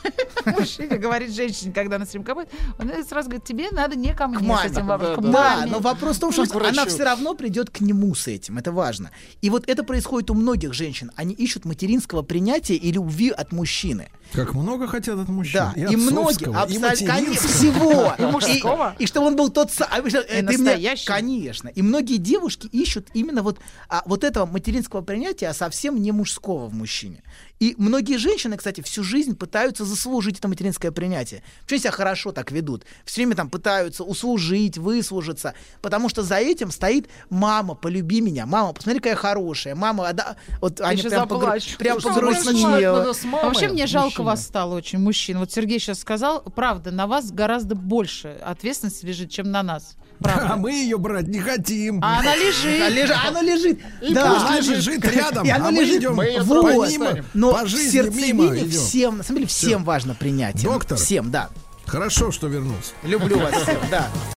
мужчине 0.47 0.97
говорить 0.97 1.35
женщине, 1.35 1.73
когда 1.73 1.97
она 1.97 2.07
с 2.07 2.15
ним 2.15 2.25
копает. 2.25 2.49
Он 2.79 2.91
сразу 3.05 3.29
говорит, 3.29 3.45
тебе 3.45 3.71
надо 3.71 3.97
не 3.97 4.15
ко 4.15 4.27
мне 4.27 4.39
К 4.39 4.41
с 4.41 4.45
маме. 4.45 4.71
этим 4.71 4.87
вопросом, 4.87 5.25
Да, 5.25 5.31
да, 5.33 5.57
маме». 5.57 5.73
но 5.73 5.79
вопрос 5.81 6.17
в 6.17 6.21
том, 6.21 6.33
что 6.33 6.43
она 6.67 6.87
все 6.87 7.05
равно 7.05 7.35
придет 7.35 7.71
к 7.71 7.81
нему 7.81 8.15
с 8.15 8.27
этим. 8.27 8.59
Это 8.59 8.73
важно. 8.73 9.11
И 9.43 9.51
вот 9.51 9.69
это 9.69 9.85
происходит 9.85 10.31
у 10.31 10.35
многих 10.35 10.73
женщин. 10.73 11.11
Они 11.17 11.35
ищут 11.35 11.65
материнского 11.65 12.23
принятия 12.23 12.75
и 12.75 12.93
любви 12.93 13.31
от 13.31 13.53
мужчины. 13.53 14.09
Как 14.33 14.55
много 14.55 14.87
хотят 14.87 15.19
от 15.19 15.29
мужчин. 15.29 15.61
Да, 15.61 15.73
и, 15.77 15.93
и, 15.93 15.97
многие, 15.97 16.49
абсолютно, 16.49 17.02
материнского. 17.07 17.49
всего. 17.49 18.15
И 18.19 18.23
мужского. 18.23 18.97
И, 18.99 19.05
и 19.05 19.07
чтобы 19.07 19.27
он 19.29 19.37
был 19.37 19.51
тот 19.51 19.71
самый. 19.71 20.11
настоящий. 20.43 21.07
Конечно. 21.07 21.69
И 21.69 21.83
многие 21.83 22.17
девушки 22.17 22.67
ищут 22.67 23.09
именно 23.15 23.43
вот, 23.43 23.59
а, 23.89 24.03
вот 24.07 24.25
этого 24.25 24.47
материнского 24.47 25.03
принятия, 25.03 25.49
а 25.49 25.55
совсем 25.55 26.01
не 26.01 26.13
мужского 26.13 26.69
в 26.69 26.75
мужчине. 26.75 27.23
И 27.63 27.77
многие 27.79 28.17
женщины, 28.19 28.57
кстати, 28.57 28.81
всю 28.81 29.05
жизнь 29.05 29.37
пытаются 29.37 29.85
заслужить 29.85 30.37
это 30.41 30.49
материнское 30.49 30.91
принятие. 30.91 31.45
Почему 31.63 31.79
себя 31.79 31.91
хорошо 31.93 32.33
так 32.33 32.51
ведут? 32.51 32.85
Все 33.05 33.21
время 33.21 33.37
там 33.37 33.49
пытаются 33.49 34.03
услужить, 34.03 34.79
выслужиться, 34.79 35.55
потому 35.81 36.09
что 36.09 36.25
за 36.25 36.39
этим 36.39 36.73
стоит 36.73 37.09
мама, 37.31 37.77
полюби 37.77 38.21
меня, 38.21 38.47
мама, 38.47 38.73
посмотри, 38.73 38.99
какая 38.99 39.15
хорошая, 39.15 39.77
мама, 39.77 40.09
а 40.09 40.13
да, 40.13 40.37
вот 40.61 40.81
Я 40.81 40.97
сейчас 40.97 41.13
прям, 41.13 41.29
погру- 41.29 41.79
прям 41.79 41.99
ну, 42.03 42.09
погрустнела. 42.13 42.99
надо 42.99 43.13
с 43.13 43.23
мамой, 43.23 43.45
Вообще 43.45 43.69
мне 43.69 43.87
жалко 43.87 44.07
мужчине. 44.07 44.27
вас 44.27 44.45
стало 44.45 44.75
очень, 44.75 44.99
мужчин. 44.99 45.39
Вот 45.39 45.53
Сергей 45.53 45.79
сейчас 45.79 46.01
сказал, 46.01 46.41
правда, 46.43 46.91
на 46.91 47.07
вас 47.07 47.31
гораздо 47.31 47.77
больше 47.77 48.41
ответственности 48.45 49.07
лежит, 49.07 49.31
чем 49.31 49.53
на 49.53 49.63
нас. 49.63 49.95
А 50.25 50.29
Правда. 50.39 50.57
мы 50.57 50.73
ее 50.73 50.99
брать 50.99 51.29
не 51.29 51.41
хотим. 51.41 52.01
А 52.03 52.21
она 52.21 52.33
А 52.33 52.37
лежит. 52.37 52.91
лежит, 52.93 53.17
оно 53.29 53.41
лежит. 53.43 53.81
И 54.01 54.15
да, 54.15 54.33
пусть 54.35 54.47
оно 54.47 54.77
лежит 54.77 55.05
рядом, 55.05 55.47
И 55.47 55.51
оно 55.51 55.69
а 55.69 55.71
мы 55.71 55.83
лежит. 55.83 56.01
идем 56.01 56.15
Мы 56.17 56.25
её 56.27 56.43
вот. 56.45 56.89
мимо. 56.91 57.25
Но 57.35 57.53
по 57.53 57.67
жизни 57.67 57.91
сердцевине 57.91 58.33
мимо 58.33 58.57
идем. 58.57 58.71
всем, 58.71 59.17
на 59.19 59.23
самом 59.23 59.39
деле, 59.39 59.49
всем 59.49 59.85
важно 59.85 60.15
принятие. 60.15 60.65
Доктор. 60.65 60.97
Всем, 60.99 61.31
да. 61.31 61.49
Хорошо, 61.87 62.31
что 62.31 62.47
вернулся. 62.47 62.93
Люблю 63.03 63.39
вас 63.39 63.55
всех, 63.63 63.79
да. 63.91 64.09